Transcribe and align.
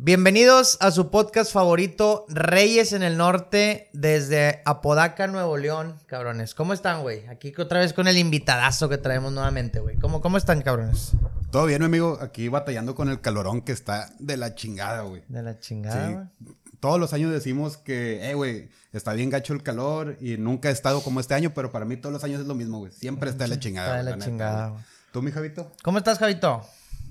Bienvenidos 0.00 0.78
a 0.80 0.92
su 0.92 1.10
podcast 1.10 1.52
favorito, 1.52 2.24
Reyes 2.28 2.92
en 2.92 3.02
el 3.02 3.16
Norte, 3.16 3.90
desde 3.92 4.62
Apodaca, 4.64 5.26
Nuevo 5.26 5.56
León, 5.56 5.96
cabrones. 6.06 6.54
¿Cómo 6.54 6.72
están, 6.72 7.02
güey? 7.02 7.26
Aquí 7.26 7.52
otra 7.58 7.80
vez 7.80 7.92
con 7.92 8.06
el 8.06 8.16
invitadazo 8.16 8.88
que 8.88 8.96
traemos 8.96 9.32
nuevamente, 9.32 9.80
güey. 9.80 9.96
¿Cómo, 9.96 10.20
¿Cómo 10.20 10.36
están, 10.36 10.62
cabrones? 10.62 11.14
Todo 11.50 11.66
bien, 11.66 11.80
mi 11.80 11.86
amigo. 11.86 12.16
Aquí 12.20 12.46
batallando 12.46 12.94
con 12.94 13.08
el 13.08 13.20
calorón 13.20 13.60
que 13.60 13.72
está 13.72 14.08
de 14.20 14.36
la 14.36 14.54
chingada, 14.54 15.02
güey. 15.02 15.24
De 15.26 15.42
la 15.42 15.58
chingada, 15.58 16.30
Sí. 16.38 16.54
Todos 16.78 17.00
los 17.00 17.12
años 17.12 17.32
decimos 17.32 17.76
que, 17.76 18.30
eh, 18.30 18.34
güey, 18.34 18.68
está 18.92 19.14
bien 19.14 19.30
gacho 19.30 19.52
el 19.52 19.64
calor 19.64 20.16
y 20.20 20.36
nunca 20.36 20.68
he 20.68 20.72
estado 20.72 21.02
como 21.02 21.18
este 21.18 21.34
año, 21.34 21.52
pero 21.52 21.72
para 21.72 21.84
mí 21.84 21.96
todos 21.96 22.12
los 22.12 22.22
años 22.22 22.40
es 22.40 22.46
lo 22.46 22.54
mismo, 22.54 22.78
güey. 22.78 22.92
Siempre 22.92 23.30
está 23.30 23.44
de 23.44 23.48
la 23.48 23.58
chingada. 23.58 23.88
Está 23.88 23.96
de 23.96 24.04
la 24.04 24.10
neta, 24.12 24.24
chingada, 24.24 24.68
güey. 24.68 24.82
¿Tú, 25.10 25.22
mi 25.22 25.32
Javito? 25.32 25.72
¿Cómo 25.82 25.98
estás, 25.98 26.20
Javito? 26.20 26.64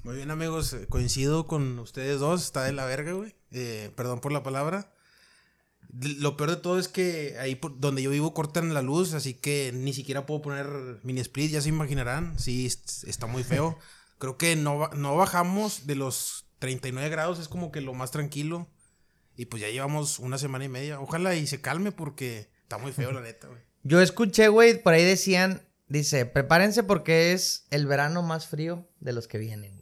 Muy 0.08 0.16
bien, 0.16 0.32
amigos. 0.32 0.72
eh, 0.72 0.88
Coincido 0.88 1.48
con 1.48 1.78
ustedes 1.80 2.22
dos. 2.22 2.42
Está 2.42 2.64
de 2.64 2.72
la 2.72 2.86
verga, 2.86 3.12
güey. 3.12 3.36
Eh, 3.52 3.92
perdón 3.94 4.22
por 4.22 4.32
la 4.32 4.42
palabra. 4.42 4.94
Lo 6.00 6.38
peor 6.38 6.52
de 6.52 6.56
todo 6.56 6.80
es 6.80 6.88
que 6.88 7.36
ahí 7.42 7.56
por 7.56 7.78
donde 7.82 8.02
yo 8.02 8.10
vivo 8.10 8.34
cortan 8.34 8.74
la 8.74 8.82
luz, 8.82 9.14
así 9.14 9.34
que 9.34 9.72
ni 9.74 9.92
siquiera 9.92 10.26
puedo 10.26 10.42
poner 10.42 10.66
mini 11.04 11.20
split, 11.20 11.52
ya 11.52 11.60
se 11.62 11.68
imaginarán. 11.68 12.40
Sí, 12.40 12.66
es- 12.68 13.04
está 13.04 13.28
muy 13.28 13.44
feo. 13.44 13.78
Creo 14.18 14.38
que 14.38 14.56
no, 14.56 14.88
no 14.96 15.18
bajamos 15.18 15.88
de 15.88 15.96
los 15.96 16.46
39 16.60 17.10
grados, 17.10 17.38
es 17.40 17.50
como 17.50 17.74
que 17.74 17.82
lo 17.82 17.94
más 17.94 18.12
tranquilo. 18.12 18.70
Y 19.36 19.48
pues 19.48 19.62
ya 19.62 19.68
llevamos 19.70 20.20
una 20.20 20.38
semana 20.38 20.64
y 20.64 20.70
media. 20.70 21.02
Ojalá 21.02 21.36
y 21.36 21.48
se 21.48 21.60
calme 21.60 21.92
porque 21.92 22.50
está 22.64 22.78
muy 22.78 22.94
feo, 22.94 23.12
la 23.12 23.20
neta, 23.20 23.48
güey. 23.50 23.60
Yo 23.84 24.00
escuché, 24.00 24.48
güey, 24.48 24.82
por 24.82 24.94
ahí 24.94 25.04
decían, 25.04 25.68
dice, 25.90 26.26
prepárense 26.26 26.84
porque 26.84 27.34
es 27.34 27.68
el 27.72 27.88
verano 27.88 28.24
más 28.24 28.48
frío 28.48 28.88
de 29.02 29.12
los 29.12 29.28
que 29.28 29.38
vienen. 29.38 29.77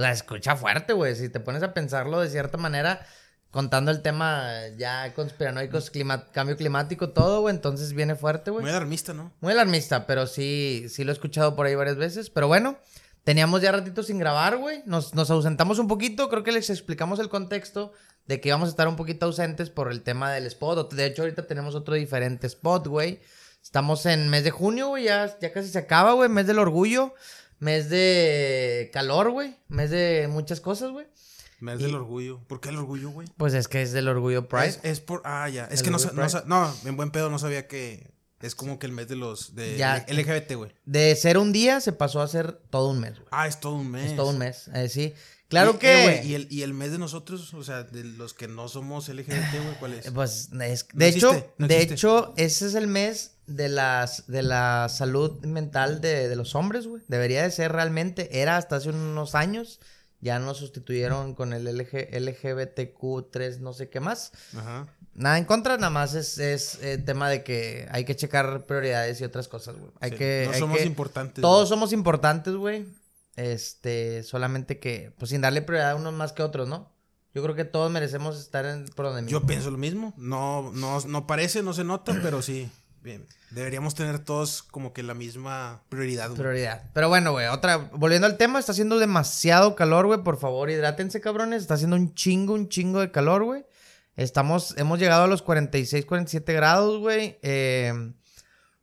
O 0.00 0.02
sea, 0.02 0.12
escucha 0.12 0.56
fuerte, 0.56 0.94
güey. 0.94 1.14
Si 1.14 1.28
te 1.28 1.40
pones 1.40 1.62
a 1.62 1.74
pensarlo 1.74 2.20
de 2.20 2.30
cierta 2.30 2.56
manera, 2.56 3.04
contando 3.50 3.90
el 3.90 4.00
tema 4.00 4.50
ya 4.78 5.12
conspiranoicos, 5.12 5.90
clima- 5.90 6.30
cambio 6.32 6.56
climático, 6.56 7.10
todo, 7.10 7.42
güey, 7.42 7.54
entonces 7.54 7.92
viene 7.92 8.14
fuerte, 8.14 8.50
güey. 8.50 8.62
Muy 8.62 8.70
alarmista, 8.70 9.12
¿no? 9.12 9.32
Muy 9.40 9.52
alarmista, 9.52 10.06
pero 10.06 10.26
sí, 10.26 10.86
sí 10.88 11.04
lo 11.04 11.12
he 11.12 11.14
escuchado 11.14 11.54
por 11.54 11.66
ahí 11.66 11.74
varias 11.74 11.96
veces. 11.96 12.30
Pero 12.30 12.48
bueno, 12.48 12.78
teníamos 13.24 13.60
ya 13.60 13.72
ratito 13.72 14.02
sin 14.02 14.18
grabar, 14.18 14.56
güey. 14.56 14.82
Nos, 14.86 15.14
nos 15.14 15.30
ausentamos 15.30 15.78
un 15.78 15.86
poquito. 15.88 16.28
Creo 16.30 16.44
que 16.44 16.52
les 16.52 16.70
explicamos 16.70 17.18
el 17.18 17.28
contexto 17.28 17.92
de 18.26 18.40
que 18.40 18.48
íbamos 18.48 18.68
a 18.68 18.70
estar 18.70 18.88
un 18.88 18.96
poquito 18.96 19.26
ausentes 19.26 19.68
por 19.68 19.90
el 19.92 20.02
tema 20.02 20.32
del 20.32 20.46
spot. 20.46 20.94
De 20.94 21.04
hecho, 21.04 21.22
ahorita 21.22 21.46
tenemos 21.46 21.74
otro 21.74 21.94
diferente 21.94 22.46
spot, 22.46 22.86
güey. 22.86 23.20
Estamos 23.62 24.06
en 24.06 24.30
mes 24.30 24.44
de 24.44 24.50
junio, 24.50 24.88
güey. 24.88 25.04
Ya, 25.04 25.36
ya 25.40 25.52
casi 25.52 25.68
se 25.68 25.78
acaba, 25.78 26.12
güey. 26.14 26.30
Mes 26.30 26.46
del 26.46 26.58
orgullo. 26.58 27.12
Mes 27.60 27.88
de 27.90 28.90
calor, 28.92 29.30
güey. 29.30 29.54
Mes 29.68 29.90
de 29.90 30.28
muchas 30.28 30.60
cosas, 30.60 30.90
güey. 30.90 31.06
Mes 31.60 31.78
del 31.78 31.94
orgullo. 31.94 32.40
¿Por 32.48 32.60
qué 32.60 32.70
el 32.70 32.76
orgullo, 32.76 33.10
güey? 33.10 33.28
Pues 33.36 33.52
es 33.54 33.68
que 33.68 33.82
es 33.82 33.92
del 33.92 34.08
orgullo 34.08 34.48
Pride. 34.48 34.66
Es, 34.68 34.80
es 34.82 35.00
por. 35.00 35.20
Ah, 35.24 35.48
ya. 35.48 35.66
Es 35.66 35.80
El 35.80 35.84
que 35.84 35.90
no, 35.90 35.98
no, 35.98 36.26
no, 36.46 36.74
en 36.86 36.96
buen 36.96 37.10
pedo 37.10 37.28
no 37.30 37.38
sabía 37.38 37.68
que 37.68 38.10
es 38.40 38.54
como 38.54 38.78
que 38.78 38.86
el 38.86 38.92
mes 38.92 39.08
de 39.08 39.16
los. 39.16 39.54
de 39.54 39.76
Ya. 39.76 40.06
LGBT, 40.08 40.54
güey. 40.54 40.72
De 40.86 41.14
ser 41.16 41.36
un 41.36 41.52
día 41.52 41.80
se 41.82 41.92
pasó 41.92 42.22
a 42.22 42.28
ser 42.28 42.52
todo 42.70 42.88
un 42.88 43.00
mes, 43.00 43.16
güey. 43.16 43.28
Ah, 43.30 43.46
es 43.46 43.60
todo 43.60 43.74
un 43.74 43.90
mes. 43.90 44.10
Es 44.10 44.16
todo 44.16 44.30
un 44.30 44.38
mes, 44.38 44.68
eh, 44.74 44.88
sí. 44.88 45.12
Claro 45.48 45.72
Y- 45.74 45.78
que... 45.78 45.92
eh, 45.92 46.02
güey, 46.04 46.28
¿y, 46.30 46.34
el, 46.36 46.46
y 46.48 46.62
el 46.62 46.72
mes 46.72 46.92
de 46.92 46.98
nosotros, 46.98 47.52
o 47.54 47.64
sea, 47.64 47.82
de 47.82 48.04
los 48.04 48.32
que 48.34 48.46
no 48.48 48.68
somos 48.68 49.08
LGBT, 49.08 49.52
güey, 49.62 49.74
¿cuál 49.80 49.94
es? 49.94 50.10
Pues 50.12 50.48
es- 50.62 50.86
No 50.94 50.98
de 51.00 51.08
hecho, 51.08 51.30
existe, 51.32 51.50
no 51.58 51.66
de 51.68 51.82
hecho, 51.82 52.34
ese 52.36 52.66
es 52.68 52.74
el 52.76 52.86
mes 52.86 53.32
de 53.56 53.68
las 53.68 54.26
de 54.26 54.42
la 54.42 54.88
salud 54.88 55.44
mental 55.44 56.00
de, 56.00 56.28
de 56.28 56.36
los 56.36 56.54
hombres, 56.54 56.86
güey. 56.86 57.02
Debería 57.08 57.42
de 57.42 57.50
ser 57.50 57.72
realmente. 57.72 58.40
Era 58.42 58.56
hasta 58.56 58.76
hace 58.76 58.90
unos 58.90 59.34
años. 59.34 59.80
Ya 60.22 60.38
nos 60.38 60.58
sustituyeron 60.58 61.34
con 61.34 61.54
el 61.54 61.64
LG, 61.64 62.10
LGBTQ3, 62.12 63.58
no 63.60 63.72
sé 63.72 63.88
qué 63.88 64.00
más. 64.00 64.32
Ajá. 64.56 64.86
Nada 65.14 65.38
en 65.38 65.44
contra, 65.44 65.76
nada 65.76 65.90
más 65.90 66.14
es, 66.14 66.38
es 66.38 66.78
eh, 66.82 66.98
tema 66.98 67.28
de 67.30 67.42
que 67.42 67.88
hay 67.90 68.04
que 68.04 68.14
checar 68.16 68.66
prioridades 68.66 69.20
y 69.20 69.24
otras 69.24 69.48
cosas, 69.48 69.76
güey. 69.76 69.90
Hay 70.00 70.10
Sí, 70.10 70.16
que. 70.16 70.42
no 70.46 70.52
hay 70.52 70.60
somos 70.60 70.78
que- 70.78 70.84
importantes. 70.84 71.40
Todos 71.42 71.68
güey. 71.68 71.76
somos 71.78 71.92
importantes, 71.92 72.54
güey. 72.54 72.86
Este, 73.36 74.22
solamente 74.22 74.78
que, 74.78 75.12
pues 75.18 75.30
sin 75.30 75.40
darle 75.40 75.62
prioridad 75.62 75.92
a 75.92 75.96
unos 75.96 76.12
más 76.12 76.32
que 76.32 76.42
a 76.42 76.46
otros, 76.46 76.68
¿no? 76.68 76.92
Yo 77.32 77.42
creo 77.42 77.54
que 77.54 77.64
todos 77.64 77.90
merecemos 77.90 78.38
estar 78.38 78.66
en, 78.66 78.86
por 78.88 79.06
donde 79.06 79.22
mismo. 79.22 79.40
Yo 79.40 79.46
pienso 79.46 79.70
lo 79.70 79.78
mismo. 79.78 80.12
No, 80.16 80.72
no, 80.74 81.00
no 81.06 81.26
parece, 81.26 81.62
no 81.62 81.72
se 81.72 81.84
nota, 81.84 82.18
pero 82.22 82.42
sí. 82.42 82.70
Bien. 83.02 83.26
Deberíamos 83.50 83.94
tener 83.94 84.18
todos 84.18 84.62
como 84.62 84.92
que 84.92 85.02
la 85.02 85.14
misma 85.14 85.82
prioridad, 85.88 86.28
güey. 86.28 86.38
Prioridad. 86.38 86.90
Pero 86.92 87.08
bueno, 87.08 87.32
güey, 87.32 87.46
otra, 87.46 87.78
volviendo 87.92 88.26
al 88.26 88.36
tema, 88.36 88.58
está 88.58 88.72
haciendo 88.72 88.98
demasiado 88.98 89.74
calor, 89.74 90.06
güey. 90.06 90.22
Por 90.22 90.38
favor, 90.38 90.70
hidrátense, 90.70 91.20
cabrones. 91.20 91.62
Está 91.62 91.74
haciendo 91.74 91.96
un 91.96 92.14
chingo, 92.14 92.54
un 92.54 92.68
chingo 92.68 93.00
de 93.00 93.10
calor, 93.10 93.44
güey. 93.44 93.64
Estamos, 94.16 94.76
hemos 94.76 94.98
llegado 94.98 95.24
a 95.24 95.28
los 95.28 95.40
46, 95.42 96.04
47 96.04 96.52
grados, 96.52 96.98
güey. 96.98 97.38
Eh, 97.42 98.12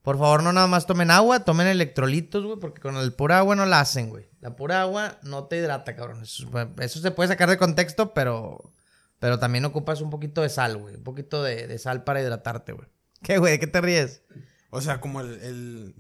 por 0.02 0.18
favor, 0.18 0.42
no 0.42 0.52
nada 0.52 0.68
más 0.68 0.86
tomen 0.86 1.12
agua, 1.12 1.42
tomen 1.42 1.68
electrolitos, 1.68 2.44
güey, 2.44 2.58
porque 2.60 2.82
con 2.82 2.98
el 2.98 3.14
pura 3.14 3.38
agua 3.40 3.56
no 3.56 3.66
la 3.66 3.82
hacen, 3.82 4.10
güey. 4.10 4.28
La 4.40 4.56
pura 4.56 4.82
agua 4.82 5.20
no 5.22 5.46
te 5.46 5.58
hidrata, 5.58 5.96
cabrón. 5.96 6.24
Eso, 6.24 7.00
se 7.00 7.12
puede 7.12 7.28
sacar 7.28 7.50
de 7.50 7.58
contexto, 7.58 8.14
pero, 8.14 8.72
pero 9.20 9.38
también 9.38 9.66
ocupas 9.66 10.02
un 10.02 10.10
poquito 10.10 10.42
de 10.42 10.50
sal, 10.50 10.78
güey. 10.78 10.96
Un 10.96 11.04
poquito 11.04 11.44
de, 11.44 11.68
de 11.68 11.78
sal 11.78 12.04
para 12.04 12.22
hidratarte, 12.22 12.72
güey. 12.72 12.88
¿Qué, 13.24 13.38
güey? 13.38 13.54
¿De 13.54 13.60
qué 13.60 13.68
te 13.68 13.82
ríes? 13.82 14.22
O 14.70 14.82
sea, 14.82 15.00
como 15.02 15.22
el. 15.22 15.40
el- 15.42 15.96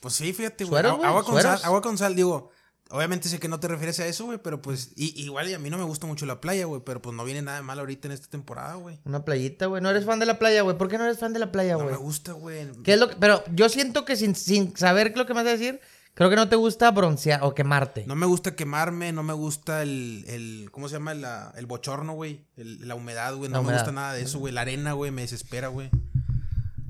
Pues 0.00 0.14
sí, 0.14 0.32
fíjate, 0.32 0.64
güey. 0.64 0.84
Agua, 0.84 1.24
con 1.24 1.40
sal, 1.40 1.60
agua 1.64 1.82
con 1.82 1.98
sal, 1.98 2.14
digo. 2.16 2.50
Obviamente 2.90 3.26
sé 3.30 3.38
que 3.38 3.48
no 3.48 3.58
te 3.58 3.68
refieres 3.68 3.98
a 4.00 4.06
eso, 4.06 4.26
güey, 4.26 4.38
pero 4.42 4.60
pues. 4.60 4.92
y- 4.96 5.18
igual 5.22 5.48
y 5.48 5.54
a 5.54 5.58
mí 5.58 5.70
no 5.70 5.78
me 5.78 5.84
gusta 5.84 6.06
mucho 6.06 6.26
la 6.26 6.40
playa, 6.42 6.66
güey, 6.66 6.82
pero 6.84 7.00
pues 7.00 7.16
no 7.16 7.24
viene 7.24 7.40
nada 7.40 7.56
de 7.56 7.62
mal 7.62 7.78
ahorita 7.78 8.06
en 8.08 8.12
esta 8.12 8.28
temporada, 8.28 8.74
güey. 8.74 9.00
Una 9.04 9.24
playita, 9.24 9.64
güey. 9.66 9.82
No 9.82 9.88
eres 9.90 10.04
fan 10.04 10.18
de 10.18 10.26
la 10.26 10.38
playa, 10.38 10.60
güey. 10.62 10.76
¿Por 10.76 10.88
qué 10.88 10.98
no 10.98 11.04
eres 11.04 11.18
fan 11.18 11.32
de 11.32 11.38
la 11.38 11.50
playa, 11.50 11.72
No 11.72 11.78
güey? 11.84 11.92
me 11.92 11.96
gusta, 11.96 12.32
güey. 12.32 12.70
¿Qué 12.84 12.92
es 12.94 13.00
lo 13.00 13.08
que- 13.08 13.16
Pero 13.16 13.42
yo 13.54 13.68
siento 13.70 14.04
que 14.04 14.16
sin, 14.16 14.34
sin 14.34 14.76
saber 14.76 15.16
lo 15.16 15.24
que 15.24 15.32
me 15.32 15.42
vas 15.42 15.48
a 15.48 15.56
decir, 15.56 15.80
creo 16.12 16.28
que 16.28 16.36
no 16.36 16.50
te 16.50 16.56
gusta 16.56 16.90
broncear 16.90 17.42
o 17.44 17.54
quemarte. 17.54 18.04
No 18.06 18.14
me 18.14 18.26
gusta 18.26 18.54
quemarme, 18.56 19.10
no 19.12 19.22
me 19.22 19.32
gusta 19.32 19.82
el, 19.82 20.24
el 20.28 20.68
¿cómo 20.70 20.88
se 20.90 20.96
llama? 20.96 21.14
La- 21.14 21.54
el 21.56 21.64
bochorno, 21.64 22.12
güey. 22.12 22.44
La 22.56 22.94
humedad, 22.94 23.34
güey. 23.34 23.50
La 23.50 23.56
No 23.58 23.62
me 23.64 23.72
gusta 23.72 23.90
nada 23.92 24.12
de 24.12 24.20
eso, 24.22 24.38
güey. 24.38 24.52
La 24.52 24.60
arena, 24.60 24.92
güey, 24.92 25.10
me 25.10 25.22
desespera, 25.22 25.68
güey. 25.68 25.88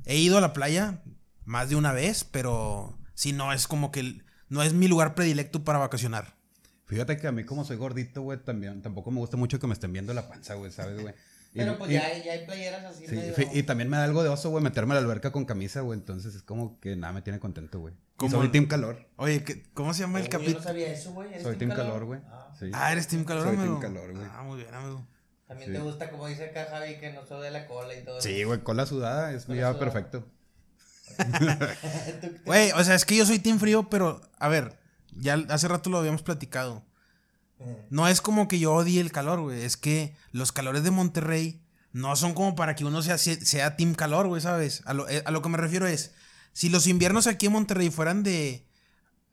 He 0.04 0.16
ido 0.18 0.38
a 0.38 0.40
la 0.40 0.52
playa 0.52 1.02
más 1.44 1.68
de 1.70 1.76
una 1.76 1.92
vez, 1.92 2.24
pero 2.24 2.98
sí, 3.14 3.32
no, 3.32 3.52
es 3.52 3.66
como 3.66 3.90
que 3.92 4.22
no 4.48 4.62
es 4.62 4.72
mi 4.74 4.88
lugar 4.88 5.14
predilecto 5.14 5.64
para 5.64 5.78
vacacionar. 5.78 6.34
Fíjate 6.86 7.16
que 7.16 7.26
a 7.26 7.32
mí 7.32 7.44
como 7.44 7.64
soy 7.64 7.76
gordito, 7.76 8.22
güey, 8.22 8.38
también 8.38 8.82
tampoco 8.82 9.10
me 9.10 9.18
gusta 9.18 9.36
mucho 9.36 9.58
que 9.58 9.66
me 9.66 9.72
estén 9.72 9.92
viendo 9.92 10.12
la 10.12 10.28
panza, 10.28 10.54
güey, 10.54 10.70
¿sabes, 10.70 11.00
güey? 11.00 11.14
Y- 11.54 11.62
y- 11.62 11.70
pues 11.76 11.90
hay, 11.90 12.22
ya 12.24 12.32
hay 12.32 12.46
playeras 12.46 12.84
así. 12.84 13.06
sí, 13.06 13.46
y 13.52 13.62
también 13.62 13.88
me 13.90 13.96
da 13.98 14.04
algo 14.04 14.22
de 14.22 14.30
oso, 14.30 14.48
güey, 14.50 14.64
meterme 14.64 14.92
a 14.92 14.94
la 14.96 15.00
alberca 15.02 15.32
con 15.32 15.44
camisa, 15.44 15.80
güey. 15.82 15.98
Entonces 15.98 16.34
es 16.34 16.42
como 16.42 16.80
que 16.80 16.96
nada 16.96 17.12
me 17.12 17.20
tiene 17.22 17.38
contento, 17.40 17.78
güey. 17.78 17.94
Y 18.22 18.28
soy 18.30 18.48
Team 18.50 18.66
Calor. 18.66 19.06
Oye, 19.16 19.42
¿qué- 19.44 19.62
¿cómo 19.74 19.92
se 19.92 20.00
llama 20.00 20.18
el 20.20 20.26
Yo 20.26 20.32
no 20.32 20.38
capítulo? 20.38 20.62
sabía 20.62 20.92
eso, 20.92 21.12
güey. 21.12 21.28
¿Eres 21.30 21.42
Soy 21.42 21.56
Team 21.56 21.70
Calor, 21.72 22.04
güey. 22.06 22.20
Sí. 22.58 22.70
Ah, 22.72 22.92
eres 22.92 23.06
Team 23.08 23.24
Calor, 23.24 23.44
Soy 23.44 23.56
amigo. 23.56 23.78
Team 23.80 23.94
Calor, 23.94 24.12
güey. 24.14 24.26
Ah, 24.32 24.42
muy 24.44 24.56
bien, 24.62 24.74
amigo. 24.74 25.06
También 25.52 25.70
Sí. 25.70 25.76
te 25.76 25.82
gusta, 25.82 26.10
como 26.10 26.26
dice 26.28 26.46
acá 26.46 26.66
Javi, 26.70 26.96
que 26.96 27.12
no 27.12 27.26
sube 27.26 27.50
la 27.50 27.66
cola 27.66 27.94
y 27.94 28.02
todo. 28.02 28.22
Sí, 28.22 28.42
güey, 28.44 28.60
cola 28.62 28.86
sudada 28.86 29.32
es 29.32 29.48
mi 29.50 29.58
perfecto. 29.78 30.26
Güey, 32.46 32.72
o 32.72 32.82
sea, 32.82 32.94
es 32.94 33.04
que 33.04 33.16
yo 33.16 33.26
soy 33.26 33.38
Team 33.38 33.58
Frío, 33.58 33.90
pero, 33.90 34.22
a 34.38 34.48
ver, 34.48 34.78
ya 35.14 35.34
hace 35.50 35.68
rato 35.68 35.90
lo 35.90 35.98
habíamos 35.98 36.22
platicado. 36.22 36.86
No 37.90 38.08
es 38.08 38.22
como 38.22 38.48
que 38.48 38.58
yo 38.58 38.72
odie 38.72 38.98
el 39.00 39.12
calor, 39.12 39.40
güey. 39.40 39.62
Es 39.62 39.76
que 39.76 40.16
los 40.32 40.52
calores 40.52 40.84
de 40.84 40.90
Monterrey 40.90 41.62
no 41.92 42.16
son 42.16 42.32
como 42.32 42.56
para 42.56 42.74
que 42.74 42.86
uno 42.86 43.02
sea, 43.02 43.18
sea 43.18 43.76
Team 43.76 43.94
Calor, 43.94 44.26
güey, 44.26 44.40
¿sabes? 44.40 44.82
A 44.86 44.94
lo, 44.94 45.06
eh, 45.08 45.22
a 45.26 45.30
lo 45.30 45.42
que 45.42 45.50
me 45.50 45.58
refiero 45.58 45.86
es, 45.86 46.12
si 46.54 46.70
los 46.70 46.86
inviernos 46.86 47.26
aquí 47.26 47.46
en 47.46 47.52
Monterrey 47.52 47.90
fueran 47.90 48.22
de 48.22 48.66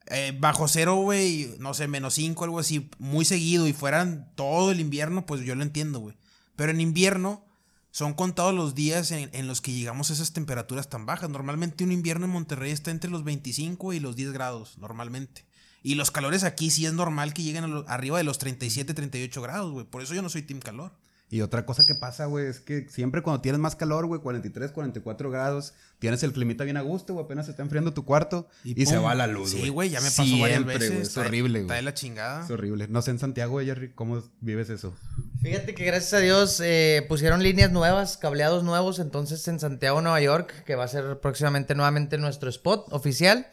eh, 0.09 0.36
bajo 0.38 0.68
cero, 0.68 0.96
güey, 0.96 1.56
no 1.59 1.74
sé, 1.74 1.88
menos 1.88 2.16
cinco, 2.16 2.44
algo 2.44 2.59
así, 2.59 2.90
muy 2.97 3.25
seguido 3.25 3.68
y 3.68 3.74
fueran 3.74 4.31
todo 4.36 4.72
el 4.72 4.80
invierno, 4.80 5.25
pues 5.25 5.42
yo 5.42 5.56
lo 5.56 5.64
entiendo, 5.64 6.00
güey. 6.00 6.16
Pero 6.56 6.72
en 6.72 6.81
invierno 6.81 7.45
son 7.92 8.13
contados 8.13 8.54
los 8.54 8.75
días 8.75 9.12
en, 9.12 9.30
en 9.33 9.48
los 9.48 9.62
que 9.62 9.72
llegamos 9.72 10.10
a 10.10 10.13
esas 10.13 10.33
temperaturas 10.33 10.89
tan 10.89 11.06
bajas. 11.06 11.30
Normalmente 11.30 11.83
un 11.83 11.92
invierno 11.92 12.25
en 12.25 12.31
Monterrey 12.31 12.72
está 12.72 12.92
entre 12.92 13.10
los 13.10 13.24
25 13.24 13.94
y 13.94 14.00
los 14.00 14.16
10 14.16 14.31
grados, 14.31 14.78
normalmente. 14.78 15.45
Y 15.81 15.95
los 15.95 16.12
calores 16.12 16.44
aquí 16.44 16.72
sí 16.72 16.86
es 16.86 16.94
normal 16.94 17.33
que 17.33 17.44
lleguen 17.44 17.83
arriba 17.88 18.18
de 18.18 18.24
los 18.24 18.38
37, 18.38 18.94
38 18.94 19.42
grados, 19.42 19.72
güey. 19.72 19.86
Por 19.86 20.01
eso 20.01 20.13
yo 20.13 20.22
no 20.22 20.30
soy 20.30 20.42
team 20.42 20.60
calor. 20.60 20.92
Y 21.31 21.42
otra 21.42 21.64
cosa 21.64 21.84
que 21.86 21.94
pasa, 21.94 22.26
güey, 22.26 22.48
es 22.48 22.60
que 22.60 22.88
siempre 22.90 23.22
cuando 23.22 23.42
tienes 23.42 23.60
más 23.62 23.76
calor, 23.76 24.08
güey, 24.08 24.20
43, 24.20 24.72
44 24.72 25.30
grados, 25.30 25.74
tienes 26.00 26.24
el 26.24 26.34
climita 26.34 26.64
bien 26.64 26.76
a 26.78 26.81
gusto, 26.81 27.14
güey, 27.14 27.24
apenas 27.26 27.46
se 27.46 27.52
está 27.52 27.62
enfriando 27.62 27.94
tu 27.94 28.04
cuarto 28.04 28.48
y, 28.64 28.84
se 28.88 28.96
pum. 28.96 29.06
va 29.06 29.14
la 29.14 29.28
luz, 29.28 29.52
güey. 29.52 29.64
Sí, 29.66 29.70
güey, 29.70 29.90
ya 29.92 30.02
me 30.02 30.08
pasó 30.10 30.24
varias 30.40 30.66
veces. 30.66 30.90
güey, 30.90 31.02
Es 31.04 31.08
Está- 31.10 31.22
horrible, 31.22 31.60
Está 31.60 31.74
de 31.76 31.80
güey. 31.81 31.86
la 31.86 31.94
chingada. 31.94 32.44
Es 32.46 32.50
horrible. 32.50 32.88
No 32.88 33.04
sé 33.04 33.12
en 33.12 33.20
Santiago, 33.20 33.52
güey, 33.52 33.68
Jerry, 33.68 33.92
¿cómo 33.94 34.24
vives 34.42 34.72
eso? 34.72 34.96
Fíjate 35.44 35.76
que 35.76 35.86
gracias 35.86 36.14
a 36.14 36.20
Dios 36.20 36.60
eh, 36.66 37.06
pusieron 37.08 37.44
líneas 37.44 37.72
nuevas, 37.72 38.18
cableados 38.18 38.64
nuevos, 38.64 38.98
entonces 38.98 39.48
en 39.48 39.60
Santiago, 39.60 40.02
Nueva 40.02 40.20
York, 40.22 40.64
que 40.66 40.74
va 40.76 40.86
a 40.86 40.88
ser 40.88 41.20
próximamente 41.20 41.76
nuevamente 41.76 42.18
nuestro 42.18 42.50
spot 42.50 42.88
oficial. 42.92 43.46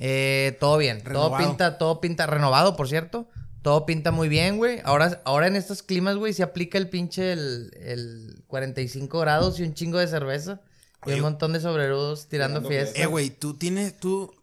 Eh, 0.00 0.56
todo 0.58 0.78
bien, 0.78 1.00
todo 1.04 1.36
pinta, 1.36 1.78
todo 1.78 2.00
pinta 2.00 2.26
renovado, 2.26 2.74
por 2.76 2.88
cierto. 2.88 3.28
Todo 3.62 3.84
pinta 3.86 4.10
muy 4.10 4.28
bien, 4.28 4.56
güey. 4.56 4.80
Ahora, 4.84 5.20
ahora 5.24 5.46
en 5.46 5.56
estos 5.56 5.82
climas, 5.82 6.16
güey, 6.16 6.32
se 6.32 6.42
aplica 6.42 6.78
el 6.78 6.88
pinche 6.88 7.32
el, 7.32 7.70
el 7.80 8.42
45 8.46 9.18
grados 9.20 9.60
y 9.60 9.64
un 9.64 9.74
chingo 9.74 9.98
de 9.98 10.08
cerveza. 10.08 10.60
Y 11.06 11.12
un 11.12 11.20
montón 11.20 11.52
de 11.54 11.60
sobrerudos 11.60 12.28
tirando 12.28 12.60
tirando 12.60 12.68
fiesta. 12.68 13.00
Eh, 13.00 13.06
güey, 13.06 13.30
tú 13.30 13.54
tienes, 13.54 13.98
tú... 13.98 14.34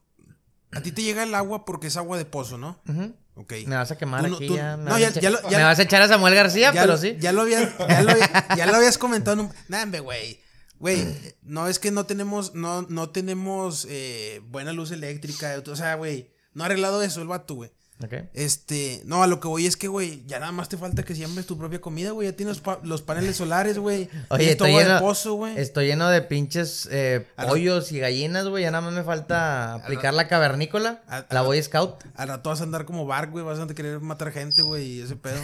A 0.71 0.81
ti 0.81 0.91
te 0.91 1.01
llega 1.01 1.23
el 1.23 1.33
agua 1.35 1.65
porque 1.65 1.87
es 1.87 1.97
agua 1.97 2.17
de 2.17 2.25
pozo, 2.25 2.57
¿no? 2.57 2.79
Ujú. 2.89 3.15
Ok. 3.35 3.53
Me 3.67 3.75
vas 3.75 3.91
a 3.91 3.97
quemar 3.97 4.23
Tú 4.23 4.29
no- 4.29 4.35
aquí 4.37 4.47
tú- 4.47 4.55
ya. 4.55 4.75
Me, 4.75 4.83
no, 4.85 4.89
vas 4.91 4.99
ya- 4.99 5.07
a 5.07 5.09
echar, 5.11 5.23
ya 5.23 5.29
lo- 5.29 5.49
ya- 5.49 5.57
me 5.59 5.63
vas 5.63 5.79
a 5.79 5.81
echar 5.83 6.01
a 6.01 6.07
Samuel 6.07 6.33
García, 6.35 6.73
ya, 6.73 6.81
pero 6.81 6.93
lo- 6.93 6.97
sí. 6.99 7.15
Ya 7.19 7.31
lo 7.31 7.41
habías, 7.41 7.77
ya 7.77 8.01
lo, 8.01 8.11
había- 8.11 8.47
ya 8.57 8.65
lo 8.65 8.75
habías 8.75 8.97
comentado 8.97 9.39
en 9.41 9.47
un... 9.47 9.53
Nah, 9.69 9.85
güey. 10.01 10.39
Güey, 10.79 11.07
no 11.43 11.67
es 11.67 11.79
que 11.79 11.89
no 11.91 12.05
tenemos, 12.05 12.53
no, 12.53 12.83
no 12.83 13.09
tenemos 13.11 13.87
eh, 13.89 14.41
buena 14.47 14.73
luz 14.73 14.91
eléctrica. 14.91 15.55
O 15.67 15.75
sea, 15.75 15.95
güey, 15.95 16.31
no 16.53 16.63
ha 16.63 16.65
arreglado 16.67 17.01
eso 17.01 17.21
el 17.21 17.27
vato, 17.27 17.55
güey. 17.55 17.71
Ok. 18.03 18.13
Este, 18.33 19.01
no, 19.05 19.23
a 19.23 19.27
lo 19.27 19.39
que 19.39 19.47
voy 19.47 19.65
es 19.65 19.75
que, 19.75 19.88
güey, 19.88 20.23
ya 20.27 20.38
nada 20.39 20.51
más 20.51 20.69
te 20.69 20.77
falta 20.77 21.01
que 21.01 21.15
siembres 21.15 21.47
tu 21.47 21.57
propia 21.57 21.81
comida, 21.81 22.11
güey. 22.11 22.27
Ya 22.29 22.35
tienes 22.35 22.59
pa- 22.59 22.79
los 22.83 23.01
paneles 23.01 23.38
solares, 23.38 23.79
güey. 23.79 24.07
Oye, 24.29 24.51
estoy 24.51 24.71
lleno, 24.73 24.94
de 24.95 24.99
pozo, 24.99 25.33
güey. 25.33 25.57
estoy 25.57 25.88
lleno 25.88 26.07
de 26.09 26.21
pinches 26.21 26.88
eh, 26.91 27.25
pollos 27.47 27.91
y 27.91 27.97
gallinas, 27.99 28.47
güey. 28.47 28.63
Ya 28.63 28.69
nada 28.71 28.83
más 28.85 28.94
me 28.94 29.03
falta 29.03 29.73
aplicar 29.73 30.13
la 30.13 30.27
cavernícola, 30.27 31.01
a- 31.07 31.25
la 31.31 31.39
a- 31.39 31.44
Boy 31.44 31.61
Scout. 31.63 32.03
Al 32.15 32.27
rato 32.27 32.51
vas 32.51 32.61
a 32.61 32.65
andar 32.65 32.85
como 32.85 33.07
Bark, 33.07 33.31
güey. 33.31 33.44
Vas 33.44 33.59
a 33.59 33.65
querer 33.67 34.00
matar 34.00 34.31
gente, 34.31 34.61
güey, 34.61 34.85
y 34.85 35.01
ese 35.01 35.15
pedo. 35.15 35.39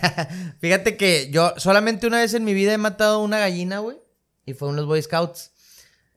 Fíjate 0.60 0.96
que 0.96 1.30
yo 1.30 1.54
solamente 1.56 2.06
una 2.06 2.18
vez 2.18 2.34
en 2.34 2.44
mi 2.44 2.54
vida 2.54 2.72
he 2.72 2.78
matado 2.78 3.20
una 3.22 3.38
gallina, 3.38 3.78
güey. 3.78 3.98
Y 4.44 4.54
fue 4.54 4.70
en 4.70 4.76
los 4.76 4.86
Boy 4.86 5.00
Scouts. 5.00 5.51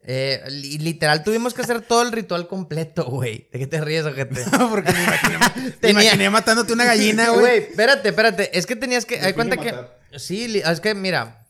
Eh, 0.08 0.44
li- 0.50 0.78
literal, 0.78 1.24
tuvimos 1.24 1.54
que 1.56 1.64
hacer 1.64 1.82
todo 1.82 2.04
el 2.04 2.12
ritual 2.12 2.48
completo, 2.48 3.06
güey. 3.06 3.50
¿De 3.52 3.58
qué 3.60 3.66
te 3.68 3.82
ríes, 3.82 4.06
ojete? 4.06 4.44
Porque 4.70 4.92
me 4.92 5.04
imaginé, 5.04 5.38
me 5.56 5.72
Tenía- 5.72 6.04
imaginé 6.04 6.30
matándote 6.30 6.74
una 6.74 6.86
gallina, 6.86 7.30
Güey, 7.30 7.40
güey. 7.42 7.58
espérate, 7.70 8.10
espérate. 8.10 8.58
Es 8.58 8.66
que 8.68 8.76
tenías 8.76 9.06
que. 9.06 9.20
Hay 9.20 9.34
cuenta 9.34 9.58
que. 9.58 9.74
Sí, 10.20 10.48
li- 10.48 10.60
es 10.66 10.80
que 10.80 10.94
mira. 10.96 11.42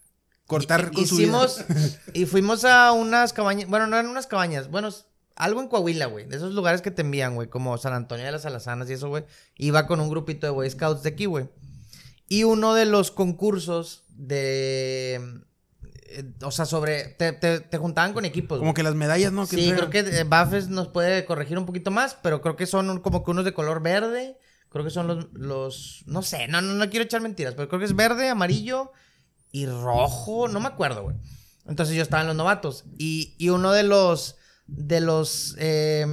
Cortar 0.47 0.91
con 0.91 1.05
su 1.07 1.15
hicimos. 1.15 1.65
vida. 1.67 1.79
Y 2.13 2.25
fuimos 2.27 2.65
a 2.65 2.91
unas 2.91 3.33
cabañas. 3.33 3.67
Bueno, 3.67 3.87
no 3.87 3.97
eran 3.97 4.09
unas 4.11 4.27
cabañas. 4.27 4.69
Bueno, 4.69 4.89
algo 5.35 5.59
en 5.59 5.67
Coahuila, 5.67 6.05
güey. 6.05 6.25
De 6.27 6.37
esos 6.37 6.53
lugares 6.53 6.81
que 6.81 6.91
te 6.91 7.01
envían, 7.01 7.33
güey. 7.35 7.49
Como 7.49 7.77
San 7.79 7.93
Antonio 7.93 8.25
de 8.25 8.31
las 8.31 8.45
Alazanas 8.45 8.89
y 8.89 8.93
eso, 8.93 9.09
güey. 9.09 9.25
Iba 9.57 9.87
con 9.87 9.99
un 9.99 10.09
grupito 10.09 10.45
de 10.47 10.51
Boy 10.51 10.69
Scouts 10.69 11.01
de 11.03 11.09
aquí, 11.09 11.25
güey. 11.25 11.49
Y 12.29 12.43
uno 12.43 12.73
de 12.75 12.85
los 12.85 13.09
concursos 13.11 14.03
de. 14.09 15.19
Eh, 16.05 16.23
O 16.43 16.51
sea, 16.51 16.65
sobre. 16.65 17.05
Te, 17.17 17.33
te- 17.33 17.59
te 17.59 17.77
juntaban 17.77 18.13
con 18.13 18.25
equipos. 18.25 18.59
Como 18.59 18.71
güey. 18.71 18.75
que 18.75 18.83
las 18.83 18.95
medallas, 18.95 19.31
¿no? 19.31 19.45
Sí, 19.45 19.71
creo 19.75 19.89
que 19.89 19.99
eh, 19.99 20.23
Buffett 20.23 20.67
nos 20.69 20.87
puede 20.89 21.25
corregir 21.25 21.57
un 21.57 21.65
poquito 21.65 21.91
más, 21.91 22.15
pero 22.21 22.41
creo 22.41 22.55
que 22.55 22.65
son 22.65 22.89
un- 22.89 22.99
como 22.99 23.23
que 23.23 23.31
unos 23.31 23.45
de 23.45 23.53
color 23.53 23.81
verde. 23.81 24.37
Creo 24.69 24.83
que 24.83 24.91
son 24.91 25.07
los, 25.07 25.27
los 25.33 26.03
no 26.05 26.21
sé, 26.21 26.47
no, 26.49 26.61
no, 26.61 26.73
no 26.73 26.89
quiero 26.89 27.05
echar 27.05 27.21
mentiras, 27.21 27.53
pero 27.55 27.69
creo 27.69 27.79
que 27.79 27.85
es 27.85 27.95
verde, 27.95 28.27
amarillo 28.27 28.91
y 29.51 29.67
rojo, 29.67 30.49
no 30.49 30.59
me 30.59 30.67
acuerdo, 30.67 31.03
güey. 31.03 31.15
Entonces 31.65 31.95
yo 31.95 32.01
estaba 32.01 32.21
en 32.21 32.27
los 32.27 32.35
novatos 32.35 32.83
y, 32.97 33.35
y 33.37 33.49
uno 33.49 33.71
de 33.71 33.83
los, 33.83 34.35
de 34.67 34.99
los 34.99 35.55
eh, 35.59 36.05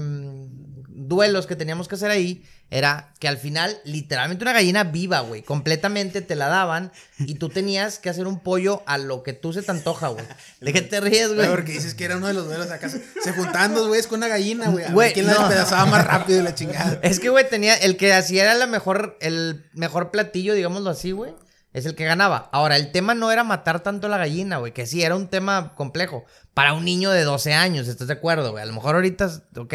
duelos 0.89 1.47
que 1.47 1.57
teníamos 1.57 1.89
que 1.89 1.97
hacer 1.97 2.11
ahí 2.13 2.45
era 2.73 3.13
que 3.21 3.29
al 3.29 3.37
final, 3.37 3.79
literalmente 3.85 4.45
una 4.45 4.55
gallina 4.55 4.83
viva, 4.83 5.21
güey, 5.21 5.43
completamente 5.43 6.23
te 6.23 6.35
la 6.35 6.49
daban 6.49 6.91
y 7.19 7.35
tú 7.35 7.51
tenías 7.51 7.99
que 7.99 8.09
hacer 8.09 8.27
un 8.27 8.41
pollo 8.41 8.83
a 8.87 8.97
lo 8.97 9.23
que 9.23 9.35
tú 9.35 9.53
se 9.53 9.61
te 9.61 9.71
antoja, 9.71 10.09
güey. 10.09 10.25
¿De 10.63 10.73
qué 10.73 10.81
te 10.81 10.99
ríes, 11.03 11.35
Güey, 11.35 11.51
porque 11.51 11.73
dices 11.73 11.95
que 11.95 12.07
era 12.07 12.17
uno 12.17 12.29
de 12.29 12.33
los 12.33 12.47
duelos 12.47 12.71
acá. 12.71 12.89
Se 12.89 13.33
juntaban 13.35 13.75
dos 13.75 13.89
güeyes 13.89 14.07
con 14.07 14.21
una 14.21 14.29
gallina, 14.29 14.71
güey. 14.71 14.85
A 14.85 14.87
ver 14.87 14.95
Güey, 14.95 15.13
quién 15.13 15.27
la 15.27 15.35
despedazaba 15.35 15.85
más 15.85 16.07
rápido 16.07 16.41
y 16.41 16.43
la 16.43 16.55
chingada. 16.55 16.99
Es 17.03 17.21
que, 17.21 17.29
güey, 17.29 17.47
tenía. 17.47 17.75
El 17.75 17.99
que 17.99 18.15
hacía 18.15 18.45
era 18.45 18.55
la 18.55 18.67
mejor. 18.67 19.19
El 19.21 19.67
mejor 19.75 20.11
platillo, 20.11 20.55
digámoslo 20.55 20.89
así, 20.89 21.13
güey. 21.13 21.35
Es 21.75 21.85
el 21.85 21.95
que 21.95 22.07
ganaba. 22.07 22.49
Ahora, 22.53 22.77
el 22.77 22.91
tema 22.91 23.15
no 23.15 23.31
era 23.31 23.45
matar 23.45 23.83
tanto 23.83 24.07
a 24.07 24.11
la 24.11 24.17
gallina, 24.17 24.57
güey. 24.57 24.73
Que 24.73 24.87
sí, 24.87 25.03
era 25.03 25.15
un 25.15 25.29
tema 25.29 25.75
complejo. 25.75 26.25
Para 26.55 26.73
un 26.73 26.87
niño 26.87 27.11
de 27.11 27.25
12 27.25 27.53
años, 27.53 27.87
¿estás 27.87 28.09
de 28.09 28.15
acuerdo, 28.15 28.53
güey? 28.53 28.63
A 28.63 28.67
lo 28.67 28.73
mejor 28.73 28.95
ahorita. 28.95 29.31
Ok. 29.59 29.75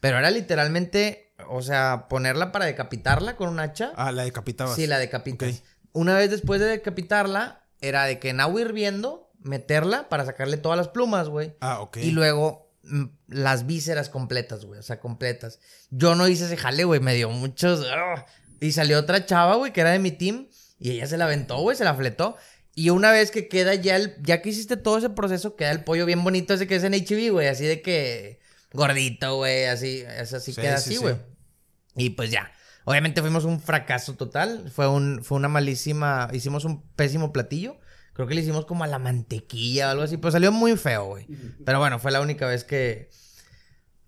Pero 0.00 0.18
era 0.18 0.30
literalmente. 0.30 1.27
O 1.46 1.62
sea, 1.62 2.06
ponerla 2.08 2.52
para 2.52 2.64
decapitarla 2.64 3.36
con 3.36 3.48
un 3.48 3.60
hacha. 3.60 3.92
Ah, 3.96 4.12
la 4.12 4.24
decapitabas. 4.24 4.74
Sí, 4.74 4.86
la 4.86 4.98
decapitas. 4.98 5.62
Una 5.92 6.16
vez 6.16 6.30
después 6.30 6.60
de 6.60 6.66
decapitarla, 6.66 7.64
era 7.80 8.04
de 8.04 8.18
que 8.18 8.30
en 8.30 8.40
agua 8.40 8.60
hirviendo, 8.60 9.30
meterla 9.40 10.08
para 10.08 10.24
sacarle 10.24 10.56
todas 10.56 10.76
las 10.76 10.88
plumas, 10.88 11.28
güey. 11.28 11.54
Ah, 11.60 11.80
ok. 11.80 11.98
Y 11.98 12.10
luego 12.10 12.70
mm, 12.82 13.04
las 13.28 13.66
vísceras 13.66 14.08
completas, 14.08 14.64
güey. 14.64 14.80
O 14.80 14.82
sea, 14.82 15.00
completas. 15.00 15.60
Yo 15.90 16.14
no 16.14 16.28
hice 16.28 16.46
ese 16.46 16.56
jale, 16.56 16.84
güey. 16.84 17.00
Me 17.00 17.14
dio 17.14 17.30
muchos. 17.30 17.86
¡ah! 17.90 18.26
Y 18.60 18.72
salió 18.72 18.98
otra 18.98 19.24
chava, 19.24 19.56
güey, 19.56 19.72
que 19.72 19.80
era 19.80 19.90
de 19.90 19.98
mi 19.98 20.10
team. 20.10 20.48
Y 20.80 20.90
ella 20.90 21.06
se 21.06 21.16
la 21.16 21.24
aventó, 21.24 21.58
güey, 21.60 21.76
se 21.76 21.84
la 21.84 21.94
fletó. 21.94 22.36
Y 22.74 22.90
una 22.90 23.10
vez 23.10 23.30
que 23.30 23.48
queda 23.48 23.74
ya 23.74 23.96
el. 23.96 24.16
Ya 24.22 24.42
que 24.42 24.50
hiciste 24.50 24.76
todo 24.76 24.98
ese 24.98 25.10
proceso, 25.10 25.56
queda 25.56 25.70
el 25.70 25.84
pollo 25.84 26.06
bien 26.06 26.22
bonito 26.22 26.54
ese 26.54 26.66
que 26.66 26.76
es 26.76 26.84
en 26.84 26.94
HB, 26.94 27.32
güey. 27.32 27.48
Así 27.48 27.64
de 27.64 27.82
que. 27.82 28.40
Gordito, 28.72 29.36
güey. 29.36 29.64
Así. 29.66 30.04
Es 30.18 30.32
así 30.34 30.52
Sí, 30.52 30.60
queda 30.60 30.78
sí, 30.78 30.90
así, 30.90 30.94
sí. 30.96 31.02
güey. 31.02 31.16
Y 31.96 32.10
pues 32.10 32.30
ya. 32.30 32.50
Obviamente 32.84 33.20
fuimos 33.20 33.44
un 33.44 33.60
fracaso 33.60 34.14
total. 34.14 34.70
Fue, 34.74 34.88
un, 34.88 35.22
fue 35.22 35.36
una 35.36 35.48
malísima. 35.48 36.28
Hicimos 36.32 36.64
un 36.64 36.82
pésimo 36.96 37.32
platillo. 37.32 37.78
Creo 38.14 38.26
que 38.26 38.34
le 38.34 38.40
hicimos 38.40 38.66
como 38.66 38.84
a 38.84 38.86
la 38.86 38.98
mantequilla 38.98 39.88
o 39.88 39.90
algo 39.90 40.02
así. 40.04 40.16
Pero 40.16 40.32
salió 40.32 40.50
muy 40.52 40.76
feo, 40.76 41.04
güey. 41.06 41.26
Pero 41.64 41.78
bueno, 41.78 41.98
fue 41.98 42.10
la 42.12 42.20
única 42.20 42.46
vez 42.46 42.64
que. 42.64 43.10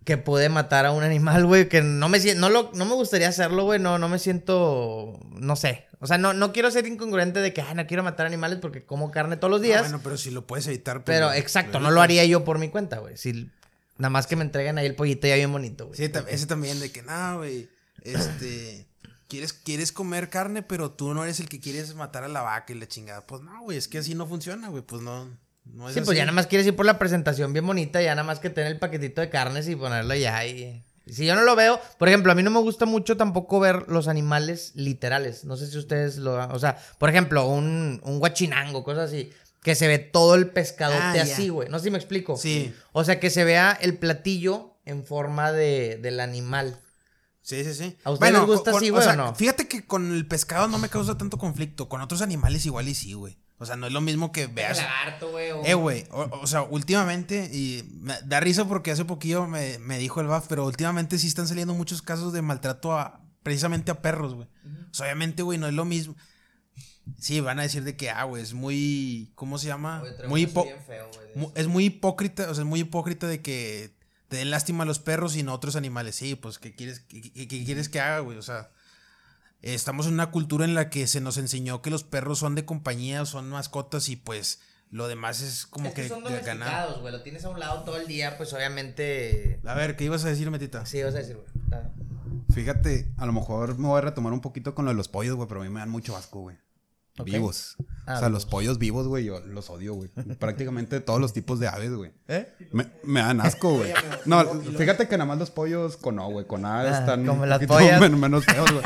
Que 0.05 0.17
pude 0.17 0.49
matar 0.49 0.87
a 0.87 0.93
un 0.93 1.03
animal, 1.05 1.45
güey. 1.45 1.69
Que 1.69 1.83
no 1.83 2.09
me 2.09 2.19
siento. 2.21 2.41
No, 2.41 2.49
lo, 2.49 2.71
no 2.75 2.87
me 2.87 2.95
gustaría 2.95 3.29
hacerlo, 3.29 3.65
güey. 3.65 3.79
No, 3.79 3.99
no 3.99 4.09
me 4.09 4.19
siento. 4.19 5.21
No 5.39 5.57
sé. 5.57 5.87
O 6.01 6.07
sea, 6.07 6.17
no, 6.17 6.33
no 6.33 6.53
quiero 6.55 6.71
ser 6.71 6.87
incongruente 6.87 7.41
de 7.41 7.53
que, 7.53 7.61
ay, 7.61 7.75
no 7.75 7.87
quiero 7.87 8.03
matar 8.03 8.25
animales 8.25 8.59
porque 8.63 8.87
como 8.87 9.11
carne 9.11 9.37
todos 9.37 9.51
los 9.51 9.61
Ah, 9.61 9.65
días. 9.65 9.83
bueno, 9.83 10.01
pero 10.03 10.17
si 10.17 10.31
lo 10.31 10.47
puedes 10.47 10.67
evitar. 10.67 11.05
pues, 11.05 11.15
pero 11.15 11.27
lo- 11.29 11.35
exacto, 11.35 11.79
lo 11.79 11.89
no 11.89 11.91
lo 11.91 12.01
haría 12.01 12.25
yo 12.25 12.43
por 12.45 12.59
mi 12.59 12.71
cuenta, 12.71 12.99
güey. 12.99 13.19
Si 13.19 13.51
nada 14.01 14.11
más 14.11 14.27
que 14.27 14.35
me 14.35 14.43
entreguen 14.43 14.79
ahí 14.79 14.87
el 14.87 14.95
pollito 14.95 15.27
ya 15.29 15.37
bien 15.37 15.53
bonito, 15.53 15.87
güey. 15.87 15.97
Sí, 15.97 16.11
ese 16.29 16.47
también 16.47 16.81
de 16.81 16.91
que, 16.91 17.03
no, 17.03 17.39
güey. 17.39 17.69
Este. 18.03 18.87
Quieres, 19.29 19.53
quieres 19.53 19.93
comer 19.93 20.31
carne, 20.31 20.63
pero 20.63 20.91
tú 20.91 21.15
no 21.15 21.23
eres 21.23 21.39
el 21.39 21.49
que 21.49 21.61
quieres 21.61 21.95
matar 21.95 22.25
a 22.25 22.29
la 22.29 22.41
vaca 22.41 22.73
y 22.73 22.79
la 22.79 22.89
chingada. 22.89 23.27
Pues 23.27 23.43
no, 23.43 23.63
güey, 23.63 23.79
es 23.79 23.87
que 23.87 23.99
así 23.99 24.15
no 24.15 24.27
funciona, 24.27 24.69
güey. 24.69 24.83
Pues 24.83 25.03
no. 25.03 25.29
no 25.67 25.89
es 25.89 25.95
Sí, 25.95 26.01
pues 26.01 26.17
ya 26.17 26.25
nada 26.25 26.35
más 26.35 26.47
quieres 26.47 26.67
ir 26.67 26.75
por 26.75 26.87
la 26.87 26.99
presentación 26.99 27.53
bien 27.53 27.67
bonita, 27.67 28.03
ya 28.03 28.15
nada 28.15 28.27
más 28.27 28.41
que 28.41 28.51
tener 28.51 28.73
el 28.73 28.79
paquetito 28.79 29.21
de 29.21 29.29
carnes 29.29 29.69
y 29.69 29.77
ponerlo 29.77 30.15
ya 30.15 30.45
y... 30.47 30.83
Si 31.07 31.27
yo 31.27 31.35
no 31.35 31.43
lo 31.43 31.57
veo, 31.57 31.81
por 31.99 32.09
ejemplo, 32.09 32.31
a 32.31 32.37
mí 32.37 32.43
no 32.45 32.51
me 32.51 32.61
gusta 32.61 32.87
mucho 32.87 33.17
tampoco 33.17 33.59
ver 33.59 33.87
los 33.89 34.07
animales 34.07 34.73
literales. 34.77 35.45
No 35.45 35.57
sé 35.57 35.67
si 35.67 35.77
ustedes 35.77 36.19
lo... 36.19 36.37
O 36.49 36.59
sea, 36.61 36.79
por 36.99 37.11
ejemplo, 37.11 37.49
un, 37.49 38.01
un 38.05 38.19
guachinango, 38.21 38.85
cosas 38.85 39.11
así. 39.11 39.33
Que 39.63 39.75
se 39.75 39.87
ve 39.89 39.99
todo 39.99 40.35
el 40.37 40.49
pescadote 40.51 41.21
Ah, 41.21 41.23
así, 41.23 41.49
güey. 41.51 41.69
No 41.69 41.79
sé 41.79 41.85
si 41.87 41.91
me 41.91 41.99
explico. 41.99 42.37
Sí. 42.37 42.75
O 42.93 43.05
sea, 43.05 43.21
que 43.21 43.29
se 43.31 43.45
vea 43.45 43.73
el 43.81 43.99
platillo 43.99 44.79
en 44.87 45.05
forma 45.05 45.53
de, 45.53 45.99
del 46.01 46.21
animal. 46.21 46.81
Sí, 47.43 47.65
sí, 47.65 47.75
sí. 47.75 47.97
¿A 48.05 48.11
ustedes 48.11 48.33
les 48.33 48.43
gusta 48.43 48.71
con- 48.71 48.79
así, 48.81 48.91
o 48.91 48.95
güey, 48.95 49.05
sea, 49.05 49.15
o 49.15 49.17
no? 49.17 49.35
Fíjate 49.35 49.67
que 49.69 49.87
con 49.87 50.13
el 50.15 50.27
pescado 50.27 50.69
no 50.69 50.79
me 50.79 50.89
causa 50.89 51.19
tanto 51.19 51.37
conflicto. 51.39 51.89
Con 51.89 52.01
otros 52.01 52.23
animales 52.23 52.65
igual 52.67 52.89
y 52.89 52.95
sí, 52.95 53.13
güey. 53.13 53.39
O 53.59 53.67
sea, 53.67 53.77
no 53.77 53.87
es 53.87 53.93
lo 53.93 54.01
mismo 54.01 54.33
que 54.33 54.47
veas. 54.47 54.79
lagarto, 54.79 55.31
güey. 55.31 55.51
Eh, 55.65 55.75
güey, 55.75 56.07
o, 56.11 56.23
o 56.41 56.47
sea, 56.47 56.63
últimamente, 56.63 57.51
y 57.53 57.85
me 58.01 58.15
da 58.25 58.41
risa 58.41 58.65
porque 58.67 58.91
hace 58.91 59.05
poquillo 59.05 59.47
me, 59.47 59.79
me 59.81 59.99
dijo 59.99 60.23
el 60.23 60.29
BAF, 60.29 60.47
pero 60.49 60.65
últimamente 60.65 61.19
sí 61.19 61.27
están 61.27 61.47
saliendo 61.47 61.75
muchos 61.75 62.01
casos 62.01 62.33
de 62.33 62.41
maltrato 62.41 62.99
a, 62.99 63.21
precisamente 63.43 63.91
a 63.91 64.01
perros, 64.01 64.35
güey. 64.35 64.49
O 64.91 64.95
sea, 64.95 65.05
obviamente, 65.07 65.43
güey, 65.43 65.59
no 65.59 65.67
es 65.67 65.75
lo 65.75 65.85
mismo. 65.85 66.17
Sí, 67.19 67.41
van 67.41 67.59
a 67.59 67.63
decir 67.63 67.85
de 67.85 67.97
que, 67.97 68.11
ah, 68.11 68.25
güey, 68.25 68.43
es 68.43 68.55
muy, 68.55 69.33
¿cómo 69.35 69.59
se 69.59 69.67
llama? 69.67 70.03
Oye, 70.03 70.29
muy 70.29 70.47
hipo- 70.47 70.67
feo, 70.87 71.11
es 71.55 71.67
muy 71.67 71.87
hipócrita, 71.87 72.51
o 72.51 72.55
sea, 72.55 72.63
es 72.63 72.69
muy 72.69 72.81
hipócrita 72.81 73.27
de 73.27 73.41
que 73.43 73.95
te 74.29 74.37
den 74.37 74.51
lástima 74.51 74.85
a 74.85 74.87
los 74.87 74.99
perros 75.01 75.37
y 75.37 75.43
no 75.43 75.53
a 75.53 75.55
otros 75.55 75.77
animales. 75.77 76.17
Sí, 76.17 76.35
pues, 76.35 76.59
¿qué 76.59 76.75
quieres, 76.75 77.01
qué, 77.01 77.21
qué- 77.21 77.49
qué 77.49 77.65
quieres 77.65 77.89
que 77.89 78.01
haga, 78.01 78.21
güey? 78.21 78.39
O 78.39 78.43
sea, 78.43 78.71
estamos 79.63 80.07
en 80.07 80.15
una 80.15 80.31
cultura 80.31 80.65
en 80.65 80.75
la 80.75 80.89
que 80.89 81.07
se 81.07 81.21
nos 81.21 81.37
enseñó 81.37 81.83
que 81.83 81.91
los 81.91 82.05
perros 82.05 82.39
son 82.39 82.55
de 82.55 82.65
compañía, 82.65 83.25
son 83.27 83.49
mascotas 83.51 84.09
y 84.09 84.17
pues 84.17 84.61
lo 84.91 85.07
demás 85.07 85.41
es 85.43 85.67
como 85.67 85.89
Es 85.89 85.95
que 85.95 86.03
que, 86.03 86.09
son 86.09 86.25
de 86.25 86.31
ganar. 86.31 86.47
domesticados, 86.47 87.01
güey. 87.01 87.13
Lo 87.13 87.23
tienes 87.23 87.45
a 87.45 87.49
un 87.51 87.61
lado 87.61 87.83
todo 87.85 87.97
el 87.97 88.07
día, 88.09 88.37
pues 88.39 88.53
obviamente... 88.53 89.61
A 89.65 89.75
ver, 89.75 89.97
¿qué 89.97 90.05
ibas 90.05 90.25
a 90.25 90.29
decir, 90.29 90.51
Metita? 90.51 90.85
Sí, 90.87 91.03
vas 91.03 91.15
a 91.15 91.19
decir, 91.19 91.37
güey. 91.37 91.47
Fíjate, 92.53 93.13
a 93.17 93.27
lo 93.27 93.33
mejor 93.33 93.79
me 93.79 93.87
voy 93.87 93.99
a 93.99 94.01
retomar 94.01 94.33
un 94.33 94.41
poquito 94.41 94.75
con 94.75 94.85
lo 94.85 94.91
de 94.91 94.97
los 94.97 95.09
pollos, 95.09 95.37
güey, 95.37 95.47
pero 95.49 95.61
a 95.61 95.65
mí 95.65 95.71
me 95.71 95.79
dan 95.81 95.91
mucho 95.91 96.17
asco, 96.17 96.41
güey. 96.41 96.57
Vivos. 97.25 97.77
Ah, 98.07 98.15
o 98.17 98.19
sea, 98.19 98.29
vivos. 98.29 98.33
los 98.33 98.47
pollos 98.47 98.79
vivos, 98.79 99.07
güey, 99.09 99.25
yo 99.25 99.41
los 99.41 99.71
odio, 99.71 99.95
güey. 99.95 100.11
Prácticamente 100.39 101.01
todos 101.01 101.21
los 101.21 101.33
tipos 101.33 101.61
de 101.61 101.69
aves, 101.69 101.93
güey. 101.95 102.13
¿Eh? 102.29 102.49
Me, 102.73 102.87
me 103.05 103.21
dan 103.21 103.41
asco, 103.41 103.71
güey. 103.77 103.93
No, 104.27 104.45
fíjate 104.77 105.09
que 105.09 105.17
nada 105.17 105.27
más 105.29 105.39
los 105.39 105.51
pollos 105.51 105.97
con 105.97 106.19
O, 106.19 106.29
güey. 106.31 106.47
Con 106.47 106.65
A 106.65 106.81
Ah, 106.81 106.99
están 107.01 107.27
como 107.27 107.43
un 107.43 107.49
las 107.49 107.59
poquito 107.59 107.75
pollas. 107.75 108.01
men- 108.01 108.19
menos 108.21 108.45
feos, 108.45 108.69
güey. 108.73 108.85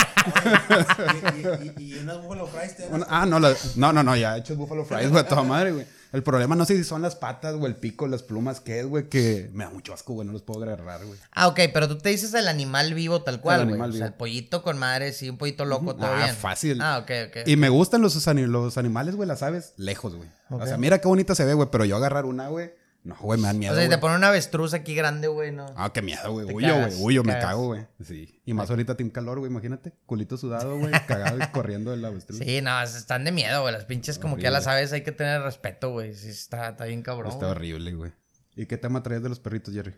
y, 1.79 1.83
y, 1.83 1.95
y 1.95 1.99
unas 2.01 2.23
Buffalo 2.23 2.47
Fries 2.47 2.77
te 2.77 2.85
ah, 3.09 3.27
no, 3.27 3.39
la- 3.41 3.55
no, 3.77 3.93
no, 3.93 4.03
no, 4.03 4.17
ya 4.17 4.37
he 4.37 4.41
hecho 4.41 4.57
Buffalo 4.57 4.85
Fries, 4.85 5.11
güey, 5.11 5.23
a 5.23 5.29
toda 5.29 5.43
madre, 5.43 5.73
güey. 5.73 5.87
El 6.15 6.23
problema 6.23 6.55
no 6.55 6.65
sé 6.65 6.77
si 6.77 6.85
son 6.85 7.03
las 7.03 7.17
patas 7.17 7.55
o 7.61 7.67
el 7.67 7.75
pico, 7.75 8.07
las 8.07 8.23
plumas, 8.23 8.61
qué 8.61 8.79
es, 8.81 8.87
güey, 8.87 9.09
que 9.09 9.51
me 9.53 9.65
da 9.65 9.71
mucho 9.71 9.93
asco, 9.93 10.13
güey, 10.15 10.25
no 10.27 10.33
los 10.33 10.43
puedo 10.43 10.63
agarrar, 10.63 11.05
güey. 11.05 11.19
Ah, 11.33 11.49
ok, 11.49 11.59
pero 11.73 11.89
tú 11.89 11.99
te 11.99 12.09
dices 12.11 12.33
el 12.35 12.47
animal 12.47 12.95
vivo 12.95 13.23
tal 13.23 13.41
cual, 13.41 13.63
güey. 13.63 13.71
animal 13.73 13.91
O 13.91 13.93
sea, 13.93 13.99
vivo. 13.99 14.07
el 14.07 14.15
pollito 14.15 14.63
con 14.63 14.79
madre, 14.79 15.13
sí, 15.13 15.29
un 15.29 15.37
pollito 15.39 15.65
loco, 15.65 15.97
todo 15.97 16.07
Ah, 16.07 16.25
bien. 16.25 16.37
fácil. 16.37 16.81
Ah, 16.81 16.99
ok, 17.03 17.11
ok. 17.31 17.37
Y 17.49 17.57
me 17.57 17.69
gustan 17.69 18.01
los, 18.01 18.15
los 18.27 18.79
animales, 18.79 19.17
güey, 19.17 19.27
las 19.29 19.43
aves, 19.43 19.73
lejos, 19.77 20.15
güey. 20.15 20.29
O 20.51 20.65
sea, 20.65 20.77
mira 20.79 21.01
qué 21.01 21.09
bonita 21.09 21.35
se 21.35 21.45
ve, 21.45 21.55
güey, 21.55 21.69
pero 21.73 21.85
yo 21.85 21.97
agarrar 21.97 22.27
una, 22.27 22.47
güey, 22.49 22.73
no, 23.05 23.15
güey, 23.21 23.39
me 23.39 23.49
dan 23.49 23.59
miedo, 23.59 23.75
O 23.75 23.77
sea, 23.77 23.85
si 23.85 23.91
te 23.91 23.99
ponen 23.99 24.17
una 24.17 24.29
avestruz 24.29 24.73
aquí 24.73 24.95
grande, 24.95 25.29
güey, 25.29 25.53
no. 25.53 25.67
Ah, 25.77 25.93
qué 25.93 26.01
miedo, 26.01 26.33
güey. 26.33 26.47
Huyo, 26.47 26.75
güey. 26.75 26.93
Huyo, 27.03 27.23
me 27.23 27.39
cago, 27.39 27.67
güey. 27.67 27.87
Sí. 28.03 28.41
Y 28.47 28.55
más 28.55 28.71
ahorita 28.71 28.97
tiene 28.97 29.13
calor, 29.13 29.41
güey. 29.41 29.51
Imagínate. 29.51 29.93
Culito 30.07 30.39
sudado, 30.39 30.79
güey. 30.79 30.91
Cagado 31.07 31.37
y 31.39 31.47
corriendo 31.49 31.91
del 31.91 32.03
avestruz. 32.03 32.39
Sí, 32.39 32.63
no, 32.63 32.83
están 32.83 33.25
de 33.25 33.31
miedo, 33.31 33.61
güey. 33.61 33.75
Las 33.75 33.85
pinches 33.85 34.19
como 34.19 34.37
que 34.37 34.47
a 34.47 34.49
Horrible. 34.49 34.59
las 34.59 34.67
aves 34.69 34.93
hay 34.95 35.03
que 35.03 35.13
tener 35.13 35.43
respeto, 35.43 35.91
güey. 35.91 36.15
Sí, 36.15 36.31
está, 36.31 36.71
está 36.71 36.87
bien 36.87 37.03
cabrón. 37.03 37.31
Está 37.31 37.45
güey. 37.45 37.51
horrible, 37.51 37.93
güey. 37.93 38.13
¿Y 38.57 38.65
qué 38.65 38.79
tema 38.79 39.03
traías 39.03 39.23
de 39.23 39.29
los 39.29 39.39
perritos, 39.39 39.75
Jerry? 39.75 39.95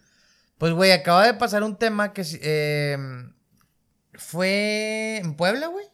Pues, 0.58 0.72
güey, 0.72 0.90
acaba 0.90 1.24
de 1.24 1.34
pasar 1.34 1.62
un 1.62 1.76
tema 1.76 2.12
que 2.12 2.24
eh, 2.42 2.98
fue 4.14 5.18
en 5.18 5.36
Puebla, 5.36 5.68
güey. 5.68 5.86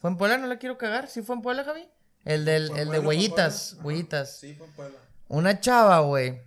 ¿Fue 0.00 0.10
en 0.10 0.16
Puebla? 0.16 0.38
No 0.38 0.48
la 0.48 0.58
quiero 0.58 0.78
cagar. 0.78 1.06
¿Sí 1.06 1.22
fue 1.22 1.36
en 1.36 1.42
Puebla, 1.42 1.62
Javi? 1.62 1.88
El, 2.24 2.44
del, 2.44 2.70
el 2.70 2.76
de 2.76 2.84
Puebla, 2.84 3.08
huellitas, 3.08 3.76
huellitas. 3.84 4.38
Sí, 4.40 4.54
fue 4.54 4.66
en 4.66 4.72
Puebla. 4.72 4.98
Una 5.28 5.60
chava, 5.60 6.00
güey. 6.00 6.40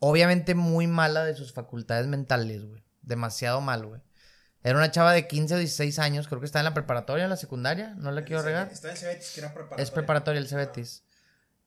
Obviamente 0.00 0.54
muy 0.54 0.86
mala 0.86 1.24
de 1.24 1.34
sus 1.34 1.52
facultades 1.52 2.06
mentales, 2.06 2.64
güey. 2.64 2.84
Demasiado 3.02 3.60
mal, 3.60 3.86
güey. 3.86 4.00
Era 4.62 4.76
una 4.76 4.90
chava 4.90 5.12
de 5.12 5.26
15 5.26 5.54
o 5.54 5.58
16 5.58 5.98
años. 5.98 6.28
Creo 6.28 6.40
que 6.40 6.46
está 6.46 6.58
en 6.58 6.64
la 6.64 6.74
preparatoria, 6.74 7.24
en 7.24 7.30
la 7.30 7.36
secundaria. 7.36 7.94
No 7.96 8.10
la 8.10 8.24
quiero 8.24 8.42
regar. 8.42 8.68
Está 8.70 8.90
en 8.90 8.96
Cebetis, 8.96 9.30
que 9.30 9.40
era 9.40 9.54
preparatoria. 9.54 9.82
Es 9.82 9.90
preparatoria 9.90 10.40
el 10.40 10.48
Cebetis. 10.48 11.04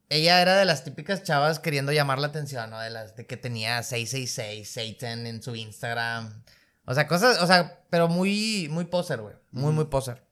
Ella 0.09 0.41
era 0.41 0.57
de 0.57 0.65
las 0.65 0.83
típicas 0.83 1.23
chavas 1.23 1.59
queriendo 1.59 1.93
llamar 1.93 2.19
la 2.19 2.27
atención, 2.27 2.69
¿no? 2.69 2.79
De 2.79 2.89
las 2.89 3.15
de 3.15 3.25
que 3.25 3.37
tenía 3.37 3.81
666, 3.81 4.69
Satan 4.69 5.25
en 5.25 5.41
su 5.41 5.55
Instagram. 5.55 6.43
O 6.85 6.93
sea, 6.93 7.07
cosas, 7.07 7.41
o 7.41 7.47
sea, 7.47 7.81
pero 7.89 8.09
muy, 8.09 8.67
muy 8.69 8.83
poser, 8.83 9.21
güey. 9.21 9.35
Muy, 9.51 9.71
muy 9.71 9.85
poser. 9.85 10.27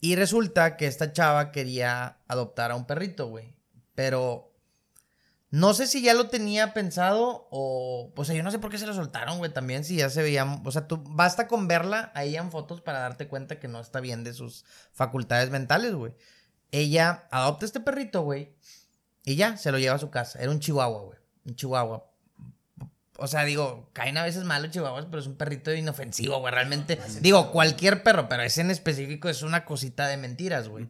Y 0.00 0.14
resulta 0.14 0.76
que 0.76 0.86
esta 0.86 1.12
chava 1.12 1.50
quería 1.50 2.18
adoptar 2.28 2.70
a 2.70 2.76
un 2.76 2.86
perrito, 2.86 3.26
güey. 3.26 3.56
Pero 3.96 4.53
no 5.54 5.72
sé 5.72 5.86
si 5.86 6.02
ya 6.02 6.14
lo 6.14 6.26
tenía 6.30 6.74
pensado 6.74 7.46
o... 7.52 8.12
O 8.16 8.24
sea, 8.24 8.34
yo 8.34 8.42
no 8.42 8.50
sé 8.50 8.58
por 8.58 8.72
qué 8.72 8.78
se 8.78 8.88
lo 8.88 8.92
soltaron, 8.92 9.38
güey, 9.38 9.52
también 9.52 9.84
si 9.84 9.94
ya 9.94 10.10
se 10.10 10.20
veían... 10.20 10.62
O 10.64 10.72
sea, 10.72 10.88
tú 10.88 11.04
basta 11.06 11.46
con 11.46 11.68
verla 11.68 12.10
ahí 12.16 12.34
en 12.34 12.50
fotos 12.50 12.80
para 12.80 12.98
darte 12.98 13.28
cuenta 13.28 13.60
que 13.60 13.68
no 13.68 13.78
está 13.78 14.00
bien 14.00 14.24
de 14.24 14.34
sus 14.34 14.64
facultades 14.92 15.50
mentales, 15.50 15.94
güey. 15.94 16.12
Ella 16.72 17.28
adopta 17.30 17.66
este 17.66 17.78
perrito, 17.78 18.22
güey, 18.22 18.52
y 19.24 19.36
ya, 19.36 19.56
se 19.56 19.70
lo 19.70 19.78
lleva 19.78 19.94
a 19.94 20.00
su 20.00 20.10
casa. 20.10 20.40
Era 20.40 20.50
un 20.50 20.58
chihuahua, 20.58 21.02
güey. 21.02 21.18
Un 21.46 21.54
chihuahua. 21.54 22.10
O 23.18 23.28
sea, 23.28 23.44
digo, 23.44 23.90
caen 23.92 24.18
a 24.18 24.24
veces 24.24 24.42
mal 24.42 24.60
los 24.60 24.72
chihuahuas, 24.72 25.04
pero 25.06 25.20
es 25.20 25.28
un 25.28 25.36
perrito 25.36 25.72
inofensivo, 25.72 26.40
güey. 26.40 26.52
Realmente, 26.52 26.98
digo, 27.20 27.52
cualquier 27.52 28.02
perro, 28.02 28.28
pero 28.28 28.42
ese 28.42 28.62
en 28.62 28.72
específico 28.72 29.28
es 29.28 29.42
una 29.42 29.64
cosita 29.64 30.08
de 30.08 30.16
mentiras, 30.16 30.68
güey. 30.68 30.88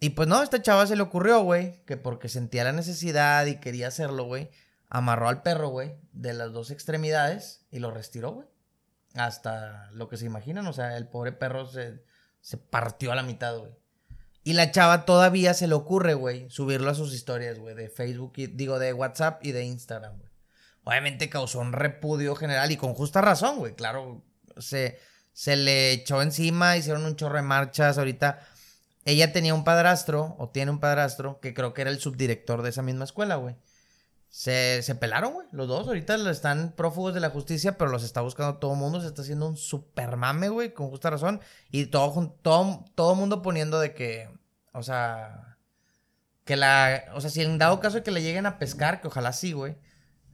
Y 0.00 0.10
pues 0.10 0.26
no, 0.28 0.42
esta 0.42 0.62
chava 0.62 0.86
se 0.86 0.96
le 0.96 1.02
ocurrió, 1.02 1.42
güey, 1.42 1.84
que 1.84 1.98
porque 1.98 2.30
sentía 2.30 2.64
la 2.64 2.72
necesidad 2.72 3.44
y 3.44 3.60
quería 3.60 3.88
hacerlo, 3.88 4.24
güey, 4.24 4.50
amarró 4.88 5.28
al 5.28 5.42
perro, 5.42 5.68
güey, 5.68 5.94
de 6.12 6.32
las 6.32 6.52
dos 6.52 6.70
extremidades 6.70 7.66
y 7.70 7.80
lo 7.80 7.90
restiró, 7.90 8.32
güey. 8.32 8.48
Hasta 9.14 9.90
lo 9.92 10.08
que 10.08 10.16
se 10.16 10.24
imaginan, 10.24 10.66
o 10.66 10.72
sea, 10.72 10.96
el 10.96 11.06
pobre 11.06 11.32
perro 11.32 11.66
se, 11.66 12.02
se 12.40 12.56
partió 12.56 13.12
a 13.12 13.14
la 13.14 13.22
mitad, 13.22 13.58
güey. 13.58 13.72
Y 14.42 14.54
la 14.54 14.70
chava 14.70 15.04
todavía 15.04 15.52
se 15.52 15.66
le 15.66 15.74
ocurre, 15.74 16.14
güey, 16.14 16.48
subirlo 16.48 16.90
a 16.90 16.94
sus 16.94 17.12
historias, 17.12 17.58
güey, 17.58 17.74
de 17.74 17.90
Facebook, 17.90 18.32
y, 18.36 18.46
digo, 18.46 18.78
de 18.78 18.94
WhatsApp 18.94 19.44
y 19.44 19.52
de 19.52 19.64
Instagram, 19.64 20.16
güey. 20.18 20.30
Obviamente 20.84 21.28
causó 21.28 21.60
un 21.60 21.72
repudio 21.72 22.34
general 22.34 22.72
y 22.72 22.78
con 22.78 22.94
justa 22.94 23.20
razón, 23.20 23.58
güey. 23.58 23.74
Claro, 23.74 24.24
se, 24.56 24.98
se 25.34 25.56
le 25.56 25.92
echó 25.92 26.22
encima, 26.22 26.78
hicieron 26.78 27.04
un 27.04 27.16
chorro 27.16 27.36
de 27.36 27.42
marchas. 27.42 27.98
Ahorita 27.98 28.40
ella 29.04 29.32
tenía 29.32 29.54
un 29.54 29.64
padrastro, 29.64 30.36
o 30.38 30.48
tiene 30.50 30.70
un 30.70 30.80
padrastro, 30.80 31.40
que 31.40 31.54
creo 31.54 31.72
que 31.72 31.82
era 31.82 31.90
el 31.90 32.00
subdirector 32.00 32.62
de 32.62 32.70
esa 32.70 32.82
misma 32.82 33.04
escuela, 33.04 33.36
güey. 33.36 33.56
Se, 34.28 34.82
se 34.82 34.94
pelaron, 34.94 35.32
güey, 35.32 35.48
los 35.50 35.66
dos. 35.66 35.88
Ahorita 35.88 36.14
están 36.30 36.72
prófugos 36.76 37.14
de 37.14 37.20
la 37.20 37.30
justicia, 37.30 37.76
pero 37.76 37.90
los 37.90 38.04
está 38.04 38.20
buscando 38.20 38.58
todo 38.58 38.74
el 38.74 38.78
mundo. 38.78 39.00
Se 39.00 39.08
está 39.08 39.22
haciendo 39.22 39.48
un 39.48 39.56
super 39.56 40.16
mame, 40.16 40.48
güey, 40.48 40.72
con 40.72 40.88
justa 40.88 41.10
razón. 41.10 41.40
Y 41.70 41.86
todo, 41.86 42.38
todo, 42.42 42.84
todo 42.94 43.14
mundo 43.16 43.42
poniendo 43.42 43.80
de 43.80 43.92
que, 43.92 44.30
o 44.72 44.84
sea, 44.84 45.58
que 46.44 46.56
la, 46.56 47.06
o 47.14 47.20
sea, 47.20 47.30
si 47.30 47.42
en 47.42 47.58
dado 47.58 47.80
caso 47.80 47.96
de 47.96 48.02
que 48.02 48.12
le 48.12 48.22
lleguen 48.22 48.46
a 48.46 48.58
pescar, 48.58 49.00
que 49.00 49.08
ojalá 49.08 49.32
sí, 49.32 49.52
güey, 49.52 49.76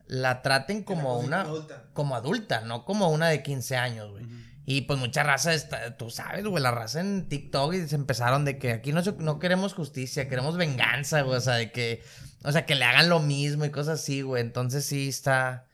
la 0.07 0.43
traten 0.43 0.83
como 0.83 1.19
una, 1.19 1.45
como 1.45 1.55
adulta. 1.55 1.85
como 1.93 2.17
adulta, 2.17 2.61
no 2.61 2.85
como 2.85 3.11
una 3.11 3.29
de 3.29 3.43
15 3.43 3.77
años, 3.77 4.11
güey. 4.11 4.27
Y 4.69 4.83
pues 4.83 4.99
mucha 4.99 5.23
raza, 5.23 5.55
está, 5.55 5.97
tú 5.97 6.11
sabes, 6.11 6.45
güey, 6.45 6.61
la 6.61 6.73
raza 6.73 7.01
en 7.01 7.29
TikTok 7.29 7.73
y 7.75 7.87
se 7.87 7.95
empezaron 7.95 8.45
de 8.45 8.59
que 8.59 8.73
aquí 8.73 8.93
no, 8.93 9.01
no 9.19 9.39
queremos 9.39 9.75
justicia, 9.75 10.29
queremos 10.29 10.57
venganza, 10.57 11.23
güey, 11.23 11.37
o 11.39 11.41
sea, 11.41 11.55
de 11.55 11.71
que, 11.71 12.03
o 12.43 12.51
sea, 12.51 12.67
que 12.67 12.75
le 12.75 12.85
hagan 12.85 13.09
lo 13.09 13.21
mismo 13.21 13.65
y 13.65 13.71
cosas 13.71 14.01
así, 14.01 14.23
güey. 14.23 14.43
Entonces 14.43 14.85
sí 14.85 15.09
está, 15.09 15.67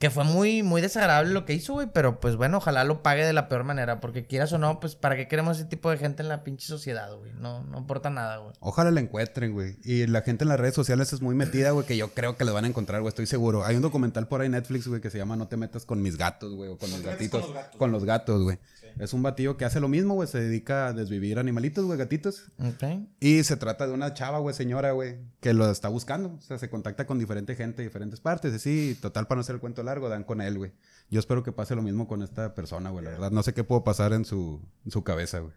que 0.00 0.08
fue 0.08 0.24
muy, 0.24 0.62
muy 0.62 0.80
desagradable 0.80 1.30
lo 1.34 1.44
que 1.44 1.52
hizo, 1.52 1.74
güey, 1.74 1.86
pero 1.92 2.20
pues 2.20 2.36
bueno, 2.36 2.56
ojalá 2.56 2.84
lo 2.84 3.02
pague 3.02 3.22
de 3.22 3.34
la 3.34 3.48
peor 3.48 3.64
manera, 3.64 4.00
porque 4.00 4.26
quieras 4.26 4.50
o 4.54 4.56
no, 4.56 4.80
pues 4.80 4.96
para 4.96 5.14
qué 5.14 5.28
queremos 5.28 5.58
ese 5.58 5.66
tipo 5.66 5.90
de 5.90 5.98
gente 5.98 6.22
en 6.22 6.30
la 6.30 6.42
pinche 6.42 6.66
sociedad, 6.66 7.14
güey. 7.14 7.32
No, 7.34 7.64
no 7.64 7.76
importa 7.76 8.08
nada, 8.08 8.38
güey. 8.38 8.54
Ojalá 8.60 8.90
la 8.92 9.00
encuentren, 9.00 9.52
güey. 9.52 9.76
Y 9.84 10.06
la 10.06 10.22
gente 10.22 10.44
en 10.44 10.48
las 10.48 10.58
redes 10.58 10.74
sociales 10.74 11.12
es 11.12 11.20
muy 11.20 11.34
metida, 11.34 11.72
güey, 11.72 11.86
que 11.86 11.98
yo 11.98 12.14
creo 12.14 12.38
que 12.38 12.46
le 12.46 12.50
van 12.50 12.64
a 12.64 12.68
encontrar, 12.68 13.02
güey, 13.02 13.10
estoy 13.10 13.26
seguro. 13.26 13.62
Hay 13.62 13.76
un 13.76 13.82
documental 13.82 14.26
por 14.26 14.40
ahí 14.40 14.46
en 14.46 14.52
Netflix, 14.52 14.88
güey, 14.88 15.02
que 15.02 15.10
se 15.10 15.18
llama 15.18 15.36
No 15.36 15.48
te 15.48 15.58
metas 15.58 15.84
con 15.84 16.00
mis 16.00 16.16
gatos, 16.16 16.54
güey, 16.54 16.70
o 16.70 16.78
con 16.78 16.90
los 16.90 17.02
gatitos. 17.02 17.44
Con 17.76 17.92
los 17.92 18.06
gatos, 18.06 18.42
güey. 18.42 18.58
Es 18.98 19.12
un 19.12 19.22
batillo 19.22 19.56
que 19.56 19.64
hace 19.64 19.80
lo 19.80 19.88
mismo, 19.88 20.14
güey, 20.14 20.28
se 20.28 20.40
dedica 20.40 20.88
a 20.88 20.92
desvivir 20.92 21.38
animalitos, 21.38 21.84
güey, 21.84 21.98
gatitos. 21.98 22.50
Ok. 22.58 23.08
Y 23.20 23.42
se 23.44 23.56
trata 23.56 23.86
de 23.86 23.92
una 23.92 24.14
chava, 24.14 24.38
güey, 24.38 24.54
señora, 24.54 24.92
güey, 24.92 25.18
que 25.40 25.54
lo 25.54 25.70
está 25.70 25.88
buscando. 25.88 26.34
O 26.36 26.40
sea, 26.40 26.58
se 26.58 26.68
contacta 26.70 27.06
con 27.06 27.18
diferente 27.18 27.54
gente 27.54 27.82
de 27.82 27.88
diferentes 27.88 28.20
partes. 28.20 28.54
Y 28.54 28.58
sí, 28.58 28.98
total, 29.00 29.26
para 29.26 29.36
no 29.36 29.40
hacer 29.42 29.54
el 29.54 29.60
cuento 29.60 29.82
largo, 29.82 30.08
dan 30.08 30.24
con 30.24 30.40
él, 30.40 30.58
güey. 30.58 30.72
Yo 31.10 31.20
espero 31.20 31.42
que 31.42 31.52
pase 31.52 31.74
lo 31.74 31.82
mismo 31.82 32.08
con 32.08 32.22
esta 32.22 32.54
persona, 32.54 32.90
güey. 32.90 33.04
La 33.04 33.10
verdad, 33.12 33.30
no 33.30 33.42
sé 33.42 33.54
qué 33.54 33.64
puedo 33.64 33.84
pasar 33.84 34.12
en 34.12 34.24
su, 34.24 34.60
en 34.84 34.90
su 34.90 35.04
cabeza, 35.04 35.40
güey. 35.40 35.54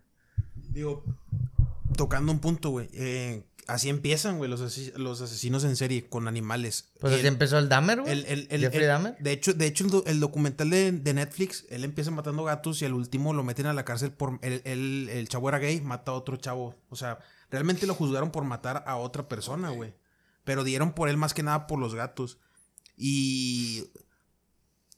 Digo, 0.71 1.03
tocando 1.95 2.31
un 2.31 2.39
punto, 2.39 2.69
güey. 2.71 2.89
eh, 2.93 3.43
así 3.67 3.89
empiezan, 3.89 4.37
güey, 4.37 4.49
los, 4.49 4.61
asesi- 4.61 4.93
los 4.95 5.21
asesinos 5.21 5.63
en 5.63 5.75
serie 5.75 6.07
con 6.07 6.27
animales. 6.27 6.89
Pues 6.99 7.11
Y 7.11 7.15
así 7.15 7.21
el- 7.27 7.33
empezó 7.33 7.57
el 7.57 7.69
Dahmer, 7.69 8.01
güey. 8.01 8.11
el, 8.11 8.25
el- 8.25 8.47
el- 8.49 8.61
Jeffrey 8.61 8.85
Dahmer. 8.85 9.15
De 9.19 9.31
hecho, 9.31 9.53
de 9.53 9.65
hecho 9.67 9.83
el, 9.85 9.89
do- 9.91 10.03
el 10.05 10.19
documental 10.19 10.69
de, 10.69 10.91
de 10.91 11.13
Netflix, 11.13 11.65
él 11.69 11.83
empieza 11.83 12.11
matando 12.11 12.43
gatos 12.43 12.81
y 12.81 12.85
al 12.85 12.93
último 12.93 13.33
lo 13.33 13.43
meten 13.43 13.65
a 13.65 13.73
la 13.73 13.85
cárcel 13.85 14.11
por... 14.11 14.39
El, 14.41 14.61
el- 14.65 15.09
el 15.11 15.27
chavo 15.29 15.49
era 15.49 15.59
gay, 15.59 15.81
mata 15.81 16.11
a 16.11 16.15
otro 16.15 16.37
chavo. 16.37 16.75
O 16.89 16.95
sea, 16.95 17.19
realmente 17.49 17.87
lo 17.87 17.95
juzgaron 17.95 18.31
por 18.31 18.43
matar 18.43 18.83
a 18.87 18.97
otra 18.97 19.27
persona, 19.27 19.69
güey. 19.69 19.93
Pero 20.43 20.63
dieron 20.63 20.93
por 20.93 21.09
él 21.09 21.17
más 21.17 21.33
que 21.33 21.43
nada 21.43 21.67
por 21.67 21.79
los 21.79 21.95
gatos. 21.95 22.37
Y... 22.97 23.85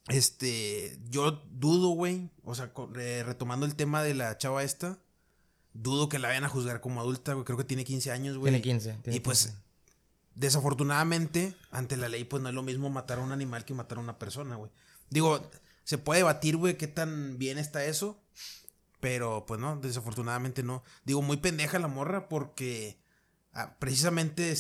Este... 0.07 0.99
Yo 1.09 1.31
dudo, 1.51 1.89
güey. 1.89 2.29
O 2.43 2.55
sea, 2.55 2.71
retomando 3.25 3.65
el 3.65 3.75
tema 3.75 4.03
de 4.03 4.13
la 4.13 4.37
chava 4.37 4.63
esta. 4.63 4.99
Dudo 5.77 6.07
que 6.09 6.19
la 6.19 6.29
vayan 6.29 6.45
a 6.45 6.49
juzgar 6.49 6.79
como 6.79 7.01
adulta, 7.01 7.33
güey. 7.33 7.43
Creo 7.45 7.57
que 7.57 7.65
tiene 7.65 7.83
15 7.83 8.11
años, 8.11 8.37
güey. 8.37 8.51
Tiene 8.53 8.61
15. 8.63 8.93
tiene 9.03 9.17
Y 9.17 9.19
pues, 9.19 9.43
15. 9.47 9.57
desafortunadamente, 10.35 11.55
ante 11.71 11.97
la 11.97 12.09
ley, 12.09 12.23
pues 12.23 12.41
no 12.41 12.49
es 12.49 12.55
lo 12.55 12.63
mismo 12.63 12.89
matar 12.89 13.19
a 13.19 13.21
un 13.21 13.31
animal 13.31 13.65
que 13.65 13.73
matar 13.73 13.97
a 13.97 14.01
una 14.01 14.17
persona, 14.19 14.55
güey. 14.55 14.71
Digo, 15.09 15.49
se 15.83 15.97
puede 15.97 16.19
debatir, 16.19 16.57
güey, 16.57 16.77
qué 16.77 16.87
tan 16.87 17.37
bien 17.37 17.57
está 17.57 17.83
eso. 17.85 18.21
Pero, 18.99 19.45
pues 19.45 19.59
no, 19.59 19.77
desafortunadamente 19.77 20.63
no. 20.63 20.83
Digo, 21.03 21.21
muy 21.21 21.37
pendeja 21.37 21.77
la 21.79 21.87
morra 21.87 22.27
porque 22.29 22.99
ah, 23.53 23.75
precisamente 23.79 24.55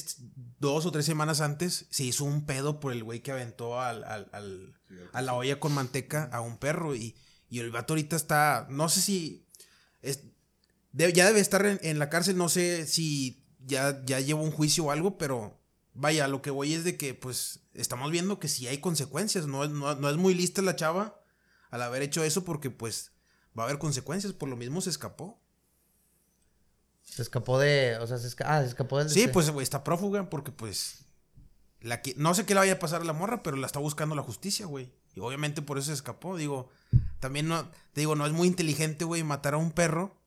dos 0.59 0.85
o 0.85 0.91
tres 0.91 1.05
semanas 1.05 1.41
antes 1.41 1.87
se 1.89 2.03
hizo 2.03 2.25
un 2.25 2.45
pedo 2.45 2.79
por 2.79 2.91
el 2.93 3.03
güey 3.03 3.21
que 3.21 3.31
aventó 3.31 3.79
al, 3.81 4.03
al- 4.03 4.29
al- 4.33 4.75
a 5.13 5.21
la 5.21 5.33
olla 5.33 5.59
con 5.59 5.73
manteca 5.73 6.29
a 6.31 6.41
un 6.41 6.57
perro. 6.57 6.95
Y, 6.95 7.15
y 7.49 7.59
el 7.59 7.71
vato 7.71 7.93
ahorita 7.93 8.15
está, 8.15 8.67
no 8.69 8.89
sé 8.89 9.01
si... 9.01 9.44
de- 10.95 11.11
ya 11.13 11.25
debe 11.27 11.39
estar 11.41 11.65
en, 11.65 11.79
en 11.83 11.99
la 11.99 12.09
cárcel, 12.09 12.37
no 12.37 12.47
sé 12.49 12.87
si 12.87 13.43
ya, 13.65 14.03
ya 14.05 14.19
lleva 14.21 14.41
un 14.41 14.51
juicio 14.51 14.85
o 14.85 14.91
algo, 14.91 15.17
pero 15.17 15.59
vaya, 15.93 16.27
lo 16.27 16.41
que 16.41 16.51
voy 16.51 16.73
es 16.73 16.83
de 16.83 16.97
que 16.97 17.13
pues 17.13 17.59
estamos 17.73 18.11
viendo 18.11 18.39
que 18.39 18.47
sí 18.47 18.67
hay 18.67 18.79
consecuencias, 18.79 19.45
no, 19.47 19.63
es- 19.63 19.69
no, 19.71 19.93
no 19.95 20.09
es 20.09 20.15
muy 20.17 20.33
lista 20.33 20.61
la 20.61 20.75
chava 20.75 21.19
al 21.69 21.81
haber 21.81 22.01
hecho 22.01 22.23
eso 22.23 22.43
porque 22.45 22.69
pues 22.69 23.11
va 23.57 23.63
a 23.63 23.65
haber 23.65 23.77
consecuencias, 23.79 24.33
por 24.33 24.47
lo 24.49 24.55
mismo 24.55 24.79
se 24.81 24.89
escapó. 24.89 25.41
Se 27.03 27.21
escapó 27.21 27.59
de. 27.59 27.97
O 28.01 28.07
sea, 28.07 28.17
se, 28.17 28.27
esca- 28.27 28.45
ah, 28.47 28.61
se 28.61 28.67
escapó 28.69 28.97
del. 28.99 29.09
Sí, 29.09 29.21
este- 29.21 29.31
pues 29.33 29.49
está 29.61 29.83
prófuga 29.83 30.29
porque 30.29 30.51
pues 30.51 31.05
la 31.81 32.01
que, 32.01 32.15
no 32.17 32.33
sé 32.33 32.45
qué 32.45 32.53
le 32.55 32.61
vaya 32.61 32.73
a 32.73 32.79
pasar 32.79 33.01
a 33.01 33.05
la 33.05 33.13
morra, 33.13 33.43
pero 33.43 33.57
la 33.57 33.67
está 33.67 33.79
buscando 33.79 34.15
la 34.15 34.23
justicia, 34.23 34.65
güey. 34.65 34.91
Y 35.13 35.19
obviamente 35.19 35.61
por 35.61 35.77
eso 35.77 35.87
se 35.87 35.93
escapó, 35.93 36.35
digo, 36.35 36.69
también 37.19 37.47
no, 37.47 37.69
te 37.93 38.01
digo, 38.01 38.15
no 38.15 38.25
es 38.25 38.31
muy 38.33 38.47
inteligente, 38.47 39.05
güey, 39.05 39.23
matar 39.23 39.53
a 39.53 39.57
un 39.57 39.71
perro 39.71 40.17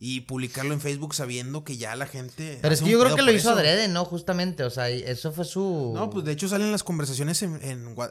y 0.00 0.20
publicarlo 0.20 0.72
en 0.74 0.80
Facebook 0.80 1.14
sabiendo 1.14 1.64
que 1.64 1.76
ya 1.76 1.96
la 1.96 2.06
gente. 2.06 2.58
Pero 2.62 2.72
es 2.72 2.82
que 2.82 2.90
yo 2.90 3.00
creo 3.00 3.16
que 3.16 3.22
lo 3.22 3.32
hizo 3.32 3.50
eso. 3.50 3.58
adrede, 3.58 3.88
¿no? 3.88 4.04
Justamente, 4.04 4.62
o 4.62 4.70
sea, 4.70 4.88
eso 4.88 5.32
fue 5.32 5.44
su... 5.44 5.92
No, 5.94 6.08
pues 6.08 6.24
de 6.24 6.32
hecho 6.32 6.48
salen 6.48 6.70
las 6.70 6.84
conversaciones 6.84 7.42
en. 7.42 7.58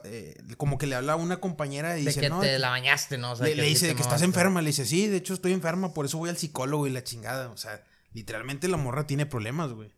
eh, 0.04 0.36
como 0.58 0.78
que 0.78 0.86
le 0.86 0.96
habla 0.96 1.14
a 1.14 1.16
una 1.16 1.40
compañera 1.40 1.98
y 1.98 2.02
De 2.02 2.08
dice. 2.10 2.20
que 2.20 2.30
no, 2.30 2.42
te 2.42 2.60
la 2.60 2.70
bañaste, 2.72 3.18
¿no? 3.18 3.32
O 3.32 3.36
sea, 3.38 3.48
le, 3.48 3.56
le 3.56 3.64
sí 3.64 3.70
dice 3.70 3.96
que 3.96 4.02
estás 4.02 4.22
enferma. 4.22 4.62
Le 4.62 4.68
dice, 4.68 4.86
sí, 4.86 5.08
de 5.08 5.18
hecho 5.18 5.34
estoy 5.34 5.54
enferma, 5.54 5.94
por 5.94 6.06
eso 6.06 6.18
voy 6.18 6.30
al 6.30 6.38
psicólogo 6.38 6.88
y 6.88 6.90
la 6.90 7.06
chingada. 7.06 7.50
O 7.52 7.58
sea, 7.58 7.82
literalmente 8.14 8.68
la 8.68 8.78
morra 8.78 9.08
tiene 9.08 9.26
problemas, 9.26 9.72
güey. 9.72 9.94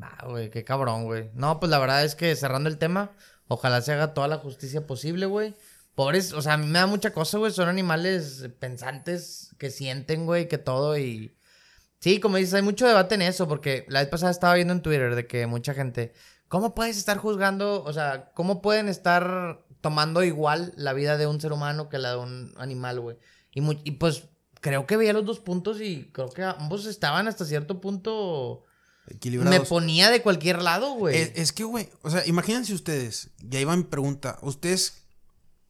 Ah, 0.00 0.24
güey, 0.26 0.50
qué 0.50 0.64
cabrón, 0.64 1.04
güey. 1.04 1.30
No, 1.34 1.60
pues 1.60 1.68
la 1.70 1.78
verdad 1.78 2.02
es 2.04 2.14
que 2.14 2.34
cerrando 2.36 2.70
el 2.70 2.78
tema, 2.78 3.12
ojalá 3.48 3.82
se 3.82 3.92
haga 3.92 4.14
toda 4.14 4.28
la 4.28 4.38
justicia 4.38 4.86
posible, 4.86 5.26
güey. 5.26 5.54
Pobres, 5.96 6.34
o 6.34 6.42
sea, 6.42 6.52
a 6.52 6.56
mí 6.58 6.66
me 6.66 6.78
da 6.78 6.86
mucha 6.86 7.14
cosa, 7.14 7.38
güey. 7.38 7.50
Son 7.50 7.70
animales 7.70 8.50
pensantes 8.60 9.54
que 9.58 9.70
sienten, 9.70 10.26
güey, 10.26 10.46
que 10.46 10.58
todo 10.58 10.98
y... 10.98 11.34
Sí, 12.00 12.20
como 12.20 12.36
dices, 12.36 12.52
hay 12.52 12.60
mucho 12.60 12.86
debate 12.86 13.14
en 13.14 13.22
eso, 13.22 13.48
porque 13.48 13.86
la 13.88 14.00
vez 14.00 14.08
pasada 14.10 14.30
estaba 14.30 14.54
viendo 14.54 14.74
en 14.74 14.82
Twitter 14.82 15.16
de 15.16 15.26
que 15.26 15.46
mucha 15.46 15.72
gente... 15.72 16.12
¿Cómo 16.48 16.74
puedes 16.74 16.98
estar 16.98 17.16
juzgando, 17.16 17.82
o 17.82 17.92
sea, 17.94 18.30
cómo 18.34 18.60
pueden 18.60 18.90
estar 18.90 19.64
tomando 19.80 20.22
igual 20.22 20.74
la 20.76 20.92
vida 20.92 21.16
de 21.16 21.26
un 21.26 21.40
ser 21.40 21.52
humano 21.52 21.88
que 21.88 21.96
la 21.96 22.10
de 22.10 22.18
un 22.18 22.54
animal, 22.58 23.00
güey? 23.00 23.16
Y, 23.52 23.62
y 23.88 23.92
pues 23.92 24.24
creo 24.60 24.86
que 24.86 24.98
veía 24.98 25.14
los 25.14 25.24
dos 25.24 25.40
puntos 25.40 25.80
y 25.80 26.10
creo 26.12 26.28
que 26.28 26.42
ambos 26.42 26.84
estaban 26.84 27.26
hasta 27.26 27.46
cierto 27.46 27.80
punto... 27.80 28.66
Me 29.06 29.16
Equilibrados. 29.16 29.68
ponía 29.68 30.10
de 30.10 30.20
cualquier 30.20 30.60
lado, 30.60 30.92
güey. 30.92 31.16
Es, 31.16 31.32
es 31.36 31.52
que, 31.52 31.64
güey, 31.64 31.88
o 32.02 32.10
sea, 32.10 32.26
imagínense 32.26 32.74
ustedes, 32.74 33.30
ya 33.38 33.60
iba 33.60 33.74
mi 33.74 33.84
pregunta, 33.84 34.38
¿ustedes 34.42 35.05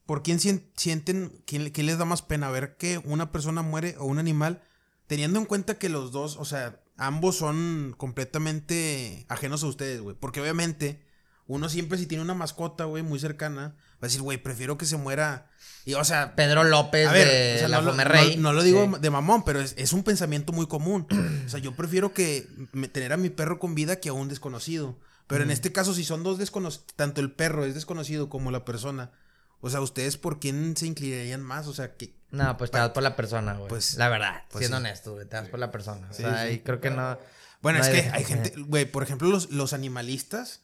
por 0.07 0.23
quién 0.23 0.39
sien- 0.41 0.71
sienten, 0.77 1.43
quién, 1.47 1.71
quién 1.71 1.87
les 1.87 1.99
da 1.99 2.05
más 2.05 2.23
pena 2.23 2.51
ver 2.51 2.77
que 2.77 2.99
una 3.05 3.33
persona 3.33 3.63
muere 3.63 3.97
o 3.99 4.05
un 4.07 4.19
animal, 4.19 4.63
teniendo 5.07 5.39
en 5.39 5.45
cuenta 5.47 5.79
que 5.79 5.89
los 5.89 6.13
dos, 6.13 6.37
o 6.39 6.45
sea, 6.45 6.81
ambos 6.97 7.37
son 7.37 7.95
completamente 7.99 9.27
ajenos 9.29 9.63
a 9.63 9.67
ustedes, 9.67 10.01
güey? 10.01 10.17
Porque 10.19 10.41
obviamente 10.41 11.03
uno 11.49 11.69
siempre 11.69 11.99
si 11.99 12.07
tiene 12.07 12.25
una 12.25 12.35
mascota, 12.35 12.85
güey, 12.85 13.03
muy 13.03 13.19
cercana, 13.21 13.77
va 13.95 13.99
a 14.03 14.07
decir, 14.07 14.21
güey, 14.23 14.39
prefiero 14.39 14.77
que 14.79 14.85
se 14.87 14.97
muera. 14.97 15.49
Y, 15.85 15.95
o 15.95 16.05
sea, 16.05 16.35
Pedro 16.35 16.65
López 16.65 17.07
a 17.09 17.13
ver, 17.13 17.29
de 17.29 17.55
o 17.55 17.59
sea, 17.61 17.69
la 17.69 17.77
no, 17.79 17.83
lo- 17.85 17.91
Fomerrey. 17.93 18.37
no- 18.37 18.43
no 18.45 18.53
lo 18.53 18.63
digo 18.63 18.91
Sí. 18.95 19.01
de 19.01 19.11
mamón, 19.11 19.45
pero 19.45 19.61
es, 19.61 19.75
es 19.79 19.93
un 19.93 20.03
pensamiento 20.03 20.53
muy 20.53 20.67
común. 20.67 21.07
O 21.47 21.49
sea, 21.49 21.61
yo 21.61 21.77
prefiero 21.77 22.13
que 22.13 22.49
me- 22.73 22.89
tener 22.89 23.13
a 23.13 23.17
mi 23.17 23.31
perro 23.31 23.61
con 23.61 23.75
vida 23.77 24.01
que 24.01 24.09
a 24.09 24.13
un 24.13 24.29
desconocido. 24.29 24.99
Pero 25.29 25.45
en 25.45 25.51
este 25.53 25.71
caso, 25.73 25.95
si 25.95 26.05
son 26.05 26.23
dos 26.25 26.39
desconocidos, 26.39 26.87
tanto 26.97 27.21
el 27.21 27.31
perro 27.33 27.65
es 27.65 27.75
desconocido 27.75 28.29
como 28.29 28.51
la 28.51 28.65
persona. 28.65 29.13
O 29.67 29.71
sea, 29.71 29.81
¿ustedes 29.81 30.17
por 30.17 30.41
quién 30.41 30.77
se 30.77 30.87
inclinarían 30.87 31.43
más? 31.43 31.67
O 31.67 31.75
sea, 31.75 31.97
que... 31.97 32.15
No, 32.31 32.57
pues 32.57 32.71
te 32.71 32.79
das 32.79 32.91
por 32.91 33.03
la 33.03 33.17
persona, 33.17 33.55
güey. 33.55 33.69
Pues- 33.69 33.97
la 33.97 34.09
verdad, 34.09 34.43
pues 34.51 34.61
siendo 34.63 34.79
sí. 34.79 34.81
honesto, 34.85 35.13
güey. 35.15 35.27
Te 35.27 35.37
das 35.37 35.49
por 35.49 35.59
la 35.61 35.71
persona. 35.71 36.09
Sí, 36.13 36.25
o 36.25 36.29
sea, 36.31 36.47
sí. 36.47 36.55
y 36.55 36.59
creo 36.61 36.81
que 36.81 36.91
no. 36.91 37.19
Bueno, 37.63 37.79
no 37.79 37.85
es 37.85 37.91
hay 37.91 38.03
que 38.03 38.11
hay 38.11 38.25
gente, 38.33 38.53
güey, 38.59 38.85
por 38.85 39.03
ejemplo, 39.03 39.29
los, 39.29 39.51
los 39.51 39.73
animalistas 39.73 40.63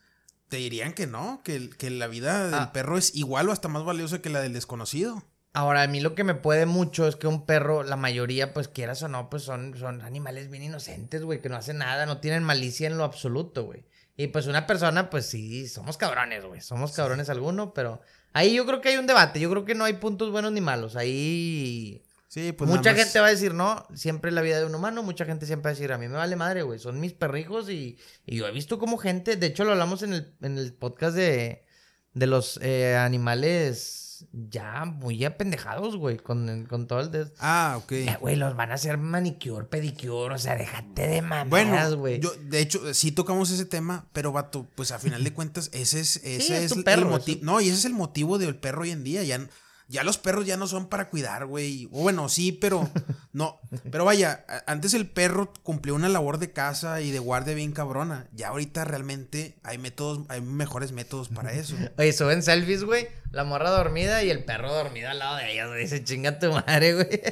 te 0.48 0.58
dirían 0.58 0.92
que 0.92 1.06
no, 1.06 1.40
que, 1.44 1.70
que 1.70 1.88
la 1.90 2.06
vida 2.08 2.44
del 2.46 2.54
Ah. 2.54 2.72
perro 2.72 2.98
es 2.98 3.14
igual 3.14 3.48
o 3.48 3.52
hasta 3.52 3.68
más 3.68 3.84
valiosa 3.84 4.20
que 4.20 4.28
la 4.30 4.40
del 4.40 4.52
desconocido. 4.52 5.24
Ahora, 5.54 5.82
a 5.82 5.86
mí 5.86 6.00
lo 6.00 6.14
que 6.14 6.24
me 6.24 6.34
puede 6.34 6.66
mucho 6.66 7.06
es 7.06 7.16
que 7.16 7.26
un 7.26 7.44
perro, 7.46 7.82
la 7.84 7.96
mayoría, 7.96 8.52
pues 8.54 8.68
quieras 8.68 9.02
o 9.02 9.08
no, 9.08 9.28
pues 9.30 9.42
son, 9.42 9.76
son 9.78 10.00
animales 10.02 10.50
bien 10.50 10.62
inocentes, 10.62 11.22
güey, 11.24 11.40
que 11.42 11.48
no 11.48 11.56
hacen 11.56 11.78
nada, 11.78 12.06
no 12.06 12.18
tienen 12.18 12.42
malicia 12.42 12.86
en 12.86 12.96
lo 12.98 13.04
absoluto, 13.04 13.64
güey. 13.64 13.84
Y 14.16 14.26
pues 14.28 14.46
una 14.46 14.66
persona, 14.66 15.08
pues 15.10 15.26
sí, 15.26 15.68
somos 15.68 15.96
cabrones, 15.96 16.44
güey. 16.44 16.60
Somos 16.60 16.92
cabrones 16.92 17.28
alguno, 17.30 17.72
pero 17.72 18.00
ahí 18.32 18.54
yo 18.54 18.66
creo 18.66 18.80
que 18.80 18.90
hay 18.90 18.96
un 18.96 19.06
debate. 19.06 19.40
Yo 19.40 19.50
creo 19.50 19.64
que 19.64 19.74
no 19.74 19.84
hay 19.84 19.94
puntos 19.94 20.30
buenos 20.30 20.52
ni 20.52 20.60
malos. 20.60 20.96
Ahí 20.96 22.02
Sí, 22.32 22.52
pues 22.52 22.70
mucha 22.70 22.94
gente 22.94 23.20
va 23.20 23.26
a 23.26 23.30
decir, 23.30 23.52
no, 23.52 23.86
siempre 23.92 24.32
la 24.32 24.40
vida 24.40 24.58
de 24.58 24.64
un 24.64 24.74
humano, 24.74 25.02
mucha 25.02 25.26
gente 25.26 25.44
siempre 25.44 25.64
va 25.64 25.70
a 25.72 25.74
decir, 25.74 25.92
a 25.92 25.98
mí 25.98 26.08
me 26.08 26.16
vale 26.16 26.34
madre, 26.34 26.62
güey, 26.62 26.78
son 26.78 26.98
mis 26.98 27.12
perrijos 27.12 27.68
y, 27.68 27.98
y 28.24 28.36
yo 28.36 28.46
he 28.46 28.52
visto 28.52 28.78
como 28.78 28.96
gente, 28.96 29.36
de 29.36 29.48
hecho 29.48 29.64
lo 29.64 29.72
hablamos 29.72 30.02
en 30.02 30.14
el, 30.14 30.34
en 30.40 30.56
el 30.56 30.72
podcast 30.72 31.14
de, 31.14 31.66
de 32.14 32.26
los 32.26 32.58
eh, 32.62 32.96
animales 32.96 34.01
ya 34.32 34.84
muy 34.84 35.24
apendejados, 35.24 35.96
güey, 35.96 36.16
con, 36.18 36.66
con 36.66 36.86
todo 36.86 37.00
el... 37.00 37.10
des- 37.10 37.32
Ah, 37.38 37.74
ok. 37.78 37.92
Güey, 38.20 38.36
los 38.36 38.54
van 38.56 38.70
a 38.70 38.74
hacer 38.74 38.98
manicure, 38.98 39.64
pedicure, 39.66 40.34
o 40.34 40.38
sea, 40.38 40.56
déjate 40.56 41.06
de 41.08 41.22
mamadas, 41.22 41.48
Bueno, 41.48 41.96
güey. 41.98 42.20
yo, 42.20 42.32
de 42.40 42.60
hecho, 42.60 42.92
sí 42.94 43.12
tocamos 43.12 43.50
ese 43.50 43.64
tema, 43.64 44.06
pero 44.12 44.32
vato, 44.32 44.66
pues 44.74 44.90
a 44.92 44.98
final 44.98 45.24
de 45.24 45.32
cuentas, 45.32 45.70
ese 45.72 46.00
es, 46.00 46.16
ese 46.16 46.56
es 46.56 46.62
es, 46.64 46.72
tu 46.72 46.78
el 46.78 46.84
perro, 46.84 47.08
motivo. 47.08 47.40
No, 47.42 47.60
y 47.60 47.68
ese 47.68 47.78
es 47.78 47.84
el 47.84 47.94
motivo 47.94 48.38
del 48.38 48.56
perro 48.56 48.82
hoy 48.82 48.90
en 48.90 49.04
día. 49.04 49.22
Ya, 49.24 49.46
ya 49.92 50.04
los 50.04 50.16
perros 50.16 50.46
ya 50.46 50.56
no 50.56 50.66
son 50.66 50.88
para 50.88 51.10
cuidar, 51.10 51.44
güey. 51.44 51.86
O 51.92 52.00
bueno, 52.00 52.30
sí, 52.30 52.50
pero 52.50 52.90
no. 53.34 53.60
Pero 53.90 54.06
vaya, 54.06 54.44
antes 54.66 54.94
el 54.94 55.06
perro 55.06 55.52
cumplió 55.62 55.94
una 55.94 56.08
labor 56.08 56.38
de 56.38 56.50
casa 56.50 57.02
y 57.02 57.10
de 57.10 57.18
guardia 57.18 57.54
bien 57.54 57.72
cabrona. 57.72 58.26
Ya 58.32 58.48
ahorita 58.48 58.86
realmente 58.86 59.58
hay 59.62 59.76
métodos, 59.76 60.24
hay 60.30 60.40
mejores 60.40 60.92
métodos 60.92 61.28
para 61.28 61.52
eso. 61.52 61.76
Oye, 61.98 62.14
suben 62.14 62.42
selfies, 62.42 62.84
güey, 62.84 63.06
la 63.32 63.44
morra 63.44 63.68
dormida 63.68 64.24
y 64.24 64.30
el 64.30 64.44
perro 64.44 64.72
dormido 64.72 65.10
al 65.10 65.18
lado 65.18 65.36
de 65.36 65.52
ellos, 65.52 65.68
güey, 65.68 65.82
dice, 65.82 66.02
chinga 66.02 66.38
tu 66.38 66.50
madre, 66.50 66.94
güey. 66.94 67.08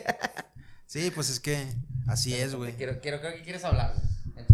Sí, 0.86 1.12
pues 1.14 1.30
es 1.30 1.38
que 1.38 1.68
así 2.08 2.34
es, 2.34 2.56
güey. 2.56 2.72
Quiero, 2.72 3.00
quiero, 3.00 3.20
creo 3.20 3.32
que 3.32 3.42
quieres 3.42 3.62
hablar, 3.62 3.94
güey. 3.94 4.44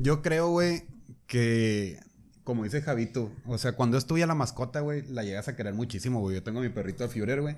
Yo 0.00 0.22
creo, 0.22 0.48
güey, 0.48 0.86
que 1.28 2.00
como 2.48 2.64
dice 2.64 2.80
Javito, 2.80 3.30
o 3.46 3.58
sea, 3.58 3.72
cuando 3.72 3.98
es 3.98 4.06
tuya 4.06 4.26
la 4.26 4.34
mascota, 4.34 4.80
güey, 4.80 5.02
la 5.08 5.22
llegas 5.22 5.48
a 5.48 5.54
querer 5.54 5.74
muchísimo, 5.74 6.20
güey. 6.20 6.34
Yo 6.36 6.42
tengo 6.42 6.60
mi 6.62 6.70
perrito 6.70 7.02
de 7.04 7.10
Führer, 7.10 7.42
güey, 7.42 7.56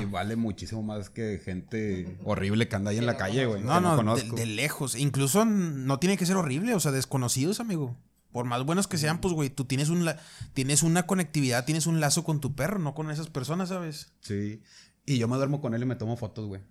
y 0.00 0.06
vale 0.06 0.34
muchísimo 0.34 0.82
más 0.82 1.10
que 1.10 1.38
gente 1.44 2.16
horrible 2.24 2.66
que 2.66 2.76
anda 2.76 2.90
ahí 2.90 2.96
en 2.96 3.04
la 3.04 3.18
calle, 3.18 3.44
güey. 3.44 3.62
No, 3.62 3.80
no, 3.82 4.16
de, 4.16 4.46
lejos. 4.46 4.94
Incluso 4.96 5.44
no 5.44 5.98
tiene 5.98 6.16
que 6.16 6.24
ser 6.24 6.36
horrible, 6.36 6.74
o 6.74 6.80
sea, 6.80 6.90
desconocidos, 6.90 7.60
amigo. 7.60 7.96
Por 8.32 8.46
más 8.46 8.64
buenos 8.64 8.88
que 8.88 8.96
sean, 8.96 9.20
pues, 9.20 9.34
güey, 9.34 9.50
tú 9.50 9.66
tienes, 9.66 9.90
un 9.90 10.06
la- 10.06 10.16
tienes 10.54 10.82
una 10.82 11.04
conectividad, 11.06 11.66
tienes 11.66 11.86
un 11.86 12.00
lazo 12.00 12.24
con 12.24 12.40
tu 12.40 12.54
perro, 12.54 12.78
no 12.78 12.94
con 12.94 13.10
esas 13.10 13.26
personas, 13.28 13.68
¿sabes? 13.68 14.12
Sí. 14.22 14.62
Y 15.04 15.18
yo 15.18 15.28
me 15.28 15.36
duermo 15.36 15.60
con 15.60 15.74
él 15.74 15.82
y 15.82 15.86
me 15.86 15.96
tomo 15.96 16.16
fotos, 16.16 16.46
güey. 16.46 16.62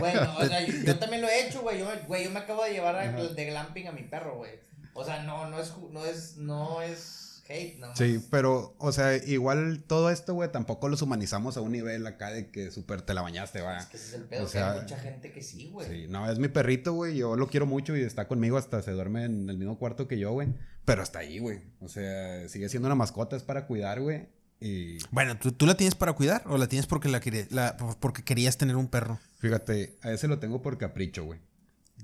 Bueno, 0.00 0.34
o 0.38 0.44
sea, 0.46 0.66
yo, 0.66 0.72
yo 0.84 0.98
también 0.98 1.22
lo 1.22 1.28
he 1.28 1.46
hecho, 1.46 1.62
güey. 1.62 1.78
Yo, 1.78 1.86
me- 1.88 2.06
güey, 2.06 2.24
yo 2.24 2.30
me 2.30 2.40
acabo 2.40 2.64
de 2.64 2.72
llevar 2.72 2.96
a- 2.96 3.12
de 3.12 3.44
glamping 3.46 3.86
a 3.88 3.92
mi 3.92 4.02
perro, 4.02 4.36
güey. 4.38 4.52
O 4.94 5.04
sea, 5.04 5.22
no, 5.22 5.48
no 5.50 5.58
es, 5.60 5.72
no 5.90 6.04
es, 6.04 6.36
no 6.36 6.82
es 6.82 7.42
hate, 7.48 7.78
no. 7.78 7.94
Sí, 7.96 8.24
pero, 8.30 8.74
o 8.78 8.92
sea, 8.92 9.16
igual 9.16 9.82
todo 9.86 10.10
esto, 10.10 10.34
güey, 10.34 10.50
tampoco 10.52 10.88
los 10.88 11.02
humanizamos 11.02 11.56
a 11.56 11.60
un 11.60 11.72
nivel 11.72 12.06
acá 12.06 12.30
de 12.30 12.50
que 12.50 12.70
súper 12.70 13.02
te 13.02 13.14
la 13.14 13.22
bañaste, 13.22 13.60
va. 13.62 13.78
Es 13.78 13.86
que 13.86 13.96
ese 13.96 14.06
es 14.08 14.14
el 14.14 14.22
pedo, 14.24 14.42
O 14.42 14.46
que 14.46 14.52
sea, 14.52 14.72
hay 14.72 14.80
mucha 14.80 14.98
gente 14.98 15.32
que 15.32 15.42
sí, 15.42 15.68
güey. 15.72 15.88
Sí, 15.88 16.06
no, 16.08 16.30
es 16.30 16.38
mi 16.38 16.48
perrito, 16.48 16.92
güey. 16.92 17.16
Yo 17.16 17.36
lo 17.36 17.48
quiero 17.48 17.66
mucho 17.66 17.96
y 17.96 18.02
está 18.02 18.28
conmigo 18.28 18.56
hasta 18.58 18.80
se 18.82 18.92
duerme 18.92 19.24
en 19.24 19.48
el 19.50 19.58
mismo 19.58 19.78
cuarto 19.78 20.06
que 20.08 20.18
yo, 20.18 20.32
güey. 20.32 20.48
Pero 20.84 21.02
hasta 21.02 21.20
ahí, 21.20 21.38
güey. 21.38 21.60
O 21.80 21.88
sea, 21.88 22.48
sigue 22.48 22.68
siendo 22.68 22.86
una 22.88 22.94
mascota, 22.94 23.36
es 23.36 23.42
para 23.42 23.66
cuidar, 23.66 24.00
güey. 24.00 24.28
Y 24.60 24.98
Bueno, 25.10 25.36
¿tú, 25.38 25.50
tú 25.52 25.66
la 25.66 25.76
tienes 25.76 25.94
para 25.96 26.12
cuidar 26.12 26.44
o 26.46 26.56
la 26.56 26.68
tienes 26.68 26.86
porque, 26.86 27.08
la, 27.08 27.20
la- 27.50 27.76
porque 27.98 28.22
querías 28.22 28.56
tener 28.58 28.76
un 28.76 28.86
perro? 28.88 29.18
fíjate, 29.38 29.98
a 30.02 30.12
ese 30.12 30.28
lo 30.28 30.38
tengo 30.38 30.62
por 30.62 30.78
capricho, 30.78 31.24
güey. 31.24 31.40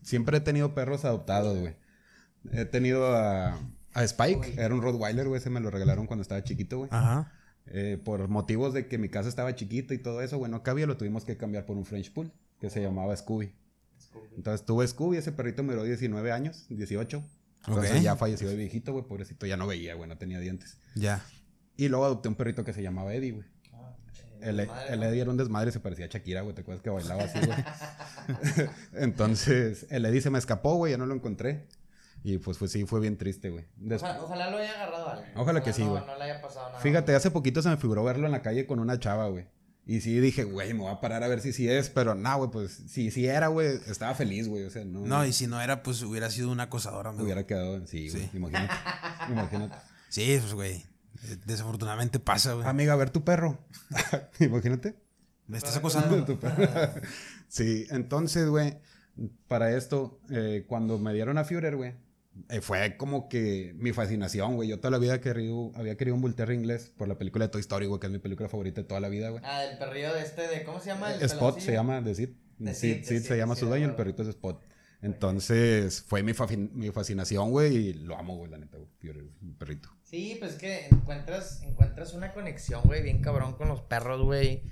Siempre 0.02 0.38
he 0.38 0.40
tenido 0.40 0.74
perros 0.74 1.04
adoptados, 1.04 1.56
güey. 1.58 1.76
He 2.52 2.64
tenido 2.64 3.16
a, 3.16 3.58
a 3.94 4.04
Spike, 4.04 4.54
era 4.56 4.74
un 4.74 4.82
Rottweiler, 4.82 5.28
güey. 5.28 5.40
Ese 5.40 5.50
me 5.50 5.60
lo 5.60 5.70
regalaron 5.70 6.06
cuando 6.06 6.22
estaba 6.22 6.42
chiquito, 6.44 6.78
güey. 6.78 6.90
Ajá. 6.92 7.32
Eh, 7.70 8.00
por 8.02 8.28
motivos 8.28 8.72
de 8.72 8.86
que 8.86 8.96
mi 8.96 9.08
casa 9.08 9.28
estaba 9.28 9.54
chiquita 9.54 9.92
y 9.92 9.98
todo 9.98 10.22
eso, 10.22 10.38
güey, 10.38 10.50
no 10.50 10.62
cabía, 10.62 10.86
lo 10.86 10.96
tuvimos 10.96 11.24
que 11.24 11.36
cambiar 11.36 11.66
por 11.66 11.76
un 11.76 11.84
French 11.84 12.12
Pool 12.12 12.32
que 12.60 12.70
se 12.70 12.80
llamaba 12.80 13.14
Scooby. 13.14 13.52
Entonces 14.36 14.64
tuve 14.64 14.86
Scooby, 14.86 15.18
ese 15.18 15.32
perrito 15.32 15.62
me 15.62 15.74
duró 15.74 15.84
19 15.84 16.32
años, 16.32 16.66
18. 16.70 17.22
Entonces 17.66 18.02
ya 18.02 18.16
falleció 18.16 18.48
de 18.48 18.56
viejito, 18.56 18.92
güey, 18.92 19.04
pobrecito, 19.04 19.44
ya 19.44 19.56
no 19.56 19.66
veía, 19.66 19.94
güey, 19.94 20.08
no 20.08 20.16
tenía 20.16 20.40
dientes. 20.40 20.78
Ya. 20.94 21.22
Y 21.76 21.88
luego 21.88 22.06
adopté 22.06 22.28
un 22.28 22.36
perrito 22.36 22.64
que 22.64 22.72
se 22.72 22.82
llamaba 22.82 23.12
Eddie, 23.14 23.32
güey. 23.32 23.46
El, 24.40 24.56
desmadre, 24.56 24.92
el 24.94 25.00
¿no? 25.00 25.06
Eddie 25.06 25.20
era 25.20 25.30
un 25.30 25.36
desmadre, 25.36 25.72
se 25.72 25.80
parecía 25.80 26.06
a 26.06 26.08
Shakira, 26.08 26.42
güey, 26.42 26.54
te 26.54 26.60
acuerdas 26.62 26.82
que 26.82 26.90
bailaba 26.90 27.24
así, 27.24 27.38
güey. 27.44 27.58
Entonces, 28.94 29.86
el 29.90 30.06
Eddie 30.06 30.20
se 30.20 30.30
me 30.30 30.38
escapó, 30.38 30.76
güey, 30.76 30.92
ya 30.92 30.98
no 30.98 31.06
lo 31.06 31.14
encontré. 31.14 31.66
Y 32.24 32.38
pues, 32.38 32.58
pues 32.58 32.72
sí, 32.72 32.84
fue 32.84 33.00
bien 33.00 33.16
triste, 33.16 33.50
güey. 33.50 33.64
Ojalá, 33.94 34.22
ojalá 34.22 34.50
lo 34.50 34.58
haya 34.58 34.72
agarrado 34.72 35.08
alguien. 35.10 35.30
Ojalá 35.36 35.62
que 35.62 35.72
sí, 35.72 35.84
no, 35.84 35.90
güey. 35.90 36.06
No 36.06 36.16
le 36.18 36.24
haya 36.24 36.40
pasado 36.42 36.68
nada. 36.68 36.80
Fíjate, 36.80 37.14
hace 37.14 37.30
poquito 37.30 37.62
se 37.62 37.68
me 37.68 37.76
figuró 37.76 38.02
verlo 38.04 38.26
en 38.26 38.32
la 38.32 38.42
calle 38.42 38.66
con 38.66 38.80
una 38.80 38.98
chava, 38.98 39.28
güey. 39.28 39.46
Y 39.86 40.02
sí 40.02 40.18
dije, 40.20 40.44
güey, 40.44 40.74
me 40.74 40.80
voy 40.80 40.92
a 40.92 41.00
parar 41.00 41.22
a 41.22 41.28
ver 41.28 41.40
si 41.40 41.52
sí 41.54 41.70
es, 41.70 41.88
pero 41.88 42.14
no, 42.14 42.36
güey, 42.36 42.50
pues 42.50 42.72
si 42.88 43.10
sí 43.10 43.26
era, 43.26 43.46
güey, 43.46 43.78
estaba 43.86 44.14
feliz, 44.14 44.46
güey, 44.48 44.64
o 44.64 44.70
sea, 44.70 44.84
no. 44.84 45.00
No, 45.06 45.24
y 45.24 45.32
si 45.32 45.46
no 45.46 45.60
era, 45.62 45.82
pues 45.82 46.02
hubiera 46.02 46.28
sido 46.30 46.50
un 46.50 46.60
acosador, 46.60 47.06
amigo. 47.06 47.24
hubiera 47.24 47.46
quedado 47.46 47.86
sí, 47.86 48.10
güey, 48.10 48.24
Sí. 48.24 48.30
imagínate. 48.36 48.74
imagínate. 49.30 49.76
Sí, 50.10 50.36
pues, 50.40 50.52
güey. 50.52 50.72
eh, 51.24 51.36
Desafortunadamente 51.46 52.18
pasa, 52.18 52.52
güey. 52.52 52.66
Amiga, 52.66 52.92
a 52.92 52.96
ver 52.96 53.08
tu 53.10 53.24
perro. 53.24 53.58
imagínate. 54.40 54.94
¿Me 55.46 55.56
estás 55.56 55.76
acosando? 55.78 56.22
Tu 56.26 56.38
perro. 56.38 56.68
sí, 57.48 57.86
entonces, 57.88 58.46
güey, 58.50 58.76
para 59.46 59.74
esto, 59.74 60.20
eh, 60.30 60.66
cuando 60.68 60.98
me 60.98 61.14
dieron 61.14 61.38
a 61.38 61.44
Führer, 61.44 61.76
güey, 61.76 61.94
eh, 62.48 62.60
fue 62.60 62.96
como 62.96 63.28
que 63.28 63.74
mi 63.76 63.92
fascinación, 63.92 64.56
güey. 64.56 64.68
Yo 64.68 64.78
toda 64.78 64.90
la 64.90 64.98
vida 64.98 65.20
querido, 65.20 65.72
había 65.74 65.96
querido 65.96 66.16
un 66.16 66.32
Terrier 66.34 66.58
inglés 66.58 66.92
por 66.96 67.08
la 67.08 67.18
película 67.18 67.46
de 67.46 67.50
Toy 67.50 67.60
Story, 67.60 67.86
güey, 67.86 68.00
que 68.00 68.06
es 68.06 68.12
mi 68.12 68.18
película 68.18 68.48
favorita 68.48 68.80
de 68.80 68.86
toda 68.86 69.00
la 69.00 69.08
vida, 69.08 69.30
güey. 69.30 69.42
Ah, 69.44 69.62
del 69.62 69.78
perrillo 69.78 70.14
de 70.14 70.22
este, 70.22 70.48
de, 70.48 70.64
¿cómo 70.64 70.80
se 70.80 70.86
llama? 70.86 71.12
El 71.12 71.22
Spot 71.22 71.58
se 71.58 71.72
llama. 71.72 72.00
De 72.00 72.14
Sid, 72.14 72.30
sí, 72.58 72.64
de 72.64 72.74
se 72.74 73.20
Sid, 73.20 73.34
llama 73.34 73.56
su 73.56 73.66
dueño, 73.66 73.86
el 73.86 73.94
perrito 73.94 74.22
es 74.22 74.28
Spot. 74.28 74.62
Entonces, 75.00 76.02
fue 76.02 76.22
mi, 76.22 76.34
fascinación, 76.34 77.50
güey, 77.50 77.76
y 77.76 77.92
lo 77.92 78.18
amo, 78.18 78.36
güey, 78.36 78.50
la 78.50 78.58
neta, 78.58 78.78
güey, 78.78 79.14
mi 79.40 79.52
perrito. 79.52 79.88
Sí, 80.02 80.36
pues 80.40 80.52
es 80.52 80.58
que 80.58 80.86
encuentras, 80.86 81.62
encuentras 81.62 82.14
una 82.14 82.32
conexión, 82.32 82.82
güey, 82.84 83.02
bien 83.02 83.20
cabrón 83.20 83.54
con 83.54 83.68
los 83.68 83.82
perros, 83.82 84.22
güey. 84.22 84.62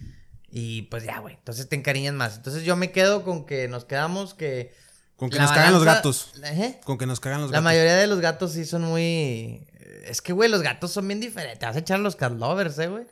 Y 0.49 0.83
pues 0.83 1.05
ya, 1.05 1.19
güey. 1.19 1.35
Entonces 1.35 1.69
te 1.69 1.77
encariñas 1.77 2.15
más. 2.15 2.37
Entonces 2.37 2.65
yo 2.65 2.77
me 2.77 2.91
quedo 2.91 3.23
con 3.25 3.47
que 3.47 3.69
nos 3.69 3.85
quedamos 3.85 4.35
que. 4.35 4.73
Con 5.17 5.31
que 5.31 5.37
la 5.37 5.43
nos 5.45 5.53
cagan 5.53 5.73
los 5.73 5.85
gatos. 5.85 6.31
¿Eh? 6.45 6.81
Con 6.85 6.99
que 6.99 7.07
nos 7.07 7.21
cagan 7.21 7.41
los 7.41 7.51
La 7.51 7.57
gatos. 7.57 7.65
mayoría 7.65 7.97
de 7.97 8.07
los 8.07 8.21
gatos 8.21 8.53
sí 8.53 8.65
son 8.65 8.83
muy. 8.83 9.67
Es 10.05 10.21
que, 10.21 10.33
güey, 10.33 10.49
los 10.51 10.63
gatos 10.63 10.93
son 10.93 11.09
bien 11.09 11.21
diferentes. 11.21 11.59
Te 11.59 11.67
vas 11.67 11.75
a 11.77 11.79
echar 11.79 11.99
a 11.99 12.03
los 12.03 12.17
cat 12.17 12.33
lovers, 12.33 12.79
eh, 12.79 12.89
güey. 12.89 13.05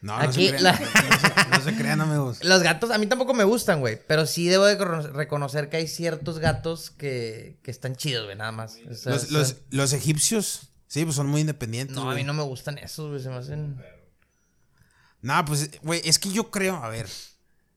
No, 0.00 0.16
no 0.16 0.22
Aquí 0.24 0.46
se 0.48 0.56
crean. 0.56 0.62
la- 0.64 0.72
No, 0.80 1.18
se, 1.18 1.48
no 1.50 1.60
se 1.64 1.74
crean, 1.76 2.00
amigos. 2.00 2.42
Los 2.42 2.62
gatos 2.62 2.90
a 2.90 2.96
mí 2.96 3.06
tampoco 3.06 3.34
me 3.34 3.44
gustan, 3.44 3.80
güey. 3.80 4.00
Pero 4.06 4.24
sí 4.26 4.48
debo 4.48 4.64
de 4.64 4.78
recono- 4.78 5.12
reconocer 5.12 5.68
que 5.68 5.76
hay 5.76 5.86
ciertos 5.86 6.38
gatos 6.38 6.90
que, 6.90 7.58
que 7.62 7.70
están 7.70 7.94
chidos, 7.94 8.24
güey, 8.24 8.36
nada 8.36 8.52
más. 8.52 8.76
O 8.90 8.94
sea, 8.94 9.12
Los, 9.12 9.30
los, 9.30 9.56
los 9.68 9.92
egipcios, 9.92 10.70
sí, 10.86 11.04
pues 11.04 11.16
son 11.16 11.26
muy 11.26 11.42
independientes. 11.42 11.94
No, 11.94 12.10
a 12.10 12.14
mí 12.14 12.24
no 12.24 12.32
me 12.32 12.42
gustan 12.42 12.78
esos, 12.78 13.10
güey. 13.10 13.22
Se 13.22 13.28
me 13.28 13.36
hacen. 13.36 13.76
No, 15.20 15.44
pues, 15.44 15.70
güey, 15.82 16.00
es 16.04 16.18
que 16.18 16.30
yo 16.32 16.50
creo, 16.50 16.76
a 16.76 16.88
ver, 16.88 17.06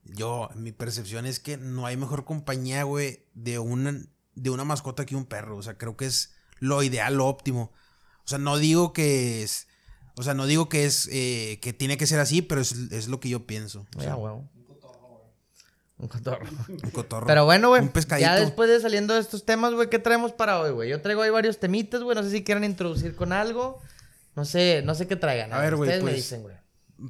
yo, 0.06 0.50
mi 0.56 0.72
percepción 0.72 1.26
es 1.26 1.40
que 1.40 1.58
no 1.58 1.86
hay 1.86 1.98
mejor 1.98 2.26
compañía, 2.26 2.84
güey, 2.84 3.26
de 3.34 3.60
una, 3.60 4.02
de 4.36 4.50
una 4.50 4.64
mascota 4.64 5.06
que 5.06 5.16
un 5.16 5.26
perro. 5.26 5.58
O 5.58 5.64
sea, 5.64 5.78
creo 5.78 5.96
que 5.98 6.06
es 6.06 6.34
lo 6.60 6.84
ideal, 6.84 7.16
lo 7.16 7.28
óptimo. 7.28 7.72
O 8.26 8.28
sea, 8.28 8.38
no 8.38 8.58
digo 8.58 8.94
que 8.94 9.44
es, 9.44 9.68
o 10.16 10.24
sea, 10.24 10.34
no 10.34 10.46
digo 10.46 10.70
que 10.70 10.86
es, 10.86 11.10
eh, 11.12 11.60
que 11.62 11.74
tiene 11.74 11.98
que 11.98 12.08
ser 12.08 12.20
así, 12.20 12.42
pero 12.42 12.62
es, 12.62 12.74
es 12.92 13.08
lo 13.08 13.20
que 13.20 13.30
yo 13.30 13.46
pienso. 13.46 13.82
O 13.96 13.98
Oye, 13.98 14.06
sea, 14.06 14.14
a 14.14 14.18
huevo. 14.18 14.50
Un 15.98 16.08
cotorro. 16.08 16.46
un 16.68 16.92
cotorro. 16.92 17.28
Pero 17.28 17.46
bueno, 17.46 17.70
güey. 17.70 17.82
Un 17.82 17.90
pescadito. 17.90 18.28
Ya 18.28 18.36
después 18.36 18.70
de 18.70 18.80
saliendo 18.82 19.14
de 19.14 19.22
estos 19.22 19.46
temas, 19.46 19.74
güey, 19.74 19.90
¿qué 19.90 20.00
traemos 20.00 20.34
para 20.34 20.60
hoy, 20.60 20.72
güey? 20.72 20.90
Yo 20.90 21.02
traigo 21.02 21.22
ahí 21.22 21.30
varios 21.30 21.60
temitas, 21.60 22.04
güey. 22.04 22.16
No 22.16 22.24
sé 22.24 22.32
si 22.32 22.44
quieran 22.44 22.64
introducir 22.64 23.16
con 23.16 23.32
algo. 23.32 23.82
No 24.36 24.44
sé, 24.44 24.82
no 24.84 24.96
sé 24.96 25.08
qué 25.08 25.16
traigan. 25.16 25.54
A 25.54 25.60
ver, 25.60 25.76
güey, 25.76 25.90
Ustedes 25.90 26.04
me 26.04 26.12
pues, 26.12 26.24
dicen, 26.24 26.42
güey. 26.42 26.56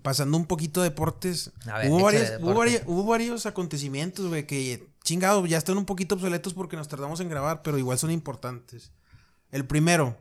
Pasando 0.02 0.38
un 0.38 0.46
poquito 0.46 0.82
de 0.82 0.90
deportes. 0.90 1.52
Ver, 1.66 1.90
hubo, 1.90 1.98
hubo, 1.98 2.54
varios, 2.54 2.82
hubo 2.86 3.06
varios 3.06 3.46
acontecimientos, 3.46 4.28
güey, 4.28 4.48
que 4.48 4.90
chingado, 5.04 5.46
ya 5.46 5.58
están 5.58 5.78
un 5.78 5.86
poquito 5.86 6.16
obsoletos 6.16 6.54
porque 6.54 6.76
nos 6.76 6.88
tardamos 6.88 7.20
en 7.20 7.30
grabar, 7.30 7.62
pero 7.62 7.78
igual 7.78 7.98
son 8.00 8.12
importantes. 8.12 8.92
El 9.52 9.66
primero, 9.66 10.18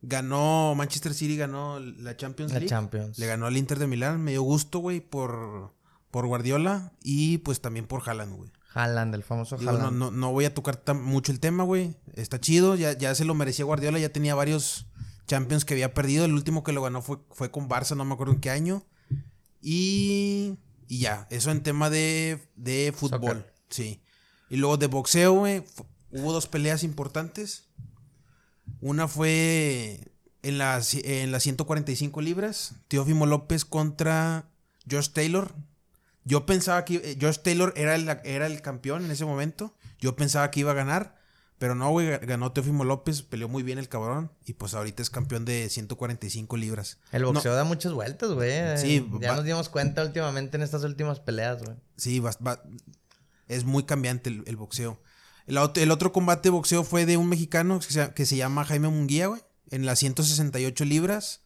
ganó 0.00 0.74
Manchester 0.74 1.14
City, 1.14 1.36
ganó 1.36 1.80
la 1.80 2.16
Champions 2.16 2.52
La 2.52 2.58
League. 2.58 2.68
Champions. 2.68 3.18
Le 3.18 3.26
ganó 3.26 3.46
al 3.46 3.56
Inter 3.56 3.78
de 3.78 3.86
Milán. 3.86 4.22
Me 4.22 4.32
dio 4.32 4.42
gusto, 4.42 4.78
güey, 4.78 5.00
por, 5.00 5.72
por 6.10 6.26
Guardiola 6.26 6.92
y 7.02 7.38
pues 7.38 7.60
también 7.60 7.86
por 7.86 8.08
Haaland, 8.08 8.34
güey. 8.34 8.50
Haaland, 8.74 9.14
el 9.14 9.22
famoso 9.22 9.56
Digo, 9.58 9.72
no, 9.72 9.78
Haaland. 9.78 9.98
no, 9.98 10.10
no 10.10 10.32
voy 10.32 10.46
a 10.46 10.54
tocar 10.54 10.76
tan 10.76 11.02
mucho 11.02 11.30
el 11.30 11.40
tema, 11.40 11.62
güey. 11.64 11.94
Está 12.14 12.40
chido, 12.40 12.74
ya, 12.74 12.96
ya 12.96 13.14
se 13.14 13.24
lo 13.24 13.34
merecía 13.34 13.64
Guardiola, 13.64 13.98
ya 13.98 14.08
tenía 14.08 14.34
varios 14.34 14.86
Champions 15.32 15.64
que 15.64 15.72
había 15.72 15.94
perdido. 15.94 16.26
El 16.26 16.34
último 16.34 16.62
que 16.62 16.72
lo 16.72 16.82
ganó 16.82 17.00
fue, 17.00 17.16
fue 17.30 17.50
con 17.50 17.66
Barça, 17.66 17.96
no 17.96 18.04
me 18.04 18.12
acuerdo 18.12 18.34
en 18.34 18.40
qué 18.40 18.50
año. 18.50 18.84
Y, 19.62 20.58
y 20.88 20.98
ya, 20.98 21.26
eso 21.30 21.50
en 21.50 21.62
tema 21.62 21.88
de, 21.88 22.38
de 22.54 22.92
fútbol. 22.94 23.38
Soccer. 23.38 23.54
Sí. 23.70 24.02
Y 24.50 24.58
luego 24.58 24.76
de 24.76 24.88
boxeo, 24.88 25.32
güey, 25.32 25.64
hubo 26.10 26.34
dos 26.34 26.48
peleas 26.48 26.84
importantes. 26.84 27.70
Una 28.82 29.08
fue 29.08 30.12
en 30.42 30.58
las, 30.58 30.92
en 30.92 31.32
las 31.32 31.44
145 31.44 32.20
libras, 32.20 32.74
Teófimo 32.88 33.24
López 33.24 33.64
contra 33.64 34.50
Josh 34.90 35.12
Taylor. 35.14 35.54
Yo 36.24 36.44
pensaba 36.44 36.84
que 36.84 36.96
eh, 36.96 37.18
Josh 37.18 37.38
Taylor 37.38 37.72
era 37.74 37.94
el, 37.94 38.06
era 38.24 38.46
el 38.46 38.60
campeón 38.60 39.06
en 39.06 39.12
ese 39.12 39.24
momento. 39.24 39.74
Yo 39.98 40.14
pensaba 40.14 40.50
que 40.50 40.60
iba 40.60 40.72
a 40.72 40.74
ganar. 40.74 41.21
Pero 41.62 41.76
no, 41.76 41.90
güey, 41.90 42.18
ganó 42.26 42.50
Teófimo 42.50 42.82
López, 42.82 43.22
peleó 43.22 43.46
muy 43.48 43.62
bien 43.62 43.78
el 43.78 43.88
cabrón. 43.88 44.32
Y 44.44 44.54
pues 44.54 44.74
ahorita 44.74 45.00
es 45.00 45.10
campeón 45.10 45.44
de 45.44 45.68
145 45.70 46.56
libras. 46.56 46.98
El 47.12 47.22
No, 47.22 47.32
boxeo 47.32 47.54
da 47.54 47.62
muchas 47.62 47.92
vueltas, 47.92 48.32
güey. 48.32 48.50
Sí, 48.78 49.08
Ya 49.20 49.30
va- 49.30 49.36
nos 49.36 49.44
dimos 49.44 49.68
cuenta 49.68 50.02
últimamente 50.02 50.56
en 50.56 50.64
estas 50.64 50.82
últimas 50.82 51.20
peleas, 51.20 51.62
güey. 51.62 51.76
Sí, 51.96 52.18
va- 52.18 52.36
va- 52.44 52.60
es 53.46 53.62
muy 53.62 53.84
cambiante 53.84 54.28
el, 54.28 54.42
el 54.46 54.56
boxeo. 54.56 55.00
El, 55.46 55.56
el 55.76 55.90
otro 55.92 56.12
combate 56.12 56.48
de 56.48 56.50
boxeo 56.50 56.82
fue 56.82 57.06
de 57.06 57.16
un 57.16 57.28
mexicano 57.28 57.78
que 57.78 57.92
se, 57.92 58.12
que 58.12 58.26
se 58.26 58.34
llama 58.36 58.64
Jaime 58.64 58.88
Munguía, 58.88 59.28
güey, 59.28 59.40
en 59.70 59.86
las 59.86 60.00
168 60.00 60.84
libras, 60.84 61.42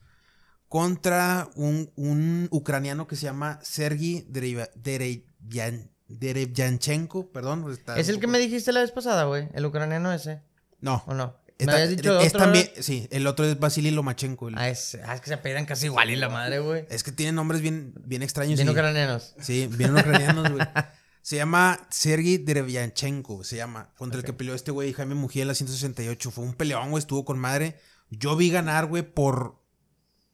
contra 0.68 1.50
un, 1.56 1.92
un 1.96 2.48
ucraniano 2.52 3.06
que 3.06 3.16
se 3.16 3.24
llama 3.24 3.58
Sergi 3.62 4.26
Dereyan- 4.30 5.90
Derevianchenko, 6.08 7.30
perdón. 7.32 7.70
está 7.72 7.98
¿Es 7.98 8.08
el 8.08 8.20
que 8.20 8.26
me 8.26 8.38
dijiste 8.38 8.72
la 8.72 8.80
vez 8.80 8.92
pasada, 8.92 9.24
güey? 9.24 9.48
El 9.54 9.64
ucroneno 9.66 10.12
ese. 10.12 10.40
No. 10.80 11.02
¿O 11.06 11.14
no? 11.14 11.34
Me 11.58 11.72
habías 11.72 11.88
dicho 11.88 12.20
es 12.20 12.28
otro, 12.28 12.40
también, 12.40 12.68
sí, 12.80 13.08
el 13.10 13.26
otro 13.26 13.46
es 13.46 13.58
Vasily 13.58 13.90
Lomachenko. 13.90 14.48
el- 14.50 14.58
Ah, 14.58 14.68
es, 14.68 14.98
ah, 15.06 15.14
es 15.14 15.22
que 15.22 15.28
se 15.28 15.34
apellidan 15.34 15.64
casi 15.64 15.86
igual 15.86 16.10
y 16.10 16.16
la 16.16 16.28
madre, 16.28 16.58
güey. 16.58 16.84
Es 16.90 17.02
que 17.02 17.12
tienen 17.12 17.34
nombres 17.34 17.62
bien, 17.62 17.94
bien 18.04 18.22
extraños. 18.22 18.56
Bien 18.58 18.68
y- 18.68 18.70
ucranianos. 18.72 19.34
Sí, 19.40 19.66
vienen 19.72 19.96
ucranianos, 19.96 20.50
güey. 20.52 20.66
Se 21.22 21.34
llama 21.36 21.88
Sergei 21.90 22.38
Derevianchenko, 22.38 23.42
se 23.42 23.56
llama, 23.56 23.90
contra 23.96 24.20
el 24.20 24.24
que 24.24 24.32
peleó 24.32 24.54
este 24.54 24.70
güey 24.70 24.92
Jaime 24.92 25.16
Mujía 25.16 25.42
en 25.42 25.48
la 25.48 25.54
168. 25.56 26.30
Fue 26.30 26.44
un 26.44 26.54
peleón, 26.54 26.90
güey, 26.90 27.00
estuvo 27.00 27.24
con 27.24 27.36
madre. 27.36 27.74
Yo 28.10 28.36
vi 28.36 28.48
ganar, 28.48 28.86
güey, 28.86 29.02
por 29.02 29.60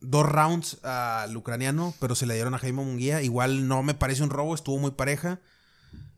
dos 0.00 0.26
rounds 0.26 0.84
al 0.84 1.34
ucraniano, 1.34 1.94
pero 1.98 2.14
se 2.14 2.26
le 2.26 2.34
dieron 2.34 2.52
a 2.54 2.58
Jaime 2.58 2.82
Munguía. 2.84 3.22
Igual 3.22 3.68
no 3.68 3.82
me 3.82 3.94
parece 3.94 4.22
un 4.22 4.28
robo, 4.28 4.54
estuvo 4.54 4.76
muy 4.76 4.90
pareja. 4.90 5.40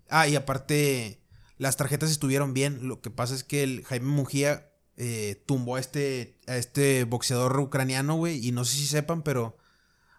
Ah, 0.09 0.29
y 0.29 0.37
aparte, 0.37 1.21
las 1.59 1.77
tarjetas 1.77 2.11
estuvieron 2.11 2.55
bien. 2.55 2.88
Lo 2.88 3.01
que 3.01 3.11
pasa 3.11 3.35
es 3.35 3.45
que 3.45 3.62
el 3.62 3.85
Jaime 3.85 4.07
Mujía 4.07 4.71
eh, 4.97 5.43
tumbó 5.47 5.77
a 5.77 5.81
este, 5.81 6.38
a 6.47 6.57
este 6.57 7.05
boxeador 7.05 7.59
ucraniano, 7.59 8.17
güey, 8.17 8.47
y 8.47 8.53
no 8.53 8.64
sé 8.64 8.77
si 8.77 8.87
sepan, 8.87 9.23
pero 9.23 9.57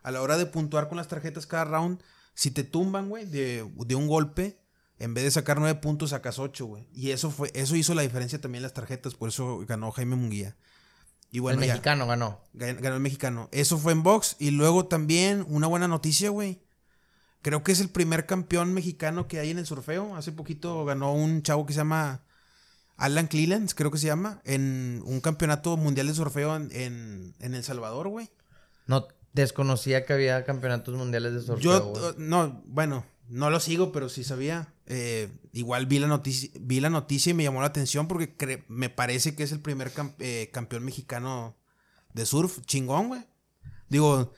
a 0.03 0.11
la 0.11 0.21
hora 0.21 0.37
de 0.37 0.45
puntuar 0.45 0.87
con 0.87 0.97
las 0.97 1.07
tarjetas 1.07 1.45
cada 1.47 1.65
round, 1.65 2.01
si 2.33 2.51
te 2.51 2.63
tumban, 2.63 3.09
güey, 3.09 3.25
de, 3.25 3.69
de 3.75 3.95
un 3.95 4.07
golpe, 4.07 4.59
en 4.99 5.13
vez 5.13 5.23
de 5.23 5.31
sacar 5.31 5.59
nueve 5.59 5.79
puntos, 5.79 6.11
sacas 6.11 6.39
ocho, 6.39 6.65
güey. 6.65 6.87
Y 6.93 7.11
eso 7.11 7.31
fue, 7.31 7.51
eso 7.53 7.75
hizo 7.75 7.93
la 7.95 8.01
diferencia 8.01 8.39
también 8.39 8.59
en 8.59 8.63
las 8.63 8.73
tarjetas, 8.73 9.13
por 9.15 9.29
eso 9.29 9.59
ganó 9.67 9.91
Jaime 9.91 10.15
Munguía. 10.15 10.55
Y 11.31 11.39
bueno, 11.39 11.59
el 11.61 11.67
ya, 11.67 11.73
mexicano 11.73 12.07
ganó. 12.07 12.39
gan- 12.53 12.79
ganó 12.79 12.95
el 12.95 13.01
mexicano. 13.01 13.49
Eso 13.51 13.77
fue 13.77 13.91
en 13.91 14.03
box. 14.03 14.37
Y 14.39 14.51
luego 14.51 14.85
también 14.85 15.45
una 15.49 15.67
buena 15.67 15.87
noticia, 15.87 16.29
güey. 16.29 16.61
Creo 17.45 17.61
que 17.61 17.71
es 17.73 17.79
el 17.79 17.89
primer 17.89 18.25
campeón 18.25 18.73
mexicano 18.73 19.27
que 19.27 19.37
hay 19.39 19.51
en 19.51 19.59
el 19.59 19.67
surfeo. 19.67 20.15
Hace 20.15 20.31
poquito 20.31 20.83
ganó 20.83 21.13
un 21.13 21.43
chavo 21.43 21.67
que 21.67 21.73
se 21.73 21.77
llama 21.77 22.23
Alan 22.97 23.27
Cleland, 23.27 23.71
creo 23.75 23.91
que 23.91 23.99
se 23.99 24.07
llama, 24.07 24.41
en 24.45 25.03
un 25.05 25.21
campeonato 25.21 25.77
mundial 25.77 26.07
de 26.07 26.15
surfeo 26.15 26.55
en, 26.55 26.69
en, 26.71 27.35
en 27.39 27.53
El 27.53 27.63
Salvador, 27.63 28.07
güey. 28.07 28.31
No 28.87 29.07
desconocía 29.33 30.07
que 30.07 30.13
había 30.13 30.43
campeonatos 30.43 30.95
mundiales 30.95 31.35
de 31.35 31.41
surfeo, 31.41 31.93
Yo, 31.93 31.93
uh, 31.93 32.13
no, 32.17 32.63
bueno, 32.65 33.05
no 33.29 33.51
lo 33.51 33.59
sigo, 33.59 33.91
pero 33.91 34.09
sí 34.09 34.23
sabía. 34.23 34.73
Eh, 34.87 35.29
igual 35.53 35.85
vi 35.85 35.99
la, 35.99 36.07
noticia, 36.07 36.49
vi 36.59 36.79
la 36.79 36.89
noticia 36.89 37.29
y 37.29 37.33
me 37.35 37.43
llamó 37.43 37.61
la 37.61 37.67
atención 37.67 38.07
porque 38.07 38.63
me 38.69 38.89
parece 38.89 39.35
que 39.35 39.43
es 39.43 39.51
el 39.51 39.59
primer 39.59 39.93
cam- 39.93 40.15
eh, 40.17 40.49
campeón 40.51 40.83
mexicano 40.83 41.55
de 42.15 42.25
surf. 42.25 42.61
Chingón, 42.65 43.09
güey. 43.09 43.21
Digo, 43.87 44.33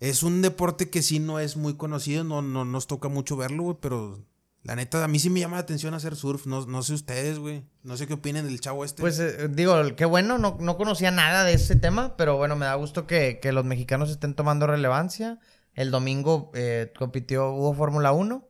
es 0.00 0.22
un 0.22 0.42
deporte 0.42 0.90
que 0.90 1.02
sí 1.02 1.18
no 1.18 1.38
es 1.40 1.56
muy 1.56 1.74
conocido, 1.76 2.24
no, 2.24 2.42
no 2.42 2.64
nos 2.64 2.86
toca 2.86 3.08
mucho 3.08 3.36
verlo, 3.36 3.62
güey, 3.64 3.76
pero 3.80 4.20
la 4.62 4.74
neta, 4.76 5.02
a 5.04 5.08
mí 5.08 5.18
sí 5.18 5.30
me 5.30 5.40
llama 5.40 5.56
la 5.56 5.62
atención 5.62 5.94
hacer 5.94 6.16
surf. 6.16 6.46
No, 6.46 6.66
no 6.66 6.82
sé 6.82 6.94
ustedes, 6.94 7.38
güey. 7.38 7.62
No 7.84 7.96
sé 7.96 8.06
qué 8.08 8.14
opinen 8.14 8.46
del 8.46 8.60
chavo 8.60 8.84
este. 8.84 9.00
Pues 9.00 9.18
eh, 9.20 9.48
digo, 9.48 9.76
qué 9.96 10.04
bueno, 10.04 10.38
no, 10.38 10.56
no 10.60 10.76
conocía 10.76 11.10
nada 11.12 11.44
de 11.44 11.52
ese 11.54 11.76
tema, 11.76 12.16
pero 12.16 12.36
bueno, 12.36 12.56
me 12.56 12.66
da 12.66 12.74
gusto 12.74 13.06
que, 13.06 13.38
que 13.40 13.52
los 13.52 13.64
mexicanos 13.64 14.10
estén 14.10 14.34
tomando 14.34 14.66
relevancia. 14.66 15.38
El 15.74 15.90
domingo 15.92 16.50
eh, 16.54 16.92
compitió, 16.98 17.50
hubo 17.52 17.74
Fórmula 17.74 18.10
1. 18.12 18.48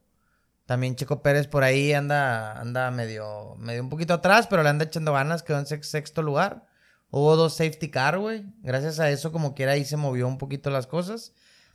También 0.64 0.96
Checo 0.96 1.22
Pérez 1.22 1.46
por 1.48 1.62
ahí 1.64 1.92
anda, 1.92 2.58
anda 2.60 2.90
medio, 2.90 3.54
medio 3.58 3.82
un 3.82 3.88
poquito 3.90 4.14
atrás, 4.14 4.46
pero 4.48 4.62
le 4.62 4.68
anda 4.70 4.84
echando 4.86 5.12
ganas, 5.12 5.42
quedó 5.42 5.58
en 5.58 5.66
sex- 5.66 5.88
sexto 5.88 6.22
lugar. 6.22 6.66
Hubo 7.10 7.36
dos 7.36 7.56
safety 7.56 7.90
car, 7.90 8.18
güey. 8.18 8.44
Gracias 8.62 9.00
a 9.00 9.10
eso, 9.10 9.32
como 9.32 9.54
quiera, 9.54 9.72
ahí 9.72 9.84
se 9.84 9.96
movió 9.96 10.26
un 10.26 10.38
poquito 10.38 10.70
las 10.70 10.86
cosas. 10.86 11.32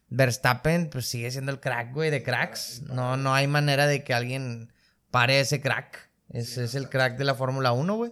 Verstappen, 0.09 0.89
pues 0.89 1.07
sigue 1.07 1.31
siendo 1.31 1.51
el 1.51 1.59
crack, 1.59 1.93
güey, 1.93 2.09
de 2.09 2.21
cracks. 2.21 2.81
No, 2.83 3.15
no 3.17 3.33
hay 3.33 3.47
manera 3.47 3.87
de 3.87 4.03
que 4.03 4.13
alguien 4.13 4.73
pare 5.09 5.39
ese 5.39 5.61
crack. 5.61 6.09
Ese 6.29 6.65
es 6.65 6.75
el 6.75 6.89
crack 6.89 7.17
de 7.17 7.25
la 7.25 7.35
Fórmula 7.35 7.71
1, 7.71 7.95
güey. 7.95 8.11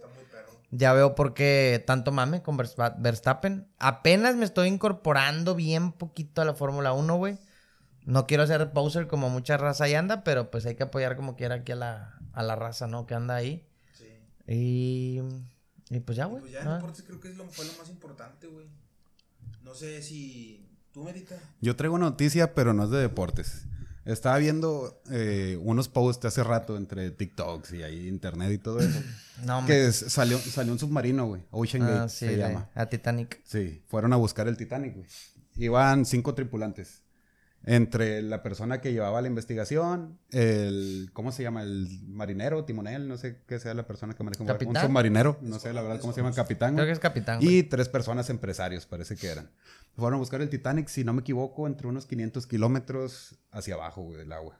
Ya 0.70 0.92
veo 0.92 1.14
por 1.14 1.34
qué 1.34 1.82
tanto 1.86 2.12
mame 2.12 2.42
con 2.42 2.56
Verstappen. 2.56 3.68
Apenas 3.78 4.36
me 4.36 4.44
estoy 4.44 4.68
incorporando 4.68 5.54
bien 5.54 5.92
poquito 5.92 6.42
a 6.42 6.44
la 6.44 6.54
Fórmula 6.54 6.92
1, 6.92 7.16
güey. 7.16 7.38
No 8.04 8.26
quiero 8.26 8.46
ser 8.46 8.72
poser 8.72 9.06
como 9.06 9.28
mucha 9.28 9.56
raza 9.56 9.84
ahí 9.84 9.94
anda, 9.94 10.24
pero 10.24 10.50
pues 10.50 10.64
hay 10.66 10.76
que 10.76 10.84
apoyar 10.84 11.16
como 11.16 11.36
quiera 11.36 11.56
aquí 11.56 11.72
a 11.72 11.76
la, 11.76 12.18
a 12.32 12.42
la 12.42 12.56
raza, 12.56 12.86
¿no? 12.86 13.06
Que 13.06 13.14
anda 13.14 13.34
ahí. 13.34 13.66
Y, 14.46 15.20
y 15.90 16.00
pues 16.00 16.16
ya, 16.16 16.24
güey. 16.26 16.40
Pues 16.40 16.52
ya 16.52 16.60
en 16.62 16.68
Ah. 16.68 16.74
deportes 16.76 17.04
creo 17.06 17.20
que 17.20 17.28
es 17.28 17.36
lo, 17.36 17.44
fue 17.48 17.64
lo 17.66 17.72
más 17.74 17.88
importante, 17.90 18.46
güey. 18.46 18.66
No 19.62 19.74
sé 19.74 20.02
si 20.02 20.66
tú, 20.92 21.04
Medita. 21.04 21.36
Yo 21.60 21.76
traigo 21.76 21.94
una 21.96 22.06
noticia, 22.10 22.54
pero 22.54 22.72
no 22.72 22.84
es 22.84 22.90
de 22.90 22.98
deportes. 22.98 23.64
Estaba 24.06 24.38
viendo 24.38 25.02
eh, 25.10 25.58
unos 25.60 25.88
posts 25.88 26.24
hace 26.24 26.42
rato 26.42 26.76
entre 26.76 27.10
TikToks 27.10 27.72
y 27.74 27.82
ahí 27.82 28.08
internet 28.08 28.50
y 28.52 28.58
todo 28.58 28.80
eso. 28.80 29.00
No, 29.44 29.64
que 29.64 29.86
es- 29.86 29.96
salió, 29.96 30.38
salió 30.38 30.70
un 30.72 30.78
submarino, 30.78 31.26
güey. 31.26 31.42
Ocean 31.50 31.82
Ah, 31.84 31.90
Gate 31.90 32.08
sí, 32.10 32.26
se 32.26 32.36
llama. 32.36 32.68
a 32.74 32.86
Titanic. 32.86 33.40
Sí, 33.44 33.82
fueron 33.88 34.12
a 34.12 34.16
buscar 34.16 34.46
el 34.48 34.56
Titanic, 34.58 34.94
güey. 34.96 35.06
Iban 35.56 36.04
cinco 36.04 36.34
tripulantes. 36.34 37.02
Entre 37.64 38.22
la 38.22 38.42
persona 38.42 38.80
que 38.80 38.90
llevaba 38.92 39.20
la 39.20 39.28
investigación, 39.28 40.18
el. 40.30 41.10
¿Cómo 41.12 41.30
se 41.30 41.42
llama? 41.42 41.62
El 41.62 41.88
marinero, 42.08 42.64
timonel, 42.64 43.06
no 43.06 43.18
sé 43.18 43.42
qué 43.46 43.58
sea 43.58 43.74
la 43.74 43.86
persona 43.86 44.14
que 44.14 44.24
maneja 44.24 44.42
un 44.42 44.76
submarinero, 44.76 45.36
no 45.42 45.58
sé 45.58 45.74
la 45.74 45.82
verdad 45.82 46.00
cómo 46.00 46.14
se 46.14 46.22
llama, 46.22 46.34
capitán. 46.34 46.74
Creo 46.74 46.86
que 46.86 46.92
es 46.92 46.98
capitán. 46.98 47.38
güey. 47.38 47.58
Y 47.58 47.62
tres 47.64 47.88
personas 47.90 48.30
empresarios, 48.30 48.86
parece 48.86 49.14
que 49.14 49.26
eran. 49.28 49.50
Fueron 49.96 50.14
a 50.14 50.18
buscar 50.20 50.40
el 50.40 50.48
Titanic, 50.48 50.88
si 50.88 51.04
no 51.04 51.12
me 51.12 51.20
equivoco, 51.20 51.66
entre 51.66 51.86
unos 51.86 52.06
500 52.06 52.46
kilómetros 52.46 53.34
hacia 53.50 53.74
abajo, 53.74 54.02
güey, 54.04 54.16
del 54.16 54.32
agua. 54.32 54.58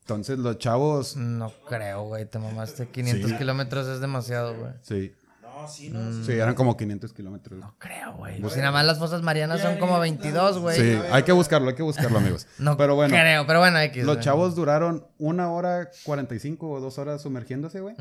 Entonces 0.00 0.38
los 0.38 0.58
chavos. 0.58 1.16
No 1.16 1.50
creo, 1.68 2.04
güey. 2.08 2.26
Te 2.26 2.38
mamaste. 2.38 2.88
500 2.88 3.30
Sí. 3.30 3.36
kilómetros 3.38 3.86
es 3.86 4.00
demasiado, 4.00 4.54
güey. 4.58 4.72
Sí, 4.82 5.14
No, 5.62 5.68
sí, 5.68 5.90
no. 5.90 6.00
Mm. 6.00 6.24
sí, 6.24 6.32
eran 6.32 6.54
como 6.54 6.76
500 6.76 7.12
kilómetros. 7.12 7.60
No 7.60 7.76
creo, 7.78 8.14
güey. 8.16 8.36
Si 8.50 8.58
nada 8.58 8.72
más 8.72 8.84
las 8.84 8.98
fosas 8.98 9.22
marianas 9.22 9.60
son 9.60 9.78
como 9.78 9.98
22, 10.00 10.58
güey. 10.58 10.76
Sí, 10.78 10.98
hay 11.10 11.22
que 11.22 11.32
buscarlo, 11.32 11.68
hay 11.68 11.74
que 11.74 11.82
buscarlo, 11.82 12.18
amigos. 12.18 12.46
No 12.58 12.76
Pero 12.76 12.94
bueno, 12.94 13.14
creo, 13.14 13.46
pero 13.46 13.58
bueno, 13.60 13.78
X. 13.80 14.04
los 14.04 14.20
chavos 14.20 14.54
duraron 14.54 15.06
una 15.18 15.50
hora 15.50 15.90
45 16.04 16.68
o 16.68 16.80
dos 16.80 16.98
horas 16.98 17.22
sumergiéndose, 17.22 17.80
güey. 17.80 17.96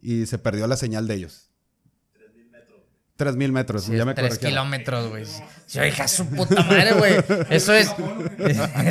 Y 0.00 0.26
se 0.26 0.38
perdió 0.38 0.66
la 0.66 0.76
señal 0.76 1.06
de 1.06 1.14
ellos. 1.14 1.51
3000 3.22 3.52
metros, 3.52 3.84
Sí, 3.84 3.96
ya 3.96 4.04
me 4.04 4.14
tres 4.14 4.38
kilómetros, 4.38 5.10
güey. 5.10 5.24
Sí, 5.66 5.78
hija, 5.80 6.08
su 6.08 6.26
puta 6.26 6.62
madre, 6.64 6.92
güey. 6.92 7.14
Eso 7.50 7.72
es. 7.72 7.90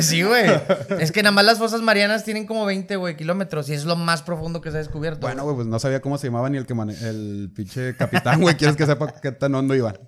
sí, 0.06 0.22
güey. 0.22 0.50
Es 0.98 1.12
que 1.12 1.22
nada 1.22 1.32
más 1.32 1.44
las 1.44 1.58
fosas 1.58 1.82
marianas 1.82 2.24
tienen 2.24 2.46
como 2.46 2.64
20, 2.64 2.96
güey, 2.96 3.16
kilómetros. 3.16 3.68
Y 3.68 3.74
es 3.74 3.84
lo 3.84 3.94
más 3.94 4.22
profundo 4.22 4.60
que 4.60 4.70
se 4.70 4.76
ha 4.76 4.80
descubierto. 4.80 5.20
Bueno, 5.20 5.44
güey, 5.44 5.54
pues 5.54 5.68
no 5.68 5.78
sabía 5.78 6.00
cómo 6.00 6.16
se 6.18 6.28
llamaba 6.28 6.48
ni 6.48 6.56
el 6.56 6.66
que 6.66 6.74
mane- 6.74 6.96
el 7.02 7.50
pinche 7.54 7.94
capitán, 7.94 8.40
güey. 8.40 8.56
Quieres 8.56 8.76
que 8.76 8.86
sepa 8.86 9.12
qué 9.20 9.30
tan 9.32 9.54
hondo 9.54 9.74
iban. 9.74 9.98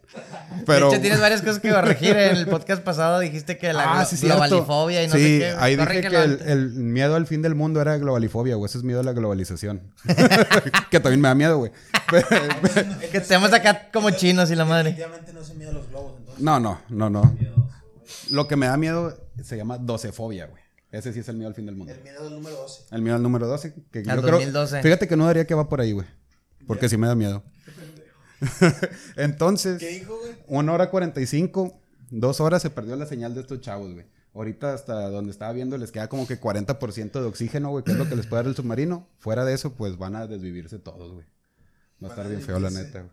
Pero. 0.66 0.88
De 0.88 0.94
hecho, 0.94 1.02
tienes 1.02 1.20
varias 1.20 1.42
cosas 1.42 1.60
que 1.60 1.70
corregir. 1.70 2.16
En 2.16 2.36
el 2.36 2.46
podcast 2.46 2.82
pasado 2.82 3.20
dijiste 3.20 3.58
que 3.58 3.72
la 3.72 4.00
Ah, 4.00 4.04
sí, 4.04 4.16
globalifobia 4.26 5.02
y 5.04 5.06
no 5.08 5.14
sí, 5.14 5.20
sé 5.20 5.38
qué. 5.38 5.54
ahí 5.58 5.76
dije 5.76 6.00
que 6.00 6.22
el, 6.46 6.70
miedo 6.70 7.14
al 7.14 7.26
fin 7.26 7.42
del 7.42 7.54
mundo 7.54 7.80
era 7.80 7.96
globalifobia, 7.98 8.56
güey. 8.56 8.68
Ese 8.68 8.78
es 8.78 8.84
miedo 8.84 9.00
a 9.00 9.02
la 9.04 9.12
globalización. 9.12 9.82
que 10.90 10.98
también 11.00 11.20
me 11.20 11.28
da 11.28 11.34
miedo, 11.34 11.58
güey. 11.58 11.70
Que 13.10 13.18
estemos 13.18 13.52
acá 13.52 13.88
como 13.92 14.10
chinos 14.16 14.50
y 14.50 14.54
la 14.56 14.64
madre. 14.64 14.90
Definitivamente 14.90 15.32
no 15.32 15.44
se 15.44 15.54
mide 15.54 15.72
los 15.72 15.88
globos, 15.88 16.14
entonces. 16.18 16.42
no, 16.42 16.58
no, 16.60 16.80
no, 16.88 17.10
no. 17.10 17.36
Lo 18.30 18.46
que 18.48 18.56
me 18.56 18.66
da 18.66 18.76
miedo 18.76 19.16
se 19.42 19.56
llama 19.56 19.78
docefobia, 19.78 20.46
güey. 20.46 20.62
Ese 20.90 21.12
sí 21.12 21.20
es 21.20 21.28
el 21.28 21.36
miedo 21.36 21.48
al 21.48 21.54
fin 21.54 21.66
del 21.66 21.74
mundo. 21.74 21.92
El 21.92 22.02
miedo 22.02 22.22
del 22.24 22.34
número 22.34 22.56
12. 22.56 22.82
El 22.92 23.02
miedo 23.02 23.16
al 23.16 23.22
número 23.22 23.46
12. 23.48 23.74
Que 23.90 23.98
Al 24.00 24.04
yo 24.16 24.22
creo- 24.22 24.32
2012. 24.36 24.82
fíjate 24.82 25.08
que 25.08 25.16
no 25.16 25.26
daría 25.26 25.46
que 25.46 25.54
va 25.54 25.68
por 25.68 25.80
ahí, 25.80 25.92
güey. 25.92 26.06
Porque 26.66 26.88
sí 26.88 26.96
me 26.96 27.06
da 27.08 27.14
miedo. 27.14 27.42
Entonces, 29.16 29.78
¿Qué 29.78 29.88
dijo, 29.88 30.16
güey? 30.18 30.32
una 30.46 30.72
hora 30.72 30.90
45, 30.90 31.80
dos 32.10 32.40
horas 32.40 32.62
se 32.62 32.70
perdió 32.70 32.96
la 32.96 33.06
señal 33.06 33.34
de 33.34 33.40
estos 33.40 33.60
chavos, 33.60 33.92
güey. 33.92 34.06
Ahorita 34.34 34.74
hasta 34.74 35.08
donde 35.10 35.30
estaba 35.30 35.52
viendo 35.52 35.78
les 35.78 35.92
queda 35.92 36.08
como 36.08 36.26
que 36.26 36.40
40% 36.40 37.12
de 37.12 37.26
oxígeno, 37.26 37.70
güey, 37.70 37.84
que 37.84 37.92
es 37.92 37.96
lo 37.98 38.08
que 38.08 38.16
les 38.16 38.26
puede 38.26 38.42
dar 38.42 38.48
el 38.50 38.56
submarino. 38.56 39.08
Fuera 39.18 39.44
de 39.44 39.54
eso, 39.54 39.74
pues 39.74 39.96
van 39.96 40.16
a 40.16 40.26
desvivirse 40.26 40.78
todos, 40.78 41.12
güey. 41.12 41.26
Va 42.02 42.08
a 42.08 42.10
estar 42.10 42.28
bien 42.28 42.42
feo, 42.42 42.58
la 42.58 42.70
neta, 42.70 43.00
güey. 43.00 43.12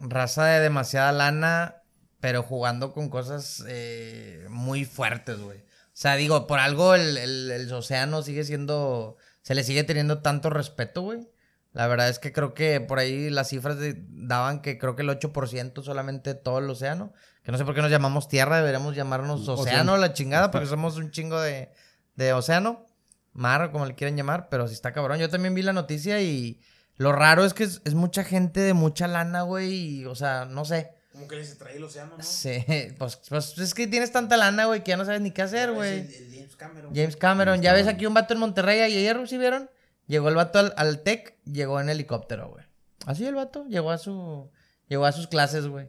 Raza 0.00 0.44
de 0.46 0.60
demasiada 0.60 1.12
lana, 1.12 1.82
pero 2.20 2.42
jugando 2.42 2.92
con 2.92 3.08
cosas 3.10 3.64
eh, 3.68 4.46
muy 4.48 4.84
fuertes, 4.84 5.38
güey. 5.38 5.58
O 5.58 5.92
sea, 6.00 6.16
digo, 6.16 6.46
por 6.46 6.58
algo 6.58 6.94
el, 6.94 7.16
el- 7.18 7.50
el 7.50 7.72
océano 7.72 8.22
sigue 8.22 8.44
siendo. 8.44 9.16
Se 9.42 9.54
le 9.54 9.64
sigue 9.64 9.84
teniendo 9.84 10.22
tanto 10.22 10.50
respeto, 10.50 11.02
güey. 11.02 11.28
La 11.72 11.86
verdad 11.86 12.08
es 12.08 12.18
que 12.18 12.32
creo 12.32 12.52
que 12.54 12.80
por 12.80 12.98
ahí 12.98 13.30
las 13.30 13.48
cifras 13.48 13.78
de- 13.78 13.96
daban 14.08 14.60
que 14.62 14.78
creo 14.78 14.96
que 14.96 15.02
el 15.02 15.08
8% 15.10 15.82
solamente 15.82 16.34
de 16.34 16.40
todo 16.40 16.58
el 16.58 16.68
océano. 16.70 17.12
Que 17.42 17.52
no 17.52 17.58
sé 17.58 17.64
por 17.64 17.74
qué 17.74 17.82
nos 17.82 17.90
llamamos 17.90 18.28
tierra, 18.28 18.56
deberíamos 18.56 18.96
llamarnos 18.96 19.40
océano, 19.48 19.60
Océano. 19.62 19.96
la 19.98 20.12
chingada, 20.12 20.50
porque 20.50 20.66
somos 20.66 20.96
un 20.96 21.10
chingo 21.10 21.40
de, 21.40 21.72
de 22.16 22.32
océano. 22.32 22.86
Mar, 23.32 23.62
o 23.62 23.70
como 23.72 23.86
le 23.86 23.94
quieran 23.94 24.16
llamar, 24.16 24.48
pero 24.50 24.66
sí 24.66 24.74
está 24.74 24.92
cabrón. 24.92 25.18
Yo 25.20 25.28
también 25.30 25.54
vi 25.54 25.62
la 25.62 25.72
noticia 25.72 26.20
y 26.20 26.60
lo 27.00 27.12
raro 27.12 27.46
es 27.46 27.54
que 27.54 27.64
es, 27.64 27.80
es 27.86 27.94
mucha 27.94 28.24
gente 28.24 28.60
de 28.60 28.74
mucha 28.74 29.08
lana, 29.08 29.40
güey, 29.40 29.72
y, 29.72 30.04
o 30.04 30.14
sea, 30.14 30.44
no 30.44 30.66
sé. 30.66 30.92
Como 31.12 31.26
que 31.28 31.36
les 31.36 31.56
trae 31.56 31.78
el 31.78 31.82
océano, 31.82 32.18
¿no? 32.18 32.22
Sí, 32.22 32.62
pues, 32.98 33.18
pues 33.26 33.56
es 33.56 33.72
que 33.72 33.86
tienes 33.86 34.12
tanta 34.12 34.36
lana, 34.36 34.66
güey, 34.66 34.84
que 34.84 34.90
ya 34.90 34.98
no 34.98 35.06
sabes 35.06 35.22
ni 35.22 35.30
qué 35.30 35.40
hacer, 35.40 35.72
güey. 35.72 36.00
El, 36.00 36.14
el 36.14 36.34
James 36.34 36.56
Cameron. 36.56 36.94
James 36.94 37.16
Cameron, 37.16 37.62
ya 37.62 37.72
ves 37.72 37.86
aquí 37.86 38.04
un 38.04 38.12
vato 38.12 38.34
en 38.34 38.40
Monterrey 38.40 38.80
ayer, 38.80 39.18
¿sí 39.26 39.38
vieron? 39.38 39.70
Llegó 40.08 40.28
el 40.28 40.34
vato 40.34 40.58
al, 40.58 40.74
al 40.76 41.00
TEC, 41.02 41.38
llegó 41.46 41.80
en 41.80 41.88
helicóptero, 41.88 42.50
güey. 42.50 42.66
Así 43.06 43.24
el 43.24 43.34
vato, 43.34 43.64
llegó 43.64 43.92
a 43.92 43.96
su, 43.96 44.50
llegó 44.86 45.06
a 45.06 45.12
sus 45.12 45.26
clases, 45.26 45.68
güey. 45.68 45.88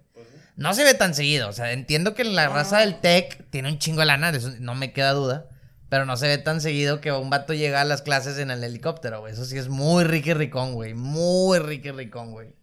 No 0.56 0.74
se 0.74 0.86
ve 0.86 0.94
tan 0.94 1.14
seguido, 1.14 1.50
o 1.50 1.54
sea, 1.54 1.74
entiendo 1.74 2.14
que 2.14 2.24
la 2.24 2.48
raza 2.48 2.80
del 2.80 3.02
TEC 3.02 3.50
tiene 3.50 3.68
un 3.68 3.80
chingo 3.80 4.00
de 4.00 4.06
lana, 4.06 4.32
de 4.32 4.38
eso 4.38 4.52
no 4.62 4.76
me 4.76 4.94
queda 4.94 5.12
duda. 5.12 5.50
Pero 5.92 6.06
no 6.06 6.16
se 6.16 6.26
ve 6.28 6.38
tan 6.38 6.62
seguido 6.62 7.02
que 7.02 7.12
un 7.12 7.30
vato 7.30 7.54
llega 7.54 7.82
a 7.82 7.84
las 7.86 8.02
clases 8.02 8.38
en 8.38 8.50
el 8.50 8.64
helicóptero, 8.64 9.20
güey. 9.20 9.34
Eso 9.34 9.44
sí 9.44 9.58
es 9.58 9.68
muy 9.68 10.06
rico 10.06 10.30
y 10.30 10.34
ricón, 10.34 10.74
güey. 10.74 10.94
Muy 10.94 11.60
rico 11.60 11.90
y 11.90 11.92
ricón, 11.92 12.32
güey. 12.32 12.56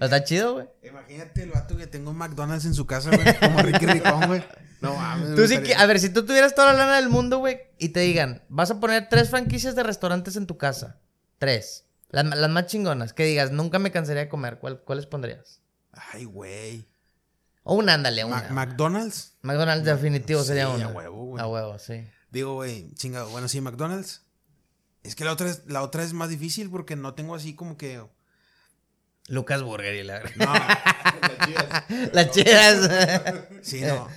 Está 0.00 0.22
chido, 0.22 0.52
güey. 0.52 0.66
Imagínate 0.82 1.44
el 1.44 1.50
vato 1.50 1.78
que 1.78 1.86
tenga 1.86 2.10
un 2.10 2.16
McDonald's 2.18 2.66
en 2.66 2.74
su 2.74 2.86
casa, 2.86 3.08
güey. 3.10 3.38
Como 3.38 3.62
Ricky 3.62 3.86
Ricón, 3.86 4.26
güey. 4.26 4.44
No 4.82 4.94
mames. 4.96 5.34
Tú 5.34 5.46
sí 5.48 5.58
que, 5.62 5.74
a 5.74 5.86
ver, 5.86 5.98
si 5.98 6.10
tú 6.10 6.26
tuvieras 6.26 6.54
toda 6.54 6.74
la 6.74 6.78
lana 6.80 6.96
del 6.96 7.08
mundo, 7.08 7.38
güey, 7.38 7.58
y 7.78 7.88
te 7.88 8.00
digan, 8.00 8.42
vas 8.50 8.70
a 8.70 8.80
poner 8.80 9.08
tres 9.08 9.30
franquicias 9.30 9.74
de 9.74 9.82
restaurantes 9.82 10.36
en 10.36 10.46
tu 10.46 10.58
casa. 10.58 10.98
Tres. 11.38 11.86
Las, 12.10 12.26
las 12.26 12.50
más 12.50 12.66
chingonas. 12.66 13.14
Que 13.14 13.24
digas, 13.24 13.50
nunca 13.50 13.78
me 13.78 13.92
cansaría 13.92 14.24
de 14.24 14.28
comer. 14.28 14.58
¿Cuál- 14.58 14.80
¿Cuáles 14.82 15.06
pondrías? 15.06 15.62
Ay, 16.12 16.24
güey. 16.26 16.86
O 17.62 17.76
una, 17.76 17.94
ándale, 17.94 18.24
una. 18.24 18.42
Ma- 18.50 18.66
¿McDonald's? 18.66 19.32
McDonald's 19.40 19.86
definitivo 19.86 20.42
Sí, 20.42 20.48
sería 20.48 20.64
a 20.66 20.70
una. 20.70 20.88
huevo, 20.88 21.24
güey. 21.24 21.42
A 21.42 21.46
huevo, 21.46 21.78
sí. 21.78 22.04
Digo, 22.34 22.54
güey, 22.54 22.92
chingado. 22.94 23.30
Bueno, 23.30 23.46
sí, 23.48 23.60
McDonald's. 23.60 24.22
Es 25.04 25.14
que 25.14 25.24
la 25.24 25.32
otra 25.32 25.48
es, 25.48 25.62
la 25.66 25.82
otra 25.82 26.02
es 26.02 26.12
más 26.12 26.28
difícil 26.28 26.68
porque 26.68 26.96
no 26.96 27.14
tengo 27.14 27.34
así 27.36 27.54
como 27.54 27.76
que. 27.76 28.02
Lucas 29.28 29.62
Burger 29.62 29.94
y 29.94 30.02
la... 30.02 30.20
No, 30.36 30.52
Las 32.12 32.30
chidas. 32.32 32.90
sí, 33.62 33.80
no. 33.82 34.08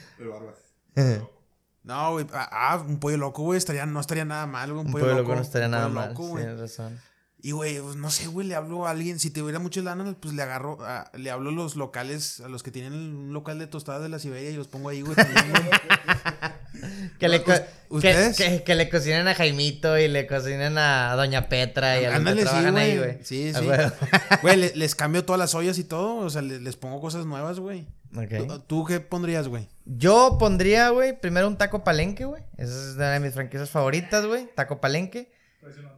No, 1.84 2.12
güey. 2.14 2.28
Ah, 2.34 2.50
ah, 2.52 2.84
un 2.86 3.00
pollo 3.00 3.18
loco, 3.18 3.44
güey. 3.44 3.58
Estaría, 3.58 3.86
no 3.86 4.00
estaría 4.02 4.26
nada 4.26 4.48
mal, 4.48 4.72
güey. 4.74 4.82
Un 4.82 4.88
Un 4.88 4.92
pollo, 4.92 5.06
pueblo 5.06 5.22
loco. 5.22 5.36
no 5.36 5.42
estaría 5.42 5.68
nada 5.70 5.86
pollo 5.86 5.96
mal. 5.96 6.10
loco. 6.10 6.36
Tienes 6.36 6.60
razón. 6.60 7.00
Y, 7.48 7.52
güey, 7.52 7.80
pues, 7.80 7.96
no 7.96 8.10
sé, 8.12 8.28
güey, 8.28 8.46
le 8.46 8.56
hablo 8.56 8.88
a 8.88 8.90
alguien. 8.92 9.20
Si 9.20 9.30
tuviera 9.30 9.58
mucho 9.58 9.82
lana, 9.82 10.14
pues 10.20 10.34
le 10.34 10.42
agarro. 10.44 10.80
a- 10.82 11.10
le 11.18 11.32
hablo 11.32 11.50
a 11.50 11.54
los 11.54 11.78
locales, 11.78 12.42
a 12.42 12.50
los 12.50 12.62
que 12.62 12.72
tienen 12.72 12.92
un 12.92 13.32
local 13.32 13.58
de 13.58 13.68
tostadas 13.68 14.02
de 14.02 14.10
la 14.10 14.20
Siberia 14.20 14.50
y 14.50 14.56
los 14.58 14.68
pongo 14.68 14.90
ahí, 14.90 15.00
güey. 15.02 15.16
también, 15.16 15.46
güey. 15.52 15.64
Que 17.20 17.30
le, 17.30 17.42
co- 17.44 17.52
¿Us- 17.54 18.02
que, 18.02 18.10
ustedes? 18.10 18.36
que- 18.38 18.64
que 18.64 18.76
le 18.76 18.90
cocinen 18.90 19.30
a 19.30 19.34
Jaimito 19.34 19.98
y 19.98 20.10
le 20.10 20.28
cocinen 20.28 20.78
a 20.78 21.16
Doña 21.16 21.48
Petra 21.48 22.00
y 22.02 22.06
a 22.06 22.20
los 22.20 22.36
que 22.36 22.42
sí, 22.46 22.48
ahí, 22.54 22.98
güey. 22.98 23.18
Sí, 23.24 23.54
sí. 23.54 23.66
Güey, 24.42 24.58
le- 24.58 24.76
les 24.76 24.94
cambio 24.96 25.24
todas 25.24 25.40
las 25.40 25.56
ollas 25.56 25.78
y 25.80 25.86
todo. 25.86 26.18
O 26.18 26.30
sea, 26.30 26.42
le- 26.42 26.60
les 26.60 26.76
pongo 26.76 27.00
cosas 27.00 27.26
nuevas, 27.26 27.62
güey. 27.62 27.88
Ok. 28.14 28.46
¿Tú, 28.48 28.60
tú 28.60 28.86
qué 28.86 29.00
pondrías, 29.00 29.48
güey? 29.48 29.70
Yo 29.86 30.36
pondría, 30.38 30.90
güey, 30.90 31.18
primero 31.18 31.48
un 31.48 31.58
taco 31.58 31.84
palenque, 31.86 32.26
güey. 32.26 32.44
Esa 32.58 32.74
es 32.90 32.96
una 32.98 33.12
de 33.12 33.22
mis 33.22 33.34
franquicias 33.34 33.70
favoritas, 33.70 34.26
güey. 34.26 34.50
Taco 34.54 34.82
palenque. 34.82 35.32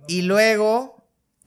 Y 0.07 0.21
luego, 0.21 0.98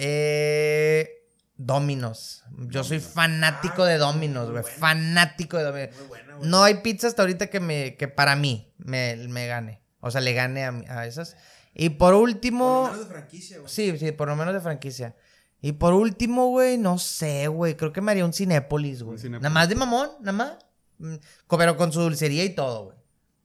eh, 0.04 1.08
Dominos. 1.56 2.42
Yo 2.68 2.82
soy 2.82 2.98
fanático 2.98 3.84
de 3.84 3.98
Dominos, 3.98 4.50
güey. 4.50 4.64
Fanático 4.64 5.58
de 5.58 5.64
Dominos. 5.64 5.94
No 6.42 6.64
hay 6.64 6.74
pizza 6.82 7.06
hasta 7.06 7.22
ahorita 7.22 7.46
que, 7.46 7.60
me, 7.60 7.96
que 7.96 8.08
para 8.08 8.34
mí 8.34 8.72
me, 8.78 9.16
me 9.28 9.46
gane. 9.46 9.80
O 10.00 10.10
sea, 10.10 10.20
le 10.20 10.32
gane 10.32 10.64
a, 10.64 10.70
a 10.88 11.06
esas. 11.06 11.36
Y 11.72 11.90
por 11.90 12.14
último... 12.14 12.90
franquicia, 13.08 13.58
güey. 13.58 13.70
Sí, 13.70 13.96
sí, 13.96 14.10
por 14.10 14.26
lo 14.28 14.34
menos 14.34 14.54
de 14.54 14.60
franquicia. 14.60 15.14
Y 15.60 15.72
por 15.72 15.94
último, 15.94 16.48
güey, 16.48 16.78
no 16.78 16.98
sé, 16.98 17.46
güey. 17.46 17.76
Creo 17.76 17.92
que 17.92 18.00
me 18.00 18.10
haría 18.10 18.24
un 18.24 18.32
Cinépolis, 18.32 19.04
güey. 19.04 19.14
Un 19.14 19.20
Cinépolis. 19.20 19.42
Nada 19.42 19.54
más 19.54 19.68
de 19.68 19.76
mamón, 19.76 20.10
nada 20.20 20.32
más. 20.32 20.56
Mm, 20.98 21.14
Pero 21.48 21.76
con 21.76 21.92
su 21.92 22.00
dulcería 22.00 22.44
y 22.44 22.54
todo, 22.54 22.86
güey. 22.86 22.96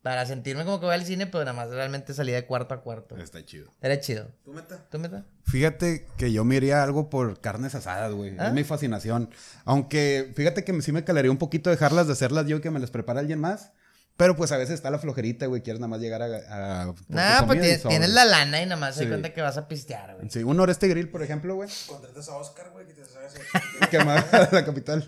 Para 0.08 0.26
sentirme 0.26 0.64
como 0.64 0.80
que 0.80 0.86
voy 0.86 0.96
al 0.96 1.04
cine, 1.06 1.28
pero 1.28 1.44
nada 1.44 1.52
más 1.52 1.68
realmente 1.70 2.14
salí 2.14 2.32
de 2.32 2.46
cuarto 2.46 2.74
a 2.74 2.82
cuarto. 2.82 3.18
Está 3.18 3.44
chido. 3.44 3.70
Era 3.82 4.00
chido. 4.00 4.30
¿Tú 4.46 4.54
meta? 4.54 4.80
¿Tú 4.90 5.00
meta? 5.00 5.26
Fíjate 5.44 6.08
que 6.18 6.32
yo 6.32 6.46
me 6.46 6.56
iría 6.56 6.82
algo 6.82 7.10
por 7.10 7.42
carnes 7.42 7.76
asadas, 7.76 8.14
güey. 8.14 8.34
¿Ah? 8.40 8.48
Es 8.48 8.54
mi 8.54 8.64
fascinación. 8.64 9.30
Aunque 9.66 10.32
fíjate 10.34 10.64
que 10.64 10.82
sí 10.82 10.94
me 10.94 11.04
calaría 11.04 11.30
un 11.30 11.38
poquito 11.38 11.70
dejarlas 11.70 12.08
de 12.08 12.14
hacerlas 12.14 12.46
yo 12.48 12.56
y 12.56 12.62
que 12.62 12.72
me 12.72 12.80
las 12.80 12.90
prepara 12.90 13.20
alguien 13.20 13.42
más. 13.42 13.74
Pero 14.16 14.36
pues 14.38 14.52
a 14.54 14.58
veces 14.58 14.76
está 14.76 14.90
la 14.90 14.98
flojerita, 14.98 15.46
güey. 15.46 15.62
Quieres 15.62 15.80
nada 15.82 15.90
más 15.90 16.00
llegar 16.00 16.22
a. 16.24 16.86
a 16.86 16.94
Nah, 17.10 17.46
pues 17.46 17.60
tienes, 17.60 17.84
tienes 17.84 18.10
la 18.10 18.24
lana 18.24 18.62
y 18.62 18.66
nada 18.66 18.80
más 18.80 18.96
se 18.96 19.04
Sí. 19.04 19.10
cuenta 19.10 19.32
que 19.34 19.42
vas 19.42 19.58
a 19.58 19.68
pistear, 19.68 20.16
güey. 20.16 20.30
Sí, 20.32 20.42
un 20.42 20.56
noreste 20.58 20.88
grill, 20.88 21.10
por 21.10 21.22
ejemplo, 21.22 21.54
güey. 21.54 21.70
Contratas 21.86 22.28
a 22.30 22.38
Oscar, 22.38 22.72
güey, 22.72 22.88
que 22.88 22.94
te 22.94 23.06
sabes. 23.06 23.34
Que 23.92 24.04
más 24.04 24.26
a 24.34 24.50
la 24.54 24.66
capital. 24.66 25.04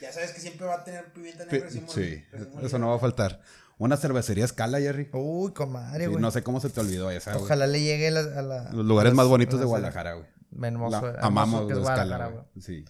ya 0.00 0.12
sabes 0.12 0.30
que 0.32 0.40
siempre 0.40 0.66
va 0.66 0.76
a 0.76 0.84
tener 0.84 1.04
pimienta 1.12 1.44
Pi- 1.44 1.62
Sí, 1.88 2.24
eso 2.62 2.78
no 2.78 2.88
va 2.88 2.96
a 2.96 2.98
faltar. 3.00 3.40
Una 3.78 3.96
cervecería 3.96 4.44
escala, 4.44 4.78
Jerry. 4.80 5.08
Uy, 5.12 5.52
comadre, 5.52 6.04
Sí, 6.04 6.10
güey. 6.10 6.20
no 6.22 6.30
sé 6.30 6.42
cómo 6.42 6.60
se 6.60 6.70
te 6.70 6.80
olvidó 6.80 7.10
esa. 7.10 7.36
Ojalá 7.36 7.66
le 7.66 7.80
llegue 7.82 8.10
la- 8.10 8.20
a 8.20 8.42
la... 8.42 8.70
Los 8.72 8.86
lugares 8.86 9.12
más 9.12 9.26
bonitos 9.26 9.60
de 9.60 9.66
Guadalajara, 9.66 10.14
güey. 10.14 10.26
Hermoso, 10.62 11.12
amamos 11.20 11.66
la 11.68 11.74
escala, 11.74 11.80
Guadalajara, 11.82 12.28
güey. 12.28 12.44
Sí. 12.62 12.84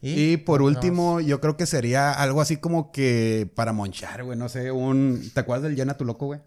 ¿Y? 0.00 0.32
Y 0.32 0.36
por 0.36 0.62
último, 0.62 1.20
yo 1.20 1.40
creo 1.40 1.56
que 1.56 1.66
sería 1.66 2.12
algo 2.12 2.40
así 2.40 2.56
como 2.56 2.92
que 2.92 3.50
para 3.56 3.72
monchar, 3.72 4.22
güey. 4.24 4.38
No 4.38 4.48
sé, 4.48 4.70
un. 4.70 5.22
¿Te 5.34 5.40
acuerdas 5.40 5.64
del 5.64 5.74
Llena 5.76 5.96
tu 5.96 6.04
loco, 6.04 6.26
güey? 6.26 6.40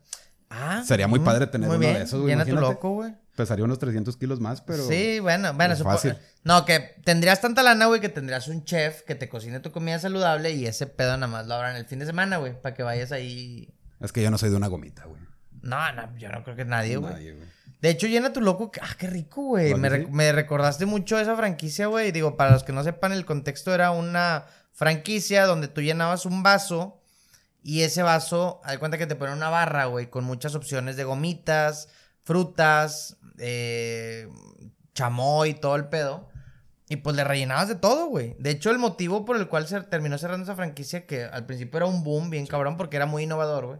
Ah, 0.50 0.84
Sería 0.86 1.08
muy 1.08 1.20
mm, 1.20 1.24
padre 1.24 1.48
tener 1.48 1.68
muy 1.68 1.78
uno 1.78 1.88
de 1.88 2.02
esos, 2.04 2.22
güey, 2.22 2.32
Llena 2.34 2.44
tu 2.46 2.52
imagínate. 2.52 2.74
loco, 2.76 2.92
güey. 2.94 3.14
Pesaría 3.36 3.66
unos 3.66 3.80
300 3.80 4.16
kilos 4.18 4.40
más, 4.40 4.62
pero. 4.62 4.88
Sí, 4.88 5.20
bueno, 5.20 5.54
bueno, 5.54 5.74
es 5.74 5.80
supo- 5.82 5.92
fácil. 5.92 6.18
No, 6.44 6.64
que 6.66 6.80
tendrías 7.04 7.42
tanta 7.42 7.64
lana, 7.64 7.86
güey, 7.88 8.00
que 8.00 8.10
tendrías 8.10 8.48
un 8.48 8.64
chef 8.64 9.02
que 9.02 9.16
te 9.16 9.28
cocine 9.28 9.60
tu 9.60 9.72
comida 9.72 10.00
saludable 10.00 10.52
y 10.52 10.66
ese 10.68 10.88
pedo 10.88 11.18
nada 11.18 11.28
más 11.28 11.46
lo 11.48 11.56
abran 11.56 11.76
el 11.76 11.86
fin 11.86 12.00
de 12.00 12.06
semana, 12.06 12.38
güey, 12.38 12.60
para 12.62 12.74
que 12.74 12.84
vayas 12.84 13.12
ahí. 13.12 13.74
Es 14.00 14.12
que 14.12 14.22
yo 14.22 14.32
no 14.32 14.38
soy 14.38 14.50
de 14.52 14.56
una 14.56 14.68
gomita, 14.68 15.06
güey. 15.06 15.22
No, 15.62 15.92
no, 15.94 16.18
yo 16.18 16.30
no 16.30 16.44
creo 16.44 16.56
que 16.56 16.64
nadie, 16.66 16.96
güey. 16.98 17.14
Nadie, 17.14 17.34
güey. 17.34 17.48
De 17.82 17.90
hecho, 17.90 18.08
llena 18.08 18.32
tu 18.32 18.40
loco. 18.42 18.72
Ah, 18.82 18.96
qué 18.98 19.08
rico, 19.08 19.42
güey. 19.44 19.74
¿Verdad 19.74 20.08
Me, 20.10 20.26
sí? 20.28 20.32
recordaste 20.32 20.86
mucho 20.86 21.20
esa 21.20 21.36
franquicia, 21.36 21.88
güey. 21.88 22.12
Digo, 22.12 22.38
para 22.38 22.52
los 22.52 22.64
que 22.64 22.72
no 22.72 22.84
sepan, 22.84 23.12
el 23.12 23.26
contexto 23.26 23.74
era 23.74 23.92
una 23.92 24.46
franquicia 24.72 25.46
donde 25.46 25.68
tú 25.68 25.82
llenabas 25.82 26.26
un 26.26 26.42
vaso 26.44 27.02
y 27.64 27.82
ese 27.82 28.02
vaso, 28.04 28.62
haz 28.64 28.78
cuenta 28.78 28.98
que 28.98 29.08
te 29.08 29.16
ponen 29.16 29.36
una 29.36 29.50
barra, 29.50 29.86
güey, 29.86 30.10
con 30.10 30.24
muchas 30.24 30.54
opciones 30.56 30.96
de 30.98 31.04
gomitas, 31.04 31.90
frutas, 32.26 33.18
eh, 33.38 34.28
chamoy, 34.94 35.54
todo 35.54 35.76
el 35.78 35.88
pedo. 35.88 36.28
Y 36.88 36.98
pues 36.98 37.16
le 37.16 37.24
rellenabas 37.24 37.68
de 37.68 37.76
todo, 37.76 38.08
güey. 38.08 38.36
De 38.38 38.52
hecho, 38.52 38.70
el 38.70 38.78
motivo 38.78 39.26
por 39.26 39.38
el 39.38 39.48
cual 39.48 39.68
se 39.68 39.82
terminó 39.82 40.18
cerrando 40.18 40.44
esa 40.44 40.56
franquicia, 40.56 41.08
que 41.08 41.24
al 41.24 41.46
principio 41.46 41.78
era 41.78 41.86
un 41.88 42.04
boom 42.04 42.30
bien 42.30 42.46
cabrón, 42.46 42.78
porque 42.78 42.98
era 42.98 43.06
muy 43.06 43.24
innovador, 43.24 43.66
güey. 43.66 43.80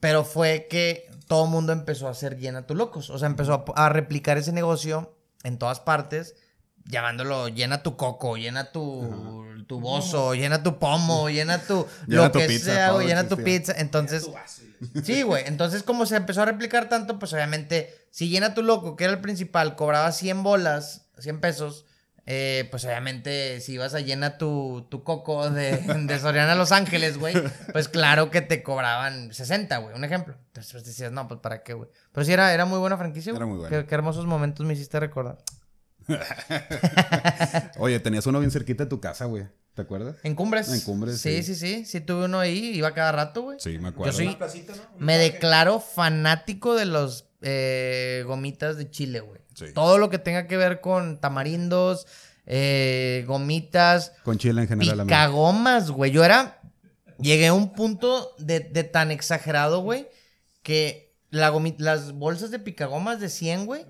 Pero 0.00 0.24
fue 0.24 0.66
que 0.68 1.10
todo 1.26 1.44
el 1.44 1.50
mundo 1.50 1.72
empezó 1.72 2.08
a 2.08 2.10
hacer 2.10 2.36
llena 2.36 2.66
tu 2.66 2.74
locos. 2.74 3.10
O 3.10 3.18
sea, 3.18 3.26
empezó 3.26 3.64
a, 3.74 3.86
a 3.86 3.88
replicar 3.88 4.36
ese 4.36 4.52
negocio 4.52 5.16
en 5.44 5.58
todas 5.58 5.80
partes, 5.80 6.36
llamándolo 6.88 7.48
llena 7.48 7.82
tu 7.82 7.96
coco, 7.96 8.36
llena 8.36 8.72
tu, 8.72 9.44
tu 9.66 9.78
bozo, 9.78 10.34
llena 10.34 10.62
tu 10.62 10.78
pomo, 10.78 11.28
llena 11.30 11.58
tu 11.58 11.86
Llena 12.06 12.24
lo 12.24 12.30
tu 12.32 12.38
que 12.40 12.46
pizza, 12.46 12.72
sea, 12.72 12.90
güey, 12.92 13.06
llena 13.06 13.28
tu 13.28 13.36
pizza. 13.36 13.74
Entonces, 13.76 14.28
sí, 15.04 15.22
güey. 15.22 15.44
Entonces, 15.46 15.82
como 15.82 16.06
se 16.06 16.16
empezó 16.16 16.42
a 16.42 16.46
replicar 16.46 16.88
tanto, 16.88 17.18
pues 17.18 17.32
obviamente, 17.32 17.94
si 18.10 18.28
llena 18.28 18.54
tu 18.54 18.62
loco, 18.62 18.96
que 18.96 19.04
era 19.04 19.12
el 19.12 19.20
principal, 19.20 19.76
cobraba 19.76 20.10
100 20.10 20.42
bolas, 20.42 21.06
100 21.18 21.40
pesos. 21.40 21.84
eh, 22.30 22.68
pues 22.70 22.84
obviamente, 22.84 23.58
si 23.62 23.72
ibas 23.72 23.94
a 23.94 24.00
llena 24.00 24.36
tu, 24.36 24.86
tu 24.90 25.02
coco 25.02 25.48
de, 25.48 25.76
de 26.06 26.18
Soriana 26.18 26.52
a 26.52 26.56
Los 26.56 26.72
Ángeles, 26.72 27.16
güey, 27.16 27.34
pues 27.72 27.88
claro 27.88 28.30
que 28.30 28.42
te 28.42 28.62
cobraban 28.62 29.32
60, 29.32 29.76
güey, 29.78 29.94
un 29.94 30.04
ejemplo. 30.04 30.36
Entonces 30.48 30.72
pues, 30.72 30.84
decías, 30.84 31.10
no, 31.10 31.26
pues 31.26 31.40
para 31.40 31.62
qué, 31.62 31.72
güey. 31.72 31.88
Pero 32.12 32.24
sí, 32.26 32.32
era, 32.32 32.52
era 32.52 32.66
muy 32.66 32.78
buena 32.78 32.98
franquicia, 32.98 33.32
güey. 33.32 33.38
Era 33.38 33.46
muy 33.46 33.58
buena. 33.58 33.74
Qué, 33.74 33.86
qué 33.86 33.94
hermosos 33.94 34.26
momentos 34.26 34.66
me 34.66 34.74
hiciste 34.74 35.00
recordar. 35.00 35.38
Oye, 37.78 38.00
tenías 38.00 38.26
uno 38.26 38.38
bien 38.40 38.50
cerquita 38.50 38.84
de 38.84 38.90
tu 38.90 39.00
casa, 39.00 39.26
güey. 39.26 39.44
¿Te 39.74 39.82
acuerdas? 39.82 40.16
En 40.24 40.34
Cumbres. 40.34 40.68
En 40.72 40.80
Cumbres, 40.80 41.20
Sí, 41.20 41.42
sí. 41.42 41.54
sí, 41.54 41.76
sí. 41.76 41.84
Sí, 41.84 42.00
tuve 42.00 42.24
uno 42.24 42.40
ahí, 42.40 42.70
iba 42.74 42.92
cada 42.94 43.12
rato, 43.12 43.42
güey. 43.42 43.58
Sí, 43.60 43.78
me 43.78 43.82
Yo 43.82 43.88
acuerdo. 43.88 44.12
soy, 44.12 44.34
placita, 44.34 44.74
¿no? 44.74 44.82
Un 44.98 45.04
me 45.06 45.12
parque. 45.14 45.32
declaro 45.32 45.78
fanático 45.80 46.74
de 46.74 46.84
los 46.86 47.26
eh, 47.42 48.24
gomitas 48.26 48.76
de 48.76 48.90
chile, 48.90 49.20
güey. 49.20 49.40
Sí. 49.54 49.66
Todo 49.74 49.98
lo 49.98 50.10
que 50.10 50.18
tenga 50.18 50.46
que 50.48 50.56
ver 50.56 50.80
con 50.80 51.20
tamarindos, 51.20 52.06
eh, 52.46 53.24
gomitas, 53.28 54.12
Con 54.24 54.38
chile 54.38 54.62
en 54.62 54.68
general, 54.68 55.02
picagomas, 55.02 55.90
güey. 55.92 56.10
Yo 56.10 56.24
era, 56.24 56.60
llegué 57.20 57.48
a 57.48 57.54
un 57.54 57.72
punto 57.72 58.34
de, 58.38 58.60
de 58.60 58.82
tan 58.84 59.10
exagerado, 59.12 59.80
güey, 59.82 60.08
que 60.62 61.14
la 61.30 61.52
las 61.78 62.12
bolsas 62.12 62.50
de 62.50 62.58
picagomas 62.58 63.20
de 63.20 63.28
100, 63.28 63.66
güey, 63.66 63.84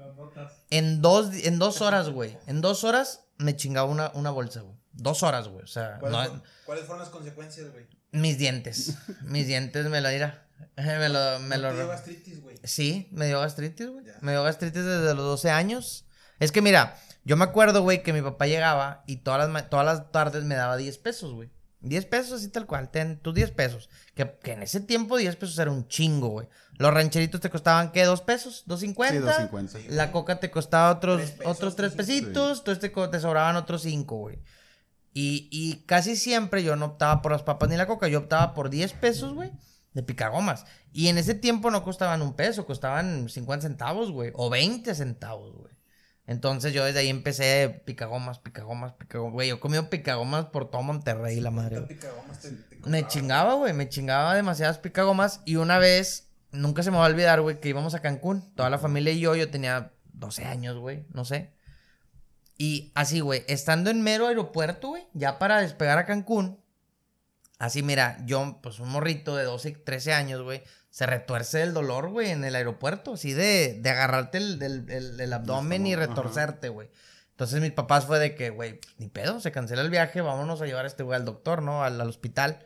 en 0.70 1.00
dos, 1.02 1.32
en 1.34 1.58
dos 1.58 1.80
horas, 1.80 2.10
güey. 2.10 2.36
En 2.46 2.60
dos 2.60 2.84
horas 2.84 3.24
me 3.38 3.56
chingaba 3.56 3.88
una, 3.88 4.10
una 4.14 4.30
bolsa, 4.30 4.60
güey. 4.60 4.76
Dos 4.92 5.22
horas, 5.22 5.48
güey. 5.48 5.62
O 5.64 5.68
sea, 5.68 5.98
¿Cuáles, 5.98 6.18
no- 6.18 6.24
fueron, 6.24 6.42
cuáles 6.64 6.84
fueron 6.84 7.00
las 7.02 7.10
consecuencias, 7.10 7.70
güey? 7.72 7.86
mis 8.10 8.38
dientes. 8.38 8.94
mis 9.22 9.46
dientes 9.46 9.86
me 9.86 10.00
lo 10.00 10.08
dirá. 10.08 10.44
Me 10.76 11.08
lo, 11.08 11.38
me 11.40 11.56
¿No 11.56 11.62
lo 11.64 11.68
te 11.70 11.76
dio 11.76 11.88
gastritis, 11.88 12.42
güey? 12.42 12.56
Sí, 12.64 13.08
me 13.12 13.26
dio 13.26 13.40
gastritis, 13.40 13.88
güey. 13.90 14.04
Me 14.22 14.32
dio 14.32 14.42
gastritis 14.42 14.82
desde 14.84 15.14
los 15.14 15.24
12 15.24 15.50
años. 15.50 16.04
Es 16.40 16.50
que 16.50 16.62
mira, 16.62 16.96
yo 17.24 17.36
me 17.36 17.44
acuerdo, 17.44 17.82
güey, 17.82 18.02
que 18.02 18.12
mi 18.12 18.22
papá 18.22 18.46
llegaba 18.48 19.04
y 19.06 19.18
todas 19.18 19.48
las, 19.48 19.70
todas 19.70 19.86
las 19.86 20.10
tardes 20.10 20.42
me 20.44 20.56
daba 20.56 20.76
10 20.76 20.98
pesos, 20.98 21.32
güey. 21.34 21.50
10 21.80 22.06
pesos 22.06 22.32
así 22.40 22.48
tal 22.48 22.66
cual, 22.66 22.90
ten 22.90 23.20
tus 23.20 23.34
10 23.34 23.52
pesos. 23.52 23.88
Que, 24.16 24.36
que 24.42 24.52
en 24.52 24.62
ese 24.64 24.80
tiempo 24.80 25.16
10 25.16 25.36
pesos 25.36 25.56
era 25.60 25.70
un 25.70 25.86
chingo, 25.86 26.28
güey. 26.28 26.48
Los 26.78 26.94
rancheritos 26.94 27.40
te 27.40 27.50
costaban, 27.50 27.90
¿qué? 27.92 28.06
¿2 28.06 28.24
pesos? 28.24 28.64
¿2.50? 28.66 29.08
Sí, 29.10 29.16
2.50. 29.16 29.88
La 29.90 30.12
coca 30.12 30.38
te 30.40 30.50
costaba 30.50 30.90
otros, 30.92 31.18
Tres 31.18 31.30
pesos, 31.32 31.52
otros 31.56 31.76
3 31.76 31.90
sí. 31.92 31.96
pesitos. 31.96 32.58
Entonces 32.60 32.80
te, 32.80 32.88
te 33.08 33.20
sobraban 33.20 33.56
otros 33.56 33.82
5, 33.82 34.16
güey. 34.16 34.38
Y, 35.12 35.48
y 35.50 35.84
casi 35.86 36.14
siempre 36.16 36.62
yo 36.62 36.76
no 36.76 36.86
optaba 36.86 37.20
por 37.22 37.32
las 37.32 37.42
papas 37.42 37.68
ni 37.68 37.76
la 37.76 37.86
coca. 37.86 38.06
Yo 38.08 38.20
optaba 38.20 38.54
por 38.54 38.70
10 38.70 38.92
pesos, 38.92 39.34
güey, 39.34 39.50
de 39.92 40.02
picagomas. 40.04 40.64
Y 40.92 41.08
en 41.08 41.18
ese 41.18 41.34
tiempo 41.34 41.70
no 41.72 41.82
costaban 41.82 42.22
un 42.22 42.34
peso, 42.34 42.64
costaban 42.66 43.28
50 43.28 43.66
centavos, 43.66 44.12
güey. 44.12 44.30
O 44.34 44.48
20 44.48 44.94
centavos, 44.94 45.56
güey. 45.56 45.72
Entonces 46.26 46.74
yo 46.74 46.84
desde 46.84 47.00
ahí 47.00 47.08
empecé 47.08 47.82
picagomas, 47.86 48.38
picagomas, 48.38 48.92
picagomas. 48.92 49.32
Güey, 49.32 49.48
yo 49.48 49.58
comí 49.60 49.80
picagomas 49.82 50.44
por 50.46 50.70
todo 50.70 50.82
Monterrey, 50.82 51.40
la 51.40 51.50
madre. 51.50 51.80
te- 51.80 51.94
te 51.96 52.08
Me 52.88 53.06
chingaba, 53.08 53.54
güey, 53.54 53.72
me 53.72 53.88
chingaba 53.88 54.34
demasiadas 54.34 54.78
picagomas. 54.78 55.40
Y 55.46 55.56
una 55.56 55.78
vez, 55.78 56.27
nunca 56.52 56.82
se 56.82 56.90
me 56.90 56.96
va 56.98 57.04
a 57.06 57.08
olvidar, 57.08 57.40
güey, 57.40 57.60
que 57.60 57.68
íbamos 57.68 57.94
a 57.94 58.00
Cancún. 58.02 58.54
Toda 58.54 58.70
la 58.70 58.78
familia 58.78 59.12
y 59.12 59.20
yo, 59.20 59.34
yo 59.36 59.50
tenía 59.50 59.92
12 60.12 60.44
años, 60.44 60.76
güey, 60.78 61.04
no 61.12 61.24
sé. 61.24 61.52
Y 62.56 62.90
así, 62.94 63.20
güey, 63.20 63.44
estando 63.46 63.90
en 63.90 64.02
mero 64.02 64.26
aeropuerto, 64.26 64.88
güey, 64.88 65.06
ya 65.14 65.38
para 65.38 65.60
despegar 65.60 65.98
a 65.98 66.06
Cancún. 66.06 66.58
Así, 67.58 67.82
mira, 67.82 68.18
yo, 68.24 68.58
pues 68.62 68.78
un 68.80 68.88
morrito 68.88 69.34
de 69.36 69.44
12, 69.44 69.72
13 69.72 70.12
años, 70.12 70.42
güey, 70.42 70.62
se 70.90 71.06
retuerce 71.06 71.62
el 71.62 71.74
dolor, 71.74 72.08
güey, 72.10 72.30
en 72.30 72.44
el 72.44 72.54
aeropuerto, 72.54 73.14
así 73.14 73.32
de, 73.32 73.78
de 73.80 73.90
agarrarte 73.90 74.38
el, 74.38 74.62
el- 74.62 74.90
el- 74.90 75.20
el 75.20 75.32
abdomen 75.32 75.86
y 75.86 75.94
retorcerte, 75.96 76.68
güey. 76.68 76.88
Entonces 77.30 77.60
mis 77.60 77.72
papás 77.72 78.06
fue 78.06 78.18
de 78.18 78.34
que, 78.34 78.50
güey, 78.50 78.80
pues, 78.80 78.94
ni 78.98 79.08
pedo, 79.08 79.38
se 79.40 79.52
cancela 79.52 79.82
el 79.82 79.90
viaje, 79.90 80.20
vámonos 80.20 80.60
a 80.60 80.66
llevar 80.66 80.84
a 80.84 80.88
este 80.88 81.02
güey 81.04 81.16
al 81.16 81.24
doctor, 81.24 81.62
¿no? 81.62 81.84
Al, 81.84 82.00
al 82.00 82.08
hospital. 82.08 82.64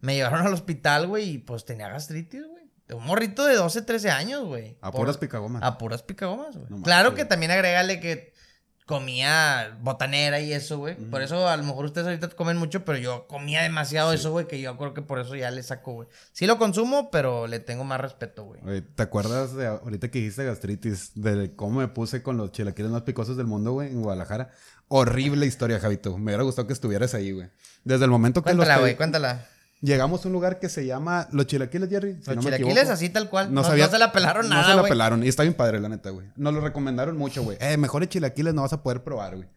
Me 0.00 0.14
llevaron 0.14 0.46
al 0.46 0.52
hospital, 0.54 1.06
güey, 1.06 1.30
y 1.30 1.38
pues 1.38 1.64
tenía 1.66 1.88
gastritis, 1.88 2.46
güey. 2.46 2.63
De 2.88 2.94
Un 2.94 3.04
morrito 3.04 3.44
de 3.44 3.56
12, 3.56 3.82
13 3.82 4.10
años, 4.10 4.44
güey. 4.44 4.76
A 4.80 4.92
puras 4.92 5.16
picagomas. 5.16 5.62
A 5.62 5.78
puras 5.78 6.02
picagomas, 6.02 6.56
güey. 6.56 6.66
No 6.68 6.82
claro 6.82 7.14
que 7.14 7.24
también 7.24 7.50
agrégale 7.50 8.00
que 8.00 8.34
comía 8.86 9.78
botanera 9.80 10.40
y 10.40 10.52
eso, 10.52 10.78
güey. 10.78 10.94
Por 10.94 11.22
eso 11.22 11.48
a 11.48 11.56
lo 11.56 11.64
mejor 11.64 11.86
ustedes 11.86 12.06
ahorita 12.06 12.28
comen 12.30 12.58
mucho, 12.58 12.84
pero 12.84 12.98
yo 12.98 13.26
comía 13.26 13.62
demasiado 13.62 14.12
eso, 14.12 14.30
güey, 14.30 14.46
que 14.46 14.60
yo 14.60 14.76
creo 14.76 14.92
que 14.92 15.00
por 15.00 15.18
eso 15.18 15.34
ya 15.34 15.50
le 15.50 15.62
saco, 15.62 15.94
güey. 15.94 16.08
Sí 16.32 16.46
lo 16.46 16.58
consumo, 16.58 17.10
pero 17.10 17.46
le 17.46 17.60
tengo 17.60 17.84
más 17.84 18.00
respeto, 18.00 18.44
güey. 18.44 18.60
Oye, 18.64 18.82
¿te 18.82 19.02
acuerdas 19.02 19.54
de 19.54 19.66
ahorita 19.66 20.10
que 20.10 20.18
dijiste 20.18 20.44
gastritis? 20.44 21.12
De 21.14 21.54
cómo 21.56 21.80
me 21.80 21.88
puse 21.88 22.22
con 22.22 22.36
los 22.36 22.52
chilaquiles 22.52 22.90
más 22.90 23.02
picosos 23.02 23.36
del 23.38 23.46
mundo, 23.46 23.72
güey, 23.72 23.88
en 23.88 24.02
Guadalajara. 24.02 24.50
Horrible 24.88 25.46
historia, 25.46 25.80
Javito. 25.80 26.18
Me 26.18 26.24
hubiera 26.24 26.42
gustado 26.42 26.66
que 26.66 26.74
estuvieras 26.74 27.14
ahí, 27.14 27.32
güey. 27.32 27.48
Desde 27.84 28.04
el 28.04 28.10
momento 28.10 28.42
que 28.42 28.50
los 28.50 28.58
Cuéntala, 28.58 28.80
güey, 28.80 28.96
cuéntala. 28.96 29.48
Llegamos 29.84 30.24
a 30.24 30.28
un 30.28 30.32
lugar 30.32 30.58
que 30.60 30.68
se 30.70 30.86
llama 30.86 31.28
Los 31.32 31.46
Chilaquiles, 31.46 31.90
Jerry. 31.90 32.12
si 32.14 32.26
Los 32.28 32.36
no 32.36 32.42
chilaquiles 32.42 32.88
así 32.88 33.10
tal 33.10 33.28
cual. 33.28 33.52
No, 33.52 33.60
No, 33.60 33.68
sabía- 33.68 33.84
no 33.86 33.90
se 33.92 33.98
la 33.98 34.12
pelaron 34.12 34.48
no 34.48 34.54
nada, 34.54 34.64
se 34.68 34.74
la 34.74 34.80
güey. 34.80 34.88
pelaron. 34.90 35.22
Y 35.22 35.28
está 35.28 35.42
bien 35.42 35.52
padre, 35.54 35.78
la 35.78 35.88
neta, 35.90 36.08
güey. 36.10 36.26
Nos 36.36 36.54
lo 36.54 36.60
recomendaron 36.62 37.18
mucho, 37.18 37.42
güey. 37.42 37.58
Eh, 37.60 37.76
mejores 37.76 38.08
chilaquiles 38.08 38.54
no 38.54 38.62
vas 38.62 38.72
a 38.72 38.82
poder 38.82 39.02
probar, 39.04 39.36
güey. 39.36 39.48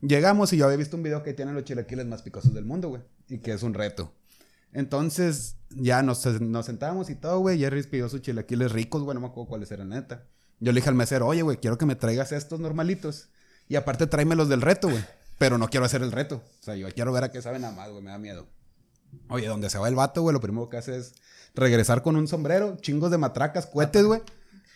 Llegamos 0.00 0.52
y 0.52 0.56
yo 0.56 0.64
había 0.64 0.76
visto 0.78 0.96
un 0.96 1.02
video 1.04 1.22
que 1.22 1.32
tienen 1.32 1.54
los 1.54 1.64
chilaquiles 1.64 2.06
más 2.06 2.22
picosos 2.22 2.52
del 2.54 2.64
mundo, 2.64 2.88
güey. 2.88 3.02
Y 3.28 3.38
que 3.38 3.52
es 3.52 3.62
un 3.62 3.74
reto. 3.74 4.12
Entonces, 4.72 5.56
ya 5.70 6.02
nos, 6.02 6.24
nos 6.40 6.66
sentamos 6.66 7.08
y 7.10 7.14
todo, 7.14 7.38
güey. 7.40 7.58
Jerry 7.58 7.82
pidió 7.84 8.08
sus 8.08 8.20
chilaquiles 8.22 8.72
ricos, 8.72 9.02
güey. 9.02 9.14
No 9.14 9.20
me 9.20 9.26
acuerdo 9.28 9.48
cuáles 9.48 9.70
eran, 9.70 9.90
neta. 9.90 10.24
Yo 10.60 10.72
le 10.72 10.76
dije 10.80 10.88
al 10.88 10.94
mesero, 10.96 11.26
oye, 11.26 11.42
güey, 11.42 11.56
quiero 11.58 11.78
que 11.78 11.86
me 11.86 11.94
traigas 11.94 12.32
estos 12.32 12.58
normalitos. 12.60 13.28
Y 13.68 13.76
aparte 13.76 14.06
tráeme 14.06 14.34
los 14.34 14.48
del 14.48 14.60
reto, 14.62 14.88
güey. 14.88 15.04
Pero 15.38 15.56
no 15.56 15.68
quiero 15.68 15.86
hacer 15.86 16.02
el 16.02 16.10
reto. 16.10 16.42
O 16.60 16.62
sea, 16.64 16.74
yo 16.74 16.88
quiero 16.92 17.12
ver 17.12 17.22
a 17.24 17.30
qué 17.30 17.40
saben 17.40 17.62
nada 17.62 17.74
más, 17.74 17.90
güey. 17.90 18.02
Me 18.02 18.10
da 18.10 18.18
miedo. 18.18 18.46
Oye, 19.28 19.46
donde 19.46 19.68
se 19.70 19.78
va 19.78 19.88
el 19.88 19.94
vato, 19.94 20.22
güey, 20.22 20.32
lo 20.32 20.40
primero 20.40 20.68
que 20.68 20.76
hace 20.78 20.96
es 20.96 21.14
regresar 21.54 22.02
con 22.02 22.16
un 22.16 22.28
sombrero, 22.28 22.76
chingos 22.80 23.10
de 23.10 23.18
matracas, 23.18 23.66
cohetes, 23.66 24.04
güey. 24.04 24.22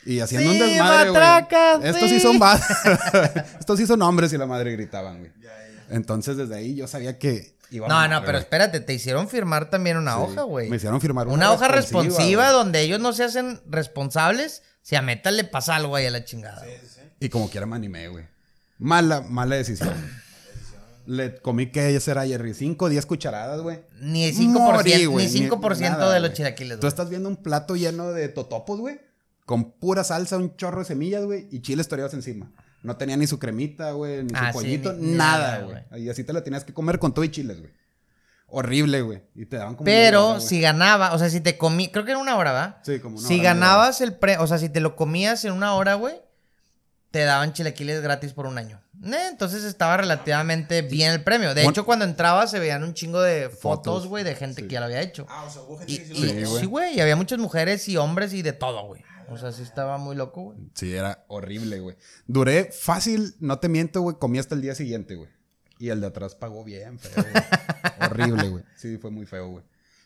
Y 0.05 0.19
haciendo 0.21 0.51
un 0.51 0.57
Sí, 0.57 0.63
desmadre, 0.63 1.11
güey. 1.11 1.23
matracas, 1.23 1.85
Estos 1.85 2.09
sí 2.11 2.19
sí. 2.19 2.21
son 2.21 2.39
Estos 3.61 3.79
sí 3.79 3.87
son 3.87 4.03
hombres 4.03 4.33
y 4.33 4.39
la 4.39 4.47
madre 4.47 4.73
gritaban, 4.73 5.19
güey. 5.21 5.33
Entonces, 5.91 6.37
desde 6.37 6.55
ahí 6.57 6.75
yo 6.75 6.87
sabía 6.89 7.19
que 7.19 7.55
iba 7.71 7.87
a 7.87 7.89
No, 7.89 7.95
mamar, 7.95 8.11
no, 8.21 8.27
pero 8.27 8.39
espérate, 8.39 8.81
te 8.81 8.93
hicieron 8.95 9.29
firmar 9.29 9.71
también 9.71 9.97
una 9.97 10.15
Sí. 10.17 10.21
hoja, 10.23 10.43
güey. 10.43 10.69
Me 10.69 10.77
hicieron 10.77 11.01
firmar 11.01 11.29
Una, 11.29 11.53
hoja 11.53 11.69
responsiva, 11.69 12.45
güey. 12.45 12.53
donde 12.53 12.81
ellos 12.81 13.01
no 13.01 13.13
se 13.13 13.25
hacen 13.25 13.61
responsables. 13.67 14.63
Si 14.83 14.97
a 14.97 15.03
Meta 15.03 15.31
le 15.31 15.45
pasa 15.45 15.77
algo 15.77 15.95
ahí 15.95 16.07
a 16.07 16.11
la 16.11 16.25
chingada. 16.25 16.59
güey. 16.65 16.77
Y 17.21 17.29
como 17.29 17.49
quiera 17.49 17.67
me 17.67 17.77
animé, 17.77 18.09
güey. 18.09 18.27
Mala, 18.79 19.21
mala 19.21 19.55
decisión. 19.57 19.95
Le 21.07 21.35
comí 21.41 21.71
que 21.73 21.99
será 22.01 22.27
Jerry 22.27 22.55
5 22.55 22.89
10 22.89 23.07
cucharadas, 23.07 23.61
güey. 23.61 23.81
Ni 24.01 24.25
el 24.25 24.35
5%, 24.37 24.49
Morí, 24.53 25.05
güey, 25.07 25.27
ni 25.29 25.49
5% 25.49 25.81
nada, 25.91 26.13
de 26.15 26.21
los 26.21 26.31
güey. 26.31 26.37
chilaquiles, 26.37 26.77
Tú 26.77 26.83
güey. 26.83 26.89
estás 26.89 27.11
viendo 27.11 27.29
un 27.29 27.37
plato 27.37 27.75
lleno 27.77 28.13
de 28.13 28.29
totopos, 28.29 28.79
güey. 28.79 29.01
Con 29.45 29.73
pura 29.73 30.05
salsa, 30.05 30.37
un 30.37 30.57
chorro 30.57 30.81
de 30.81 30.85
semillas, 30.85 31.25
güey. 31.25 31.49
Y 31.51 31.61
chiles 31.61 31.89
toreados 31.89 32.15
encima. 32.15 32.53
No 32.83 32.97
tenía 32.97 33.17
ni 33.17 33.27
su 33.27 33.39
cremita, 33.39 33.91
güey. 33.93 34.23
Ni 34.23 34.31
su 34.31 34.37
Ah, 34.37 34.49
sí, 34.53 34.59
pollito. 34.59 34.93
ni- 34.93 35.17
nada, 35.17 35.61
güey. 35.63 36.03
Y 36.05 36.09
así 36.09 36.23
te 36.25 36.33
la 36.33 36.43
tenías 36.45 36.65
que 36.65 36.73
comer 36.75 36.99
con 36.99 37.13
todo 37.15 37.25
y 37.25 37.31
chiles, 37.31 37.59
güey. 37.61 37.73
Horrible, 38.47 39.01
güey. 39.03 39.23
Y 39.35 39.47
te 39.47 39.57
daban 39.57 39.75
como... 39.77 39.85
Pero 39.87 40.31
hora, 40.33 40.41
si 40.41 40.61
ganaba, 40.61 41.15
o 41.15 41.19
sea, 41.19 41.31
si 41.31 41.41
te 41.41 41.57
comí, 41.57 41.89
creo 41.91 42.05
que 42.05 42.11
era 42.11 42.21
una 42.21 42.37
hora, 42.37 42.53
¿verdad? 42.53 42.77
Sí, 42.85 43.01
como 43.01 43.17
una 43.19 43.27
Si 43.27 43.35
hora, 43.41 43.45
ganabas 43.55 44.01
el 44.03 44.15
pre, 44.15 44.37
o 44.39 44.47
sea, 44.47 44.59
si 44.59 44.69
te 44.69 44.81
lo 44.81 44.95
comías 44.95 45.45
en 45.47 45.53
una 45.55 45.75
hora, 45.75 45.95
güey, 45.95 46.17
te 47.11 47.21
daban 47.21 47.55
chilaquiles 47.55 48.03
gratis 48.03 48.33
por 48.35 48.47
un 48.47 48.59
año. 48.59 48.82
Eh, 49.05 49.29
entonces 49.31 49.65
estaba 49.65 49.97
relativamente 49.97 50.83
bien 50.83 51.13
el 51.13 51.23
premio. 51.25 51.49
De 51.49 51.63
Bueno. 51.63 51.71
hecho, 51.71 51.85
cuando 51.85 52.05
entrabas 52.05 52.51
se 52.51 52.59
veían 52.59 52.83
un 52.85 52.95
chingo 52.95 53.21
de 53.21 53.49
fotos, 53.49 54.07
güey, 54.07 54.23
de 54.25 54.35
gente 54.37 54.63
sí. 54.63 54.69
que 54.69 54.75
ya 54.75 54.81
lo 54.81 54.87
había 54.87 55.01
hecho. 55.01 55.27
Ah, 55.29 55.45
o 55.47 55.51
sea, 55.51 55.63
hubo 55.63 55.83
Y, 55.87 55.97
gente 55.97 56.13
que 56.13 56.19
y- 56.19 56.23
sí 56.23 56.27
lo 56.27 56.29
Sí, 56.33 56.45
güey. 56.45 56.61
sí, 56.61 56.67
güey, 56.67 56.97
y 56.97 57.01
había 57.01 57.17
muchas 57.17 57.39
mujeres 57.39 57.89
y 57.89 57.97
hombres 57.97 58.33
y 58.33 58.43
de 58.43 58.53
todo, 58.53 58.87
güey. 58.87 59.03
O 59.29 59.39
sea, 59.39 59.51
sí 59.51 59.63
estaba 59.63 59.99
muy 59.99 60.15
loco, 60.15 60.43
güey. 60.43 60.59
Sí, 60.75 60.93
era 60.95 61.25
horrible, 61.29 61.81
güey. 61.81 61.97
Duré 62.27 62.71
fácil, 62.71 63.35
no 63.41 63.59
te 63.59 63.69
miento, 63.69 64.03
güey. 64.03 64.17
Comí 64.19 64.39
hasta 64.39 64.55
el 64.55 64.61
día 64.61 64.75
siguiente, 64.75 65.15
güey. 65.15 65.31
Y 65.79 65.89
el 65.89 66.01
de 66.01 66.09
atrás 66.09 66.35
pagó 66.35 66.63
bien, 66.65 66.99
feo, 66.99 67.25
güey. 67.25 67.45
horrible, 68.11 68.49
güey. 68.51 68.65
Sí, 68.77 68.99
fue 68.99 69.11
muy 69.11 69.27
feo, 69.27 69.49
güey. 69.49 69.65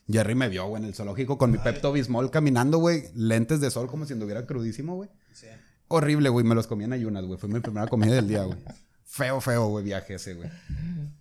Jerry 0.08 0.34
me 0.36 0.48
vio, 0.48 0.66
güey, 0.68 0.80
en 0.82 0.88
el 0.88 0.94
zoológico 0.94 1.36
con 1.36 1.50
mi 1.50 1.58
Pepto 1.58 1.92
Bismol 1.92 2.30
caminando, 2.30 2.78
güey. 2.78 3.08
Lentes 3.14 3.60
de 3.60 3.70
sol 3.70 3.88
como 3.88 4.06
si 4.06 4.12
anduviera 4.12 4.46
crudísimo, 4.46 4.94
güey. 4.94 5.10
Sí. 5.34 5.48
Horrible, 5.88 6.28
güey. 6.28 6.44
Me 6.46 6.54
los 6.54 6.66
comí 6.68 6.84
en 6.84 6.92
ayunas, 6.92 7.24
güey. 7.24 7.38
Fue 7.38 7.48
mi 7.48 7.58
primera 7.60 7.88
comida 7.88 8.14
del 8.14 8.28
día, 8.28 8.44
güey. 8.44 8.58
Feo, 9.16 9.40
feo, 9.40 9.68
güey, 9.68 9.82
viaje 9.82 10.14
ese, 10.16 10.34
güey. 10.34 10.50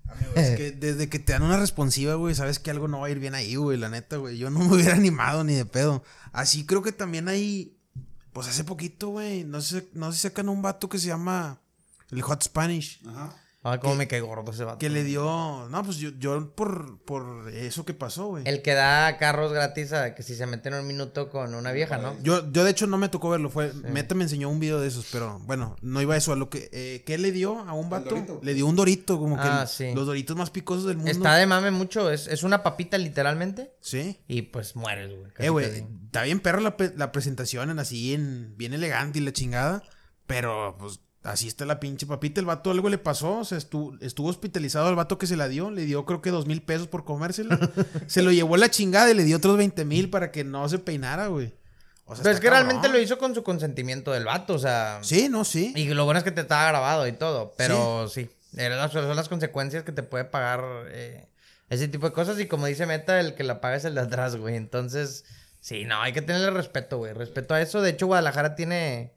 Amigo, 0.05 0.33
es 0.35 0.57
que 0.57 0.71
desde 0.71 1.07
que 1.07 1.17
te 1.17 1.31
dan 1.31 1.43
una 1.43 1.57
responsiva, 1.57 2.15
güey, 2.15 2.35
sabes 2.35 2.59
que 2.59 2.69
algo 2.69 2.89
no 2.89 2.99
va 2.99 3.07
a 3.07 3.09
ir 3.09 3.19
bien 3.19 3.35
ahí, 3.35 3.55
güey, 3.55 3.77
la 3.77 3.87
neta, 3.87 4.17
güey. 4.17 4.37
Yo 4.37 4.49
no 4.49 4.59
me 4.59 4.75
hubiera 4.75 4.95
animado 4.95 5.45
ni 5.45 5.53
de 5.53 5.65
pedo. 5.65 6.03
Así 6.33 6.65
creo 6.65 6.81
que 6.81 6.91
también 6.91 7.29
hay, 7.29 7.77
pues 8.33 8.49
hace 8.49 8.65
poquito, 8.65 9.09
güey, 9.11 9.45
no 9.45 9.61
sé, 9.61 9.87
no 9.93 10.11
sé 10.11 10.17
si 10.17 10.21
sacan 10.23 10.49
un 10.49 10.61
vato 10.61 10.89
que 10.89 10.99
se 10.99 11.07
llama 11.07 11.61
el 12.11 12.21
Hot 12.21 12.43
Spanish. 12.43 12.99
Ajá. 13.07 13.33
Ay, 13.67 13.79
cómo 13.79 13.95
me 13.95 14.07
cae 14.07 14.21
gordo 14.21 14.51
ese 14.51 14.63
vato. 14.63 14.77
Que 14.77 14.89
le 14.89 15.03
dio, 15.03 15.67
no, 15.69 15.83
pues 15.83 15.97
yo, 15.97 16.11
yo 16.19 16.51
por, 16.53 16.99
por 16.99 17.49
eso 17.51 17.83
que 17.83 17.95
pasó, 17.95 18.27
güey. 18.27 18.43
El 18.47 18.61
que 18.61 18.73
da 18.75 19.17
carros 19.17 19.51
gratis 19.51 19.91
a 19.91 20.13
que 20.13 20.21
si 20.21 20.35
se 20.35 20.45
meten 20.45 20.75
un 20.75 20.85
minuto 20.85 21.29
con 21.31 21.55
una 21.55 21.71
vieja, 21.71 21.97
¿no? 21.97 22.15
Yo, 22.21 22.51
yo 22.51 22.63
de 22.63 22.69
hecho 22.69 22.85
no 22.85 22.97
me 22.99 23.09
tocó 23.09 23.29
verlo, 23.31 23.49
fue, 23.49 23.73
Meta 23.73 24.13
me 24.13 24.23
enseñó 24.23 24.49
un 24.49 24.59
video 24.59 24.79
de 24.79 24.87
esos, 24.87 25.07
pero 25.11 25.39
bueno, 25.45 25.75
no 25.81 25.99
iba 26.01 26.13
a 26.13 26.17
eso, 26.17 26.31
a 26.31 26.35
lo 26.35 26.49
que, 26.49 26.69
eh, 26.71 27.03
¿qué 27.07 27.17
le 27.17 27.31
dio 27.31 27.57
a 27.59 27.73
un 27.73 27.89
vato? 27.89 28.39
Le 28.43 28.53
dio 28.53 28.67
un 28.67 28.75
dorito, 28.75 29.17
como 29.17 29.35
que 29.35 29.41
Ah, 29.47 29.61
el- 29.63 29.67
sí. 29.67 29.91
los 29.95 30.05
doritos 30.05 30.37
más 30.37 30.51
picosos 30.51 30.85
del 30.85 30.97
mundo. 30.97 31.11
Está 31.11 31.35
de 31.35 31.47
mame 31.47 31.71
mucho. 31.71 32.11
Es, 32.11 32.27
es 32.27 32.43
una 32.43 32.61
papita 32.61 32.99
literalmente. 32.99 33.73
Sí. 33.81 34.19
Y 34.27 34.43
pues 34.43 34.75
mueres, 34.75 35.09
güey. 35.17 35.31
Eh, 35.39 35.49
güey, 35.49 35.65
está 36.05 36.21
bien 36.21 36.39
perro 36.39 36.59
la, 36.61 36.77
pe- 36.77 36.93
la 36.95 37.11
presentación, 37.11 37.71
en 37.71 37.79
así, 37.79 38.13
en 38.13 38.55
bien 38.57 38.73
elegante 38.75 39.17
y 39.17 39.23
la 39.23 39.33
chingada. 39.33 39.81
Pero, 40.27 40.75
pues, 40.79 40.99
así 41.25 41.47
está 41.47 41.65
la 41.65 41.79
pinche 41.79 42.05
papita. 42.05 42.39
El 42.39 42.45
vato 42.45 42.71
algo 42.71 42.87
le 42.89 42.97
pasó, 42.97 43.39
o 43.39 43.43
sea, 43.45 43.57
estuvo, 43.57 43.97
estuvo 44.01 44.29
hospitalizado 44.29 44.87
al 44.87 44.95
vato 44.95 45.17
que 45.17 45.27
se 45.27 45.35
la 45.35 45.47
dio. 45.47 45.69
Le 45.71 45.83
dio 45.85 46.05
creo 46.05 46.21
que 46.21 46.31
dos 46.31 46.45
mil 46.47 46.61
pesos 46.61 46.87
por 46.87 47.03
comérsela. 47.03 47.59
se 48.07 48.21
lo 48.23 48.31
llevó 48.31 48.57
la 48.57 48.69
chingada 48.69 49.11
y 49.11 49.13
le 49.13 49.23
dio 49.23 49.37
otros 49.37 49.57
20 49.57 49.83
mil 49.85 50.09
para 50.09 50.31
que 50.31 50.43
no 50.43 50.67
se 50.69 50.79
peinara, 50.79 51.27
güey. 51.27 51.53
O 52.05 52.15
sea, 52.15 52.21
Pero 52.23 52.35
es 52.35 52.39
que 52.41 52.49
realmente 52.51 52.87
lo 52.87 52.99
hizo 52.99 53.17
con 53.17 53.33
su 53.33 53.41
consentimiento 53.43 54.11
del 54.11 54.25
vato, 54.25 54.53
o 54.53 54.59
sea. 54.59 54.99
Sí, 55.01 55.27
no, 55.27 55.43
sí. 55.43 55.73
Y 55.75 55.85
lo 55.93 56.05
bueno 56.05 56.19
es 56.19 56.23
que 56.23 56.31
te 56.31 56.41
estaba 56.41 56.67
grabado 56.67 57.07
y 57.07 57.13
todo. 57.13 57.53
Pero 57.57 58.07
sí, 58.07 58.29
eran 58.55 58.77
las- 58.77 58.91
son 58.91 59.15
las 59.15 59.27
consecuencias 59.27 59.83
que 59.83 59.91
te 59.91 60.03
puede 60.03 60.23
pagar 60.25 60.63
eh, 60.89 61.27
ese 61.69 61.87
tipo 61.87 62.05
de 62.05 62.13
cosas. 62.13 62.39
Y 62.39 62.45
como 62.45 62.67
dice 62.67 62.85
Meta, 62.85 63.19
el 63.19 63.33
que 63.33 63.43
la 63.43 63.59
paga 63.59 63.77
es 63.77 63.85
el 63.85 63.95
de 63.95 64.01
atrás, 64.01 64.35
güey. 64.35 64.55
Entonces, 64.55 65.25
sí, 65.61 65.85
no, 65.85 65.99
hay 65.99 66.13
que 66.13 66.21
tenerle 66.21 66.51
respeto, 66.51 66.99
güey. 66.99 67.13
Respeto 67.13 67.55
a 67.55 67.61
eso. 67.61 67.81
De 67.81 67.89
hecho, 67.89 68.05
Guadalajara 68.05 68.53
tiene. 68.53 69.14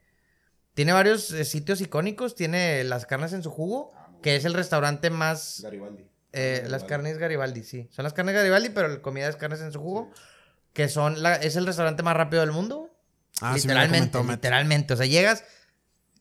Tiene 0.79 0.93
varios 0.93 1.33
eh, 1.33 1.45
sitios 1.45 1.81
icónicos. 1.81 2.37
Tiene 2.37 2.85
las 2.85 3.05
carnes 3.05 3.33
en 3.33 3.43
su 3.43 3.51
jugo, 3.51 3.93
que 4.22 4.37
es 4.37 4.45
el 4.45 4.55
restaurante 4.55 5.11
más. 5.11 5.59
Garibaldi. 5.64 6.07
eh, 6.33 6.64
las 6.68 6.85
carnes 6.85 7.18
Garibaldi, 7.18 7.64
sí. 7.64 7.89
Son 7.91 8.05
las 8.05 8.12
carnes 8.12 8.37
Garibaldi, 8.37 8.68
pero 8.68 8.87
la 8.87 9.03
comida 9.03 9.29
es 9.29 9.35
carnes 9.35 9.61
en 9.61 9.72
su 9.72 9.81
jugo. 9.81 10.12
Que 10.72 10.89
son 10.89 11.20
la, 11.20 11.35
es 11.35 11.57
el 11.57 11.66
restaurante 11.66 12.05
más 12.05 12.16
rápido 12.16 12.43
del 12.43 12.53
mundo. 12.53 12.91
Ah, 13.41 13.55
sí 13.57 13.62
literalmente, 13.62 14.12
comentó 14.12 14.22
Matt. 14.22 14.37
literalmente. 14.37 14.95
O 14.95 14.97
sea, 14.97 15.07
llegas 15.07 15.43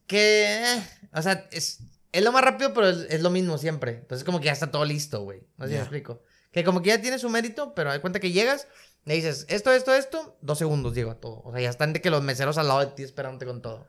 que... 0.07 0.63
eh, 0.73 0.83
o 1.13 1.21
sea, 1.21 1.47
es, 1.51 1.81
es 2.11 2.23
lo 2.23 2.31
más 2.31 2.43
rápido, 2.43 2.73
pero 2.73 2.89
es, 2.89 3.05
es 3.11 3.21
lo 3.21 3.29
mismo 3.29 3.59
siempre. 3.59 3.91
Entonces 3.91 4.23
como 4.25 4.39
que 4.39 4.47
ya 4.47 4.53
está 4.53 4.71
todo 4.71 4.85
listo, 4.85 5.21
güey. 5.21 5.41
No 5.57 5.65
sé 5.65 5.69
si 5.69 5.73
Ya. 5.73 5.81
me 5.81 5.83
explico. 5.83 6.23
Que 6.51 6.63
como 6.63 6.81
que 6.81 6.89
ya 6.89 6.99
tiene 6.99 7.19
su 7.19 7.29
mérito, 7.29 7.75
pero 7.75 7.91
hay 7.91 7.99
cuenta 7.99 8.19
que 8.19 8.31
llegas, 8.31 8.67
le 9.05 9.13
dices, 9.13 9.45
esto, 9.49 9.71
esto, 9.71 9.93
esto, 9.93 10.35
dos 10.41 10.57
segundos 10.57 10.95
llega 10.95 11.13
todo. 11.13 11.41
O 11.43 11.51
sea, 11.51 11.61
ya 11.61 11.69
están 11.69 11.93
de 11.93 12.01
que 12.01 12.09
los 12.09 12.23
meseros 12.23 12.57
al 12.57 12.67
lado 12.69 12.79
de 12.79 12.87
ti 12.87 13.03
esperándote 13.03 13.45
con 13.45 13.61
todo. 13.61 13.85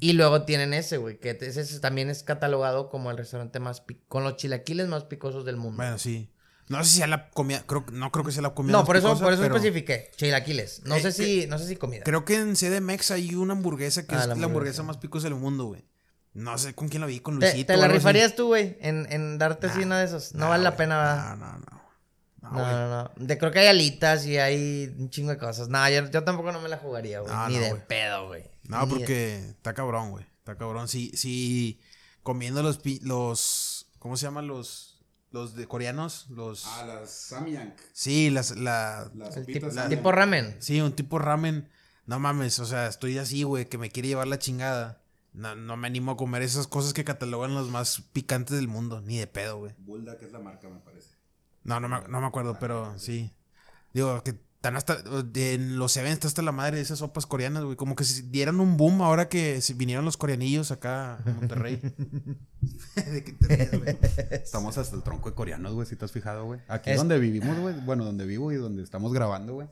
Y 0.00 0.12
luego 0.12 0.42
tienen 0.42 0.74
ese, 0.74 0.96
güey, 0.96 1.18
que 1.18 1.30
ese 1.40 1.60
es- 1.60 1.80
también 1.80 2.08
es 2.10 2.22
catalogado 2.22 2.88
como 2.88 3.10
el 3.10 3.16
restaurante 3.16 3.58
más... 3.60 3.82
con 4.08 4.22
los 4.24 4.36
chilaquiles 4.36 4.86
más 4.88 5.04
picosos 5.04 5.44
del 5.44 5.56
mundo. 5.56 5.76
Bueno, 5.78 5.98
sí. 5.98 6.30
No 6.68 6.84
sé 6.84 6.90
si 6.90 6.96
sea 6.98 7.06
la 7.06 7.30
comida, 7.30 7.62
creo, 7.66 7.84
no 7.92 8.12
creo 8.12 8.24
que 8.26 8.30
sea 8.32 8.42
la 8.42 8.50
comida 8.54 8.72
no, 8.72 8.78
más 8.80 8.86
por 8.86 8.96
eso, 8.98 9.06
picosa, 9.08 9.24
por 9.24 9.32
eso 9.32 9.42
pero 9.42 9.56
especifiqué. 9.56 10.10
Chilaquiles. 10.16 10.82
No 10.84 10.96
Eh, 10.96 11.00
sé 11.00 11.12
si, 11.12 11.46
no 11.46 11.58
sé 11.58 11.66
si 11.66 11.76
comida. 11.76 12.04
Creo 12.04 12.24
que 12.26 12.36
en 12.36 12.54
CDMX 12.56 13.10
hay 13.10 13.34
una 13.34 13.54
hamburguesa 13.54 14.06
que 14.06 14.14
Ah, 14.14 14.20
es 14.20 14.26
la 14.28 14.34
la 14.34 14.44
hamburguesa 14.46 14.82
más 14.82 14.98
picosa 14.98 15.28
del 15.28 15.36
mundo, 15.36 15.64
güey. 15.64 15.84
No 16.34 16.56
sé 16.58 16.74
con 16.74 16.88
quién 16.90 17.00
la 17.00 17.06
vi, 17.06 17.20
con 17.20 17.38
¿Te, 17.40 17.46
Luisito. 17.46 17.68
te 17.72 17.76
la 17.78 17.84
algo 17.86 17.96
así. 17.96 18.00
rifarías 18.00 18.36
tú, 18.36 18.48
güey, 18.48 18.76
en, 18.80 19.06
en 19.10 19.38
darte 19.38 19.66
así 19.68 19.80
una 19.82 19.98
de 19.98 20.04
esos? 20.04 20.34
No 20.34 20.40
Nah, 20.40 20.48
vale 20.50 20.62
la 20.64 20.76
pena, 20.76 20.98
¿verdad? 20.98 21.36
No, 21.36 21.46
no, 21.46 21.58
no. 21.58 21.78
No, 22.42 22.50
No, 22.52 22.88
no, 22.88 23.02
no. 23.16 23.26
De, 23.26 23.36
creo 23.38 23.50
que 23.50 23.58
hay 23.60 23.66
alitas 23.66 24.24
y 24.26 24.36
hay 24.38 24.94
un 24.98 25.08
chingo 25.10 25.30
de 25.30 25.38
cosas. 25.38 25.68
No, 25.68 25.88
yo, 25.88 26.08
yo 26.10 26.22
tampoco 26.22 26.52
no 26.52 26.60
me 26.60 26.68
la 26.68 26.76
jugaría, 26.76 27.20
güey. 27.20 27.32
No, 27.32 27.48
Ni 27.48 27.56
no, 27.56 27.62
de 27.62 27.74
pedo, 27.76 28.28
güey. 28.28 28.44
No, 28.68 28.88
porque 28.88 29.38
está 29.38 29.74
cabrón, 29.74 30.10
güey. 30.10 30.24
Está 30.38 30.56
cabrón. 30.56 30.88
Sí, 30.88 31.10
sí, 31.14 31.80
comiendo 32.22 32.62
los, 32.62 32.78
pi- 32.78 33.00
los, 33.02 33.90
¿cómo 33.98 34.16
se 34.16 34.26
llaman 34.26 34.46
los, 34.46 35.04
los 35.30 35.54
de 35.56 35.66
coreanos? 35.66 36.26
Los, 36.30 36.64
Ah, 36.66 36.84
las 36.86 37.10
Samyang. 37.10 37.74
sí, 37.92 38.30
las, 38.30 38.56
la, 38.56 39.10
Las 39.14 39.36
El 39.36 39.46
tipo, 39.46 40.12
ramen. 40.12 40.56
sí, 40.60 40.80
un 40.80 40.92
tipo 40.92 41.18
ramen. 41.18 41.68
No 42.06 42.18
mames, 42.18 42.58
o 42.58 42.64
sea, 42.66 42.86
estoy 42.86 43.18
así, 43.18 43.42
güey, 43.42 43.68
que 43.68 43.76
me 43.78 43.90
quiere 43.90 44.08
llevar 44.08 44.26
la 44.28 44.38
chingada. 44.38 45.02
No, 45.34 45.54
no 45.54 45.76
me 45.76 45.86
animo 45.88 46.12
a 46.12 46.16
comer 46.16 46.42
esas 46.42 46.66
cosas 46.66 46.94
que 46.94 47.04
catalogan 47.04 47.54
los 47.54 47.68
más 47.68 48.00
picantes 48.12 48.56
del 48.56 48.66
mundo. 48.68 49.00
Ni 49.02 49.18
de 49.18 49.26
pedo, 49.26 49.58
güey. 49.58 49.74
Bulda, 49.78 50.16
que 50.16 50.24
es 50.24 50.32
la 50.32 50.38
marca, 50.38 50.68
me 50.68 50.80
parece. 50.80 51.10
No, 51.64 51.80
no 51.80 51.88
me, 51.88 52.00
no 52.08 52.20
me 52.20 52.26
acuerdo, 52.26 52.56
pero 52.58 52.98
sí. 52.98 53.30
Digo, 53.92 54.22
que 54.24 54.38
están 54.58 54.76
hasta. 54.76 54.98
En 55.36 55.78
los 55.78 55.96
eventos 55.96 56.16
está 56.16 56.26
hasta 56.28 56.42
la 56.42 56.50
madre 56.52 56.76
de 56.78 56.82
esas 56.82 56.98
sopas 56.98 57.26
coreanas, 57.26 57.62
güey. 57.62 57.76
Como 57.76 57.94
que 57.94 58.02
se 58.04 58.22
dieran 58.22 58.58
un 58.58 58.76
boom 58.76 59.02
ahora 59.02 59.28
que 59.28 59.60
vinieron 59.76 60.04
los 60.04 60.16
coreanillos 60.16 60.72
acá 60.72 61.14
a 61.14 61.30
Monterrey. 61.30 61.76
¿De 62.96 63.24
qué 63.24 63.32
te 63.34 63.46
ríes, 63.56 63.78
güey? 63.78 63.96
Estamos 64.30 64.76
hasta 64.76 64.96
el 64.96 65.02
tronco 65.04 65.30
de 65.30 65.36
coreanos, 65.36 65.74
güey, 65.74 65.86
si 65.86 65.94
te 65.94 66.04
has 66.04 66.10
fijado, 66.12 66.44
güey. 66.44 66.60
Aquí 66.68 66.90
Es- 66.90 66.96
donde 66.96 67.18
vivimos, 67.20 67.56
güey. 67.58 67.74
Bueno, 67.84 68.04
donde 68.04 68.26
vivo 68.26 68.50
y 68.50 68.56
donde 68.56 68.82
estamos 68.82 69.12
grabando, 69.12 69.54
güey. 69.54 69.68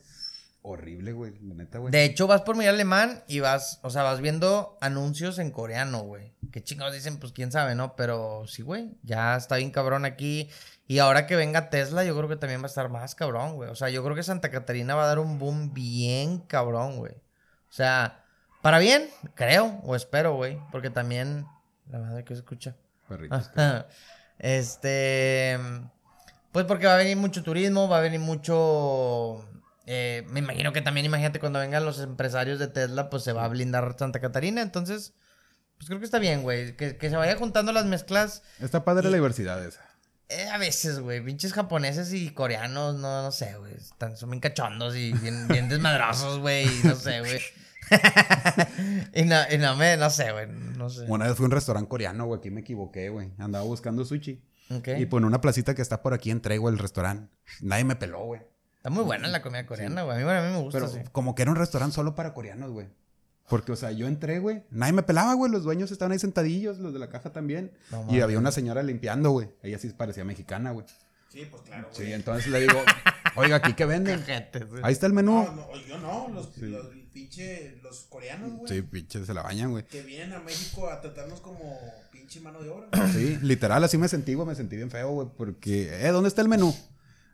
Horrible, 0.63 1.13
güey. 1.13 1.33
La 1.43 1.55
neta, 1.55 1.79
güey. 1.79 1.91
De 1.93 2.05
hecho, 2.05 2.27
vas 2.29 2.43
por 2.43 2.57
mi 2.57 2.67
alemán 2.67 3.23
y 3.29 3.41
vas, 3.41 3.81
o 3.83 3.91
sea, 3.91 4.03
vas 4.05 4.21
viendo 4.21 4.79
anuncios 4.81 5.39
en 5.41 5.51
coreano, 5.51 6.03
güey. 6.03 6.33
Qué 6.53 6.63
chingados 6.63 6.95
dicen, 6.95 7.19
pues 7.19 7.33
quién 7.33 7.51
sabe, 7.53 7.75
¿no? 7.75 7.95
Pero 7.97 8.45
sí, 8.47 8.63
güey, 8.63 8.97
ya 9.03 9.37
está 9.37 9.57
bien 9.57 9.71
cabrón 9.71 10.05
aquí. 10.05 10.49
Y 10.89 10.99
ahora 11.01 11.27
que 11.27 11.35
venga 11.35 11.69
Tesla, 11.69 12.05
yo 12.05 12.17
creo 12.17 12.29
que 12.29 12.37
también 12.37 12.61
va 12.61 12.67
a 12.67 12.69
estar 12.69 12.89
más 12.89 13.15
cabrón, 13.15 13.57
güey. 13.57 13.71
O 13.71 13.75
sea, 13.75 13.89
yo 13.91 14.05
creo 14.05 14.15
que 14.15 14.23
Santa 14.23 14.51
Catarina 14.51 14.95
va 14.95 15.05
a 15.05 15.09
dar 15.09 15.19
un 15.19 15.39
boom 15.39 15.75
bien 15.75 16.39
cabrón, 16.41 16.99
güey. 16.99 17.13
O 17.13 17.73
sea, 17.73 18.25
para 18.63 18.79
bien, 18.79 19.09
creo, 19.35 19.81
o 19.83 19.97
espero, 19.97 20.35
güey. 20.35 20.61
Porque 20.71 20.91
también, 20.91 21.47
la 21.89 21.99
madre 21.99 22.25
que 22.25 22.35
se 22.35 22.41
escucha. 22.41 22.77
Perritos. 23.09 23.51
Este. 24.39 25.59
Pues 26.53 26.67
porque 26.67 26.87
va 26.87 26.95
a 26.95 26.99
venir 26.99 27.17
mucho 27.17 27.43
turismo, 27.43 27.89
va 27.89 27.99
a 27.99 28.03
venir 28.03 28.21
mucho. 28.21 29.45
eh, 29.87 30.25
me 30.29 30.41
imagino 30.41 30.73
que 30.73 30.83
también, 30.83 31.07
imagínate, 31.07 31.41
cuando 31.41 31.59
vengan 31.59 31.85
los 31.85 32.01
empresarios 32.01 32.59
de 32.59 32.69
Tesla, 32.69 33.09
pues 33.09 33.23
se 33.23 33.33
va 33.33 33.45
a 33.45 33.49
blindar 33.49 33.97
Santa 33.99 34.21
Catarina. 34.21 34.61
Entonces, 34.63 35.15
pues 35.79 35.89
creo 35.89 35.99
que 35.99 36.05
está 36.05 36.19
bien, 36.19 36.43
güey. 36.43 36.77
Que, 36.77 36.97
que 36.97 37.11
se 37.11 37.17
vaya 37.17 37.37
juntando 37.37 37.73
las 37.73 37.87
mezclas. 37.87 38.43
Está 38.61 38.85
padre 38.85 39.11
la 39.11 39.17
diversidad 39.17 39.65
esa. 39.65 39.81
Eh, 40.29 40.49
a 40.49 40.59
veces, 40.59 41.01
güey. 41.01 41.25
Pinches 41.25 41.53
japoneses 41.53 42.13
y 42.13 42.31
coreanos, 42.31 42.97
no, 42.97 43.23
no 43.23 43.33
sé, 43.33 43.57
güey. 43.59 43.75
Están, 43.75 44.17
son 44.17 44.31
bien 44.31 44.41
cachondos 44.41 44.97
y 44.97 45.13
bien, 45.13 45.47
bien 45.49 45.69
desmadrosos, 45.71 46.39
güey. 46.39 46.67
y 46.67 46.81
No 46.85 46.97
sé, 46.97 47.21
güey. 47.21 47.41
y, 49.15 49.23
no, 49.23 49.37
y 49.51 49.59
no 49.59 49.77
me, 49.77 49.97
no 49.97 50.11
sé, 50.11 50.33
güey. 50.33 50.49
No 50.49 50.91
sé. 50.91 51.05
Una 51.09 51.27
vez 51.27 51.37
fui 51.37 51.45
a 51.45 51.47
un 51.47 51.53
restaurante 51.53 51.89
coreano, 51.89 52.27
güey. 52.27 52.39
Aquí 52.39 52.51
me 52.51 52.63
equivoqué, 52.63 53.09
güey. 53.09 53.33
Andaba 53.39 53.65
buscando 53.65 54.05
sushi. 54.05 54.43
Ok. 54.71 54.89
Y 54.99 55.07
pues 55.07 55.21
en 55.21 55.27
una 55.27 55.41
placita 55.41 55.75
que 55.75 55.83
está 55.83 56.03
por 56.03 56.13
aquí 56.13 56.31
entré, 56.31 56.59
güey, 56.59 56.73
el 56.75 56.79
restaurante. 56.79 57.33
Nadie 57.61 57.85
me 57.85 57.95
peló, 57.97 58.25
güey. 58.25 58.41
Está 58.77 58.91
muy 58.91 59.05
buena 59.05 59.29
la 59.29 59.43
comida 59.43 59.67
coreana, 59.67 60.03
güey. 60.03 60.23
A 60.23 60.25
mí, 60.25 60.31
a 60.31 60.43
mí 60.43 60.51
me 60.57 60.61
gusta, 60.61 60.79
Pero 60.79 60.91
sí. 60.91 60.99
como 61.13 61.35
que 61.35 61.43
era 61.43 61.51
un 61.51 61.57
restaurante 61.57 61.95
solo 61.95 62.15
para 62.15 62.35
coreanos, 62.35 62.71
güey. 62.73 62.89
Porque, 63.49 63.73
o 63.73 63.77
sea, 63.77 63.93
yo 63.93 64.07
entré, 64.07 64.39
güey. 64.41 64.65
Nadie 64.71 64.93
me 64.93 65.03
pelaba, 65.03 65.35
güey. 65.35 65.51
Los 65.51 65.63
dueños 65.63 65.91
estaban 65.93 66.13
ahí 66.13 66.19
sentadillos, 66.19 66.79
los 66.79 66.93
de 66.93 66.99
la 66.99 67.09
caja 67.09 67.31
también. 67.33 67.73
No 67.91 68.07
y 68.11 68.21
había 68.21 68.39
una 68.39 68.51
señora 68.51 68.83
limpiando, 68.83 69.31
güey. 69.31 69.49
Ella 69.63 69.79
sí 69.79 69.89
parecía 69.91 70.25
mexicana, 70.25 70.73
güey. 70.73 70.87
Sí, 71.29 71.47
pues 71.51 71.63
claro, 71.63 71.89
Sí, 71.93 72.13
entonces 72.13 72.49
le 72.49 72.61
digo, 72.61 72.83
oiga, 73.37 73.57
¿aquí 73.57 73.75
qué 73.75 73.85
venden? 73.87 74.23
Gente, 74.25 74.65
güey. 74.65 74.81
Ahí 74.85 74.93
está 74.93 75.07
el 75.07 75.13
menú. 75.13 75.45
No, 75.45 75.53
no, 75.53 75.77
yo 75.87 75.99
no, 75.99 76.29
los, 76.29 76.57
los 76.59 76.87
pinche, 77.13 77.79
los 77.83 78.07
coreanos, 78.09 78.53
güey. 78.53 78.73
Sí, 78.73 78.83
pinche, 78.83 79.25
se 79.25 79.35
la 79.35 79.43
bañan, 79.43 79.71
güey. 79.71 79.85
Que 79.85 80.03
vienen 80.03 80.33
a 80.33 80.41
México 80.41 80.89
a 80.89 81.01
tratarnos 81.01 81.41
como 81.41 81.79
pinche 82.11 82.41
mano 82.41 82.63
de 82.63 82.71
obra. 82.71 82.89
Sí, 83.13 83.39
literal, 83.43 83.85
así 83.85 83.99
me 83.99 84.09
sentí, 84.09 84.35
güey. 84.35 84.49
Me 84.49 84.55
sentí 84.55 84.77
bien 84.77 84.91
feo, 84.91 85.11
güey. 85.11 85.29
Porque, 85.37 86.07
eh, 86.07 86.09
¿dónde 86.09 86.29
está 86.29 86.43
el 86.43 86.49
menú? 86.49 86.75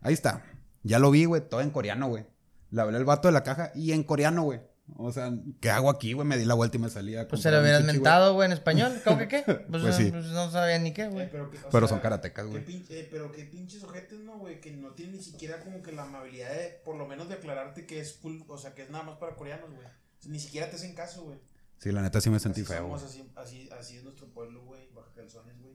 Ahí 0.01 0.15
está. 0.15 0.45
Ya 0.83 0.99
lo 0.99 1.11
vi, 1.11 1.25
güey. 1.25 1.41
Todo 1.49 1.61
en 1.61 1.71
coreano, 1.71 2.09
güey. 2.09 2.27
Le 2.71 2.81
hablé 2.83 2.97
al 2.97 3.05
vato 3.05 3.29
de 3.29 3.33
la 3.33 3.43
caja 3.45 3.71
y 3.75 3.93
en 3.93 4.03
coreano, 4.03 4.43
güey. 4.43 4.61
O 4.97 5.11
sea, 5.13 5.33
¿qué 5.61 5.71
hago 5.71 5.89
aquí, 5.89 6.13
güey? 6.13 6.27
Me 6.27 6.37
di 6.37 6.45
la 6.45 6.55
vuelta 6.55 6.77
y 6.77 6.81
me 6.81 6.91
salía. 6.91 7.27
Pues 7.29 7.41
se 7.41 7.51
lo 7.51 7.61
güey. 7.61 7.83
mentado, 7.85 8.35
güey, 8.35 8.47
en 8.47 8.53
español. 8.53 9.01
¿Cómo 9.05 9.19
que 9.19 9.29
qué? 9.29 9.43
Pues, 9.71 9.83
Pues 9.83 9.97
sí. 9.97 10.11
pues 10.11 10.27
no 10.27 10.51
sabía 10.51 10.79
ni 10.79 10.93
qué, 10.93 11.09
güey. 11.09 11.31
pero, 11.31 11.51
que- 11.51 11.59
Pero 11.59 11.87
sea, 11.87 11.89
son 11.97 12.01
karatecas, 12.01 12.45
qué 12.45 12.51
güey. 12.51 12.65
pinche- 12.65 12.91
eh, 13.01 13.09
pero 13.11 13.31
qué 13.33 13.45
pinches 13.45 13.83
ojetes, 13.85 14.19
¿no, 14.21 14.39
güey? 14.39 14.61
Que 14.61 14.73
no 14.73 14.91
tienen 14.91 15.15
ni 15.17 15.23
siquiera 15.23 15.61
como 15.61 15.83
que 15.83 15.93
la 15.93 16.03
amabilidad 16.03 16.51
de, 16.53 16.81
por 16.85 16.97
lo 16.97 17.07
menos 17.07 17.29
de 17.29 17.35
aclararte 17.37 17.87
que 17.87 18.01
es 18.01 18.15
full, 18.15 18.41
o 18.49 18.59
sea, 18.59 18.75
que 18.75 18.83
es 18.83 18.91
nada 18.91 19.05
más 19.05 19.19
para 19.19 19.35
coreanos, 19.37 19.71
güey. 19.71 19.81
O 19.87 20.23
sea, 20.23 20.31
ni 20.31 20.39
siquiera 20.41 20.69
te 20.69 20.77
hacen 20.77 20.95
caso, 20.95 21.23
güey. 21.25 21.39
Sí, 21.79 21.91
la 21.91 22.03
neta 22.03 22.21
sí 22.21 22.29
me 22.31 22.39
sentí 22.41 22.61
Así 22.63 22.73
feo, 22.73 22.87
güey. 22.89 23.01
somos, 23.01 23.13
así, 23.15 23.31
así, 23.37 23.71
así 23.79 23.97
es 23.97 24.05
nuestro 24.05 24.27
pueblo, 24.29 24.63
güey, 24.65 24.89
baja 24.95 25.11
calzones, 25.15 25.59
güey. 25.61 25.73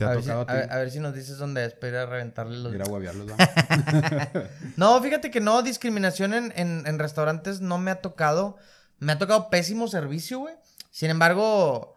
¿Te 0.00 0.10
a, 0.10 0.14
ver 0.14 0.22
si, 0.22 0.28
tocado 0.28 0.40
a, 0.40 0.42
a 0.42 0.46
ti? 0.46 0.52
ver, 0.54 0.72
a 0.72 0.76
ver 0.78 0.90
si 0.90 1.00
nos 1.00 1.14
dices 1.14 1.38
dónde 1.38 1.64
es 1.64 1.74
para 1.74 1.88
ir 1.88 1.96
a 1.96 2.06
reventarle 2.06 2.58
los... 2.58 2.74
Ir 2.74 2.82
a 2.82 2.84
huevearlos. 2.86 3.26
No, 4.76 5.00
fíjate 5.02 5.30
que 5.30 5.40
no, 5.40 5.62
discriminación 5.62 6.34
en, 6.34 6.52
en, 6.56 6.84
en 6.86 6.98
restaurantes 6.98 7.60
no 7.60 7.78
me 7.78 7.90
ha 7.90 8.00
tocado. 8.00 8.56
Me 8.98 9.12
ha 9.12 9.18
tocado 9.18 9.50
pésimo 9.50 9.88
servicio, 9.88 10.38
güey. 10.40 10.54
Sin 10.90 11.10
embargo, 11.10 11.96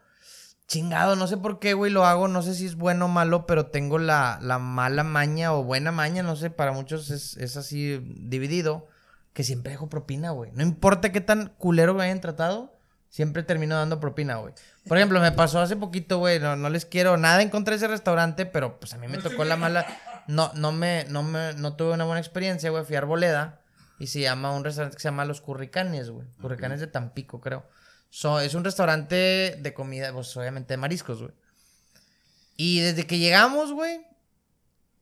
chingado, 0.68 1.16
no 1.16 1.28
sé 1.28 1.38
por 1.38 1.60
qué, 1.60 1.74
güey, 1.74 1.92
lo 1.92 2.06
hago. 2.06 2.28
No 2.28 2.42
sé 2.42 2.54
si 2.56 2.66
es 2.66 2.76
bueno 2.76 3.06
o 3.06 3.08
malo, 3.08 3.46
pero 3.46 3.68
tengo 3.68 4.00
la, 4.00 4.40
la 4.42 4.60
mala 4.60 5.04
maña 5.04 5.54
o 5.54 5.64
buena 5.64 5.92
maña, 5.92 6.24
no 6.24 6.36
sé, 6.36 6.50
para 6.50 6.72
muchos 6.72 7.10
es, 7.10 7.38
es 7.38 7.58
así 7.58 8.00
dividido, 8.18 8.88
que 9.34 9.44
siempre 9.44 9.72
dejo 9.72 9.90
propina, 9.90 10.32
güey. 10.32 10.52
No 10.54 10.64
importa 10.64 11.12
qué 11.12 11.22
tan 11.22 11.54
culero 11.58 11.94
me 11.94 12.04
hayan 12.04 12.22
tratado, 12.22 12.73
siempre 13.14 13.44
termino 13.44 13.76
dando 13.76 14.00
propina, 14.00 14.38
güey. 14.38 14.56
Por 14.88 14.98
ejemplo, 14.98 15.20
me 15.22 15.32
pasó 15.32 15.62
hace 15.62 15.76
poquito, 15.76 16.18
güey, 16.18 16.40
no, 16.40 16.56
no 16.56 16.68
les 16.72 16.88
quiero 16.88 17.16
nada 17.16 17.44
en 17.44 17.50
contra 17.50 17.74
de 17.74 17.78
ese 17.78 17.88
restaurante, 17.88 18.48
pero 18.48 18.80
pues 18.80 18.96
a 18.96 18.98
mí 18.98 19.08
me 19.08 19.20
tocó 19.20 19.44
la 19.44 19.56
mala... 19.56 19.86
No, 20.26 20.52
no 20.56 20.72
me, 20.72 21.06
no 21.10 21.22
me, 21.22 21.54
no 21.54 21.76
tuve 21.76 21.94
una 21.94 22.06
buena 22.06 22.20
experiencia, 22.20 22.72
güey. 22.72 22.84
Fui 22.86 22.96
a 22.96 23.00
Arboleda 23.00 23.62
y 24.00 24.08
se 24.08 24.22
llama 24.22 24.52
un 24.56 24.64
restaurante 24.64 24.96
que 24.96 25.02
se 25.02 25.10
llama 25.10 25.26
Los 25.26 25.42
Curricanes, 25.42 26.10
güey. 26.10 26.26
Curricanes 26.42 26.80
de 26.80 26.88
Tampico, 26.88 27.40
creo. 27.40 27.68
So, 28.10 28.40
es 28.40 28.56
un 28.56 28.64
restaurante 28.64 29.58
de 29.60 29.74
comida, 29.76 30.12
pues 30.12 30.36
obviamente 30.36 30.74
de 30.74 30.78
mariscos, 30.78 31.22
güey. 31.22 31.34
Y 32.58 32.80
desde 32.80 33.06
que 33.06 33.20
llegamos, 33.20 33.74
güey, 33.74 34.02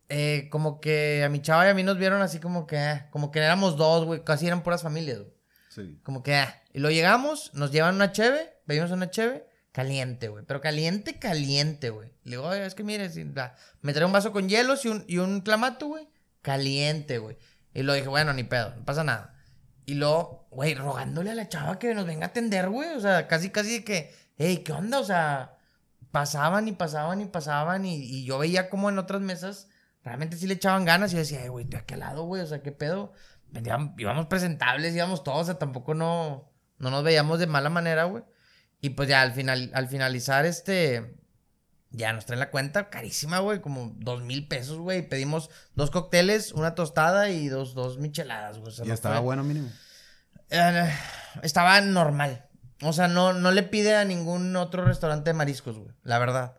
eh, 0.09 0.49
como 0.51 0.81
que 0.81 1.23
a 1.23 1.29
mi 1.29 1.41
chava 1.41 1.65
y 1.65 1.69
a 1.69 1.73
mí 1.73 1.83
nos 1.83 1.97
vieron 1.97 2.21
así 2.21 2.39
como 2.39 2.67
que, 2.67 2.75
eh, 2.75 3.05
como 3.11 3.31
que 3.31 3.39
éramos 3.39 3.77
dos, 3.77 4.03
güey. 4.03 4.25
Casi 4.25 4.47
eran 4.47 4.63
puras 4.63 4.81
familias, 4.81 5.19
güey. 5.19 5.40
Sí. 5.71 5.99
Como 6.03 6.21
que, 6.21 6.35
ah. 6.35 6.61
Y 6.73 6.79
lo 6.79 6.91
llegamos, 6.91 7.53
nos 7.53 7.71
llevan 7.71 7.95
una 7.95 8.11
cheve, 8.11 8.57
pedimos 8.65 8.91
una 8.91 9.09
cheve, 9.09 9.47
caliente, 9.71 10.27
güey. 10.27 10.43
Pero 10.45 10.59
caliente, 10.59 11.17
caliente, 11.17 11.89
güey. 11.89 12.09
Le 12.23 12.31
digo, 12.31 12.43
oye, 12.43 12.65
es 12.65 12.75
que 12.75 12.83
mire, 12.83 13.09
si, 13.09 13.23
me 13.23 13.93
trae 13.93 14.05
un 14.05 14.11
vaso 14.11 14.33
con 14.33 14.49
hielos 14.49 14.83
y 14.83 14.89
un, 14.89 15.05
y 15.07 15.19
un 15.19 15.39
clamato, 15.39 15.87
güey. 15.87 16.09
Caliente, 16.41 17.19
güey. 17.19 17.37
Y 17.73 17.83
lo 17.83 17.93
dije, 17.93 18.09
bueno, 18.09 18.33
ni 18.33 18.43
pedo, 18.43 18.75
no 18.75 18.83
pasa 18.83 19.05
nada. 19.05 19.33
Y 19.85 19.93
luego, 19.93 20.47
güey, 20.51 20.75
rogándole 20.75 21.31
a 21.31 21.35
la 21.35 21.47
chava 21.47 21.79
que 21.79 21.95
nos 21.95 22.05
venga 22.05 22.25
a 22.25 22.29
atender, 22.29 22.69
güey. 22.69 22.89
O 22.89 22.99
sea, 22.99 23.27
casi, 23.27 23.49
casi 23.49 23.79
de 23.79 23.83
que, 23.85 24.13
hey, 24.37 24.63
¿qué 24.65 24.73
onda? 24.73 24.99
O 24.99 25.05
sea, 25.05 25.57
pasaban 26.11 26.67
y 26.67 26.73
pasaban 26.73 27.21
y 27.21 27.25
pasaban. 27.25 27.85
Y, 27.85 27.95
y 27.95 28.25
yo 28.25 28.37
veía 28.39 28.69
como 28.69 28.89
en 28.89 28.99
otras 28.99 29.21
mesas, 29.21 29.69
realmente 30.03 30.35
sí 30.35 30.47
le 30.47 30.55
echaban 30.55 30.83
ganas. 30.83 31.11
Y 31.11 31.15
yo 31.15 31.19
decía, 31.19 31.39
"Ay, 31.43 31.47
güey, 31.47 31.67
aquí 31.73 31.93
al 31.93 32.01
lado, 32.01 32.23
güey. 32.23 32.41
O 32.41 32.47
sea, 32.47 32.61
¿qué 32.61 32.73
pedo? 32.73 33.13
Íbamos 33.97 34.25
presentables, 34.27 34.95
íbamos 34.95 35.23
todos. 35.23 35.41
O 35.41 35.45
sea, 35.45 35.59
tampoco 35.59 35.93
no, 35.93 36.51
no 36.77 36.89
nos 36.89 37.03
veíamos 37.03 37.39
de 37.39 37.47
mala 37.47 37.69
manera, 37.69 38.05
güey. 38.05 38.23
Y 38.79 38.91
pues 38.91 39.09
ya 39.09 39.21
al 39.21 39.33
final, 39.33 39.71
al 39.73 39.87
finalizar, 39.87 40.45
este. 40.45 41.17
Ya 41.93 42.13
nos 42.13 42.25
traen 42.25 42.39
la 42.39 42.51
cuenta 42.51 42.89
carísima, 42.89 43.39
güey, 43.39 43.59
como 43.59 43.91
dos 43.97 44.21
mil 44.23 44.47
pesos, 44.47 44.77
güey. 44.77 45.07
Pedimos 45.09 45.49
dos 45.75 45.91
cócteles, 45.91 46.53
una 46.53 46.73
tostada 46.73 47.29
y 47.29 47.49
dos, 47.49 47.73
dos 47.75 47.97
micheladas, 47.97 48.59
güey. 48.59 48.69
O 48.69 48.71
sea, 48.71 48.85
Y 48.85 48.87
no 48.87 48.93
estaba 48.93 49.15
fue- 49.17 49.25
bueno 49.25 49.43
mínimo. 49.43 49.69
eh, 50.49 50.89
estaba 51.43 51.81
normal. 51.81 52.45
O 52.81 52.93
sea, 52.93 53.09
no, 53.09 53.33
no 53.33 53.51
le 53.51 53.63
pide 53.63 53.95
a 53.97 54.05
ningún 54.05 54.55
otro 54.55 54.85
restaurante 54.85 55.31
de 55.31 55.33
mariscos, 55.33 55.77
güey. 55.77 55.93
La 56.03 56.17
verdad. 56.17 56.57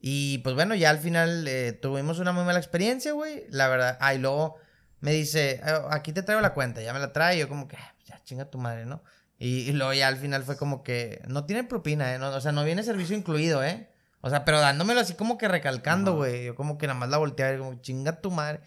Y 0.00 0.38
pues 0.38 0.56
bueno, 0.56 0.74
ya 0.74 0.90
al 0.90 0.98
final 0.98 1.46
eh, 1.46 1.72
tuvimos 1.72 2.18
una 2.18 2.32
muy 2.32 2.42
mala 2.44 2.58
experiencia, 2.58 3.12
güey. 3.12 3.44
La 3.50 3.68
verdad. 3.68 3.96
Ah, 4.00 4.14
y 4.14 4.18
luego 4.18 4.56
me 5.02 5.12
dice, 5.12 5.60
"Ah, 5.62 5.88
aquí 5.90 6.12
te 6.14 6.22
traigo 6.22 6.40
la 6.40 6.54
cuenta. 6.54 6.80
Ya 6.80 6.94
me 6.94 6.98
la 6.98 7.12
trae. 7.12 7.36
Y 7.36 7.40
yo 7.40 7.48
como 7.48 7.68
que, 7.68 7.76
"Ah, 7.76 7.94
ya 8.06 8.18
chinga 8.24 8.46
tu 8.46 8.56
madre, 8.56 8.86
¿no? 8.86 9.02
Y, 9.38 9.68
y 9.68 9.72
luego 9.72 9.92
ya 9.92 10.08
al 10.08 10.16
final 10.16 10.44
fue 10.44 10.56
como 10.56 10.82
que, 10.82 11.20
no 11.28 11.44
tiene 11.44 11.64
propina, 11.64 12.14
¿eh? 12.14 12.18
No, 12.18 12.28
o 12.30 12.40
sea, 12.40 12.52
no 12.52 12.64
viene 12.64 12.82
servicio 12.82 13.14
incluido, 13.16 13.62
¿eh? 13.62 13.88
O 14.22 14.30
sea, 14.30 14.44
pero 14.44 14.60
dándomelo 14.60 15.00
así 15.00 15.14
como 15.14 15.36
que 15.36 15.48
recalcando, 15.48 16.14
güey. 16.16 16.44
Yo 16.46 16.54
como 16.54 16.78
que 16.78 16.86
nada 16.86 16.98
más 16.98 17.08
la 17.10 17.18
volteé 17.18 17.44
a 17.46 17.50
ver, 17.50 17.58
como 17.58 17.74
chinga 17.82 18.20
tu 18.20 18.30
madre. 18.30 18.60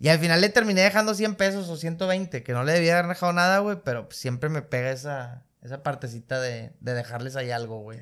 Y 0.00 0.08
al 0.08 0.18
final 0.18 0.40
le 0.40 0.48
terminé 0.48 0.80
dejando 0.82 1.14
100 1.14 1.36
pesos 1.36 1.68
o 1.68 1.76
120, 1.76 2.42
que 2.42 2.52
no 2.52 2.64
le 2.64 2.72
debía 2.72 2.98
haber 2.98 3.08
dejado 3.08 3.32
nada, 3.32 3.60
güey, 3.60 3.78
pero 3.84 4.08
pues 4.08 4.18
siempre 4.18 4.48
me 4.48 4.62
pega 4.62 4.90
esa, 4.90 5.44
esa 5.62 5.82
partecita 5.82 6.40
de, 6.40 6.72
de 6.80 6.94
dejarles 6.94 7.36
ahí 7.36 7.50
algo, 7.50 7.80
güey. 7.80 8.00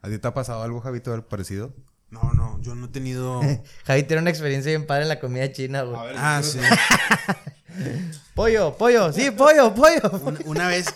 ¿A 0.00 0.08
ti 0.08 0.18
te 0.18 0.28
ha 0.28 0.34
pasado 0.34 0.62
algo, 0.62 0.80
Javito, 0.80 1.10
del 1.12 1.24
parecido? 1.24 1.74
No, 2.10 2.32
no, 2.32 2.60
yo 2.62 2.74
no 2.74 2.86
he 2.86 2.88
tenido. 2.88 3.40
Javi 3.84 4.02
tiene 4.04 4.22
una 4.22 4.30
experiencia 4.30 4.70
bien 4.70 4.86
padre 4.86 5.02
en 5.02 5.08
la 5.08 5.20
comida 5.20 5.50
china, 5.52 5.82
güey. 5.82 5.98
ah, 6.16 6.40
sí. 6.42 6.58
Pollo, 8.34 8.76
pollo, 8.76 9.12
sí, 9.12 9.30
pollo, 9.30 9.74
pollo. 9.74 10.10
Una, 10.22 10.38
una 10.46 10.68
vez. 10.68 10.86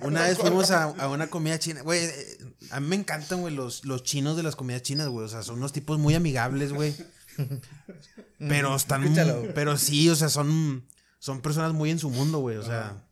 Una 0.00 0.22
vez 0.22 0.38
fuimos 0.38 0.70
a, 0.70 0.84
a 0.84 1.08
una 1.08 1.26
comida 1.28 1.58
china. 1.58 1.82
Güey, 1.82 2.04
eh, 2.04 2.38
a 2.70 2.80
mí 2.80 2.86
me 2.88 2.96
encantan, 2.96 3.40
güey, 3.40 3.54
los, 3.54 3.84
los 3.84 4.02
chinos 4.02 4.36
de 4.36 4.42
las 4.42 4.56
comidas 4.56 4.82
chinas, 4.82 5.08
güey. 5.08 5.26
O 5.26 5.28
sea, 5.28 5.42
son 5.42 5.56
unos 5.58 5.72
tipos 5.72 5.98
muy 5.98 6.14
amigables, 6.14 6.72
güey. 6.72 6.94
Pero 8.38 8.74
están. 8.76 9.02
Escúchalo, 9.04 9.40
güey. 9.40 9.54
Pero 9.54 9.76
sí, 9.76 10.08
o 10.10 10.16
sea, 10.16 10.28
son. 10.28 10.86
Son 11.20 11.40
personas 11.40 11.72
muy 11.72 11.90
en 11.90 11.98
su 11.98 12.10
mundo, 12.10 12.38
güey. 12.38 12.56
O 12.56 12.62
sea. 12.62 13.04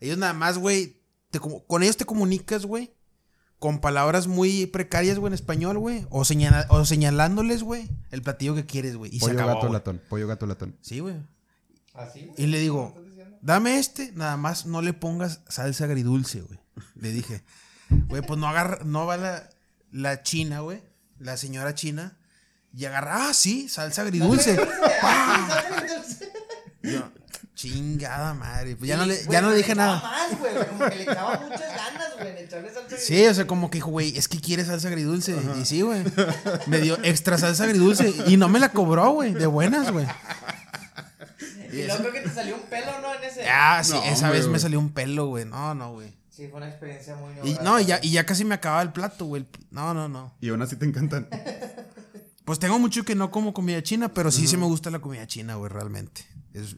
Ellos 0.00 0.18
nada 0.18 0.32
más, 0.34 0.58
güey. 0.58 1.02
te 1.30 1.40
como- 1.40 1.66
con 1.66 1.82
ellos 1.82 1.96
te 1.96 2.04
comunicas, 2.04 2.66
güey. 2.66 2.94
Con 3.58 3.80
palabras 3.80 4.26
muy 4.26 4.66
precarias, 4.66 5.18
güey, 5.18 5.30
en 5.30 5.34
español, 5.34 5.78
güey. 5.78 6.06
O, 6.10 6.24
señala- 6.24 6.66
o 6.68 6.84
señalándoles, 6.84 7.62
güey, 7.62 7.88
el 8.10 8.22
platillo 8.22 8.54
que 8.54 8.66
quieres, 8.66 8.96
güey. 8.96 9.14
Y 9.14 9.18
pollo 9.18 9.32
se 9.32 9.38
acabó. 9.40 9.54
gato 9.54 9.60
güey. 9.68 9.72
latón. 9.72 10.02
Pollo 10.08 10.26
gato 10.28 10.46
latón. 10.46 10.76
Sí, 10.82 11.00
güey. 11.00 11.16
¿Así? 11.94 12.30
Y 12.36 12.46
le 12.48 12.58
digo, 12.60 12.94
dame 13.40 13.78
este, 13.78 14.12
nada 14.12 14.36
más 14.36 14.66
no 14.66 14.82
le 14.82 14.92
pongas 14.92 15.40
salsa 15.48 15.84
agridulce, 15.84 16.42
güey. 16.42 16.58
Le 16.94 17.10
dije, 17.12 17.42
güey, 18.08 18.20
pues 18.22 18.38
no 18.38 18.46
agarra, 18.46 18.80
no 18.84 19.06
va 19.06 19.16
la, 19.16 19.48
la 19.90 20.22
china, 20.22 20.60
güey, 20.60 20.82
la 21.18 21.38
señora 21.38 21.74
china, 21.74 22.18
y 22.74 22.84
agarra, 22.84 23.28
ah, 23.30 23.34
sí, 23.34 23.70
salsa 23.70 24.02
agridulce. 24.02 24.56
Yo, 26.82 27.10
chingada 27.56 28.34
madre. 28.34 28.76
Pues 28.76 28.88
ya 28.88 28.96
no 28.96 29.06
le, 29.06 29.18
ya 29.28 29.40
no 29.40 29.50
le 29.50 29.56
dije 29.56 29.74
nada. 29.74 30.00
más, 30.00 30.38
güey, 30.38 30.54
como 30.68 30.88
que 30.88 30.94
le 30.96 31.02
echaba 31.02 31.40
muchas 31.40 31.60
ganas, 31.60 32.16
güey, 32.16 32.28
en 32.28 32.38
echarle 32.44 32.72
salsa 32.72 32.96
Sí, 32.98 33.26
o 33.26 33.34
sea, 33.34 33.46
como 33.46 33.70
que 33.70 33.78
dijo, 33.78 33.90
güey, 33.90 34.16
es 34.16 34.28
que 34.28 34.40
quiere 34.40 34.64
salsa 34.64 34.88
agridulce. 34.88 35.36
Y 35.60 35.64
sí, 35.64 35.80
güey. 35.82 36.04
Me 36.66 36.78
dio 36.78 36.98
extra 37.02 37.38
salsa 37.38 37.64
agridulce. 37.64 38.14
Y 38.28 38.36
no 38.36 38.48
me 38.48 38.60
la 38.60 38.68
cobró, 38.68 39.10
güey. 39.10 39.34
De 39.34 39.46
buenas, 39.46 39.90
güey. 39.90 40.06
Y 41.72 41.84
luego 41.84 41.98
creo 41.98 42.12
que 42.12 42.20
te 42.20 42.30
salió 42.30 42.54
un 42.54 42.62
pelo, 42.62 43.00
¿no? 43.00 43.14
En 43.14 43.24
ese. 43.24 43.48
Ah, 43.48 43.82
sí, 43.82 43.92
No, 43.92 44.02
esa 44.04 44.26
hombre, 44.26 44.38
vez 44.38 44.48
me 44.48 44.58
salió 44.58 44.78
un 44.78 44.92
pelo, 44.92 45.26
güey. 45.26 45.44
No, 45.44 45.74
no, 45.74 45.92
güey. 45.94 46.14
Sí, 46.30 46.48
fue 46.48 46.58
una 46.58 46.68
experiencia 46.68 47.16
muy 47.16 47.32
Y, 47.50 47.58
no, 47.62 47.80
y 47.80 47.86
ya, 47.86 47.98
y 48.02 48.10
ya 48.10 48.26
casi 48.26 48.44
me 48.44 48.54
acababa 48.54 48.82
el 48.82 48.92
plato, 48.92 49.24
güey. 49.24 49.46
No, 49.70 49.94
no, 49.94 50.08
no. 50.08 50.36
Y 50.40 50.50
aún 50.50 50.60
así 50.60 50.76
te 50.76 50.84
encantan. 50.84 51.28
Pues 52.44 52.58
tengo 52.58 52.78
mucho 52.78 53.04
que 53.04 53.14
no 53.14 53.30
como 53.30 53.52
comida 53.52 53.82
china, 53.82 54.12
pero 54.14 54.30
sí, 54.30 54.46
sí 54.46 54.56
me 54.56 54.66
gusta 54.66 54.90
la 54.90 55.00
comida 55.00 55.26
china, 55.26 55.56
güey, 55.56 55.68
realmente. 55.68 56.24
Es, 56.52 56.76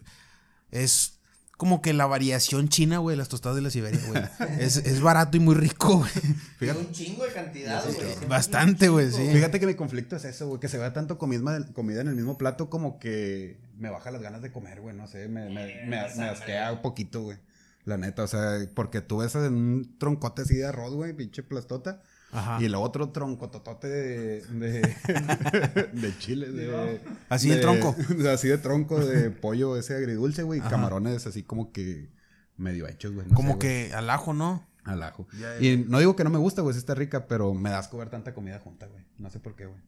es 0.70 1.18
como 1.58 1.82
que 1.82 1.92
la 1.92 2.06
variación 2.06 2.68
china, 2.68 2.98
güey, 2.98 3.16
las 3.16 3.28
tostadas 3.28 3.56
de 3.56 3.62
la 3.62 3.70
Siberia, 3.70 4.00
güey. 4.06 4.22
Es, 4.60 4.76
es 4.76 5.00
barato 5.00 5.36
y 5.36 5.40
muy 5.40 5.56
rico, 5.56 5.98
güey. 5.98 6.10
Fíjate. 6.58 6.78
Un 6.78 6.92
chingo 6.92 7.24
de 7.24 7.32
cantidad, 7.32 7.84
güey. 7.84 8.28
Bastante, 8.28 8.88
güey, 8.88 9.10
sí. 9.10 9.28
Fíjate 9.32 9.58
que 9.58 9.66
mi 9.66 9.74
conflicto 9.74 10.14
es 10.14 10.24
eso, 10.24 10.46
güey, 10.46 10.60
que 10.60 10.68
se 10.68 10.78
vea 10.78 10.92
tanto 10.92 11.18
comida, 11.18 11.66
comida 11.72 12.00
en 12.00 12.08
el 12.08 12.14
mismo 12.14 12.38
plato 12.38 12.70
como 12.70 13.00
que 13.00 13.58
me 13.76 13.90
baja 13.90 14.12
las 14.12 14.22
ganas 14.22 14.40
de 14.40 14.52
comer, 14.52 14.80
güey, 14.80 14.94
no 14.94 15.08
sé, 15.08 15.28
me, 15.28 15.48
me, 15.50 15.84
me, 15.84 16.06
me 16.16 16.28
asquea 16.28 16.72
un 16.72 16.80
poquito, 16.80 17.22
güey. 17.22 17.38
La 17.84 17.96
neta, 17.96 18.22
o 18.22 18.28
sea, 18.28 18.58
porque 18.74 19.00
tú 19.00 19.18
ves 19.18 19.34
en 19.34 19.54
un 19.54 19.98
troncote 19.98 20.42
así 20.42 20.54
de 20.54 20.66
arroz, 20.66 20.94
güey, 20.94 21.12
pinche 21.12 21.42
plastota. 21.42 22.02
Ajá. 22.30 22.58
Y 22.60 22.66
el 22.66 22.74
otro 22.74 23.10
troncototote 23.10 23.88
de, 23.88 24.40
de, 24.42 24.80
de 25.92 26.18
chile, 26.18 26.50
de... 26.50 27.00
Así 27.28 27.48
de 27.48 27.56
tronco. 27.56 27.96
Así 28.32 28.48
de 28.48 28.58
tronco 28.58 29.04
de 29.04 29.30
pollo 29.30 29.76
ese 29.76 29.96
agridulce, 29.96 30.42
güey. 30.42 30.60
y 30.60 30.62
Camarones 30.62 31.26
así 31.26 31.42
como 31.42 31.72
que 31.72 32.10
medio 32.56 32.86
hechos, 32.86 33.14
güey. 33.14 33.26
no 33.28 33.34
Como 33.34 33.52
sé, 33.52 33.54
güey. 33.56 33.88
que 33.88 33.94
al 33.94 34.10
ajo, 34.10 34.34
¿no? 34.34 34.66
Al 34.84 35.02
ajo. 35.02 35.26
Ya, 35.38 35.58
Y 35.60 35.84
no 35.88 35.98
digo 36.00 36.16
que 36.16 36.24
no 36.24 36.30
me 36.30 36.38
gusta, 36.38 36.60
güey, 36.62 36.74
sí 36.74 36.78
está 36.78 36.94
rica, 36.94 37.26
pero 37.28 37.54
me 37.54 37.70
da 37.70 37.78
asco 37.78 37.96
ver 37.98 38.10
tanta 38.10 38.34
comida 38.34 38.58
junta, 38.58 38.86
güey. 38.86 39.04
No 39.18 39.30
sé 39.30 39.40
por 39.40 39.54
qué, 39.56 39.66
güey. 39.66 39.80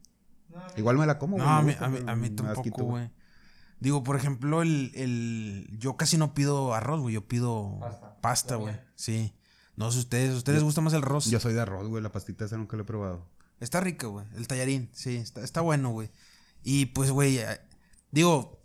Igual 0.77 0.97
me 0.97 1.05
la 1.05 1.17
como, 1.19 1.37
No, 1.37 1.43
güey. 1.43 1.55
a 1.55 1.61
me 1.61 1.63
mí, 1.65 1.71
gusta, 1.73 1.85
a 1.85 1.89
mí, 1.89 1.97
a 2.07 2.15
mí 2.15 2.25
asquito, 2.27 2.43
tampoco, 2.43 2.83
güey. 2.85 3.09
Digo, 3.79 4.03
por 4.03 4.15
ejemplo, 4.15 4.61
el, 4.61 4.91
el... 4.95 5.67
Yo 5.79 5.95
casi 5.97 6.17
no 6.17 6.33
pido 6.35 6.73
arroz, 6.75 7.01
güey. 7.01 7.15
Yo 7.15 7.27
pido 7.27 7.79
pasta, 8.21 8.55
güey. 8.55 8.75
Sí. 8.95 9.33
No 9.75 9.91
sé 9.91 9.99
ustedes. 9.99 10.33
¿A 10.33 10.37
ustedes 10.37 10.57
les 10.57 10.63
gusta 10.63 10.81
más 10.81 10.93
el 10.93 11.01
arroz? 11.03 11.25
Yo 11.29 11.39
soy 11.39 11.53
de 11.53 11.61
arroz, 11.61 11.87
güey. 11.87 12.03
La 12.03 12.11
pastita 12.11 12.45
esa 12.45 12.57
nunca 12.57 12.75
la 12.77 12.83
he 12.83 12.85
probado. 12.85 13.25
Está 13.59 13.79
rico, 13.79 14.09
güey. 14.09 14.25
El 14.35 14.47
tallarín, 14.47 14.89
sí. 14.93 15.15
Está, 15.17 15.41
está 15.43 15.61
bueno, 15.61 15.89
güey. 15.91 16.09
Y 16.63 16.87
pues, 16.87 17.11
güey, 17.11 17.37
eh, 17.37 17.59
digo... 18.11 18.59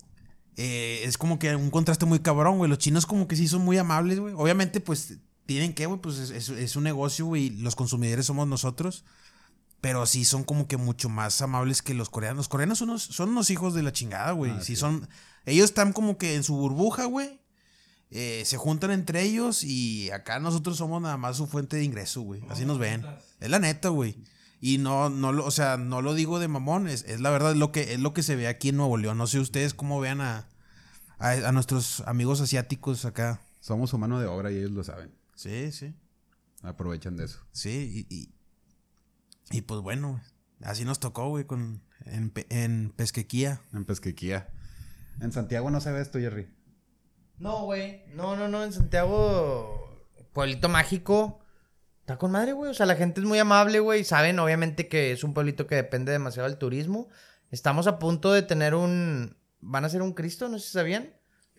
eh, 0.57 1.03
es 1.05 1.19
como 1.19 1.39
que 1.39 1.55
un 1.55 1.71
contraste 1.71 2.07
muy 2.07 2.19
cabrón, 2.21 2.59
güey. 2.59 2.69
Los 2.69 2.79
chinos 2.79 3.07
como 3.07 3.29
que 3.29 3.37
sí 3.37 3.47
son 3.49 3.63
muy 3.63 3.79
amables, 3.79 4.19
güey. 4.21 4.35
Obviamente, 4.37 4.81
pues, 4.81 5.19
tienen 5.47 5.75
que, 5.75 5.87
güey. 5.87 6.01
Pues 6.01 6.19
es, 6.19 6.31
es- 6.31 6.49
es 6.49 6.77
un 6.77 6.85
negocio, 6.85 7.27
güey. 7.27 7.51
Los 7.51 7.77
consumidores 7.77 8.27
somos 8.27 8.49
nosotros. 8.49 9.05
Pero 9.83 10.07
sí 10.07 10.25
son 10.25 10.43
como 10.45 10.67
que 10.67 10.79
mucho 10.79 11.09
más 11.11 11.41
amables 11.43 11.83
que 11.83 11.95
los 11.95 12.09
coreanos. 12.11 12.39
Los 12.39 12.49
coreanos 12.49 12.79
son 12.79 12.89
unos, 12.91 13.03
son 13.03 13.29
unos 13.31 13.51
hijos 13.51 13.75
de 13.75 13.83
la 13.83 13.93
chingada, 13.93 14.33
güey. 14.33 14.51
Ah, 14.53 14.61
sí, 14.61 14.75
sí. 14.75 14.77
son... 14.77 15.09
Ellos 15.45 15.67
están 15.67 15.93
como 15.93 16.17
que 16.19 16.35
en 16.35 16.43
su 16.43 16.57
burbuja, 16.57 17.05
güey. 17.05 17.39
Eh, 18.11 18.45
se 18.45 18.57
juntan 18.57 18.93
entre 18.93 19.23
ellos 19.23 19.65
y 19.65 20.11
acá 20.11 20.39
nosotros 20.39 20.77
somos 20.77 21.03
nada 21.03 21.17
más 21.17 21.37
su 21.37 21.47
fuente 21.47 21.77
de 21.77 21.85
ingreso, 21.85 22.21
güey. 22.21 22.43
Así 22.49 22.65
nos 22.65 22.79
ven. 22.79 23.05
Es 23.41 23.51
la 23.51 23.59
neta, 23.59 23.89
güey. 23.89 24.23
Y 24.61 24.79
no, 24.79 25.11
no 25.11 25.33
lo, 25.33 25.45
o 25.45 25.51
sea, 25.51 25.77
no 25.77 26.01
lo 26.03 26.15
digo 26.15 26.39
de 26.39 26.49
mamón, 26.49 26.89
es, 26.89 27.05
es 27.05 27.21
la 27.21 27.31
verdad, 27.31 27.53
es 27.53 27.59
lo 27.59 27.73
que, 27.73 27.93
es 27.93 28.01
lo 28.01 28.15
que 28.15 28.23
se 28.23 28.37
ve 28.37 28.49
aquí 28.49 28.71
en 28.71 28.77
Nuevo 28.77 28.97
León. 28.97 29.19
No 29.19 29.27
sé 29.27 29.39
ustedes 29.39 29.75
cómo 29.75 30.01
vean 30.01 30.21
a, 30.21 30.49
a, 31.19 31.31
a 31.33 31.53
nuestros 31.53 32.01
amigos 32.07 32.41
asiáticos 32.41 33.05
acá. 33.05 33.43
Somos 33.61 33.91
su 33.91 33.99
mano 33.99 34.19
de 34.21 34.27
obra 34.27 34.51
y 34.51 34.57
ellos 34.57 34.71
lo 34.71 34.83
saben. 34.85 35.13
Sí, 35.35 35.73
sí. 35.73 35.95
Aprovechan 36.63 37.17
de 37.17 37.27
eso. 37.27 37.41
Sí, 37.53 38.07
y, 38.09 38.15
y, 38.15 38.35
y 39.51 39.61
pues 39.63 39.83
bueno, 39.83 40.23
así 40.63 40.85
nos 40.85 41.01
tocó, 41.01 41.29
güey, 41.29 41.45
con, 41.45 41.83
en, 42.07 42.33
en 42.49 42.93
Pesquequía. 42.97 43.61
En 43.73 43.85
Pesquequía. 43.85 44.49
En 45.21 45.33
Santiago 45.33 45.71
no 45.71 45.81
se 45.81 45.93
ve 45.93 46.01
esto, 46.01 46.19
Jerry. 46.19 46.49
No, 47.39 47.64
güey. 47.64 48.05
No, 48.14 48.37
no, 48.37 48.49
no. 48.49 48.64
En 48.64 48.72
Santiago, 48.72 50.07
pueblito 50.32 50.68
mágico. 50.68 51.41
Está 52.01 52.18
con 52.18 52.30
madre, 52.30 52.53
güey. 52.53 52.70
O 52.70 52.74
sea, 52.74 52.87
la 52.87 52.97
gente 52.97 53.20
es 53.20 53.26
muy 53.26 53.39
amable, 53.39 53.80
güey. 53.80 54.05
Saben, 54.05 54.39
obviamente, 54.39 54.89
que 54.89 55.12
es 55.12 55.24
un 55.24 55.34
pueblito 55.34 55.66
que 55.66 55.74
depende 55.74 56.12
demasiado 56.12 56.49
del 56.49 56.59
turismo. 56.59 57.09
Estamos 57.51 57.87
a 57.87 57.99
punto 57.99 58.32
de 58.32 58.43
tener 58.43 58.74
un. 58.74 59.37
Van 59.61 59.84
a 59.84 59.89
ser 59.89 60.03
un 60.03 60.12
Cristo, 60.12 60.49
no 60.49 60.59
sé 60.59 60.66
si 60.66 60.72
sabían. 60.72 61.12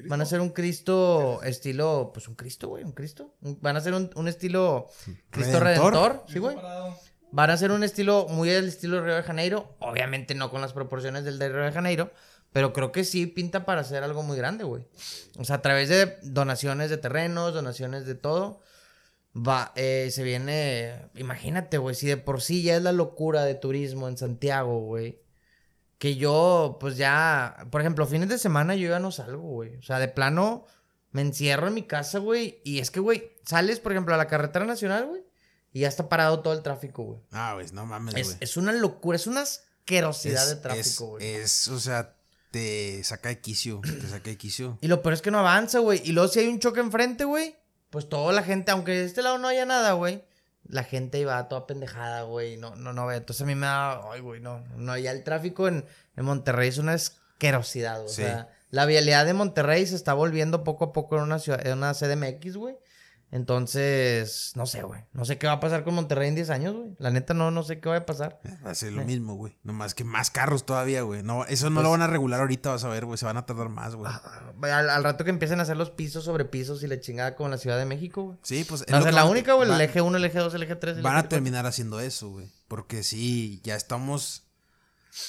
Van 0.08 0.22
a 0.22 0.26
ser 0.26 0.42
un 0.42 0.50
Cristo 0.50 1.42
estilo. 1.44 2.12
Pues 2.14 2.28
un 2.28 2.36
Cristo, 2.36 2.70
güey. 2.70 2.84
Un 2.84 2.92
Cristo. 2.92 3.36
Van 3.42 3.76
a 3.76 3.82
ser 3.82 3.94
un, 3.94 4.10
un 4.16 4.28
estilo. 4.28 4.88
Cristo 5.32 5.60
Redentor. 5.60 5.94
Redentor. 5.94 6.24
Sí, 6.28 6.40
güey. 6.40 6.56
Van 7.32 7.50
a 7.50 7.58
ser 7.58 7.72
un 7.72 7.84
estilo 7.84 8.28
muy 8.30 8.48
del 8.48 8.68
estilo 8.68 9.04
Río 9.04 9.16
de 9.16 9.24
Janeiro. 9.24 9.76
Obviamente 9.80 10.34
no 10.34 10.50
con 10.50 10.62
las 10.62 10.74
proporciones 10.74 11.26
del 11.26 11.40
de 11.40 11.50
Río 11.50 11.64
de 11.64 11.72
Janeiro. 11.72 12.12
Pero 12.54 12.74
creo 12.74 12.92
que 12.92 13.04
sí 13.04 13.28
pinta 13.28 13.66
para 13.66 13.82
hacer 13.82 14.04
algo 14.04 14.24
muy 14.24 14.38
grande, 14.38 14.64
güey. 14.64 14.84
O 15.38 15.44
sea, 15.44 15.58
a 15.58 15.62
través 15.62 15.90
de 15.90 16.18
donaciones 16.24 16.90
de 16.90 16.98
terrenos, 16.98 17.54
donaciones 17.54 18.06
de 18.06 18.16
todo. 18.16 18.62
Va, 19.36 19.72
eh, 19.76 20.10
se 20.12 20.24
viene. 20.24 21.10
Imagínate, 21.16 21.78
güey. 21.78 21.94
Si 21.96 22.08
de 22.08 22.18
por 22.18 22.42
sí 22.42 22.64
ya 22.64 22.76
es 22.78 22.82
la 22.82 22.92
locura 22.94 23.44
de 23.44 23.54
turismo 23.54 24.08
en 24.08 24.18
Santiago, 24.18 24.80
güey. 24.80 25.22
Que 26.00 26.16
yo, 26.16 26.78
pues 26.80 26.98
ya. 26.98 27.68
Por 27.70 27.82
ejemplo, 27.82 28.08
fines 28.08 28.30
de 28.30 28.40
semana 28.40 28.76
yo 28.76 28.90
ya 28.90 29.00
no 29.00 29.12
salgo, 29.12 29.44
güey. 29.44 29.76
O 29.78 29.84
sea, 29.84 30.00
de 30.00 30.08
plano. 30.08 30.66
Me 31.12 31.22
encierro 31.22 31.68
en 31.68 31.74
mi 31.76 31.84
casa, 31.84 32.20
güey. 32.20 32.62
Y 32.64 32.80
es 32.80 32.92
que, 32.92 33.00
güey, 33.00 33.32
sales, 33.46 33.80
por 33.80 33.92
ejemplo, 33.92 34.14
a 34.14 34.18
la 34.18 34.28
carretera 34.28 34.66
nacional, 34.66 35.06
güey. 35.08 35.24
Y 35.72 35.82
ya 35.82 35.88
está 35.88 36.10
parado 36.10 36.42
todo 36.42 36.54
el 36.54 36.62
tráfico, 36.64 37.04
güey. 37.04 37.20
Ah, 37.32 37.54
güey, 37.54 37.68
no 37.74 37.86
mames, 37.86 38.16
Es, 38.16 38.28
güey. 38.28 38.38
es 38.42 38.58
una 38.58 38.72
locura, 38.74 39.16
es 39.16 39.26
una 39.28 39.42
asquerosidad 39.42 40.44
Es- 40.44 40.50
de 40.50 40.56
tráfico, 40.62 40.82
es- 40.82 41.00
güey. 41.00 41.26
Es, 41.26 41.68
o 41.70 41.80
sea, 41.80 42.16
te 42.52 43.04
saca 43.04 43.30
de 43.30 43.40
quicio, 43.40 43.82
te 43.82 44.08
saca 44.08 44.30
de 44.30 44.38
quicio. 44.38 44.78
Y 44.82 44.88
lo 44.88 45.02
peor 45.02 45.14
es 45.14 45.22
que 45.22 45.32
no 45.32 45.40
avanza, 45.40 45.80
güey. 45.80 46.02
Y 46.04 46.12
luego 46.12 46.30
si 46.30 46.40
hay 46.40 46.48
un 46.48 46.60
choque 46.60 46.80
enfrente, 46.80 47.26
güey, 47.26 47.56
pues 47.90 48.10
toda 48.10 48.34
la 48.34 48.44
gente, 48.44 48.72
aunque 48.72 48.92
de 48.92 49.06
este 49.06 49.22
lado 49.22 49.38
no 49.38 49.48
haya 49.48 49.66
nada, 49.66 49.94
güey, 49.94 50.24
la 50.68 50.84
gente 50.84 51.20
iba 51.20 51.48
toda 51.48 51.68
pendejada, 51.68 52.24
güey. 52.24 52.58
No, 52.58 52.76
no, 52.76 52.94
no, 52.94 53.06
ve. 53.08 53.16
Entonces 53.18 53.42
a 53.42 53.46
mí 53.46 53.56
me 53.56 53.66
da, 53.66 54.12
ay, 54.12 54.22
güey, 54.22 54.42
no. 54.42 54.64
No, 54.76 54.98
ya 54.98 55.12
el 55.12 55.24
tráfico 55.24 55.68
en, 55.68 55.86
en 56.16 56.26
Monterrey 56.26 56.70
es 56.70 56.78
una 56.78 56.94
asquerosidad, 56.94 58.02
güey. 58.02 58.14
Sí. 58.14 58.24
O 58.24 58.26
sea, 58.26 58.50
la 58.70 58.86
vialidad 58.86 59.26
de 59.26 59.34
Monterrey 59.34 59.86
se 59.86 59.96
está 59.96 60.14
volviendo 60.14 60.64
poco 60.64 60.86
a 60.86 60.94
poco 60.94 61.18
en 61.18 61.24
una 61.24 61.40
ciudad, 61.40 61.66
en 61.66 61.78
una 61.78 61.94
CDMX, 61.94 62.58
güey. 62.58 62.78
Entonces, 63.30 64.54
no 64.56 64.66
sé, 64.66 64.84
güey. 64.84 65.02
No 65.12 65.26
sé 65.26 65.38
qué 65.38 65.48
va 65.48 65.54
a 65.54 65.60
pasar 65.60 65.84
con 65.84 65.96
Monterrey 65.96 66.30
en 66.30 66.36
10 66.36 66.50
años, 66.50 66.76
güey. 66.76 66.96
La 66.98 67.10
neta 67.12 67.34
no, 67.34 67.52
no 67.52 67.62
sé 67.64 67.80
qué 67.82 67.90
va 67.90 67.98
a 67.98 68.06
pasar. 68.06 68.40
Va 68.66 68.72
a 68.72 68.76
ser 68.76 68.94
lo 68.94 69.04
mismo, 69.04 69.36
güey. 69.36 69.58
Nomás 69.64 69.94
que 69.94 70.06
más 70.06 70.32
carros 70.32 70.66
todavía, 70.66 71.02
güey. 71.02 71.24
No, 71.24 71.44
eso 71.46 71.70
no 71.70 71.82
lo 71.82 71.92
van 71.92 72.02
a 72.02 72.08
regular 72.08 72.40
ahorita, 72.40 72.70
vas 72.70 72.86
a 72.86 72.90
ver, 72.90 73.06
güey. 73.06 73.18
Se 73.18 73.26
van 73.26 73.36
a 73.36 73.46
tardar 73.46 73.68
más, 73.68 73.96
güey. 73.96 74.10
Ah, 74.10 74.54
Al, 74.62 74.90
al 74.90 75.04
rato 75.04 75.26
que 75.26 75.30
empiecen 75.30 75.60
a 75.60 75.64
hacer 75.64 75.76
los 75.76 75.92
pisos 75.92 76.24
sobre 76.24 76.46
pisos 76.46 76.84
y 76.84 76.88
la 76.88 77.02
chingada 77.02 77.36
como 77.36 77.48
en 77.48 77.52
la 77.52 77.58
Ciudad 77.58 77.78
de 77.78 77.86
México, 77.86 78.24
güey. 78.24 78.38
Sí, 78.44 78.64
pues. 78.68 78.86
es 78.88 79.14
la 79.14 79.26
única, 79.26 79.54
güey, 79.54 79.70
el 79.70 79.82
eje 79.82 80.00
1, 80.02 80.18
el 80.18 80.24
eje 80.26 80.40
2, 80.40 80.54
el 80.54 80.64
eje 80.64 80.76
3. 80.78 81.02
Van 81.02 81.18
a 81.18 81.28
terminar 81.28 81.66
haciendo 81.66 82.00
eso, 82.00 82.30
güey. 82.30 82.48
Porque 82.70 83.04
sí, 83.04 83.60
ya 83.64 83.76
estamos. 83.76 84.46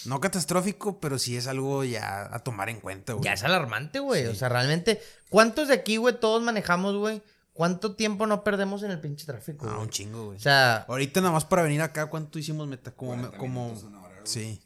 No 0.04 0.20
catastrófico, 0.20 1.00
pero 1.00 1.18
sí 1.18 1.36
es 1.36 1.46
algo 1.46 1.82
ya 1.82 2.28
a 2.32 2.38
tomar 2.40 2.68
en 2.68 2.78
cuenta, 2.80 3.14
güey. 3.14 3.24
Ya 3.24 3.32
es 3.32 3.42
alarmante, 3.42 3.98
güey. 3.98 4.22
Sí. 4.22 4.28
O 4.28 4.34
sea, 4.34 4.48
realmente, 4.50 5.00
¿cuántos 5.30 5.68
de 5.68 5.74
aquí, 5.74 5.96
güey, 5.96 6.20
todos 6.20 6.42
manejamos, 6.42 6.94
güey? 6.96 7.22
¿Cuánto 7.58 7.96
tiempo 7.96 8.24
no 8.28 8.44
perdemos 8.44 8.84
en 8.84 8.92
el 8.92 9.00
pinche 9.00 9.26
tráfico? 9.26 9.66
Ah, 9.68 9.78
un 9.80 9.90
chingo, 9.90 10.26
güey. 10.26 10.36
o 10.36 10.40
sea, 10.40 10.84
Ahorita 10.86 11.20
nada 11.20 11.32
más 11.32 11.44
para 11.44 11.62
venir 11.62 11.82
acá, 11.82 12.06
¿cuánto 12.06 12.38
hicimos 12.38 12.68
meta? 12.68 12.92
Como. 12.92 13.32
como... 13.32 13.74
Sí. 14.22 14.60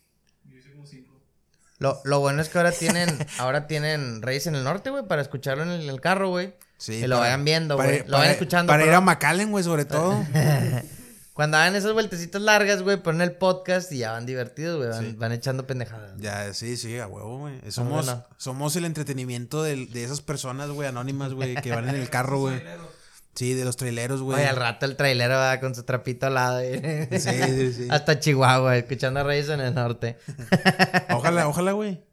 lo, 1.78 1.98
lo 2.04 2.20
bueno 2.20 2.42
es 2.42 2.50
que 2.50 2.58
ahora 2.58 2.70
tienen, 2.70 3.08
ahora 3.38 3.66
tienen 3.66 4.20
Reyes 4.20 4.46
en 4.46 4.56
el 4.56 4.64
Norte, 4.64 4.90
güey, 4.90 5.06
para 5.06 5.22
escucharlo 5.22 5.62
en 5.62 5.70
el, 5.70 5.80
en 5.84 5.88
el 5.88 6.02
carro, 6.02 6.28
güey. 6.28 6.54
Sí. 6.76 7.00
Que 7.00 7.08
lo 7.08 7.18
vayan 7.18 7.46
viendo, 7.46 7.76
güey. 7.76 8.00
Lo 8.00 8.04
para- 8.04 8.18
vayan 8.18 8.32
escuchando. 8.32 8.70
Para 8.70 8.82
ir 8.82 8.88
pero 8.88 8.98
a 8.98 9.00
McAllen, 9.00 9.50
güey, 9.52 9.64
sobre 9.64 9.86
todo. 9.86 10.22
Cuando 11.34 11.56
hagan 11.56 11.74
esas 11.76 11.92
vueltecitas 11.94 12.42
largas, 12.42 12.82
güey, 12.82 12.98
ponen 13.02 13.22
el 13.22 13.32
podcast 13.32 13.90
y 13.92 13.98
ya 13.98 14.12
van 14.12 14.26
divertidos, 14.26 14.76
güey. 14.76 14.90
Van, 14.90 15.00
Sí. 15.04 15.16
van 15.18 15.32
echando 15.32 15.66
pendejadas. 15.66 16.12
Ya, 16.18 16.52
sí, 16.52 16.76
sí, 16.76 16.98
a 16.98 17.06
huevo, 17.06 17.38
güey. 17.38 17.58
Somos, 17.70 18.14
somos 18.36 18.76
el 18.76 18.84
entretenimiento 18.84 19.62
del- 19.62 19.90
de, 19.92 20.04
esas 20.04 20.20
personas, 20.20 20.68
güey, 20.70 20.88
anónimas, 20.88 21.32
güey, 21.32 21.54
que 21.54 21.70
van 21.74 21.88
en 21.88 21.94
el 21.96 22.08
carro, 22.10 22.38
güey. 22.40 22.62
Sí, 23.34 23.54
de 23.54 23.64
los 23.64 23.78
traileros, 23.78 24.20
güey. 24.20 24.40
Oye, 24.40 24.46
al 24.46 24.56
rato 24.56 24.84
el 24.84 24.94
trailero 24.94 25.36
va 25.36 25.58
con 25.58 25.74
su 25.74 25.84
trapito 25.84 26.26
al 26.26 26.34
lado. 26.34 26.56
güey. 26.58 27.08
Sí, 27.18 27.30
sí, 27.46 27.72
sí. 27.72 27.86
Hasta 27.90 28.20
Chihuahua, 28.20 28.76
escuchando 28.76 29.20
a 29.20 29.22
Reyes 29.22 29.48
en 29.48 29.60
el 29.60 29.74
Norte. 29.74 30.18
Ojalá, 31.14 31.48
ojalá, 31.48 31.72
güey. 31.72 32.04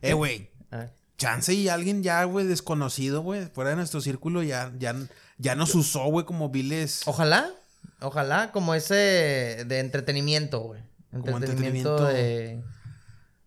Eh, 0.00 0.12
güey. 0.12 0.48
Ah. 0.70 0.86
Chance 1.18 1.52
y 1.54 1.68
alguien 1.68 2.04
ya, 2.04 2.22
güey, 2.22 2.46
desconocido, 2.46 3.20
güey, 3.22 3.46
fuera 3.46 3.70
de 3.70 3.76
nuestro 3.76 4.00
círculo, 4.00 4.44
ya, 4.44 4.72
ya, 4.78 4.94
ya 5.38 5.56
nos 5.56 5.74
usó, 5.74 6.04
güey, 6.04 6.24
como 6.24 6.50
viles. 6.50 7.02
Ojalá, 7.06 7.50
ojalá, 8.00 8.50
como 8.52 8.74
ese 8.74 8.94
de 9.66 9.78
entretenimiento, 9.80 10.60
güey. 10.60 10.82
Entretenimiento, 11.12 11.96
entretenimiento. 11.96 12.06
de 12.06 12.62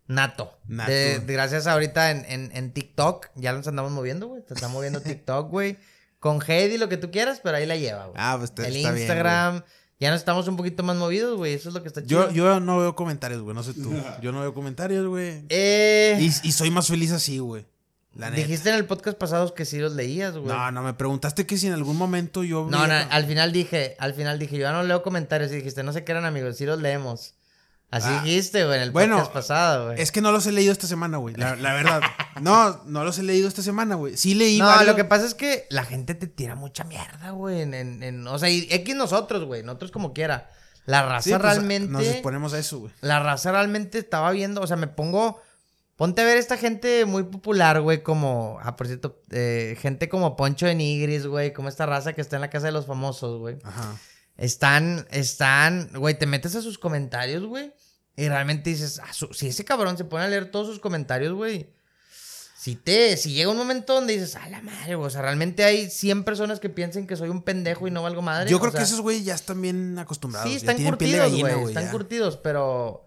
nato. 0.07 0.57
Nato. 0.67 0.91
De, 0.91 1.19
de- 1.19 1.33
gracias 1.33 1.67
ahorita 1.67 2.11
en, 2.11 2.25
en, 2.27 2.51
en 2.55 2.71
TikTok, 2.73 3.27
ya 3.35 3.53
nos 3.53 3.67
andamos 3.67 3.91
moviendo, 3.91 4.27
güey. 4.27 4.43
Se 4.47 4.53
está 4.53 4.67
moviendo 4.67 5.01
TikTok, 5.03 5.49
güey. 5.49 5.77
Con 6.19 6.39
Heidi, 6.47 6.77
lo 6.77 6.87
que 6.89 6.97
tú 6.97 7.11
quieras, 7.11 7.41
pero 7.43 7.57
ahí 7.57 7.65
la 7.65 7.75
lleva, 7.75 8.05
güey. 8.05 8.15
Ah, 8.17 8.35
pues 8.37 8.51
está, 8.51 8.67
El 8.67 8.75
está 8.77 8.91
bien, 8.91 9.01
Instagram, 9.03 9.63
ya 9.99 10.09
nos 10.11 10.19
estamos 10.19 10.47
un 10.47 10.55
poquito 10.55 10.81
más 10.83 10.95
movidos, 10.95 11.37
güey. 11.37 11.53
Eso 11.53 11.69
es 11.69 11.75
lo 11.75 11.81
que 11.81 11.87
está 11.89 12.01
chido. 12.01 12.29
Yo, 12.29 12.31
yo 12.31 12.59
no 12.61 12.79
veo 12.79 12.95
comentarios, 12.95 13.41
güey, 13.41 13.53
no 13.55 13.63
sé 13.63 13.73
tú. 13.73 13.91
Yo 14.21 14.31
no 14.31 14.39
veo 14.41 14.53
comentarios, 14.53 15.05
güey. 15.07 15.43
Eh, 15.49 16.17
Y, 16.21 16.25
y 16.47 16.51
soy 16.53 16.71
más 16.71 16.87
feliz 16.87 17.11
así, 17.11 17.39
güey. 17.39 17.65
La 18.15 18.29
neta. 18.29 18.41
dijiste 18.43 18.69
en 18.69 18.75
el 18.75 18.85
podcast 18.85 19.17
pasado 19.17 19.53
que 19.55 19.65
sí 19.65 19.79
los 19.79 19.93
leías, 19.93 20.33
güey. 20.37 20.45
No, 20.55 20.71
no, 20.71 20.83
me 20.83 20.93
preguntaste 20.93 21.45
que 21.47 21.57
si 21.57 21.67
en 21.67 21.73
algún 21.73 21.97
momento 21.97 22.43
yo... 22.43 22.67
No, 22.69 22.85
no, 22.87 22.93
al 23.09 23.25
final 23.25 23.51
dije, 23.51 23.95
al 23.99 24.13
final 24.13 24.37
dije, 24.37 24.55
yo 24.57 24.61
ya 24.63 24.71
no 24.71 24.83
leo 24.83 25.01
comentarios 25.01 25.51
y 25.51 25.55
dijiste, 25.55 25.81
no 25.83 25.93
sé 25.93 26.03
qué 26.03 26.11
eran 26.11 26.25
amigos, 26.25 26.57
sí 26.57 26.65
los 26.65 26.79
leemos. 26.79 27.33
Así 27.89 28.07
Ah. 28.09 28.21
dijiste, 28.23 28.65
güey, 28.65 28.77
en 28.77 28.83
el 28.83 28.91
Bueno, 28.91 29.15
podcast 29.17 29.33
pasado, 29.33 29.85
güey. 29.87 30.01
Es 30.01 30.11
que 30.11 30.21
no 30.21 30.31
los 30.31 30.45
he 30.47 30.51
leído 30.51 30.71
esta 30.71 30.87
semana, 30.87 31.17
güey. 31.17 31.35
La, 31.35 31.55
la 31.55 31.73
verdad. 31.73 32.01
No, 32.41 32.81
no 32.85 33.03
los 33.03 33.19
he 33.19 33.23
leído 33.23 33.47
esta 33.47 33.61
semana, 33.61 33.93
güey. 33.93 34.17
Sí 34.17 34.33
leí 34.33 34.57
No, 34.57 34.65
varios- 34.65 34.87
lo 34.87 34.95
que 34.95 35.03
pasa 35.05 35.25
es 35.27 35.35
que 35.35 35.67
la 35.69 35.83
gente 35.85 36.15
te 36.15 36.25
tira 36.25 36.55
mucha 36.55 36.83
mierda, 36.83 37.29
güey, 37.31 37.61
en, 37.61 37.75
en, 37.75 38.01
en- 38.01 38.27
o 38.27 38.39
sea, 38.39 38.49
y 38.49 38.67
X 38.71 38.95
nosotros, 38.95 39.43
güey, 39.45 39.61
nosotros 39.63 39.91
como 39.91 40.13
quiera. 40.13 40.49
La 40.87 41.03
raza 41.03 41.21
Sí, 41.21 41.29
pues, 41.29 41.41
realmente, 41.41 41.91
Nos 41.91 42.03
exponemos 42.03 42.53
a 42.53 42.59
eso, 42.59 42.79
güey. 42.79 42.91
la 43.01 43.19
raza 43.19 43.51
realmente 43.51 43.99
estaba 43.99 44.31
viendo, 44.31 44.61
o 44.61 44.67
sea, 44.67 44.75
me 44.77 44.87
pongo, 44.87 45.39
ponte 45.95 46.21
a 46.21 46.25
ver 46.25 46.37
esta 46.37 46.57
gente 46.57 47.05
muy 47.05 47.23
popular, 47.23 47.81
güey, 47.81 48.03
como, 48.03 48.57
ah, 48.61 48.75
por 48.75 48.87
cierto, 48.87 49.21
eh, 49.31 49.77
gente 49.79 50.09
como 50.09 50.35
Poncho 50.35 50.65
de 50.65 50.75
Nigris, 50.75 51.25
güey, 51.27 51.53
como 51.53 51.69
esta 51.69 51.85
raza 51.85 52.13
que 52.13 52.21
está 52.21 52.37
en 52.37 52.41
la 52.41 52.49
casa 52.49 52.67
de 52.67 52.71
los 52.71 52.85
famosos, 52.85 53.39
güey. 53.39 53.57
Ajá. 53.63 53.97
Están, 54.37 55.05
están, 55.11 55.89
güey, 55.95 56.17
te 56.17 56.25
metes 56.25 56.55
a 56.55 56.61
sus 56.61 56.77
comentarios, 56.79 57.45
güey. 57.45 57.71
Y 58.15 58.27
realmente 58.27 58.69
dices, 58.69 58.99
ah, 59.03 59.13
su- 59.13 59.33
si 59.33 59.47
ese 59.47 59.63
cabrón 59.65 59.97
se 59.97 60.05
pone 60.05 60.23
a 60.25 60.27
leer 60.27 60.51
todos 60.51 60.67
sus 60.67 60.79
comentarios, 60.79 61.33
güey. 61.33 61.69
si 62.55 62.75
te, 62.75 63.17
si 63.17 63.33
llega 63.33 63.51
un 63.51 63.57
momento 63.57 63.93
donde 63.93 64.13
dices, 64.13 64.35
a 64.37 64.47
la 64.49 64.61
madre, 64.61 64.95
güey, 64.95 65.07
o 65.07 65.09
sea, 65.09 65.21
realmente 65.21 65.63
hay 65.65 65.89
100 65.89 66.23
personas 66.23 66.59
que 66.61 66.69
piensen 66.69 67.07
que 67.07 67.15
soy 67.17 67.27
un 67.29 67.41
pendejo 67.43 67.87
y 67.87 67.91
no 67.91 68.01
valgo 68.03 68.21
madre. 68.21 68.49
Yo 68.49 68.57
o 68.57 68.59
creo 68.61 68.71
que 68.71 68.81
esos 68.83 69.01
güeyes 69.01 69.25
ya 69.25 69.35
están 69.35 69.61
bien 69.61 69.99
acostumbrados. 69.99 70.49
Sí, 70.49 70.55
están 70.55 70.81
curtidos, 70.81 71.37
güey. 71.37 71.63
Están 71.65 71.85
ya. 71.85 71.91
curtidos, 71.91 72.37
pero. 72.37 73.05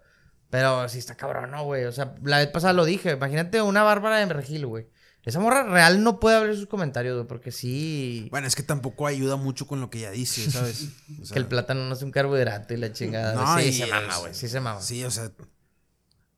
Pero 0.49 0.87
sí 0.87 0.99
está 0.99 1.15
cabrón, 1.15 1.51
¿no, 1.51 1.63
güey? 1.65 1.85
O 1.85 1.91
sea, 1.91 2.15
la 2.23 2.37
vez 2.37 2.47
pasada 2.47 2.73
lo 2.73 2.85
dije. 2.85 3.11
Imagínate 3.11 3.61
una 3.61 3.83
Bárbara 3.83 4.17
de 4.17 4.33
Regil, 4.33 4.65
güey. 4.65 4.87
Esa 5.27 5.41
morra 5.41 5.63
real 5.63 6.03
no 6.03 6.21
puede 6.21 6.37
abrir 6.37 6.55
sus 6.55 6.67
comentarios, 6.67 7.15
güey, 7.15 7.27
porque 7.27 7.51
sí. 7.51 8.29
Bueno, 8.31 8.47
es 8.47 8.55
que 8.55 8.63
tampoco 8.63 9.07
ayuda 9.07 9.35
mucho 9.35 9.67
con 9.67 9.81
lo 9.81 9.89
que 9.89 9.97
ella 9.97 10.11
dice, 10.11 10.49
¿sabes? 10.51 10.87
O 11.21 11.25
sea, 11.25 11.33
que 11.33 11.39
el 11.39 11.47
plátano 11.47 11.83
no 11.83 11.93
es 11.93 12.01
un 12.01 12.11
carbohidrato 12.11 12.73
y 12.73 12.77
la 12.77 12.93
chingada. 12.93 13.33
No, 13.33 13.59
sí, 13.59 13.67
y 13.67 13.73
se 13.73 13.87
mama, 13.87 14.17
güey. 14.19 14.33
Sí 14.33 14.47
se 14.47 14.59
mama. 14.61 14.79
Sí, 14.79 15.03
o 15.03 15.11
sea, 15.11 15.29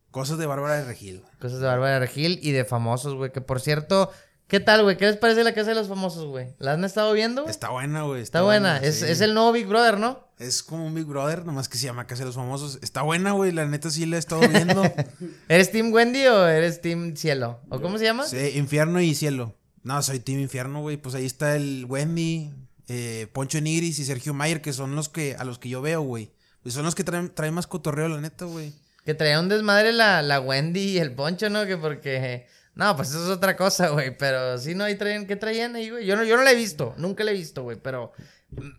cosas 0.10 0.40
de 0.40 0.48
Bárbara 0.48 0.78
de 0.78 0.86
Regil. 0.86 1.24
Cosas 1.40 1.60
de 1.60 1.68
Bárbara 1.68 1.94
de 1.94 2.00
Regil 2.00 2.40
y 2.42 2.52
de 2.52 2.66
famosos, 2.66 3.14
güey. 3.14 3.32
Que 3.32 3.42
por 3.42 3.62
cierto, 3.62 4.12
¿qué 4.50 4.60
tal, 4.60 4.84
güey? 4.84 4.98
¿Qué 4.98 5.06
les 5.06 5.16
parece 5.16 5.44
la 5.44 5.54
casa 5.54 5.70
de 5.70 5.76
los 5.76 5.88
famosos, 5.88 6.26
güey? 6.26 6.48
¿La 6.58 6.74
han 6.74 6.84
estado 6.84 7.14
viendo? 7.14 7.44
güey? 7.44 7.52
Está 7.52 7.70
buena, 7.70 8.02
güey. 8.02 8.22
Está 8.22 8.42
buena. 8.42 8.78
Es, 8.80 9.00
sí. 9.00 9.06
es 9.08 9.22
el 9.22 9.34
nuevo 9.34 9.54
Big 9.54 9.68
Brother, 9.68 9.98
¿no? 9.98 10.28
Es 10.40 10.64
como 10.64 10.86
un 10.86 10.94
Big 10.94 11.06
Brother, 11.06 11.46
nomás 11.46 11.70
que 11.70 11.78
se 11.78 11.86
llama 11.86 12.08
Casa 12.08 12.24
de 12.24 12.26
los 12.26 12.36
Famosos. 12.36 12.80
Está 12.82 13.04
buena, 13.04 13.32
güey. 13.32 13.52
La 13.52 13.66
neta 13.66 13.90
sí 13.90 14.06
la 14.06 14.18
he 14.18 14.20
estado 14.20 14.42
viendo. 14.42 14.84
¿Eres 15.50 15.72
Team 15.72 15.94
Wendy 15.94 16.26
o 16.28 16.48
eres 16.48 16.82
Team 16.82 17.16
Cielo? 17.16 17.60
¿O 17.70 17.80
cómo 17.80 17.98
se 17.98 18.06
llama? 18.06 18.26
sí, 18.26 18.52
Infierno 18.56 19.00
y 19.00 19.16
Cielo. 19.16 19.56
No, 19.84 20.02
soy 20.02 20.20
Team 20.20 20.40
Infierno, 20.40 20.82
güey. 20.82 20.98
Pues 20.98 21.16
ahí 21.16 21.26
está 21.26 21.56
el 21.56 21.86
Wendy, 21.88 22.52
eh, 22.88 23.28
Poncho 23.32 23.62
Nigris 23.62 24.00
y 24.00 24.06
Sergio 24.06 24.34
Mayer, 24.34 24.62
que 24.62 24.74
son 24.74 24.96
los 24.96 25.10
que 25.10 25.36
a 25.38 25.44
los 25.44 25.60
que 25.60 25.70
yo 25.70 25.82
veo, 25.82 26.02
güey. 26.02 26.32
Pues 26.64 26.74
son 26.74 26.84
los 26.84 26.96
que 26.96 27.04
traen, 27.04 27.30
traen 27.34 27.54
más 27.54 27.68
cotorreo, 27.68 28.08
la 28.10 28.20
neta, 28.20 28.46
güey. 28.46 28.74
Que 29.06 29.14
traía 29.14 29.40
un 29.40 29.50
desmadre 29.50 29.94
la, 29.94 30.22
la 30.22 30.40
Wendy 30.40 30.82
y 30.82 30.98
el 31.00 31.14
Poncho, 31.14 31.50
¿no? 31.50 31.66
Que 31.66 31.78
porque... 31.78 32.48
No, 32.80 32.96
pues 32.96 33.10
eso 33.10 33.22
es 33.26 33.30
otra 33.30 33.58
cosa, 33.58 33.90
güey. 33.90 34.16
Pero 34.18 34.58
sí, 34.58 34.74
no, 34.74 34.86
ahí 34.86 34.96
traían... 34.96 35.28
¿Qué 35.28 35.36
traían 35.36 35.76
ahí, 35.76 35.90
güey? 35.90 36.06
Yo 36.06 36.16
no, 36.16 36.24
yo 36.24 36.38
no 36.38 36.44
la 36.44 36.54
he 36.54 36.56
visto. 36.56 36.94
Nunca 36.96 37.26
la 37.26 37.32
he 37.32 37.34
visto, 37.34 37.64
güey. 37.64 37.76
Pero 37.76 38.14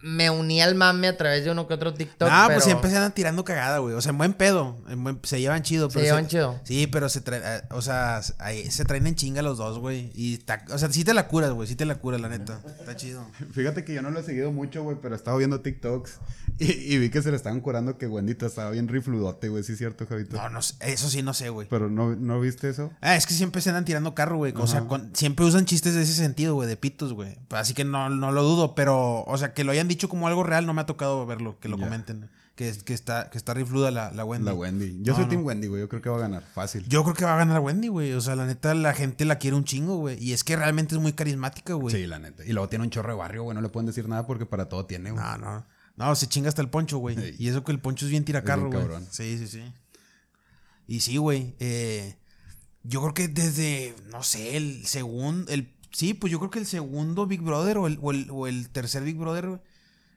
me 0.02 0.30
uní 0.30 0.60
al 0.60 0.74
mame 0.74 1.06
a 1.08 1.16
través 1.16 1.44
de 1.44 1.50
uno 1.50 1.66
que 1.68 1.74
otro 1.74 1.94
TikTok. 1.94 2.28
No, 2.28 2.36
pero... 2.46 2.54
pues 2.54 2.64
siempre 2.64 2.90
se 2.90 2.96
andan 2.96 3.12
tirando 3.12 3.44
cagada, 3.44 3.78
güey. 3.78 3.94
O 3.94 4.00
sea, 4.00 4.10
en 4.10 4.18
buen 4.18 4.32
pedo. 4.32 4.78
en 4.88 5.02
buen- 5.04 5.20
se 5.22 5.40
llevan 5.40 5.62
chido. 5.62 5.88
Se 5.90 5.94
pero 5.94 6.06
llevan 6.06 6.26
chido. 6.26 6.60
Sí, 6.64 6.86
pero 6.88 7.08
se 7.08 7.20
traen, 7.20 7.42
eh, 7.44 7.62
o 7.70 7.80
sea, 7.80 8.20
ahí 8.38 8.68
se 8.70 8.84
traen 8.84 9.06
en 9.06 9.14
chinga 9.14 9.42
los 9.42 9.58
dos, 9.58 9.78
güey. 9.78 10.10
Y 10.14 10.42
o 10.72 10.78
sea, 10.78 10.90
sí 10.90 11.04
te 11.04 11.14
la 11.14 11.28
curas, 11.28 11.52
güey. 11.52 11.68
Sí 11.68 11.76
te 11.76 11.84
la 11.84 11.94
curas, 11.96 12.20
la 12.20 12.28
neta. 12.28 12.60
Está 12.80 12.96
chido. 12.96 13.24
Fíjate 13.52 13.84
que 13.84 13.94
yo 13.94 14.02
no 14.02 14.10
lo 14.10 14.20
he 14.20 14.22
seguido 14.24 14.50
mucho, 14.52 14.82
güey, 14.82 14.96
pero 15.00 15.14
he 15.14 15.16
estado 15.18 15.36
viendo 15.38 15.60
TikToks 15.60 16.18
y, 16.58 16.94
y 16.94 16.98
vi 16.98 17.08
que 17.08 17.22
se 17.22 17.30
le 17.30 17.36
estaban 17.36 17.60
curando 17.60 17.96
que 17.96 18.06
Wendita 18.06 18.46
estaba 18.46 18.70
bien 18.70 18.88
rifludote, 18.88 19.48
güey. 19.48 19.62
Sí 19.62 19.72
es 19.72 19.78
cierto, 19.78 20.04
Javito. 20.06 20.36
No, 20.36 20.50
no 20.50 20.62
sé, 20.62 20.74
eso 20.80 21.08
sí 21.08 21.22
no 21.22 21.32
sé, 21.32 21.48
güey. 21.48 21.68
Pero 21.70 21.88
no, 21.88 22.16
¿no 22.16 22.40
viste 22.40 22.68
eso? 22.68 22.90
Ah, 23.00 23.16
es 23.16 23.26
que 23.26 23.34
siempre 23.34 23.62
se 23.62 23.70
andan 23.70 23.84
tirando 23.84 24.14
carro, 24.14 24.36
güey. 24.36 24.52
O 24.56 24.66
sea, 24.66 24.82
con- 24.82 25.14
siempre 25.14 25.46
usan 25.46 25.64
chistes 25.64 25.94
de 25.94 26.02
ese 26.02 26.14
sentido, 26.14 26.54
güey, 26.54 26.68
de 26.68 26.76
pitos, 26.76 27.12
güey. 27.14 27.38
Así 27.50 27.72
que 27.72 27.84
no, 27.84 28.10
no 28.10 28.32
lo 28.32 28.42
dudo, 28.42 28.74
pero, 28.74 29.22
o 29.24 29.38
sea, 29.38 29.54
que 29.54 29.59
lo 29.64 29.72
hayan 29.72 29.88
dicho 29.88 30.08
como 30.08 30.26
algo 30.28 30.42
real, 30.42 30.66
no 30.66 30.74
me 30.74 30.80
ha 30.82 30.86
tocado 30.86 31.24
verlo, 31.26 31.58
que 31.60 31.68
lo 31.68 31.78
comenten. 31.78 32.30
Que, 32.54 32.76
que 32.84 32.92
está, 32.92 33.30
que 33.30 33.38
está 33.38 33.54
rifluda 33.54 33.90
la, 33.90 34.10
la 34.12 34.24
Wendy. 34.24 34.44
La 34.44 34.52
Wendy. 34.52 34.98
Yo 35.02 35.12
No, 35.12 35.16
soy 35.16 35.24
no. 35.24 35.30
Team 35.30 35.44
Wendy, 35.46 35.66
güey. 35.68 35.80
Yo 35.80 35.88
creo 35.88 36.02
que 36.02 36.10
va 36.10 36.16
a 36.16 36.20
ganar. 36.20 36.42
Fácil. 36.54 36.84
Yo 36.88 37.02
creo 37.04 37.14
que 37.14 37.24
va 37.24 37.34
a 37.34 37.38
ganar 37.38 37.60
Wendy, 37.60 37.88
güey. 37.88 38.12
O 38.12 38.20
sea, 38.20 38.36
la 38.36 38.44
neta, 38.46 38.74
la 38.74 38.92
gente 38.92 39.24
la 39.24 39.38
quiere 39.38 39.56
un 39.56 39.64
chingo, 39.64 39.96
güey. 39.96 40.22
Y 40.22 40.34
es 40.34 40.44
que 40.44 40.56
realmente 40.56 40.94
es 40.94 41.00
muy 41.00 41.14
carismática, 41.14 41.72
güey. 41.72 41.94
Sí, 41.94 42.06
la 42.06 42.18
neta. 42.18 42.44
Y 42.44 42.52
luego 42.52 42.68
tiene 42.68 42.84
un 42.84 42.90
chorro 42.90 43.10
de 43.12 43.16
barrio, 43.18 43.44
güey. 43.44 43.54
No 43.54 43.62
le 43.62 43.70
pueden 43.70 43.86
decir 43.86 44.06
nada 44.08 44.26
porque 44.26 44.44
para 44.44 44.68
todo 44.68 44.84
tiene, 44.84 45.10
güey. 45.10 45.24
No, 45.24 45.38
no. 45.38 45.66
No, 45.96 46.14
se 46.14 46.26
chinga 46.26 46.48
hasta 46.50 46.60
el 46.60 46.68
poncho, 46.68 46.98
güey. 46.98 47.16
Sí. 47.16 47.36
Y 47.38 47.48
eso 47.48 47.64
que 47.64 47.72
el 47.72 47.78
poncho 47.80 48.04
es 48.04 48.10
bien 48.10 48.24
tiracarro, 48.24 48.70
güey. 48.70 48.84
Sí, 49.10 49.38
sí, 49.38 49.46
sí. 49.46 49.62
Y 50.86 51.00
sí, 51.00 51.16
güey. 51.16 51.54
eh, 51.60 52.16
yo 52.82 53.00
creo 53.00 53.14
que 53.14 53.28
desde, 53.28 53.94
no 54.10 54.22
sé, 54.22 54.56
el 54.56 54.86
segundo, 54.86 55.50
el, 55.52 55.70
sí, 55.90 56.14
pues 56.14 56.30
yo 56.30 56.38
creo 56.38 56.50
que 56.50 56.58
el 56.58 56.66
segundo 56.66 57.26
Big 57.26 57.40
Brother 57.40 57.78
o 57.78 57.86
el, 57.86 57.98
o 58.00 58.10
el, 58.10 58.28
o 58.30 58.46
el 58.46 58.70
tercer 58.70 59.02
Big 59.02 59.16
Brother, 59.16 59.62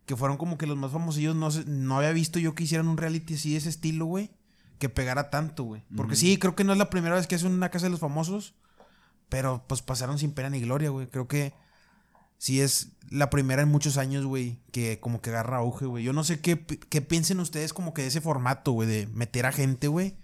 que 0.05 0.15
fueron 0.15 0.37
como 0.37 0.57
que 0.57 0.67
los 0.67 0.77
más 0.77 0.91
famosillos, 0.91 1.35
no 1.35 1.51
sé, 1.51 1.65
no 1.65 1.97
había 1.97 2.11
visto 2.11 2.39
yo 2.39 2.55
que 2.55 2.63
hicieran 2.63 2.87
un 2.87 2.97
reality 2.97 3.35
así 3.35 3.51
de 3.51 3.57
ese 3.57 3.69
estilo, 3.69 4.05
güey, 4.05 4.31
que 4.79 4.89
pegara 4.89 5.29
tanto, 5.29 5.63
güey. 5.63 5.83
Porque 5.95 6.15
sí, 6.15 6.37
creo 6.37 6.55
que 6.55 6.63
no 6.63 6.73
es 6.73 6.77
la 6.77 6.89
primera 6.89 7.15
vez 7.15 7.27
que 7.27 7.35
hacen 7.35 7.51
una 7.51 7.69
casa 7.69 7.85
de 7.85 7.91
los 7.91 7.99
famosos, 7.99 8.53
pero 9.29 9.65
pues 9.67 9.81
pasaron 9.81 10.19
sin 10.19 10.33
pena 10.33 10.49
ni 10.49 10.61
gloria, 10.61 10.89
güey. 10.89 11.07
Creo 11.07 11.27
que 11.27 11.53
sí 12.37 12.59
es 12.59 12.89
la 13.09 13.29
primera 13.29 13.61
en 13.61 13.69
muchos 13.69 13.97
años, 13.97 14.25
güey, 14.25 14.59
que 14.71 14.99
como 14.99 15.21
que 15.21 15.29
agarra 15.29 15.57
auge, 15.57 15.85
güey. 15.85 16.03
Yo 16.03 16.13
no 16.13 16.23
sé 16.23 16.41
qué, 16.41 16.65
qué 16.65 17.01
piensen 17.01 17.39
ustedes 17.39 17.73
como 17.73 17.93
que 17.93 18.01
de 18.01 18.09
ese 18.09 18.21
formato, 18.21 18.73
güey, 18.73 18.87
de 18.87 19.07
meter 19.07 19.45
a 19.45 19.51
gente, 19.51 19.87
güey. 19.87 20.17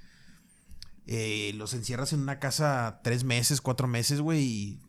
Eh, 1.07 1.53
los 1.55 1.73
encierras 1.73 2.13
en 2.13 2.19
una 2.19 2.39
casa 2.39 2.99
tres 3.03 3.23
meses, 3.23 3.61
cuatro 3.61 3.87
meses, 3.87 4.21
güey, 4.21 4.43
y 4.43 4.79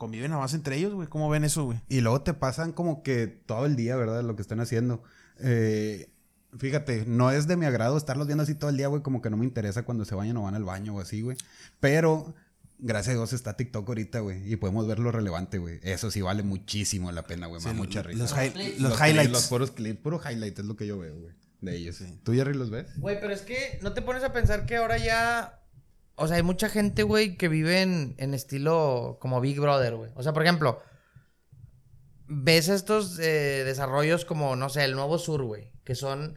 conviven 0.00 0.30
nada 0.30 0.42
más 0.42 0.54
entre 0.54 0.76
ellos, 0.76 0.94
güey. 0.94 1.06
¿Cómo 1.06 1.28
ven 1.28 1.44
eso, 1.44 1.64
güey? 1.66 1.80
Y 1.88 2.00
luego 2.00 2.22
te 2.22 2.34
pasan 2.34 2.72
como 2.72 3.02
que 3.04 3.26
todo 3.28 3.66
el 3.66 3.76
día, 3.76 3.94
¿verdad? 3.94 4.24
Lo 4.24 4.34
que 4.34 4.42
están 4.42 4.58
haciendo. 4.58 5.02
Eh, 5.38 6.10
fíjate, 6.58 7.04
no 7.06 7.30
es 7.30 7.46
de 7.46 7.56
mi 7.56 7.66
agrado 7.66 7.96
estarlos 7.96 8.26
viendo 8.26 8.42
así 8.42 8.54
todo 8.54 8.70
el 8.70 8.76
día, 8.76 8.88
güey. 8.88 9.02
Como 9.02 9.20
que 9.22 9.30
no 9.30 9.36
me 9.36 9.44
interesa 9.44 9.84
cuando 9.84 10.04
se 10.04 10.14
bañan 10.14 10.36
o 10.38 10.42
van 10.42 10.54
al 10.54 10.64
baño 10.64 10.96
o 10.96 11.00
así, 11.00 11.20
güey. 11.20 11.36
Pero, 11.78 12.34
gracias 12.78 13.14
a 13.14 13.18
Dios 13.18 13.32
está 13.34 13.56
TikTok 13.56 13.86
ahorita, 13.86 14.20
güey. 14.20 14.50
Y 14.52 14.56
podemos 14.56 14.86
ver 14.88 14.98
lo 14.98 15.12
relevante, 15.12 15.58
güey. 15.58 15.78
Eso 15.82 16.10
sí 16.10 16.22
vale 16.22 16.42
muchísimo 16.42 17.12
la 17.12 17.22
pena, 17.26 17.46
güey. 17.46 17.60
Me 17.62 17.68
da 17.68 17.74
mucha 17.74 18.02
risa. 18.02 18.18
Los, 18.22 18.32
hi- 18.32 18.50
clips. 18.50 18.80
los 18.80 18.92
clips, 18.94 19.08
highlights. 19.10 19.32
Los 19.32 19.46
puros 19.48 19.70
clips, 19.70 20.00
puro 20.00 20.20
highlight 20.28 20.58
es 20.58 20.64
lo 20.64 20.76
que 20.76 20.86
yo 20.86 20.98
veo, 20.98 21.14
güey. 21.16 21.34
De 21.60 21.76
ellos. 21.76 22.02
¿Tú, 22.22 22.32
Jerry, 22.32 22.54
los 22.54 22.70
ves? 22.70 22.86
Güey, 22.98 23.20
pero 23.20 23.34
es 23.34 23.42
que 23.42 23.78
no 23.82 23.92
te 23.92 24.00
pones 24.00 24.24
a 24.24 24.32
pensar 24.32 24.64
que 24.64 24.76
ahora 24.76 24.96
ya. 24.96 25.59
O 26.20 26.28
sea, 26.28 26.36
hay 26.36 26.42
mucha 26.42 26.68
gente, 26.68 27.02
güey, 27.02 27.38
que 27.38 27.48
vive 27.48 27.80
en, 27.80 28.34
estilo 28.34 29.16
como 29.22 29.40
Big 29.40 29.58
Brother, 29.58 29.96
güey. 29.96 30.10
O 30.16 30.22
sea, 30.22 30.34
por 30.34 30.42
ejemplo, 30.42 30.82
ves 32.26 32.68
estos 32.68 33.18
eh, 33.18 33.64
desarrollos 33.64 34.26
como, 34.26 34.54
no 34.54 34.68
sé, 34.68 34.84
el 34.84 34.94
Nuevo 34.94 35.18
Sur, 35.18 35.42
güey. 35.44 35.72
Que 35.82 35.94
son. 35.94 36.36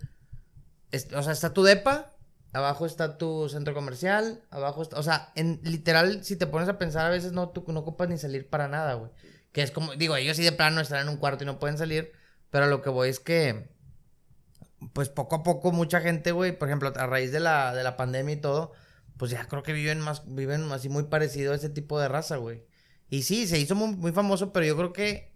o 1.14 1.22
sea, 1.22 1.34
está 1.34 1.54
tu 1.54 1.64
depa, 1.64 2.16
abajo 2.54 2.86
está 2.86 3.18
tu 3.18 3.50
centro 3.50 3.74
comercial, 3.74 4.46
abajo 4.52 4.84
está. 4.84 4.98
O 4.98 5.04
sea, 5.04 5.34
en 5.36 5.60
literal, 5.64 6.24
si 6.24 6.38
te 6.38 6.48
pones 6.48 6.70
a 6.70 6.78
pensar, 6.78 7.06
a 7.06 7.10
veces 7.10 7.34
no, 7.34 7.50
tú 7.50 7.66
no 7.68 7.82
ocupas 7.82 8.08
ni 8.08 8.18
salir 8.18 8.50
para 8.50 8.70
nada, 8.70 8.94
güey. 8.94 9.12
Que 9.52 9.64
es 9.64 9.72
como, 9.72 9.96
digo, 9.96 10.16
ellos 10.16 10.38
sí 10.38 10.44
de 10.44 10.54
plano 10.54 10.80
están 10.80 11.02
en 11.02 11.10
un 11.10 11.18
cuarto 11.18 11.44
y 11.44 11.48
no 11.48 11.60
pueden 11.60 11.78
salir. 11.78 12.14
Pero 12.52 12.68
lo 12.68 12.82
que 12.82 12.90
voy 12.90 13.10
es 13.10 13.20
que 13.20 13.70
pues 14.94 15.10
poco 15.10 15.36
a 15.36 15.44
poco 15.44 15.74
mucha 15.74 16.00
gente, 16.00 16.32
güey, 16.32 16.58
por 16.58 16.70
ejemplo, 16.70 16.94
a 16.96 17.06
raíz 17.06 17.34
de 17.34 17.42
la, 17.42 17.74
de 17.74 17.84
la 17.84 17.98
pandemia 17.98 18.36
y 18.36 18.42
todo, 18.42 18.74
pues 19.18 19.32
ya 19.32 19.48
creo 19.48 19.64
que 19.64 19.74
viven 19.74 20.00
más, 20.00 20.24
viven 20.26 20.72
así 20.72 20.90
muy 20.90 21.04
parecido 21.04 21.54
a 21.54 21.56
ese 21.56 21.70
tipo 21.70 22.00
de 22.00 22.08
raza, 22.08 22.38
güey. 22.38 22.66
Y 23.10 23.24
sí, 23.24 23.48
se 23.48 23.60
hizo 23.60 23.76
muy, 23.76 23.96
muy 23.96 24.12
famoso, 24.12 24.52
pero 24.52 24.66
yo 24.66 24.76
creo 24.76 24.94
que 24.94 25.34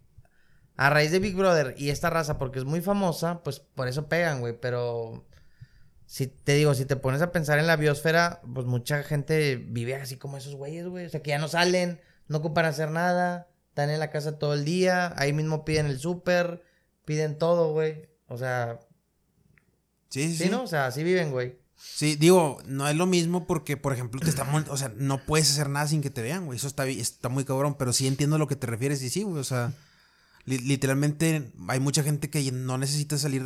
a 0.76 0.90
raíz 0.90 1.12
de 1.12 1.20
Big 1.20 1.36
Brother 1.36 1.76
y 1.78 1.90
esta 1.90 2.10
raza, 2.10 2.38
porque 2.38 2.60
es 2.60 2.66
muy 2.66 2.82
famosa, 2.82 3.44
pues 3.44 3.60
por 3.60 3.88
eso 3.88 4.08
pegan, 4.08 4.40
güey, 4.40 4.60
pero... 4.60 5.26
Si 6.06 6.28
te 6.28 6.54
digo, 6.54 6.74
si 6.74 6.86
te 6.86 6.96
pones 6.96 7.22
a 7.22 7.34
pensar 7.34 7.60
en 7.60 7.68
la 7.68 7.76
biosfera, 7.76 8.40
pues 8.54 8.66
mucha 8.66 9.04
gente 9.04 9.58
vive 9.58 9.96
así 9.96 10.16
como 10.16 10.38
esos 10.38 10.56
güeyes, 10.56 10.88
güey. 10.88 11.06
O 11.06 11.10
sea, 11.10 11.22
que 11.22 11.32
ya 11.32 11.38
no 11.38 11.50
salen, 11.50 12.00
no 12.30 12.38
ocupan 12.38 12.64
hacer 12.64 12.92
nada, 12.92 13.50
están 13.68 13.90
en 13.90 14.00
la 14.00 14.10
casa 14.10 14.40
todo 14.40 14.54
el 14.54 14.64
día, 14.64 15.14
ahí 15.18 15.34
mismo 15.34 15.66
piden 15.66 15.88
el 15.88 16.00
súper, 16.00 16.64
piden 17.04 17.38
todo, 17.38 17.74
güey. 17.74 18.08
O 18.28 18.38
sea, 18.38 18.80
Sí, 20.10 20.30
sí, 20.30 20.46
Sí, 20.46 20.50
¿no? 20.50 20.64
O 20.64 20.68
sea, 20.68 20.88
así 20.88 21.04
viven, 21.04 21.32
güey. 21.32 21.60
Sí, 21.80 22.16
digo, 22.16 22.60
no 22.66 22.88
es 22.88 22.96
lo 22.96 23.06
mismo 23.06 23.46
porque, 23.48 23.78
por 23.78 23.94
ejemplo, 23.94 24.20
te 24.20 24.30
estamos, 24.30 24.66
o 24.70 24.78
sea, 24.78 24.92
no 24.98 25.20
puedes 25.26 25.50
hacer 25.52 25.70
nada 25.70 25.88
sin 25.88 26.02
que 26.02 26.10
te 26.10 26.22
vean, 26.22 26.46
güey. 26.46 26.58
Eso 26.58 26.68
está, 26.68 26.86
está 26.88 27.30
muy 27.30 27.46
cabrón, 27.46 27.76
pero 27.78 27.94
sí 27.94 28.08
entiendo 28.08 28.36
a 28.36 28.40
lo 28.40 28.48
que 28.48 28.56
te 28.56 28.68
refieres 28.68 29.02
y 29.04 29.10
sí, 29.10 29.24
güey. 29.24 29.40
O 29.40 29.44
sea, 29.44 29.74
li- 30.46 30.58
literalmente 30.60 31.52
hay 31.68 31.80
mucha 31.80 32.04
gente 32.04 32.30
que 32.30 32.52
no 32.52 32.78
necesita 32.78 33.18
salir 33.18 33.44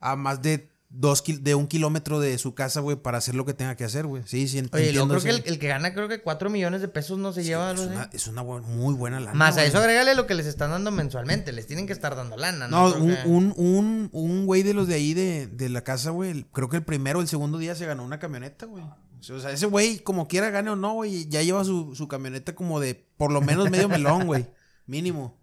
a 0.00 0.16
más 0.16 0.42
de 0.42 0.68
dos 0.96 1.22
de 1.26 1.54
un 1.54 1.66
kilómetro 1.66 2.20
de 2.20 2.38
su 2.38 2.54
casa, 2.54 2.80
güey, 2.80 2.96
para 2.96 3.18
hacer 3.18 3.34
lo 3.34 3.44
que 3.44 3.52
tenga 3.52 3.74
que 3.76 3.84
hacer, 3.84 4.06
güey. 4.06 4.22
Sí, 4.26 4.46
sí, 4.48 4.62
Oye, 4.72 4.92
yo 4.92 5.08
creo 5.08 5.20
que 5.20 5.30
el, 5.30 5.42
el 5.44 5.58
que 5.58 5.68
gana, 5.68 5.92
creo 5.92 6.08
que 6.08 6.20
4 6.22 6.50
millones 6.50 6.80
de 6.80 6.88
pesos 6.88 7.18
no 7.18 7.32
se 7.32 7.42
lleva. 7.44 7.72
es, 7.72 7.80
así. 7.80 7.88
una, 7.88 8.10
es 8.12 8.26
una 8.28 8.42
muy 8.42 8.94
buena 8.94 9.18
lana. 9.20 9.34
Más 9.34 9.54
a 9.56 9.60
güey. 9.60 9.68
eso 9.68 9.78
agrégale 9.78 10.14
lo 10.14 10.26
que 10.26 10.34
les 10.34 10.46
están 10.46 10.70
dando 10.70 10.90
mensualmente. 10.90 11.52
Les 11.52 11.66
tienen 11.66 11.86
que 11.86 11.92
estar 11.92 12.14
dando 12.16 12.36
lana, 12.36 12.68
No, 12.68 12.90
¿no? 12.90 12.96
Un, 13.04 13.14
que- 13.14 13.22
un, 13.26 13.54
un, 13.56 14.08
un 14.12 14.46
güey 14.46 14.62
de 14.62 14.74
los 14.74 14.86
de 14.88 14.94
ahí 14.94 15.14
de, 15.14 15.46
de 15.48 15.68
la 15.68 15.82
casa, 15.82 16.10
güey. 16.10 16.46
Creo 16.52 16.68
que 16.68 16.76
el 16.76 16.84
primero 16.84 17.18
o 17.18 17.22
el 17.22 17.28
segundo 17.28 17.58
día 17.58 17.74
se 17.74 17.86
ganó 17.86 18.04
una 18.04 18.18
camioneta, 18.18 18.66
güey. 18.66 18.84
O 19.30 19.40
sea, 19.40 19.50
ese 19.50 19.66
güey, 19.66 20.00
como 20.00 20.28
quiera 20.28 20.50
gane 20.50 20.70
o 20.70 20.76
no, 20.76 20.92
güey, 20.94 21.26
ya 21.28 21.42
lleva 21.42 21.64
su, 21.64 21.94
su 21.94 22.08
camioneta 22.08 22.54
como 22.54 22.78
de 22.78 22.94
por 23.16 23.32
lo 23.32 23.40
menos 23.40 23.70
medio 23.70 23.88
melón, 23.88 24.26
güey. 24.26 24.46
Mínimo. 24.86 25.38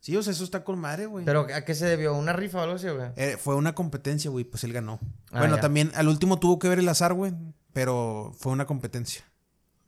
Sí, 0.00 0.16
o 0.16 0.22
sea, 0.22 0.32
eso 0.32 0.44
está 0.44 0.62
con 0.64 0.78
madre, 0.78 1.06
güey. 1.06 1.24
Pero 1.24 1.46
¿a 1.52 1.64
qué 1.64 1.74
se 1.74 1.86
debió? 1.86 2.14
¿Una 2.14 2.32
rifa 2.32 2.58
o 2.58 2.62
algo 2.62 2.76
así, 2.76 2.88
güey? 2.88 3.10
Eh, 3.16 3.36
fue 3.36 3.56
una 3.56 3.74
competencia, 3.74 4.30
güey, 4.30 4.44
pues 4.44 4.64
él 4.64 4.72
ganó. 4.72 5.00
Ah, 5.32 5.40
bueno, 5.40 5.56
ya. 5.56 5.60
también 5.60 5.90
al 5.94 6.08
último 6.08 6.38
tuvo 6.38 6.58
que 6.58 6.68
ver 6.68 6.78
el 6.78 6.88
azar, 6.88 7.14
güey, 7.14 7.32
pero 7.72 8.32
fue 8.38 8.52
una 8.52 8.66
competencia. 8.66 9.24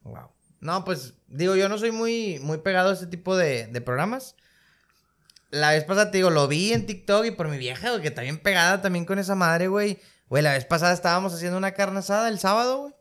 Wow. 0.03 0.29
No, 0.61 0.85
pues, 0.85 1.15
digo, 1.29 1.57
yo 1.57 1.69
no 1.69 1.79
soy 1.79 1.93
muy, 1.93 2.39
muy 2.41 2.59
pegado 2.59 2.91
a 2.91 2.93
este 2.93 3.07
tipo 3.07 3.37
de, 3.37 3.67
de 3.69 3.81
programas. 3.81 4.35
La 5.51 5.71
vez 5.71 5.85
pasada, 5.85 6.11
te 6.11 6.19
digo, 6.19 6.31
lo 6.31 6.49
vi 6.49 6.73
en 6.73 6.87
TikTok 6.87 7.27
y 7.27 7.31
por 7.31 7.49
mi 7.49 7.59
vieja, 7.59 7.91
güey, 7.91 8.03
que 8.03 8.09
está 8.09 8.23
bien 8.23 8.39
pegada 8.39 8.83
también 8.83 9.05
con 9.05 9.19
esa 9.19 9.35
madre, 9.35 9.69
güey. 9.69 9.99
Güey, 10.29 10.43
la 10.43 10.53
vez 10.53 10.65
pasada 10.65 10.93
estábamos 10.93 11.35
haciendo 11.35 11.57
una 11.59 11.73
carne 11.73 11.99
asada 11.99 12.29
el 12.29 12.39
sábado, 12.39 12.79
güey. 12.83 12.95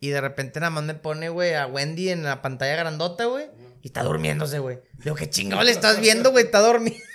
Y 0.00 0.08
de 0.08 0.20
repente 0.20 0.58
nada 0.58 0.70
más 0.70 0.82
me 0.84 0.94
pone, 0.94 1.28
güey, 1.28 1.54
a 1.54 1.66
Wendy 1.66 2.08
en 2.08 2.22
la 2.22 2.40
pantalla 2.40 2.74
grandota, 2.74 3.26
güey. 3.26 3.46
Y 3.82 3.88
está 3.88 4.02
durmiéndose, 4.02 4.58
güey. 4.58 4.78
Digo, 5.02 5.16
¿qué 5.16 5.28
chingado 5.30 5.62
le 5.62 5.70
estás 5.70 6.00
viendo, 6.00 6.30
güey? 6.30 6.44
Está 6.44 6.60
dormido. 6.60 6.96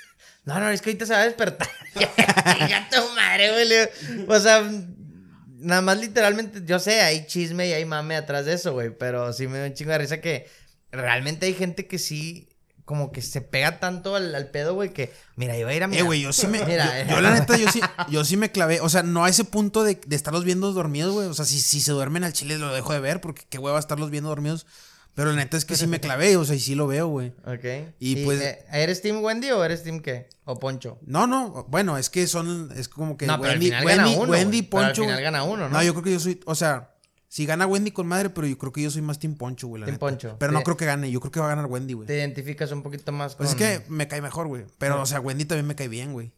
No, 0.46 0.60
no, 0.60 0.70
es 0.70 0.80
que 0.84 0.92
ahorita 0.92 1.08
se 1.08 1.14
va 1.14 1.22
a 1.22 1.26
despertar. 1.26 1.68
Chinga 1.96 2.88
tu 2.92 3.02
madre, 3.16 3.52
güey. 3.52 4.26
O 4.28 4.40
sea, 4.40 4.62
nada 5.58 5.82
más 5.82 5.98
literalmente, 5.98 6.62
yo 6.66 6.78
sé, 6.78 7.02
hay 7.02 7.26
chisme 7.26 7.68
y 7.68 7.74
hay 7.74 7.84
mame 7.86 8.16
atrás 8.16 8.46
de 8.46 8.54
eso, 8.54 8.74
güey. 8.74 8.92
Pero 8.96 9.34
sí 9.34 9.48
me 9.48 9.58
da 9.58 9.66
un 9.66 9.74
chingo 9.74 9.92
de 9.92 9.98
risa 9.98 10.22
que 10.22 10.48
realmente 10.92 11.48
hay 11.48 11.56
gente 11.56 11.88
que 11.88 11.98
sí, 11.98 12.48
como 12.86 13.12
que 13.12 13.24
se 13.24 13.42
pega 13.42 13.80
tanto 13.80 14.16
al, 14.16 14.36
al 14.36 14.52
pedo, 14.52 14.76
güey, 14.76 14.94
que, 14.94 15.12
mira, 15.36 15.58
yo 15.58 15.66
voy 15.66 15.74
a 15.74 15.78
ir 15.78 15.82
a 15.82 15.86
Eh, 15.86 15.90
mirar. 15.90 16.06
güey, 16.06 16.22
yo 16.22 16.32
sí 16.32 16.46
me. 16.46 16.64
Mira, 16.64 17.04
yo, 17.06 17.16
yo 17.16 17.22
la 17.22 17.34
neta, 17.34 17.58
yo 17.58 17.72
sí, 17.72 17.82
yo 18.12 18.24
sí 18.24 18.38
me 18.38 18.52
clavé. 18.52 18.82
O 18.82 18.90
sea, 18.90 19.02
no 19.02 19.26
a 19.26 19.30
ese 19.30 19.46
punto 19.46 19.84
de, 19.84 20.00
de 20.06 20.16
estarlos 20.16 20.44
viendo 20.46 20.72
dormidos, 20.74 21.12
güey. 21.12 21.28
O 21.28 21.34
sea, 21.34 21.46
si, 21.46 21.60
si 21.60 21.82
se 21.82 21.92
duermen 21.92 22.24
al 22.24 22.34
chile 22.34 22.60
lo 22.60 22.72
dejo 22.72 22.94
de 22.94 23.00
ver 23.00 23.20
porque 23.20 23.46
qué 23.50 23.58
hueva 23.58 23.80
estarlos 23.80 24.12
viendo 24.12 24.30
dormidos. 24.30 24.68
Pero 25.16 25.32
la 25.32 25.38
neta 25.38 25.58
es 25.58 25.66
que 25.66 25.76
sí 25.76 25.88
me 25.88 26.00
clavé, 26.02 26.38
o 26.38 26.46
sea, 26.46 26.56
y 26.56 26.60
sí 26.60 26.76
lo 26.76 26.88
veo, 26.88 27.08
güey. 27.08 27.34
Ok. 27.46 27.94
Y 28.00 28.24
pues- 28.26 28.42
eh, 28.42 28.66
¿Eres 28.72 29.02
Team 29.02 29.24
Wendy 29.24 29.50
o 29.52 29.64
eres 29.64 29.82
Team 29.84 30.02
qué? 30.02 30.30
¿O 30.44 30.60
Poncho? 30.60 31.00
No, 31.06 31.26
no, 31.26 31.66
bueno, 31.70 31.98
es 31.98 32.10
que 32.10 32.28
son, 32.28 32.70
es 32.76 32.88
como 32.90 33.18
que 33.18 33.26
No, 33.26 33.40
pero 33.40 33.52
al 33.54 33.56
Wendy, 33.56 33.66
final 33.68 33.86
Wendy, 33.86 33.98
gana 34.04 34.18
uno, 34.22 34.32
Wendy, 34.32 34.58
güey. 34.60 34.70
Pero 34.70 34.80
al 34.82 34.88
Poncho. 34.90 35.02
final 35.04 35.22
gana 35.22 35.44
uno, 35.44 35.70
¿no? 35.70 35.78
No, 35.78 35.84
yo 35.84 35.94
creo 35.94 36.04
que 36.04 36.12
yo 36.12 36.20
soy, 36.20 36.40
o 36.46 36.54
sea, 36.54 36.92
si 37.28 37.46
gana 37.46 37.66
Wendy 37.66 37.92
con 37.92 38.08
madre, 38.08 38.30
pero 38.30 38.46
yo 38.46 38.58
creo 38.58 38.72
que 38.72 38.82
yo 38.82 38.92
soy 38.92 39.02
más 39.02 39.18
Team 39.20 39.36
Poncho, 39.36 39.68
güey. 39.68 39.82
Team 39.84 39.94
neta. 39.96 40.00
Poncho. 40.00 40.36
Pero 40.38 40.52
no 40.52 40.62
creo 40.64 40.78
que 40.78 40.86
gane, 40.86 41.10
yo 41.10 41.20
creo 41.22 41.32
que 41.32 41.40
va 41.40 41.48
a 41.48 41.50
ganar 41.50 41.66
Wendy, 41.66 41.94
güey. 41.94 42.08
Te 42.08 42.16
identificas 42.18 42.72
un 42.72 42.84
poquito 42.84 43.12
más 43.12 43.36
con... 43.36 43.46
Pues 43.46 43.50
es 43.50 43.56
que 43.56 43.90
me 43.90 44.08
cae 44.08 44.22
mejor, 44.22 44.48
güey. 44.48 44.66
Pero, 44.78 45.02
o 45.02 45.06
sea, 45.06 45.20
Wendy 45.22 45.46
también 45.46 45.66
me 45.66 45.76
cae 45.76 45.88
bien, 45.88 46.14
güey. 46.14 46.32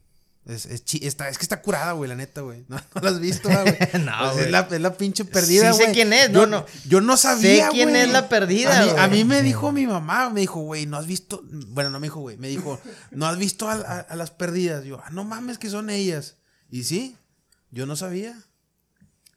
Es, 0.48 0.64
es, 0.66 0.82
chi- 0.84 1.06
está, 1.06 1.28
es 1.28 1.36
que 1.36 1.42
está 1.44 1.60
curada, 1.62 1.92
güey, 1.92 2.08
la 2.08 2.16
neta, 2.16 2.40
güey. 2.40 2.64
No, 2.68 2.76
no 2.94 3.00
la 3.02 3.10
has 3.10 3.20
visto, 3.20 3.48
ah, 3.50 3.62
güey. 3.62 3.76
No, 4.04 4.12
Pues 4.18 4.32
güey. 4.32 4.44
es, 4.46 4.50
la, 4.50 4.60
es 4.70 4.80
la 4.80 4.96
pinche 4.96 5.24
perdida, 5.26 5.70
Sí 5.72 5.76
güey. 5.76 5.86
sé 5.88 5.92
quién 5.92 6.12
es, 6.14 6.32
yo, 6.32 6.46
no, 6.46 6.60
no. 6.60 6.66
Yo 6.88 7.00
no 7.02 7.16
sabía, 7.18 7.66
Sé 7.66 7.72
quién 7.72 7.90
güey. 7.90 8.00
es 8.00 8.08
la 8.10 8.28
perdida, 8.30 8.80
A 8.80 8.84
mí, 8.86 8.92
a 8.98 9.08
mí 9.08 9.24
me 9.24 9.42
dijo 9.42 9.70
mi 9.72 9.86
mamá, 9.86 10.30
me 10.30 10.40
dijo, 10.40 10.60
güey, 10.60 10.86
¿no 10.86 10.96
has 10.96 11.06
visto? 11.06 11.42
Bueno, 11.44 11.90
no 11.90 12.00
me 12.00 12.06
dijo, 12.06 12.20
güey. 12.20 12.38
Me 12.38 12.48
dijo, 12.48 12.80
¿no 13.10 13.26
has 13.26 13.36
visto 13.36 13.68
a, 13.68 13.74
a- 13.74 14.00
a 14.00 14.16
las 14.16 14.30
perdidas? 14.30 14.84
Yo, 14.84 15.00
ah, 15.04 15.10
no 15.10 15.22
mames, 15.24 15.58
que 15.58 15.68
son 15.68 15.90
ellas. 15.90 16.36
Y 16.70 16.84
sí, 16.84 17.16
yo 17.70 17.84
no 17.84 17.94
sabía. 17.94 18.34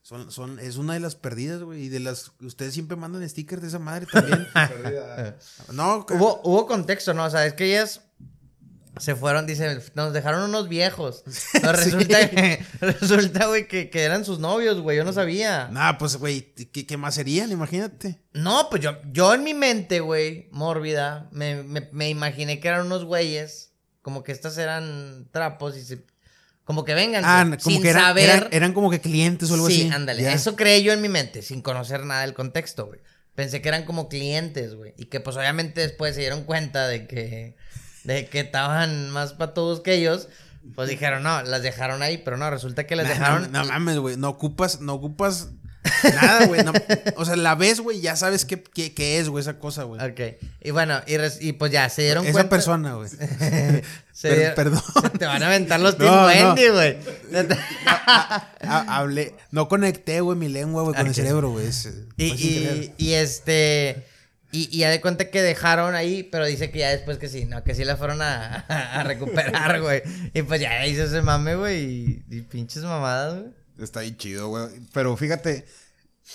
Son, 0.03 0.31
son, 0.31 0.59
es 0.59 0.77
una 0.77 0.93
de 0.93 0.99
las 1.01 1.15
perdidas, 1.15 1.61
güey. 1.61 1.83
Y 1.83 1.89
de 1.89 1.99
las. 1.99 2.31
Ustedes 2.41 2.73
siempre 2.73 2.97
mandan 2.97 3.27
stickers 3.29 3.61
de 3.61 3.67
esa 3.67 3.79
madre 3.79 4.07
también. 4.11 4.47
no, 5.73 6.05
Hubo, 6.09 6.41
hubo 6.43 6.65
contexto, 6.67 7.13
¿no? 7.13 7.25
O 7.25 7.29
sea, 7.29 7.45
es 7.45 7.53
que 7.53 7.65
ellas 7.65 8.01
se 8.99 9.15
fueron, 9.15 9.47
dicen, 9.47 9.81
nos 9.95 10.13
dejaron 10.13 10.43
unos 10.43 10.67
viejos. 10.69 11.23
Pero 11.53 11.71
resulta, 11.73 12.29
que- 12.29 12.63
resulta, 12.81 13.47
güey, 13.47 13.67
que, 13.67 13.89
que 13.89 14.03
eran 14.03 14.25
sus 14.25 14.39
novios, 14.39 14.79
güey. 14.81 14.97
Yo 14.97 15.03
no 15.03 15.13
sabía. 15.13 15.69
Nah, 15.71 15.97
pues, 15.97 16.17
güey, 16.17 16.53
¿qué, 16.71 16.85
qué 16.85 16.97
más 16.97 17.15
serían? 17.15 17.51
Imagínate. 17.51 18.19
No, 18.33 18.67
pues 18.69 18.81
yo, 18.81 18.97
yo 19.11 19.33
en 19.33 19.43
mi 19.43 19.53
mente, 19.53 19.99
güey, 20.01 20.49
mórbida, 20.51 21.29
me, 21.31 21.63
me, 21.63 21.87
me 21.91 22.09
imaginé 22.09 22.59
que 22.59 22.67
eran 22.67 22.85
unos 22.85 23.05
güeyes, 23.05 23.71
como 24.01 24.23
que 24.23 24.31
estas 24.31 24.57
eran 24.57 25.27
trapos 25.31 25.77
y 25.77 25.83
se... 25.83 26.03
Como 26.63 26.85
que 26.85 26.93
vengan, 26.93 27.23
Ah, 27.25 27.43
sin 27.43 27.57
como 27.59 27.81
que 27.81 27.89
eran, 27.89 28.03
saber... 28.03 28.29
eran, 28.29 28.47
eran 28.51 28.73
como 28.73 28.89
que 28.91 29.01
clientes 29.01 29.49
o 29.51 29.55
algo 29.55 29.67
sí, 29.67 29.81
así. 29.81 29.91
ándale. 29.93 30.23
Ya. 30.23 30.33
Eso 30.33 30.55
creé 30.55 30.83
yo 30.83 30.93
en 30.93 31.01
mi 31.01 31.09
mente, 31.09 31.41
sin 31.41 31.61
conocer 31.61 32.05
nada 32.05 32.21
del 32.21 32.33
contexto, 32.33 32.85
güey. 32.85 32.99
Pensé 33.35 33.61
que 33.61 33.69
eran 33.69 33.83
como 33.83 34.07
clientes, 34.09 34.75
güey. 34.75 34.93
Y 34.97 35.05
que 35.05 35.19
pues 35.19 35.35
obviamente 35.37 35.81
después 35.81 36.13
se 36.15 36.21
dieron 36.21 36.43
cuenta 36.43 36.87
de 36.87 37.07
que... 37.07 37.55
De 38.03 38.25
que 38.27 38.39
estaban 38.39 39.09
más 39.11 39.33
patudos 39.33 39.81
que 39.81 39.93
ellos. 39.93 40.27
Pues 40.75 40.89
dijeron, 40.89 41.23
no, 41.23 41.41
las 41.43 41.63
dejaron 41.63 42.01
ahí. 42.03 42.17
Pero 42.19 42.37
no, 42.37 42.49
resulta 42.49 42.85
que 42.85 42.95
las 42.95 43.05
Nah, 43.07 43.13
dejaron... 43.13 43.51
No, 43.51 43.63
no 43.63 43.69
mames, 43.69 43.97
güey. 43.97 44.17
No 44.17 44.29
ocupas, 44.29 44.79
no 44.81 44.93
ocupas 44.93 45.49
nada, 46.21 46.45
güey. 46.45 46.63
no- 46.63 46.73
o 47.15 47.25
sea, 47.25 47.35
la 47.35 47.55
ves, 47.55 47.79
güey, 47.79 47.99
ya 48.01 48.15
sabes 48.15 48.45
qué, 48.45 48.61
qué, 48.61 48.93
qué 48.93 49.17
es, 49.17 49.27
güey, 49.29 49.41
esa 49.41 49.57
cosa, 49.57 49.83
güey. 49.83 49.99
Ok. 50.03 50.19
Y 50.61 50.69
bueno, 50.71 51.01
y, 51.07 51.17
res- 51.17 51.41
y 51.41 51.53
pues 51.53 51.71
ya, 51.71 51.89
se 51.89 52.03
dieron 52.03 52.23
Esa 52.23 52.33
cuenta... 52.33 52.49
persona, 52.49 52.93
güey. 52.93 53.09
Per- 54.21 54.53
perdón. 54.53 54.83
se 55.01 55.09
te 55.17 55.25
van 55.25 55.41
a 55.41 55.47
aventar 55.47 55.79
los 55.79 55.97
No, 55.99 56.27
Team 56.27 56.55
no. 56.55 56.73
Güey. 56.73 56.97
Ha- 57.95 58.97
hablé, 58.97 59.33
no 59.51 59.67
conecté, 59.67 60.21
güey, 60.21 60.37
mi 60.37 60.49
lengua, 60.49 60.83
güey, 60.83 60.95
con 60.95 61.07
el 61.07 61.15
cerebro, 61.15 61.49
güey. 61.51 61.67
es, 61.67 61.89
y, 62.17 62.29
fue 62.29 62.37
sin 62.37 62.63
querer. 62.63 62.93
y, 62.97 63.05
y 63.07 63.13
este. 63.13 64.05
Y, 64.51 64.69
y 64.75 64.79
ya 64.79 64.89
de 64.89 64.99
cuenta 64.99 65.29
que 65.29 65.41
dejaron 65.41 65.95
ahí, 65.95 66.23
pero 66.23 66.45
dice 66.45 66.71
que 66.71 66.79
ya 66.79 66.89
después 66.89 67.17
que 67.17 67.29
sí, 67.29 67.45
no, 67.45 67.63
que 67.63 67.73
sí 67.73 67.85
la 67.85 67.95
fueron 67.95 68.21
a, 68.21 68.65
a 68.67 69.03
recuperar, 69.03 69.81
güey. 69.81 70.01
Y 70.33 70.41
pues 70.41 70.59
ya 70.59 70.85
hizo 70.85 71.03
ese 71.03 71.21
mame, 71.21 71.55
güey. 71.55 71.83
Y, 71.83 72.25
y 72.29 72.41
pinches 72.41 72.83
mamadas, 72.83 73.39
güey. 73.39 73.53
Está 73.79 74.01
ahí 74.01 74.15
chido, 74.17 74.49
güey. 74.49 74.67
Pero 74.93 75.15
fíjate, 75.15 75.65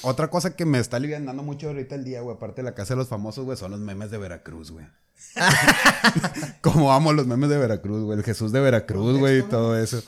otra 0.03 0.29
cosa 0.29 0.57
que 0.57 0.65
me 0.65 0.79
está 0.79 0.97
aliviando 0.97 1.33
mucho 1.43 1.69
ahorita 1.69 1.95
el 1.95 2.05
día, 2.05 2.21
güey, 2.21 2.37
aparte 2.37 2.63
de 2.63 2.65
la 2.65 2.75
casa 2.75 2.95
de 2.95 2.99
los 2.99 3.09
famosos, 3.09 3.45
güey, 3.45 3.57
son 3.57 3.71
los 3.71 3.81
memes 3.81 4.11
de 4.11 4.19
Veracruz, 4.19 4.71
güey. 4.71 4.87
Como 6.61 6.93
amo 6.93 7.13
los 7.13 7.27
memes 7.27 7.49
de 7.49 7.59
Veracruz, 7.59 8.03
güey. 8.03 8.19
El 8.19 8.25
Jesús 8.25 8.53
de 8.53 8.61
Veracruz, 8.61 9.19
güey, 9.19 9.41
y 9.41 9.43
todo 9.43 9.79
eso. 9.79 10.03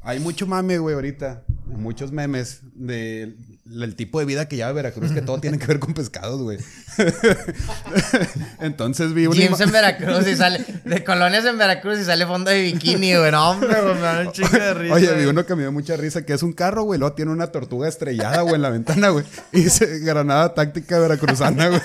Hay 0.00 0.20
mucho 0.20 0.46
mame, 0.46 0.78
güey, 0.78 0.94
ahorita. 0.94 1.44
Muchos 1.66 2.12
memes 2.12 2.60
de 2.74 3.36
el 3.70 3.94
tipo 3.94 4.18
de 4.18 4.24
vida 4.24 4.48
que 4.48 4.56
lleva 4.56 4.72
Veracruz, 4.72 5.12
que 5.12 5.22
todo 5.22 5.40
tiene 5.40 5.58
que 5.58 5.66
ver 5.66 5.78
con 5.78 5.94
pescados, 5.94 6.40
güey. 6.40 6.58
Entonces 8.60 9.12
vi 9.12 9.26
una 9.26 9.36
Gyms 9.36 9.60
en 9.60 9.72
Veracruz 9.72 10.26
y 10.26 10.36
sale. 10.36 10.64
De 10.84 11.04
colonias 11.04 11.44
en 11.44 11.58
Veracruz 11.58 11.98
y 11.98 12.04
sale 12.04 12.26
fondo 12.26 12.50
de 12.50 12.62
bikini, 12.62 13.16
güey. 13.16 13.30
No, 13.30 13.50
hombre, 13.50 13.80
güey, 13.80 13.94
me 13.94 14.00
da 14.00 14.20
un 14.20 14.32
chingo 14.32 14.50
de 14.50 14.74
risa. 14.74 14.94
Oye, 14.94 15.12
vi 15.14 15.24
uno 15.26 15.44
que 15.44 15.54
me 15.54 15.62
dio 15.62 15.72
mucha 15.72 15.96
risa, 15.96 16.24
que 16.24 16.32
es 16.32 16.42
un 16.42 16.52
carro, 16.52 16.84
güey, 16.84 16.98
luego 16.98 17.14
tiene 17.14 17.30
una 17.30 17.48
tortuga 17.48 17.88
estrellada, 17.88 18.42
güey, 18.42 18.54
en 18.56 18.62
la 18.62 18.70
ventana, 18.70 19.10
güey. 19.10 19.24
Y 19.52 19.62
dice, 19.62 19.98
granada 20.00 20.54
táctica 20.54 20.98
veracruzana, 20.98 21.68
güey. 21.68 21.80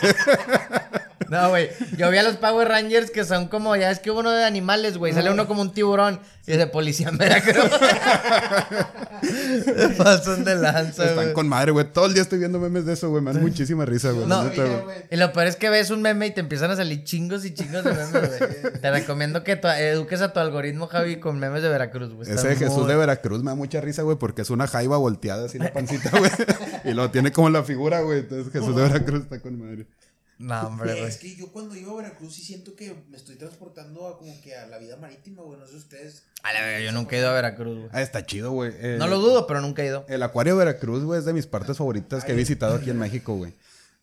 No, 1.34 1.50
güey. 1.50 1.70
Yo 1.98 2.10
vi 2.12 2.18
a 2.18 2.24
los 2.24 2.36
Power 2.38 2.68
Rangers 2.68 3.12
que 3.12 3.24
son 3.26 3.48
como, 3.48 3.76
ya 3.76 3.92
es 3.92 4.00
que 4.00 4.12
hubo 4.12 4.20
uno 4.20 4.32
de 4.32 4.44
animales, 4.46 4.98
güey. 4.98 5.14
Sale 5.14 5.32
uno 5.32 5.48
como 5.48 5.62
un 5.62 5.74
tiburón 5.74 6.20
y 6.46 6.52
es 6.52 6.58
de 6.58 6.68
policía 6.68 7.10
en 7.10 7.18
Veracruz. 7.18 7.66
Pasan 9.98 10.44
de 10.44 10.56
lanza, 10.56 11.04
Están 11.06 11.16
güey. 11.16 11.34
con 11.34 11.48
madre, 11.48 11.72
güey. 11.72 11.86
Todo 11.92 12.06
el 12.08 12.14
día 12.14 12.24
estoy 12.24 12.40
viendo 12.40 12.60
memes 12.60 12.86
de 12.86 12.94
eso, 12.94 13.10
güey. 13.10 13.22
Me 13.24 13.34
dan 13.34 13.42
muchísima 13.42 13.86
risa, 13.86 14.12
güey. 14.12 14.28
No, 14.28 14.44
neta, 14.44 14.64
güey. 14.64 14.96
Y 15.10 15.16
lo 15.16 15.32
peor 15.34 15.48
es 15.48 15.56
que 15.56 15.70
ves 15.70 15.90
un 15.90 16.02
meme 16.02 16.28
y 16.28 16.32
te 16.32 16.42
empiezan 16.42 16.72
a 16.72 16.76
salir 16.76 17.04
chingos 17.04 17.46
y 17.46 17.54
chingos 17.54 17.84
de 17.84 17.94
memes, 17.94 18.40
güey. 18.40 18.74
Te 18.82 18.92
recomiendo 18.92 19.44
que 19.44 19.56
tu- 19.56 19.68
eduques 19.68 20.22
a 20.22 20.34
tu 20.34 20.40
algoritmo, 20.40 20.88
Javi, 20.88 21.18
con 21.20 21.40
memes 21.40 21.64
de 21.64 21.70
Veracruz, 21.70 22.14
güey. 22.14 22.30
Ese 22.30 22.48
de 22.50 22.56
Jesús 22.56 22.80
muy- 22.80 22.88
de 22.88 22.96
Veracruz 22.96 23.44
me 23.44 23.52
da 23.52 23.56
mucha 23.56 23.82
risa, 23.82 24.02
güey, 24.04 24.18
porque 24.18 24.42
es 24.42 24.50
una 24.50 24.68
jaiba 24.68 24.98
volteada 24.98 25.46
así 25.46 25.58
la 25.60 25.72
pancita, 25.72 26.12
güey. 26.18 26.32
y 26.84 26.92
luego 26.92 27.10
tiene 27.12 27.32
como 27.32 27.50
la 27.50 27.64
figura, 27.64 28.02
güey. 28.02 28.20
Entonces 28.20 28.52
Jesús 28.52 28.76
de 28.76 28.82
Veracruz 28.84 29.24
está 29.24 29.40
con 29.40 29.60
madre. 29.60 29.88
No, 30.44 30.68
hombre, 30.68 30.92
güey. 30.92 31.06
Es 31.06 31.18
que 31.18 31.36
yo 31.36 31.52
cuando 31.54 31.74
iba 31.74 31.92
a 31.94 31.96
Veracruz 31.96 32.36
sí 32.36 32.42
siento 32.42 32.76
que 32.76 32.94
me 33.10 33.16
estoy 33.16 33.36
transportando 33.38 34.08
a 34.08 34.18
como 34.18 34.40
que 34.42 34.54
a 34.56 34.68
la 34.68 34.78
vida 34.78 34.98
marítima, 34.98 35.42
güey. 35.42 35.58
No 35.58 35.66
sé 35.66 35.78
ustedes. 35.78 36.24
A 36.44 36.52
la 36.52 36.60
verga, 36.62 36.82
yo 36.82 36.92
nunca 36.92 37.16
he 37.16 37.20
ido 37.20 37.30
a 37.30 37.34
Veracruz, 37.34 37.78
güey. 37.78 37.90
Ah, 37.94 38.02
está 38.02 38.26
chido, 38.26 38.52
güey. 38.52 38.74
Eh, 38.76 38.98
No 39.00 39.08
lo 39.08 39.20
dudo, 39.20 39.48
pero 39.48 39.62
nunca 39.62 39.84
he 39.84 39.86
ido. 39.86 40.06
El 40.10 40.22
acuario 40.22 40.58
de 40.58 40.66
Veracruz, 40.66 41.04
güey, 41.06 41.20
es 41.20 41.26
de 41.26 41.32
mis 41.32 41.48
partes 41.48 41.78
favoritas 41.78 42.26
que 42.26 42.34
he 42.34 42.36
visitado 42.36 42.76
aquí 42.76 42.90
en 42.90 43.00
México, 43.00 43.36
güey. 43.36 43.54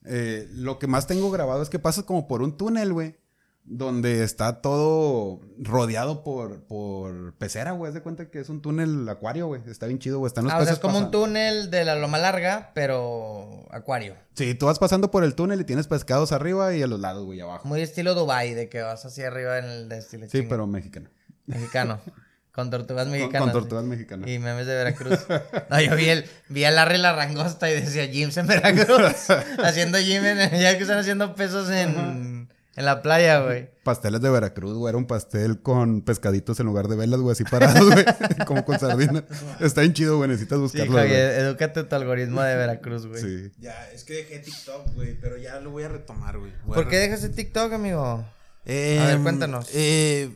Eh, 0.07 0.49
lo 0.53 0.79
que 0.79 0.87
más 0.87 1.07
tengo 1.07 1.31
grabado 1.31 1.63
es 1.63 1.69
que 1.69 1.79
pasas 1.79 2.05
como 2.05 2.27
por 2.27 2.41
un 2.41 2.57
túnel, 2.57 2.95
güey. 2.95 3.17
Donde 3.65 4.25
está 4.25 4.63
todo 4.63 5.41
rodeado 5.59 6.25
por, 6.25 6.65
por 6.65 7.35
pecera, 7.35 7.73
güey. 7.73 7.89
Haz 7.89 7.95
de 7.95 8.03
cuenta 8.03 8.29
que 8.29 8.41
es 8.41 8.49
un 8.49 8.63
túnel 8.63 9.09
acuario, 9.09 9.47
güey. 9.47 9.63
Está 9.67 9.87
bien 9.87 9.99
chido, 9.99 10.19
güey. 10.19 10.29
Están 10.29 10.45
los 10.45 10.53
Ah, 10.53 10.59
o 10.59 10.65
sea, 10.65 10.73
es 10.73 10.79
como 10.81 10.99
un 10.99 11.11
túnel 11.11 11.71
de 11.71 11.85
la 11.85 11.95
loma 11.95 12.19
larga, 12.19 12.73
pero 12.75 13.67
acuario. 13.71 14.17
Sí, 14.35 14.55
tú 14.55 14.67
vas 14.67 14.79
pasando 14.79 15.11
por 15.11 15.23
el 15.23 15.35
túnel 15.35 15.61
y 15.61 15.65
tienes 15.65 15.87
pescados 15.87 16.33
arriba 16.33 16.75
y 16.75 16.83
a 16.83 16.87
los 16.87 16.99
lados, 16.99 17.25
güey, 17.25 17.41
abajo. 17.41 17.69
Muy 17.69 17.81
estilo 17.81 18.15
Dubai, 18.15 18.55
de 18.55 18.69
que 18.69 18.83
vas 18.83 19.05
hacia 19.05 19.29
arriba 19.29 19.59
en 19.59 19.67
el 19.67 19.89
de 19.89 19.99
estilo 19.99 20.27
Sí, 20.29 20.43
pero 20.43 20.67
mexicano. 20.67 21.11
Mexicano. 21.47 22.01
Con 22.53 22.69
tortugas 22.69 23.07
mexicanas. 23.07 23.43
con 23.43 23.53
tortugas 23.53 23.85
mexicanas. 23.85 24.29
Y 24.29 24.41
memes 24.41 24.67
de 24.67 24.75
Veracruz. 24.75 25.21
No, 25.71 25.81
yo 25.81 25.95
vi, 25.95 26.09
el, 26.09 26.25
vi 26.49 26.65
a 26.65 26.73
Larry 26.73 26.99
la 26.99 27.15
rangosta 27.15 27.71
y 27.71 27.75
decía 27.75 28.07
Gyms 28.07 28.37
en 28.39 28.49
Veracruz. 28.49 29.31
haciendo 29.63 29.99
gym 29.99 30.25
en, 30.25 30.61
ya 30.61 30.77
que 30.77 30.83
están 30.83 30.99
haciendo 30.99 31.37
pesos 31.37 31.71
en, 31.71 32.49
en 32.81 32.85
la 32.87 33.01
playa, 33.03 33.41
güey. 33.43 33.71
Pasteles 33.85 34.21
de 34.21 34.29
Veracruz, 34.31 34.75
güey. 34.75 34.91
Era 34.91 34.99
un 34.99 35.07
pastel 35.07 35.61
con 35.63 36.03
pescaditos 36.03 36.59
en 36.61 36.67
lugar 36.67 36.89
de 36.89 36.97
velas, 36.97 37.21
güey, 37.21 37.33
así 37.33 37.45
parados, 37.45 37.89
güey. 37.93 38.05
como 38.47 38.65
con 38.65 38.79
sardinas. 38.79 39.23
Está 39.61 39.83
bien 39.83 39.93
chido, 39.95 40.17
güey. 40.17 40.29
Necesitas 40.29 40.57
Sí, 40.59 40.63
buscarlo, 40.63 40.93
Javi, 40.97 41.09
güey. 41.11 41.21
edúcate 41.21 41.85
tu 41.85 41.95
algoritmo 41.97 42.43
de 42.43 42.57
Veracruz, 42.57 43.07
güey. 43.07 43.23
Sí. 43.23 43.53
Ya, 43.61 43.89
es 43.93 44.05
que 44.05 44.15
dejé 44.15 44.41
TikTok, 44.41 44.95
güey, 44.95 45.17
pero 45.21 45.37
ya 45.37 45.61
lo 45.61 45.71
voy 45.71 45.85
a 45.85 45.89
retomar, 45.89 46.39
güey. 46.39 46.53
Voy 46.67 46.75
¿Por 46.75 46.89
qué 46.89 46.97
re- 46.97 47.03
dejas 47.03 47.23
el 47.25 47.35
TikTok, 47.35 47.73
amigo? 47.73 48.25
Eh, 48.67 48.99
A 49.01 49.07
ver, 49.07 49.21
cuéntanos. 49.21 49.69
eh, 49.73 50.31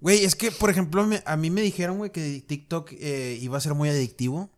Güey, 0.00 0.24
es 0.24 0.34
que, 0.34 0.50
por 0.50 0.68
ejemplo, 0.68 1.06
me- 1.06 1.22
a 1.24 1.36
mí 1.36 1.48
me 1.50 1.60
dijeron, 1.60 1.96
güey, 1.98 2.10
que 2.10 2.42
TikTok 2.44 2.90
eh, 2.98 3.38
iba 3.40 3.56
a 3.56 3.60
ser 3.60 3.74
muy 3.74 3.88
adictivo. 3.88 4.50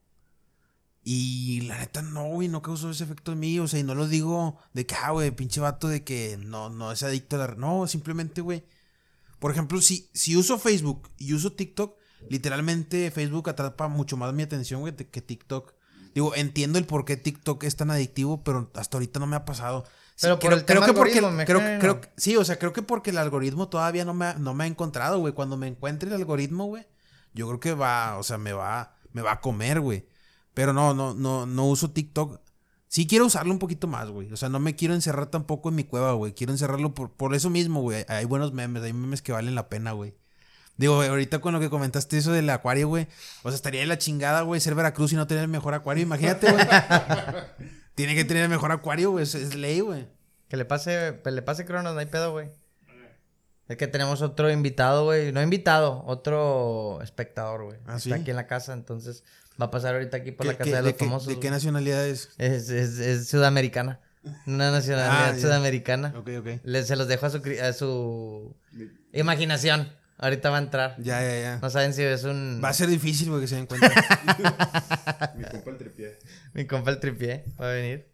Y 1.07 1.61
la 1.63 1.79
neta, 1.79 2.01
no, 2.01 2.29
güey, 2.29 2.49
no 2.49 2.63
causó 2.63 2.91
ese 2.91 3.05
efecto 3.05 3.33
en 3.33 3.41
mí. 3.41 3.59
O 3.59 3.69
sea, 3.69 3.79
y 3.79 3.83
no 3.83 3.95
lo 3.95 4.09
digo 4.09 4.59
de 4.73 4.87
que, 4.87 4.95
ah, 4.95 5.11
güey, 5.11 5.31
pinche 5.31 5.61
vato 5.61 5.87
de 5.87 6.03
que 6.03 6.39
no, 6.39 6.71
no 6.71 6.91
es 6.93 7.03
adicto 7.03 7.37
a 7.37 7.47
la... 7.47 7.55
No, 7.55 7.87
simplemente, 7.87 8.41
güey. 8.41 8.65
Por 9.39 9.51
ejemplo, 9.51 9.81
si, 9.83 10.09
si 10.15 10.35
uso 10.37 10.59
Facebook 10.59 11.11
y 11.19 11.35
uso 11.35 11.53
TikTok, 11.53 11.99
literalmente 12.31 13.11
Facebook 13.11 13.51
atrapa 13.51 13.89
mucho 13.89 14.17
más 14.17 14.33
mi 14.33 14.43
atención, 14.43 14.81
güey, 14.81 14.95
que 14.97 15.21
TikTok. 15.21 15.75
Digo, 16.15 16.35
entiendo 16.35 16.79
el 16.79 16.87
por 16.87 17.05
qué 17.05 17.19
TikTok 17.19 17.65
es 17.65 17.77
tan 17.77 17.91
adictivo, 17.91 18.43
pero 18.43 18.71
hasta 18.75 18.97
ahorita 18.97 19.21
no 19.21 19.27
me 19.27 19.37
ha 19.37 19.45
pasado. 19.45 19.85
Sí, 20.15 20.23
Pero 20.23 20.39
por 20.39 20.49
creo, 20.49 20.59
el 20.61 20.65
tema 20.65 20.81
creo 20.81 20.95
que 20.95 20.99
porque, 20.99 21.21
me 21.21 21.45
creo, 21.45 22.01
sí, 22.17 22.37
o 22.37 22.45
sea, 22.45 22.57
creo 22.59 22.73
que 22.73 22.83
porque 22.83 23.11
el 23.11 23.19
algoritmo 23.19 23.69
todavía 23.69 24.05
no 24.05 24.15
me 24.15 24.27
ha, 24.27 24.35
no 24.35 24.55
me 24.55 24.65
ha 24.65 24.67
encontrado, 24.69 25.19
güey. 25.19 25.35
Cuando 25.35 25.57
me 25.57 25.67
encuentre 25.67 26.09
el 26.09 26.15
algoritmo, 26.15 26.67
güey, 26.67 26.87
yo 27.35 27.49
creo 27.49 27.61
que 27.61 27.75
va, 27.75 28.17
o 28.17 28.23
sea, 28.23 28.39
me 28.39 28.53
va, 28.53 28.97
me 29.13 29.23
va 29.23 29.33
a 29.33 29.41
comer, 29.41 29.81
güey. 29.81 30.07
Pero 30.55 30.73
no, 30.73 30.95
no, 30.95 31.15
no, 31.15 31.47
no 31.47 31.67
uso 31.67 31.91
TikTok. 31.91 32.41
Sí 32.87 33.07
quiero 33.09 33.27
usarlo 33.27 33.53
un 33.53 33.59
poquito 33.59 33.89
más, 33.89 34.09
güey. 34.09 34.33
O 34.33 34.37
sea, 34.37 34.49
no 34.49 34.61
me 34.61 34.77
quiero 34.77 34.95
encerrar 34.95 35.27
tampoco 35.27 35.69
en 35.69 35.75
mi 35.75 35.85
cueva, 35.85 36.13
güey. 36.13 36.33
Quiero 36.33 36.53
encerrarlo 36.53 36.95
por, 36.95 37.11
por 37.11 37.35
eso 37.35 37.51
mismo, 37.51 37.81
güey. 37.83 38.05
Hay 38.09 38.25
buenos 38.25 38.53
memes, 38.53 38.85
hay 38.85 38.93
memes 38.93 39.21
que 39.21 39.33
valen 39.33 39.57
la 39.57 39.69
pena, 39.69 39.93
güey. 39.93 40.15
Digo, 40.77 41.03
ahorita 41.03 41.41
con 41.41 41.53
lo 41.53 41.61
que 41.61 41.71
comentaste 41.71 42.19
eso 42.19 42.33
del 42.33 42.49
acuario, 42.51 42.89
güey. 42.89 43.09
O 43.43 43.51
sea, 43.51 43.57
estaría 43.57 43.81
de 43.81 43.87
la 43.87 43.99
chingada, 43.99 44.43
güey, 44.43 44.61
ser 44.61 44.75
Veracruz 44.75 45.13
y 45.13 45.17
no 45.17 45.27
tener 45.27 45.43
el 45.43 45.49
mejor 45.49 45.75
acuario. 45.75 46.03
Imagínate, 46.03 46.51
güey. 46.51 46.67
Tiene 47.95 48.15
que 48.15 48.25
tener 48.25 48.45
el 48.45 48.49
mejor 48.49 48.71
acuario, 48.73 49.11
güey. 49.11 49.25
Es, 49.25 49.35
es 49.35 49.55
ley, 49.55 49.81
güey. 49.81 50.07
Que 50.49 50.57
le 50.57 50.65
pase, 50.65 51.21
que 51.23 51.31
le 51.31 51.43
pase 51.43 51.65
Cronos, 51.65 51.95
no 51.95 52.01
hay 52.01 52.07
pedo, 52.07 52.33
güey. 52.33 52.49
Es 53.69 53.77
que 53.77 53.87
tenemos 53.87 54.21
otro 54.21 54.51
invitado, 54.51 55.05
güey. 55.05 55.33
No 55.33 55.43
invitado, 55.43 56.05
otro 56.07 57.01
espectador, 57.03 57.65
güey. 57.65 57.79
¿Ah, 57.87 57.97
Está 57.97 58.01
sí? 58.01 58.13
aquí 58.13 58.31
en 58.31 58.37
la 58.37 58.47
casa, 58.47 58.73
entonces 58.73 59.25
va 59.61 59.67
a 59.67 59.71
pasar 59.71 59.95
ahorita 59.95 60.17
aquí 60.19 60.33
por 60.33 60.47
¿Qué- 60.47 60.53
la 60.53 60.59
casa 60.59 60.71
qué- 60.71 60.77
de 60.77 60.83
los 60.83 60.93
qué- 60.95 61.05
famosos. 61.05 61.29
¿De 61.29 61.41
qué 61.41 61.51
nacionalidad 61.51 62.07
es? 62.07 62.31
Es, 62.39 62.71
es, 62.71 62.99
es 62.99 63.29
sudamericana. 63.29 64.01
Una 64.47 64.71
nacionalidad 64.71 65.29
Ah, 65.29 65.33
ya. 65.35 65.41
sudamericana. 65.41 66.15
Ok, 66.17 66.31
ok. 66.39 66.47
Le- 66.65 66.83
se 66.85 66.97
los 66.97 67.09
dejo 67.09 67.27
a 67.27 67.31
su, 67.31 67.43
a 67.63 67.73
su 67.73 68.57
imaginación. 69.13 69.93
Ahorita 70.17 70.49
va 70.51 70.57
a 70.59 70.61
entrar. 70.61 70.97
Ya, 70.99 71.21
ya, 71.23 71.41
ya. 71.41 71.59
No 71.59 71.69
saben 71.71 71.93
si 71.93 72.03
es 72.03 72.23
un... 72.25 72.61
Va 72.63 72.69
a 72.69 72.73
ser 72.73 72.89
difícil, 72.89 73.29
güey, 73.31 73.43
que 73.43 73.49
se 73.49 73.57
den 73.57 73.67
cuenta. 73.67 73.91
Mi 75.37 75.45
compa 75.45 75.71
el 75.71 75.77
tripié. 75.79 76.19
Mi 76.55 76.67
compa 76.67 76.91
el 76.93 77.01
tripié 77.01 77.45
va 77.61 77.71
a 77.71 77.73
venir. 77.73 78.09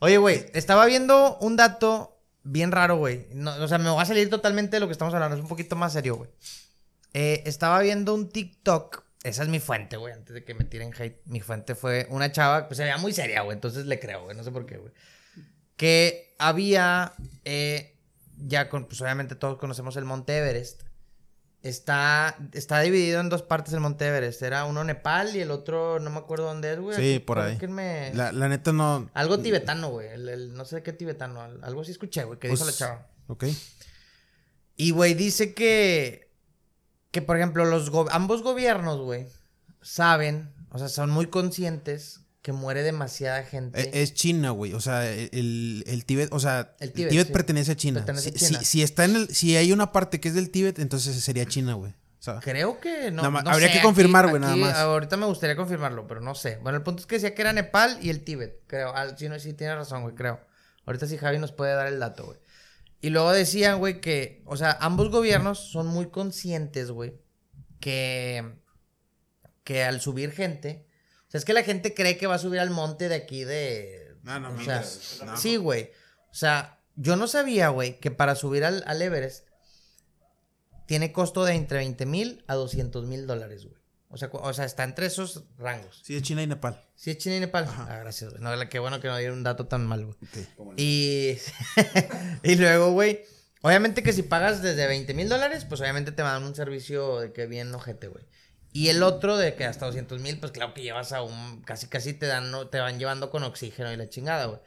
Oye, 0.00 0.16
güey, 0.16 0.46
estaba 0.54 0.86
viendo 0.86 1.36
un 1.38 1.56
dato 1.56 2.18
bien 2.44 2.72
raro, 2.72 2.96
güey. 2.96 3.26
No, 3.34 3.54
o 3.62 3.68
sea, 3.68 3.78
me 3.78 3.90
va 3.90 4.00
a 4.02 4.06
salir 4.06 4.30
totalmente 4.30 4.76
de 4.76 4.80
lo 4.80 4.86
que 4.86 4.92
estamos 4.92 5.12
hablando. 5.12 5.36
Es 5.36 5.42
un 5.42 5.48
poquito 5.48 5.76
más 5.76 5.92
serio, 5.92 6.16
güey. 6.16 6.30
Eh, 7.14 7.42
estaba 7.46 7.80
viendo 7.80 8.14
un 8.14 8.28
TikTok. 8.30 9.04
Esa 9.24 9.42
es 9.42 9.48
mi 9.48 9.58
fuente, 9.60 9.96
güey. 9.96 10.14
Antes 10.14 10.32
de 10.34 10.44
que 10.44 10.54
me 10.54 10.64
tiren 10.64 10.92
hate. 10.98 11.20
Mi 11.26 11.40
fuente 11.40 11.74
fue 11.74 12.06
una 12.10 12.30
chava. 12.32 12.68
Pues 12.68 12.76
se 12.76 12.84
veía 12.84 12.98
muy 12.98 13.12
seria, 13.12 13.42
güey. 13.42 13.54
Entonces 13.56 13.86
le 13.86 13.98
creo, 13.98 14.24
güey. 14.24 14.36
No 14.36 14.44
sé 14.44 14.50
por 14.52 14.64
qué, 14.66 14.76
güey. 14.78 14.92
Que 15.76 16.34
había. 16.38 17.12
eh, 17.44 17.96
ya 18.36 18.68
con. 18.68 18.86
Pues 18.86 19.00
obviamente 19.00 19.34
todos 19.34 19.58
conocemos 19.58 19.96
el 19.96 20.04
Monte 20.04 20.38
Everest. 20.38 20.82
Está, 21.60 22.36
está 22.52 22.78
dividido 22.80 23.18
en 23.20 23.28
dos 23.28 23.42
partes 23.42 23.74
el 23.74 23.80
Monte 23.80 24.06
Everest. 24.06 24.40
Era 24.42 24.64
uno 24.64 24.84
Nepal 24.84 25.34
y 25.34 25.40
el 25.40 25.50
otro 25.50 25.98
no 25.98 26.08
me 26.10 26.18
acuerdo 26.18 26.44
dónde 26.46 26.72
es, 26.74 26.78
güey. 26.78 26.96
Sí, 26.96 27.18
por 27.18 27.40
ahí. 27.40 27.58
La, 28.14 28.30
la 28.30 28.48
neta 28.48 28.72
no. 28.72 29.10
Algo 29.12 29.40
tibetano, 29.40 29.90
güey. 29.90 30.06
El, 30.08 30.28
el- 30.28 30.54
no 30.54 30.64
sé 30.64 30.84
qué 30.84 30.92
tibetano. 30.92 31.42
al- 31.42 31.62
Algo 31.64 31.80
así 31.80 31.90
escuché, 31.90 32.22
güey, 32.22 32.38
que 32.38 32.46
dijo 32.48 32.60
la 32.60 32.66
Pues, 32.66 32.78
chava. 32.78 33.08
Ok. 33.26 33.44
Y, 34.76 34.92
güey, 34.92 35.14
dice 35.14 35.52
que. 35.54 36.27
Que, 37.10 37.22
por 37.22 37.36
ejemplo, 37.36 37.64
los 37.64 37.90
go- 37.90 38.08
ambos 38.10 38.42
gobiernos, 38.42 38.98
güey, 39.00 39.26
saben, 39.82 40.52
o 40.70 40.78
sea, 40.78 40.88
son 40.88 41.10
muy 41.10 41.26
conscientes 41.26 42.20
que 42.42 42.52
muere 42.52 42.82
demasiada 42.82 43.42
gente. 43.42 43.80
E- 43.80 44.02
Es 44.02 44.14
China, 44.14 44.50
güey. 44.50 44.72
O 44.74 44.80
sea, 44.80 45.10
el, 45.10 45.84
el 45.86 46.04
Tíbet, 46.04 46.28
o 46.32 46.40
sea, 46.40 46.74
El 46.80 46.88
el 46.88 46.92
Tíbet, 46.94 47.26
sí. 47.26 47.32
pertenece 47.32 47.72
a 47.72 47.76
China. 47.76 48.00
Pertenece 48.00 48.30
a 48.30 48.32
si, 48.32 48.38
China. 48.46 48.58
Si, 48.60 48.64
si 48.64 48.82
está 48.82 49.04
en 49.04 49.16
el, 49.16 49.34
si 49.34 49.56
hay 49.56 49.72
una 49.72 49.92
parte 49.92 50.20
que 50.20 50.28
es 50.28 50.34
del 50.34 50.50
Tíbet, 50.50 50.78
entonces 50.78 51.22
sería 51.22 51.46
China, 51.46 51.74
güey. 51.74 51.92
O 51.92 52.22
sea, 52.22 52.40
Creo 52.40 52.80
que 52.80 53.10
no. 53.10 53.18
Nada 53.18 53.30
más- 53.30 53.44
no 53.44 53.50
habría 53.50 53.68
sé, 53.68 53.74
que 53.74 53.82
confirmar, 53.82 54.28
güey, 54.28 54.40
nada 54.40 54.56
más. 54.56 54.74
Ahorita 54.76 55.16
me 55.16 55.26
gustaría 55.26 55.56
confirmarlo, 55.56 56.06
pero 56.06 56.20
no 56.20 56.34
sé. 56.34 56.58
Bueno, 56.62 56.76
el 56.78 56.82
punto 56.84 57.00
es 57.00 57.06
que 57.06 57.16
decía 57.16 57.34
que 57.34 57.42
era 57.42 57.52
Nepal 57.52 57.98
y 58.02 58.10
el 58.10 58.22
Tíbet, 58.24 58.62
creo. 58.66 58.92
Ah, 58.94 59.06
sí, 59.16 59.28
no, 59.28 59.38
sí, 59.38 59.52
tiene 59.54 59.74
razón, 59.74 60.02
güey, 60.02 60.14
creo. 60.14 60.40
Ahorita 60.84 61.06
sí 61.06 61.16
Javi 61.18 61.38
nos 61.38 61.52
puede 61.52 61.74
dar 61.74 61.86
el 61.86 61.98
dato, 62.00 62.24
güey. 62.26 62.38
Y 63.00 63.10
luego 63.10 63.30
decían, 63.32 63.78
güey, 63.78 64.00
que, 64.00 64.42
o 64.44 64.56
sea, 64.56 64.76
ambos 64.80 65.10
gobiernos 65.10 65.58
son 65.58 65.86
muy 65.86 66.10
conscientes, 66.10 66.90
güey, 66.90 67.14
que, 67.80 68.56
que 69.62 69.84
al 69.84 70.00
subir 70.00 70.32
gente, 70.32 70.88
o 71.28 71.30
sea, 71.30 71.38
es 71.38 71.44
que 71.44 71.52
la 71.52 71.62
gente 71.62 71.94
cree 71.94 72.16
que 72.16 72.26
va 72.26 72.36
a 72.36 72.38
subir 72.38 72.58
al 72.58 72.70
monte 72.70 73.08
de 73.08 73.14
aquí 73.14 73.44
de... 73.44 74.16
No, 74.22 74.40
no, 74.40 74.54
o 74.54 74.60
sea, 74.60 74.82
no. 75.24 75.36
Sí, 75.36 75.56
güey. 75.56 75.92
O 76.30 76.34
sea, 76.34 76.80
yo 76.96 77.16
no 77.16 77.28
sabía, 77.28 77.68
güey, 77.68 78.00
que 78.00 78.10
para 78.10 78.34
subir 78.34 78.64
al, 78.64 78.82
al 78.86 79.00
Everest 79.00 79.46
tiene 80.86 81.12
costo 81.12 81.44
de 81.44 81.54
entre 81.54 81.78
20 81.78 82.06
mil 82.06 82.44
a 82.48 82.54
200 82.54 83.06
mil 83.06 83.26
dólares, 83.26 83.66
güey. 83.66 83.77
O 84.10 84.16
sea, 84.16 84.30
o 84.32 84.52
sea, 84.54 84.64
está 84.64 84.84
entre 84.84 85.06
esos 85.06 85.44
rangos. 85.58 86.00
sí, 86.02 86.16
es 86.16 86.22
China 86.22 86.42
y 86.42 86.46
Nepal. 86.46 86.82
Sí, 86.94 87.10
es 87.10 87.18
China 87.18 87.36
y 87.36 87.40
Nepal. 87.40 87.66
Ah, 87.68 87.98
gracias, 88.00 88.30
güey. 88.30 88.42
No, 88.42 88.68
qué 88.68 88.78
bueno 88.78 89.00
que 89.00 89.08
no 89.08 89.16
dieron 89.18 89.38
un 89.38 89.44
dato 89.44 89.66
tan 89.66 89.86
mal, 89.86 90.06
güey. 90.06 90.16
Ok. 90.56 90.74
Y, 90.76 91.36
y 92.42 92.56
luego, 92.56 92.92
güey, 92.92 93.20
obviamente 93.60 94.02
que 94.02 94.14
si 94.14 94.22
pagas 94.22 94.62
desde 94.62 94.86
20 94.86 95.12
mil 95.12 95.28
dólares, 95.28 95.66
pues 95.66 95.80
obviamente 95.82 96.12
te 96.12 96.22
van 96.22 96.42
un 96.42 96.54
servicio 96.54 97.20
de 97.20 97.32
que 97.32 97.46
bien 97.46 97.74
ojete, 97.74 98.08
güey. 98.08 98.24
Y 98.72 98.88
el 98.88 99.02
otro 99.02 99.36
de 99.36 99.54
que 99.54 99.64
hasta 99.64 99.86
200 99.86 100.20
mil, 100.20 100.38
pues 100.38 100.52
claro 100.52 100.72
que 100.72 100.82
llevas 100.82 101.12
a 101.12 101.22
un, 101.22 101.62
casi 101.62 101.88
casi 101.88 102.14
te 102.14 102.26
dan, 102.26 102.50
¿no? 102.50 102.68
te 102.68 102.78
van 102.78 102.98
llevando 102.98 103.30
con 103.30 103.42
oxígeno 103.42 103.92
y 103.92 103.96
la 103.96 104.08
chingada, 104.08 104.46
güey. 104.46 104.60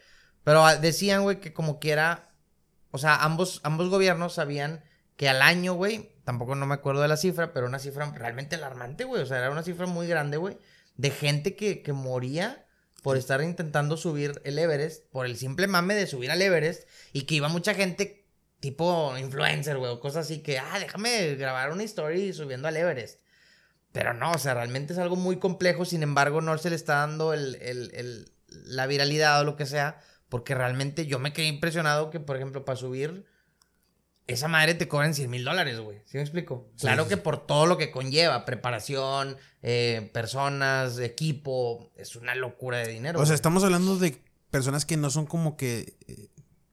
Pero 0.44 0.66
ah, 0.66 0.76
decían, 0.76 1.24
güey, 1.24 1.39
que 1.39 1.54
como 1.54 1.80
quiera, 1.80 2.34
o 2.92 2.98
sea, 2.98 3.24
ambos, 3.24 3.60
ambos 3.64 3.89
gobiernos 3.89 4.34
sabían 4.34 4.84
que 5.18 5.30
al 5.30 5.41
año, 5.41 5.74
güey, 5.74 6.12
tampoco 6.24 6.55
no 6.55 6.66
me 6.66 6.74
acuerdo 6.76 7.01
de 7.01 7.07
la 7.07 7.18
cifra, 7.18 7.53
pero 7.53 7.68
una 7.68 7.80
cifra 7.80 8.12
realmente 8.12 8.55
alarmante, 8.55 9.03
güey. 9.03 9.22
O 9.22 9.26
sea, 9.26 9.38
era 9.38 9.51
una 9.51 9.64
cifra 9.64 9.86
muy 9.86 10.07
grande, 10.07 10.38
güey, 10.38 10.57
de 10.97 11.12
gente 11.12 11.55
que, 11.55 11.82
que 11.82 11.93
moría 11.93 12.66
por 13.03 13.18
estar 13.18 13.41
intentando 13.41 13.97
subir 13.97 14.41
el 14.43 14.59
Everest, 14.59 15.05
por 15.12 15.26
el 15.26 15.36
simple 15.38 15.68
mame 15.68 15.95
de 15.95 16.07
subir 16.07 16.30
al 16.32 16.41
Everest, 16.41 16.88
y 17.14 17.24
que 17.24 17.36
iba 17.36 17.47
mucha 17.47 17.74
gente 17.74 18.26
tipo 18.59 19.18
influencer, 19.18 19.78
güey, 19.78 19.91
o 19.91 19.99
cosas 19.99 20.26
así 20.26 20.43
que, 20.43 20.59
ah, 20.59 20.78
déjame 20.80 21.34
grabar 21.36 21.72
una 21.72 21.84
story 21.84 22.32
subiendo 22.34 22.68
al 22.68 22.78
Everest. 22.78 23.20
Pero 23.91 24.14
no, 24.14 24.32
o 24.32 24.38
sea, 24.38 24.53
realmente 24.53 24.93
es 24.93 24.99
algo 24.99 25.16
muy 25.16 25.38
complejo, 25.38 25.84
sin 25.84 26.03
embargo, 26.03 26.41
no 26.41 26.57
se 26.57 26.70
le 26.70 26.76
está 26.76 26.95
dando 26.97 27.34
el, 27.34 27.55
el- 27.55 27.91
el- 27.93 28.32
la 28.47 28.86
viralidad 28.86 29.41
o 29.41 29.43
lo 29.45 29.55
que 29.55 29.66
sea, 29.66 29.99
porque 30.30 30.53
realmente 30.55 31.05
yo 31.07 31.20
me 31.20 31.34
quedé 31.34 31.47
impresionado 31.47 32.09
que, 32.09 32.20
por 32.20 32.36
ejemplo, 32.36 32.64
para 32.66 32.76
subir, 32.78 33.26
esa 34.34 34.48
madre 34.48 34.74
te 34.74 34.88
cobran 34.88 35.14
100 35.14 35.30
mil 35.30 35.44
dólares, 35.44 35.80
güey. 35.80 36.00
¿Sí 36.06 36.18
me 36.18 36.22
explico? 36.24 36.70
Sí, 36.76 36.82
claro 36.82 37.04
sí, 37.04 37.10
que 37.10 37.18
por 37.18 37.46
todo 37.46 37.66
lo 37.66 37.78
que 37.78 37.92
conlleva, 37.92 38.46
preparación, 38.46 39.38
eh, 39.62 40.10
personas, 40.14 41.00
equipo, 41.00 41.92
es 41.96 42.16
una 42.16 42.36
locura 42.36 42.78
de 42.80 42.88
dinero. 42.92 43.20
O 43.20 43.24
sea, 43.24 43.32
güey. 43.32 43.36
estamos 43.36 43.64
hablando 43.64 43.98
de 43.98 44.22
personas 44.50 44.86
que 44.86 44.98
no 44.98 45.10
son 45.10 45.26
como 45.26 45.56
que 45.58 45.98
eh, 46.08 46.28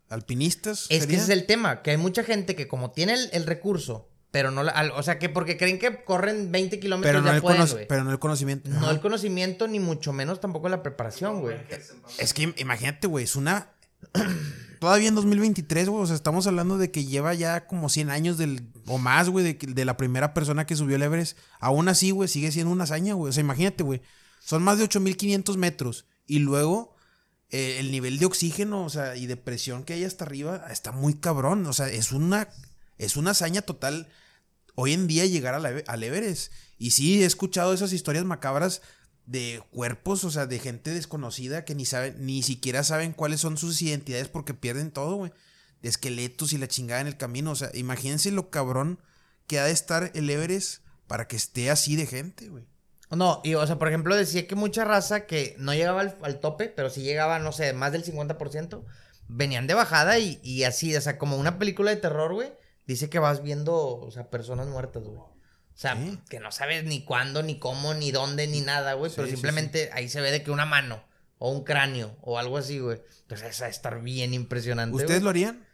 alpinistas. 0.09 0.87
Es 0.91 1.07
que 1.07 1.15
ese 1.15 1.25
es 1.25 1.29
el 1.31 1.47
tema, 1.47 1.83
que 1.83 1.91
hay 1.93 1.97
mucha 1.97 2.25
gente 2.25 2.57
que 2.57 2.67
como 2.69 2.91
tiene 2.91 3.15
el, 3.15 3.29
el 3.33 3.47
recurso, 3.47 4.09
pero 4.31 4.51
no 4.51 4.63
la, 4.63 4.73
al- 4.73 4.91
o 4.93 5.03
sea, 5.03 5.19
que 5.19 5.29
porque 5.29 5.57
creen 5.57 5.79
que 5.79 6.05
corren 6.05 6.53
20 6.53 6.81
kilómetros 6.81 7.09
pero 7.11 7.21
no, 7.23 7.29
ya 7.31 7.37
el 7.37 7.43
pueden, 7.43 7.87
pero 7.89 8.05
no 8.05 8.11
el 8.13 8.19
conocimiento. 8.19 8.69
No 8.69 8.77
Ajá. 8.79 8.91
el 8.91 9.01
conocimiento, 9.01 9.69
ni 9.69 9.81
mucho 9.81 10.13
menos 10.13 10.41
tampoco 10.41 10.69
la 10.69 10.83
preparación, 10.83 11.41
güey. 11.41 11.57
Es 12.19 12.35
que 12.35 12.43
im- 12.49 12.55
imagínate, 12.59 13.07
güey, 13.07 13.25
es 13.25 13.37
una... 13.37 13.71
Todavía 14.79 15.09
en 15.09 15.15
2023, 15.15 15.89
güey, 15.89 16.03
o 16.03 16.07
sea, 16.07 16.17
estamos 16.17 16.47
hablando 16.47 16.79
de 16.79 16.91
que 16.91 17.05
lleva 17.05 17.35
ya 17.35 17.67
como 17.67 17.89
100 17.89 18.11
años 18.11 18.39
del, 18.39 18.71
o 18.87 18.99
más, 18.99 19.29
güey, 19.29 19.45
de, 19.45 19.73
de 19.73 19.85
la 19.85 19.97
primera 19.97 20.35
persona 20.35 20.67
que 20.67 20.77
subió 20.77 20.97
el 20.97 21.03
Everest. 21.03 21.37
Aún 21.61 21.89
así, 21.89 22.11
güey, 22.11 22.29
sigue 22.29 22.53
siendo 22.53 22.73
una 22.73 22.85
hazaña, 22.85 23.15
güey. 23.15 23.31
O 23.31 23.33
sea, 23.33 23.41
imagínate, 23.41 23.83
güey, 23.83 24.03
son 24.41 24.63
más 24.63 24.79
de 24.79 24.85
8500 24.85 25.57
metros. 25.57 26.07
Y 26.27 26.39
luego, 26.39 26.95
eh, 27.51 27.77
el 27.81 27.91
nivel 27.91 28.19
de 28.19 28.27
oxígeno, 28.27 28.85
o 28.85 28.91
sea, 28.91 29.17
y 29.17 29.27
de 29.27 29.37
presión 29.37 29.85
que 29.85 29.95
hay 29.95 30.05
hasta 30.05 30.25
arriba, 30.25 30.67
está 30.71 30.93
muy 30.93 31.15
cabrón. 31.15 31.67
O 31.67 31.73
sea, 31.73 31.89
es 31.89 32.13
una, 32.13 32.49
es 32.99 33.17
una 33.17 33.33
hazaña 33.33 33.63
total 33.63 34.09
hoy 34.75 34.93
en 34.93 35.07
día 35.07 35.27
llegar 35.27 35.55
a 35.55 35.59
al 35.59 36.03
Everest. 36.03 36.53
Y 36.79 36.93
sí, 36.93 37.23
he 37.23 37.27
escuchado 37.27 37.73
esas 37.73 37.93
historias 37.93 38.25
macabras 38.25 38.81
de 39.29 39.63
cuerpos, 39.71 40.25
o 40.25 40.31
sea, 40.31 40.47
de 40.47 40.59
gente 40.59 40.91
desconocida 40.91 41.67
que 41.67 41.75
ni 41.75 41.85
saben, 41.85 42.17
ni 42.25 42.43
siquiera 42.43 42.83
saben 42.83 43.13
cuáles 43.13 43.41
son 43.41 43.59
sus 43.59 43.81
identidades 43.83 44.29
porque 44.29 44.55
pierden 44.55 44.91
todo, 44.91 45.17
güey. 45.17 45.33
De 45.83 45.91
esqueletos 45.91 46.53
y 46.53 46.59
la 46.59 46.67
chingada 46.67 47.03
en 47.03 47.07
el 47.07 47.19
camino. 47.19 47.51
O 47.51 47.55
sea, 47.55 47.71
imagínense 47.75 48.33
lo 48.33 48.51
cabrón 48.51 48.99
que 49.47 49.61
ha 49.61 49.67
de 49.67 49.73
estar 49.73 50.11
el 50.15 50.31
Everest 50.31 50.83
para 51.07 51.29
que 51.29 51.37
esté 51.37 51.71
así 51.71 51.95
de 51.95 52.07
gente, 52.07 52.49
güey. 52.49 52.65
No, 53.11 53.41
y 53.45 53.55
o 53.55 53.67
sea, 53.67 53.79
por 53.79 53.89
ejemplo, 53.89 54.17
decía 54.17 54.47
que 54.47 54.55
mucha 54.55 54.85
raza 54.85 55.27
que 55.27 55.55
no 55.59 55.75
llegaba 55.75 56.01
al, 56.01 56.41
tope, 56.41 56.69
pero 56.69 56.91
sí 56.91 57.03
llegaba, 57.03 57.39
no 57.39 57.53
sé, 57.53 57.73
más 57.73 57.93
del 57.93 58.05
50%, 58.05 58.85
venían 59.29 59.67
de 59.67 59.75
bajada 59.75 60.19
y, 60.19 60.41
y 60.43 60.65
así, 60.65 60.95
o 60.95 61.01
sea, 61.01 61.17
como 61.17 61.37
una 61.37 61.59
película 61.59 61.91
de 61.91 61.97
terror, 61.97 62.35
güey, 62.35 62.53
dice 62.87 63.09
que 63.09 63.19
vas 63.19 63.43
viendo, 63.43 63.77
o 63.77 64.11
sea, 64.11 64.29
personas 64.29 64.67
muertas, 64.67 65.05
güey. 65.05 65.21
O 65.79 65.81
sea, 65.81 65.97
que 66.29 66.41
no 66.41 66.51
sabes 66.51 66.83
ni 66.83 67.05
cuándo, 67.05 67.45
ni 67.45 67.61
cómo, 67.61 67.95
ni 67.95 68.11
dónde, 68.11 68.49
ni 68.49 68.63
nada, 68.63 68.95
güey, 68.95 69.13
pero 69.15 69.29
Sí, 69.29 69.31
sí, 69.31 69.37
simplemente 69.37 69.91
ahí 69.93 70.09
se 70.09 70.21
ve 70.21 70.33
de 70.33 70.43
que 70.43 70.51
una 70.51 70.67
mano, 70.67 71.05
o 71.39 71.53
un 71.53 71.63
cráneo, 71.63 72.17
o 72.21 72.37
algo 72.37 72.59
así, 72.59 72.81
güey. 72.81 73.01
Entonces, 73.23 73.51
eso 73.51 73.61
va 73.63 73.69
a 73.69 73.71
estar 73.71 74.03
bien 74.03 74.35
impresionante. 74.35 74.97
¿Ustedes 74.97 75.21
güey. 75.21 75.23
lo 75.23 75.31
harían? 75.31 75.65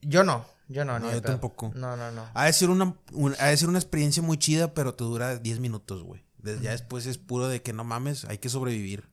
Yo 0.00 0.24
no, 0.24 0.46
yo 0.68 0.86
no, 0.86 0.98
No, 0.98 1.08
ni 1.08 1.12
yo 1.12 1.20
tampoco. 1.20 1.70
No, 1.74 1.98
no, 1.98 2.10
no. 2.12 2.30
Ha 2.32 2.46
de 2.46 2.52
ser 2.54 2.70
una, 2.70 2.96
un- 3.12 3.36
ha 3.38 3.48
de 3.48 3.56
ser 3.58 3.68
una 3.68 3.78
experiencia 3.78 4.22
muy 4.22 4.38
chida, 4.38 4.72
pero 4.72 4.94
te 4.94 5.04
dura 5.04 5.36
10 5.36 5.60
minutos, 5.60 6.02
güey. 6.02 6.24
Ya 6.62 6.70
después 6.70 7.04
es 7.04 7.18
puro 7.18 7.48
de 7.48 7.60
que 7.60 7.74
no 7.74 7.84
mames, 7.84 8.24
hay 8.24 8.38
que 8.38 8.48
sobrevivir. 8.48 9.11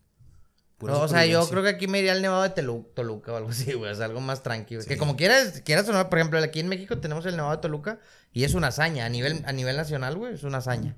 O 0.82 1.08
sea, 1.08 1.26
yo 1.26 1.48
creo 1.50 1.64
que 1.64 1.70
aquí 1.70 1.88
me 1.88 2.00
iría 2.00 2.12
al 2.14 2.22
Nevado 2.22 2.44
de 2.44 2.54
Telu- 2.54 2.86
Toluca 2.94 3.34
o 3.34 3.36
algo 3.38 3.50
así, 3.50 3.74
güey. 3.74 3.92
O 3.92 3.96
sea, 3.96 4.06
algo 4.06 4.22
más 4.22 4.44
tranquilo. 4.44 4.82
Que 4.88 4.98
como 4.98 5.16
quieras, 5.16 5.62
quieras 5.66 5.88
o 5.90 5.94
no, 5.94 6.10
por 6.10 6.20
ejemplo, 6.20 6.40
aquí 6.40 6.60
en 6.60 6.68
México 6.68 6.98
tenemos 7.00 7.26
el 7.26 7.36
Nevado 7.36 7.56
de 7.56 7.62
Toluca 7.62 8.00
y 8.34 8.44
es 8.44 8.54
una 8.54 8.68
hazaña. 8.68 9.06
A 9.06 9.10
nivel, 9.10 9.44
a 9.46 9.52
nivel 9.52 9.76
nacional, 9.78 10.18
güey, 10.18 10.34
es 10.36 10.44
una 10.44 10.60
hazaña. 10.60 10.96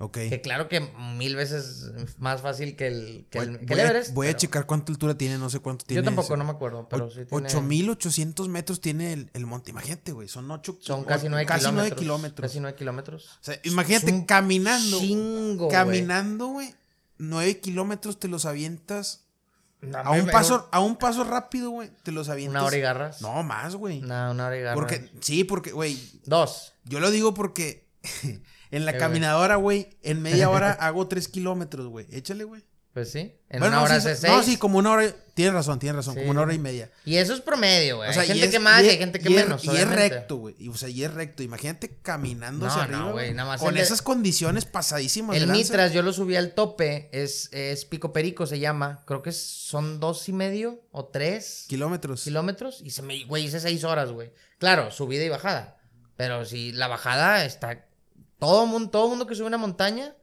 Ok. 0.00 0.12
Que 0.28 0.40
claro 0.40 0.68
que 0.68 0.78
mil 1.16 1.34
veces 1.34 1.90
más 2.18 2.40
fácil 2.40 2.76
que 2.76 2.86
el, 2.86 3.26
que 3.30 3.38
el, 3.40 3.50
Voy, 3.50 3.58
que 3.58 3.66
voy 3.74 3.80
el 3.80 3.86
a, 3.86 3.90
Everest. 3.90 4.14
voy 4.14 4.28
a 4.28 4.36
checar 4.36 4.64
cuánta 4.64 4.92
altura 4.92 5.18
tiene, 5.18 5.38
no 5.38 5.50
sé 5.50 5.58
cuánto 5.58 5.84
tiene. 5.84 6.02
Yo 6.02 6.04
tampoco, 6.04 6.34
ese. 6.34 6.36
no 6.36 6.44
me 6.44 6.52
acuerdo, 6.52 6.88
pero 6.88 7.10
sí 7.10 7.24
tiene... 7.24 7.48
8800 7.48 8.48
metros 8.48 8.80
tiene 8.80 9.12
el, 9.12 9.30
el 9.34 9.44
monte. 9.46 9.72
Imagínate, 9.72 10.12
güey. 10.12 10.28
Son 10.28 10.48
8 10.48 10.78
Son 10.80 11.02
casi 11.02 11.28
nueve 11.28 11.46
casi 11.46 11.60
kilómetros. 11.62 11.74
nueve 11.90 11.96
kilómetros. 12.00 12.48
Casi 12.48 12.60
nueve 12.60 12.76
kilómetros. 12.78 13.26
O 13.26 13.38
sea, 13.44 13.58
imagínate 13.64 14.24
caminando. 14.24 15.00
Chingo, 15.00 15.68
caminando, 15.68 16.46
güey. 16.46 16.72
9 17.18 17.60
kilómetros 17.60 18.18
te 18.18 18.28
los 18.28 18.44
avientas. 18.46 19.24
No, 19.80 19.98
A 19.98 20.10
un 20.10 20.26
me- 20.26 20.32
paso, 20.32 20.68
a 20.72 20.80
un 20.80 20.96
paso 20.96 21.22
rápido, 21.22 21.70
güey. 21.70 21.90
Te 22.02 22.10
los 22.10 22.28
avientas. 22.28 22.60
Una 22.62 22.66
hora 22.66 22.76
y 22.76 22.80
garras. 22.80 23.22
No, 23.22 23.42
más, 23.44 23.76
güey. 23.76 24.00
No, 24.00 24.32
una 24.32 24.46
hora 24.46 24.56
y 24.56 24.60
garras. 24.62 24.74
Porque, 24.74 25.10
sí, 25.20 25.44
porque, 25.44 25.70
güey, 25.70 25.96
Dos. 26.24 26.72
yo 26.84 26.98
lo 26.98 27.10
digo 27.12 27.32
porque 27.34 27.86
en 28.72 28.84
la 28.84 28.92
Eh, 28.92 28.98
caminadora, 28.98 29.54
güey, 29.56 29.96
en 30.02 30.20
media 30.22 30.50
hora 30.50 30.72
hago 30.80 31.06
3 31.06 31.28
kilómetros, 31.28 31.86
güey. 31.86 32.06
Échale, 32.10 32.42
güey. 32.44 32.64
Pues 32.98 33.12
sí. 33.12 33.32
En 33.48 33.60
Bueno, 33.60 33.76
una 33.76 33.82
hora 33.84 34.00
sí, 34.00 34.08
hace 34.08 34.26
No, 34.28 34.34
seis. 34.42 34.46
sí, 34.46 34.56
como 34.58 34.78
una 34.78 34.90
hora. 34.90 35.14
Tienes 35.34 35.54
razón, 35.54 35.78
tienes 35.78 35.94
razón. 35.94 36.14
Sí. 36.14 36.20
Como 36.20 36.32
una 36.32 36.40
hora 36.40 36.52
y 36.52 36.58
media. 36.58 36.90
Y 37.04 37.16
eso 37.16 37.32
es 37.32 37.40
promedio, 37.40 37.98
güey. 37.98 38.10
O 38.10 38.12
sea, 38.12 38.22
hay 38.22 38.28
gente 38.28 38.46
es- 38.46 38.50
que 38.50 38.58
más 38.58 38.82
y, 38.82 38.86
y 38.86 38.88
hay 38.88 38.94
es- 38.94 38.98
gente 38.98 39.20
que 39.20 39.30
y 39.30 39.36
es- 39.36 39.44
menos. 39.44 39.62
Y 39.64 39.68
es 39.68 39.72
obviamente. 39.74 40.08
recto, 40.08 40.36
güey. 40.36 40.56
Y, 40.58 40.68
O 40.68 40.74
sea, 40.76 40.88
y 40.88 41.04
es 41.04 41.14
recto. 41.14 41.44
Imagínate 41.44 41.96
caminando 42.02 42.66
No, 42.66 42.72
hacia 42.72 42.86
no, 42.88 43.16
arriba. 43.16 43.34
nada 43.34 43.48
más 43.50 43.60
Con 43.60 43.68
el 43.68 43.76
de- 43.76 43.82
esas 43.82 44.02
condiciones 44.02 44.64
pasadísimas. 44.64 45.36
de 45.36 45.42
El 45.42 45.48
lanza. 45.48 45.62
Mitras 45.62 45.92
yo 45.92 46.02
lo 46.02 46.12
subí 46.12 46.34
al 46.34 46.54
tope. 46.54 47.08
Es, 47.12 47.48
es 47.52 47.84
Pico 47.84 48.12
Perico, 48.12 48.46
se 48.46 48.58
llama. 48.58 49.04
Creo 49.06 49.22
que 49.22 49.30
son 49.30 50.00
dos 50.00 50.28
y 50.28 50.32
medio 50.32 50.82
o 50.90 51.06
tres 51.06 51.66
Kilómetros. 51.68 52.24
kilómetros. 52.24 52.80
Y 52.82 52.90
se 52.90 53.02
me, 53.02 53.24
güey, 53.26 53.44
hice 53.44 53.60
seis 53.60 53.84
horas, 53.84 54.10
güey. 54.10 54.32
Claro, 54.58 54.90
subida 54.90 55.22
y 55.22 55.28
bajada. 55.28 55.78
Pero 56.16 56.44
si 56.44 56.72
la 56.72 56.88
bajada 56.88 57.44
está. 57.44 57.86
Todo 58.40 58.66
mundo, 58.66 58.90
todo 58.90 59.08
mundo 59.08 59.26
que 59.28 59.34
sube 59.36 59.46
una 59.46 59.56
montaña, 59.58 60.14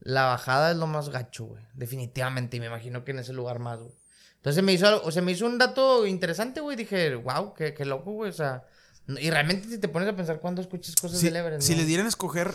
la 0.00 0.24
bajada 0.26 0.70
es 0.70 0.76
lo 0.76 0.86
más 0.86 1.08
gacho, 1.08 1.46
güey. 1.46 1.62
Definitivamente. 1.74 2.56
Y 2.56 2.60
me 2.60 2.66
imagino 2.66 3.04
que 3.04 3.10
en 3.12 3.18
ese 3.20 3.32
lugar 3.32 3.58
más, 3.58 3.78
güey. 3.80 3.92
Entonces 4.36 4.62
me 4.62 4.72
hizo, 4.72 5.02
o 5.02 5.10
sea, 5.10 5.22
me 5.22 5.32
hizo 5.32 5.46
un 5.46 5.58
dato 5.58 6.06
interesante, 6.06 6.60
güey. 6.60 6.76
Dije, 6.76 7.14
wow, 7.16 7.54
qué, 7.54 7.74
qué 7.74 7.84
loco, 7.84 8.12
güey. 8.12 8.30
O 8.30 8.34
sea, 8.34 8.64
y 9.08 9.30
realmente 9.30 9.68
si 9.68 9.78
te 9.78 9.88
pones 9.88 10.08
a 10.08 10.14
pensar 10.14 10.40
cuando 10.40 10.60
escuchas 10.60 10.94
cosas 10.96 11.18
Si, 11.18 11.26
del 11.26 11.36
Everest, 11.36 11.66
si 11.66 11.72
¿no? 11.72 11.78
le 11.78 11.86
dieran 11.86 12.06
a 12.06 12.08
escoger 12.10 12.54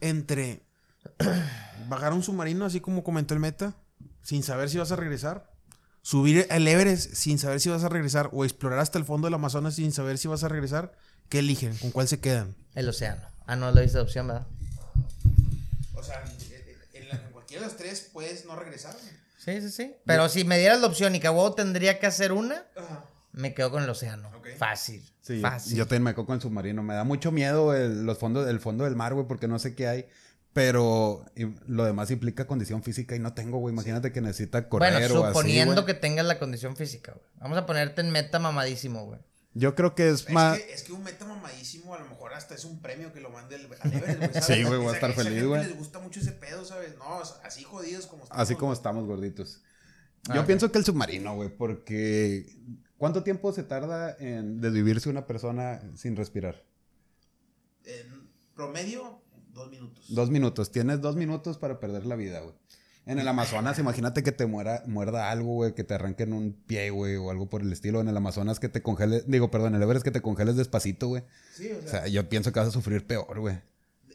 entre 0.00 0.62
bajar 1.88 2.12
un 2.12 2.22
submarino, 2.22 2.64
así 2.64 2.80
como 2.80 3.04
comentó 3.04 3.34
el 3.34 3.40
meta, 3.40 3.74
sin 4.22 4.42
saber 4.42 4.70
si 4.70 4.78
vas 4.78 4.92
a 4.92 4.96
regresar, 4.96 5.50
subir 6.00 6.46
el 6.50 6.66
Everest 6.66 7.14
sin 7.14 7.38
saber 7.38 7.60
si 7.60 7.68
vas 7.68 7.84
a 7.84 7.88
regresar, 7.88 8.30
o 8.32 8.44
explorar 8.44 8.78
hasta 8.78 8.98
el 8.98 9.04
fondo 9.04 9.26
del 9.26 9.34
Amazonas 9.34 9.74
sin 9.74 9.92
saber 9.92 10.18
si 10.18 10.26
vas 10.28 10.42
a 10.42 10.48
regresar, 10.48 10.92
¿qué 11.28 11.40
eligen? 11.40 11.76
¿Con 11.78 11.90
cuál 11.90 12.08
se 12.08 12.18
quedan? 12.20 12.56
El 12.74 12.88
océano. 12.88 13.22
Ah, 13.46 13.56
no, 13.56 13.70
lo 13.72 13.82
hice 13.82 13.94
de 13.98 14.02
opción, 14.02 14.28
¿verdad? 14.28 14.46
O 16.02 16.04
sea, 16.04 16.24
en, 16.94 17.18
cualquiera 17.30 17.62
de 17.62 17.68
los 17.68 17.76
tres 17.76 18.10
puedes 18.12 18.44
no 18.44 18.56
regresar. 18.56 18.96
Sí, 19.38 19.60
sí, 19.60 19.70
sí. 19.70 19.94
Pero 20.04 20.28
si 20.28 20.44
me 20.44 20.58
dieras 20.58 20.80
la 20.80 20.88
opción 20.88 21.14
y 21.14 21.20
que 21.20 21.28
a 21.28 21.30
huevo 21.30 21.54
tendría 21.54 22.00
que 22.00 22.06
hacer 22.06 22.32
una, 22.32 22.66
me 23.30 23.54
quedo 23.54 23.70
con 23.70 23.84
el 23.84 23.88
océano. 23.88 24.30
Fácil. 24.58 25.08
Sí, 25.20 25.40
Fácil. 25.40 25.76
yo 25.76 25.84
también 25.84 26.02
me 26.02 26.14
quedo 26.14 26.26
con 26.26 26.34
el 26.34 26.42
submarino. 26.42 26.82
Me 26.82 26.94
da 26.94 27.04
mucho 27.04 27.30
miedo 27.30 27.72
el, 27.72 28.04
los 28.04 28.18
fondos, 28.18 28.48
el 28.48 28.58
fondo 28.58 28.82
del 28.82 28.96
mar, 28.96 29.14
güey, 29.14 29.28
porque 29.28 29.46
no 29.46 29.60
sé 29.60 29.76
qué 29.76 29.86
hay. 29.86 30.06
Pero 30.52 31.24
y 31.36 31.46
lo 31.66 31.84
demás 31.84 32.10
implica 32.10 32.48
condición 32.48 32.82
física 32.82 33.14
y 33.14 33.20
no 33.20 33.32
tengo, 33.32 33.58
güey. 33.58 33.72
Imagínate 33.72 34.10
que 34.10 34.20
necesita 34.20 34.68
correr 34.68 34.92
bueno, 34.92 35.20
o 35.20 35.24
así, 35.24 35.28
suponiendo 35.28 35.86
que 35.86 35.94
tengas 35.94 36.26
la 36.26 36.40
condición 36.40 36.76
física, 36.76 37.12
güey. 37.12 37.24
Vamos 37.36 37.58
a 37.58 37.64
ponerte 37.64 38.00
en 38.00 38.10
meta 38.10 38.40
mamadísimo, 38.40 39.06
güey. 39.06 39.20
Yo 39.54 39.74
creo 39.74 39.94
que 39.94 40.08
es 40.08 40.30
más... 40.30 40.58
es 40.58 40.82
que 40.82 40.92
un 40.92 41.02
meta 41.02 41.26
mamadísimo 41.26 41.94
a 41.94 41.98
lo 41.98 42.08
mejor 42.08 42.32
hasta 42.32 42.54
es 42.54 42.64
un 42.64 42.80
premio 42.80 43.12
que 43.12 43.20
lo 43.20 43.30
mande 43.30 43.56
al 43.56 43.64
Everest. 43.66 44.36
Sí, 44.46 44.62
güey, 44.62 44.78
voy 44.78 44.88
a 44.88 44.94
estar 44.94 45.10
esa 45.10 45.22
feliz, 45.22 45.44
güey. 45.44 45.62
les 45.64 45.76
gusta 45.76 45.98
mucho 45.98 46.20
ese 46.20 46.32
pedo, 46.32 46.64
¿sabes? 46.64 46.96
No, 46.96 47.20
así 47.44 47.62
jodidos 47.62 48.06
como 48.06 48.24
Así 48.30 48.56
como 48.56 48.72
estamos 48.72 49.06
gorditos. 49.06 49.62
Ah, 50.28 50.36
Yo 50.36 50.40
ok. 50.42 50.46
pienso 50.46 50.72
que 50.72 50.78
el 50.78 50.84
submarino, 50.84 51.34
güey, 51.34 51.50
porque 51.50 52.56
¿cuánto 52.96 53.22
tiempo 53.22 53.52
se 53.52 53.62
tarda 53.62 54.16
en 54.18 54.60
desvivirse 54.60 55.10
una 55.10 55.26
persona 55.26 55.82
sin 55.96 56.16
respirar? 56.16 56.64
En 57.84 58.30
promedio, 58.54 59.22
dos 59.52 59.70
minutos. 59.70 60.06
Dos 60.08 60.30
minutos. 60.30 60.70
Tienes 60.72 61.00
dos 61.00 61.16
minutos 61.16 61.58
para 61.58 61.78
perder 61.78 62.06
la 62.06 62.16
vida, 62.16 62.40
güey. 62.40 62.54
En 63.04 63.18
el 63.18 63.26
Amazonas, 63.26 63.78
imagínate 63.80 64.22
que 64.22 64.30
te 64.30 64.46
muera, 64.46 64.84
muerda 64.86 65.30
algo, 65.30 65.54
güey, 65.54 65.74
que 65.74 65.82
te 65.82 65.94
arranquen 65.94 66.32
un 66.32 66.52
pie, 66.52 66.90
güey, 66.90 67.16
o 67.16 67.30
algo 67.30 67.48
por 67.48 67.62
el 67.62 67.72
estilo. 67.72 68.00
En 68.00 68.08
el 68.08 68.16
Amazonas 68.16 68.60
que 68.60 68.68
te 68.68 68.80
congeles, 68.80 69.24
digo, 69.26 69.50
perdón, 69.50 69.74
en 69.74 69.76
el 69.76 69.82
Everest 69.82 70.04
que 70.04 70.12
te 70.12 70.22
congeles 70.22 70.54
despacito, 70.56 71.08
güey. 71.08 71.24
Sí, 71.54 71.68
o 71.72 71.78
O 71.78 71.82
sea, 71.82 71.90
sea, 72.02 72.06
yo 72.08 72.28
pienso 72.28 72.52
que 72.52 72.60
vas 72.60 72.68
a 72.68 72.72
sufrir 72.72 73.04
peor, 73.06 73.40
güey. 73.40 73.58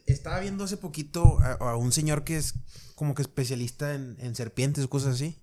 estaba 0.05 0.39
viendo 0.39 0.63
hace 0.63 0.77
poquito 0.77 1.37
a, 1.41 1.53
a 1.53 1.75
un 1.75 1.91
señor 1.91 2.23
que 2.23 2.37
es 2.37 2.53
como 2.95 3.13
que 3.13 3.23
especialista 3.23 3.93
en, 3.93 4.15
en 4.19 4.35
serpientes, 4.35 4.87
cosas 4.87 5.15
así. 5.15 5.37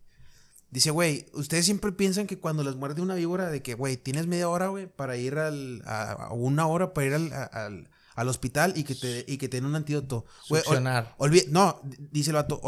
Dice, 0.71 0.91
güey, 0.91 1.27
ustedes 1.35 1.67
siempre 1.67 1.93
piensan 1.93 2.27
que 2.27 2.39
cuando 2.41 2.65
les 2.65 2.75
muerde 2.75 3.03
una 3.03 3.15
víbora, 3.15 3.51
de 3.51 3.63
que, 3.63 3.75
güey, 3.75 3.97
tienes 3.97 4.27
media 4.27 4.49
hora, 4.49 4.69
güey, 4.69 4.87
para 4.87 5.17
ir 5.17 5.37
al. 5.37 5.83
A, 5.85 6.13
a 6.13 6.33
una 6.33 6.67
hora 6.67 6.95
para 6.95 7.07
ir 7.07 7.15
al, 7.15 7.91
al 8.15 8.29
hospital 8.29 8.73
y 8.77 8.85
que 8.85 8.95
te, 8.95 9.25
y 9.27 9.39
que 9.39 9.49
te 9.49 9.57
den 9.57 9.67
un 9.67 9.75
antídoto. 9.75 10.25
Güey, 10.49 10.63
no, 11.51 11.81
dice 12.11 12.31
el 12.31 12.37
vato, 12.37 12.61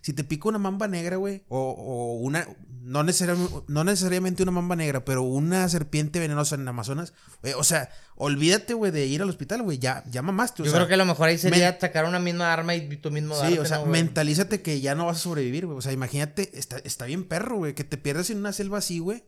si 0.00 0.12
te 0.12 0.24
pica 0.24 0.48
una 0.48 0.58
mamba 0.58 0.88
negra, 0.88 1.16
güey, 1.16 1.42
o, 1.48 1.58
o 1.58 2.14
una, 2.14 2.46
no, 2.82 3.02
necesariamente, 3.02 3.54
no 3.68 3.84
necesariamente 3.84 4.42
una 4.42 4.52
mamba 4.52 4.76
negra, 4.76 5.04
pero 5.04 5.22
una 5.22 5.68
serpiente 5.68 6.18
venenosa 6.18 6.54
en 6.56 6.66
Amazonas, 6.66 7.12
güey, 7.42 7.54
o 7.54 7.64
sea, 7.64 7.90
olvídate, 8.16 8.74
güey, 8.74 8.92
de 8.92 9.06
ir 9.06 9.22
al 9.22 9.28
hospital, 9.30 9.62
güey, 9.62 9.78
ya, 9.78 10.04
ya 10.10 10.22
mamaste. 10.22 10.62
o 10.62 10.64
Yo 10.64 10.70
sea, 10.70 10.78
creo 10.80 10.88
que 10.88 10.94
a 10.94 10.98
lo 10.98 11.06
mejor 11.06 11.28
ahí 11.28 11.38
sería 11.38 11.78
sacar 11.80 12.04
una 12.04 12.18
misma 12.18 12.52
arma 12.52 12.74
y 12.74 12.96
tú 12.96 13.10
mismo 13.10 13.34
Sí, 13.34 13.42
darte, 13.42 13.60
o 13.60 13.66
sea, 13.66 13.84
mentalízate 13.84 14.62
que 14.62 14.80
ya 14.80 14.94
no 14.94 15.06
vas 15.06 15.18
a 15.18 15.20
sobrevivir, 15.20 15.66
güey. 15.66 15.78
O 15.78 15.82
sea, 15.82 15.92
imagínate, 15.92 16.56
está, 16.58 16.78
está 16.78 17.06
bien 17.06 17.24
perro, 17.24 17.56
güey, 17.56 17.74
que 17.74 17.84
te 17.84 17.96
pierdas 17.96 18.30
en 18.30 18.38
una 18.38 18.52
selva 18.52 18.78
así, 18.78 18.98
güey. 18.98 19.24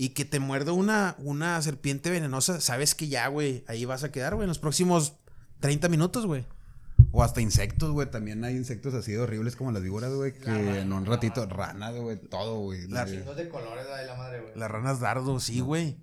Y 0.00 0.10
que 0.10 0.24
te 0.24 0.38
muerda 0.38 0.70
una, 0.72 1.16
una 1.18 1.60
serpiente 1.60 2.08
venenosa, 2.08 2.60
sabes 2.60 2.94
que 2.94 3.08
ya, 3.08 3.26
güey, 3.26 3.64
ahí 3.66 3.84
vas 3.84 4.04
a 4.04 4.12
quedar, 4.12 4.34
güey, 4.36 4.44
en 4.44 4.48
los 4.48 4.60
próximos 4.60 5.16
30 5.58 5.88
minutos, 5.88 6.24
güey. 6.24 6.46
O 7.10 7.24
hasta 7.24 7.40
insectos, 7.40 7.90
güey. 7.90 8.08
También 8.08 8.44
hay 8.44 8.54
insectos 8.54 8.94
así 8.94 9.10
de 9.10 9.18
horribles 9.18 9.56
como 9.56 9.72
las 9.72 9.82
víboras, 9.82 10.12
güey, 10.14 10.34
que 10.38 10.80
en 10.80 10.92
un 10.92 11.04
ratito, 11.04 11.44
ranas, 11.46 11.96
güey, 11.96 12.16
todo, 12.16 12.60
güey. 12.60 12.86
La- 12.86 13.02
Eh, 13.08 13.24
de 13.34 13.48
colores 13.48 13.86
de 13.86 14.06
la 14.06 14.14
madre, 14.16 14.40
güey. 14.40 14.52
Las 14.56 14.70
ranas 14.70 15.00
dardo, 15.00 15.40
sí, 15.40 15.58
güey. 15.60 15.96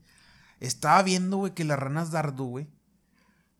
Estaba 0.60 1.02
viendo, 1.02 1.38
güey, 1.38 1.54
que 1.54 1.64
las 1.64 1.80
ranas 1.80 2.12
dardo, 2.12 2.44
güey, 2.44 2.68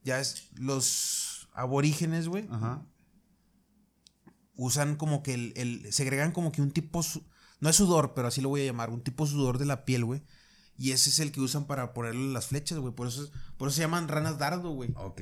ya 0.04 0.20
es 0.20 0.50
los 0.56 1.48
aborígenes, 1.54 2.28
güey, 2.28 2.46
Ajá. 2.52 2.82
usan 4.56 4.96
como 4.96 5.24
que 5.24 5.34
el, 5.34 5.54
el- 5.56 5.94
segregan 5.94 6.32
como 6.32 6.52
que 6.52 6.62
un 6.62 6.72
tipo, 6.72 7.04
su- 7.04 7.24
no 7.66 7.72
es 7.72 7.76
sudor, 7.76 8.14
pero 8.14 8.28
así 8.28 8.42
lo 8.42 8.50
voy 8.50 8.62
a 8.62 8.66
llamar, 8.66 8.92
un 8.92 9.02
tipo 9.02 9.26
sudor 9.26 9.58
de 9.58 9.66
la 9.66 9.84
piel, 9.86 10.06
güey. 10.06 10.22
Y 10.78 10.92
ese 10.92 11.10
es 11.10 11.18
el 11.20 11.32
que 11.32 11.42
usan 11.42 11.66
para 11.66 11.94
ponerle 11.96 12.32
las 12.32 12.46
flechas, 12.46 12.78
güey. 12.78 12.94
Por 12.94 13.08
eso, 13.08 13.28
por 13.58 13.70
eso 13.70 13.76
se 13.78 13.82
llaman 13.82 14.08
ranas 14.08 14.38
dardo, 14.38 14.70
güey. 14.70 14.92
Ok. 14.96 15.22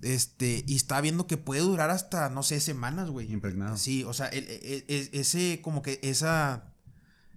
Este, 0.00 0.64
y 0.66 0.76
estaba 0.76 1.00
viendo 1.00 1.26
que 1.26 1.36
puede 1.36 1.60
durar 1.60 1.90
hasta, 1.90 2.30
no 2.30 2.42
sé, 2.42 2.60
semanas, 2.60 3.10
güey. 3.10 3.30
Impregnado. 3.32 3.76
Sí, 3.76 4.04
o 4.04 4.14
sea, 4.14 4.28
el- 4.28 4.48
el- 4.48 4.84
el- 4.88 5.10
ese, 5.12 5.60
como 5.62 5.82
que 5.82 5.98
esa, 6.02 6.72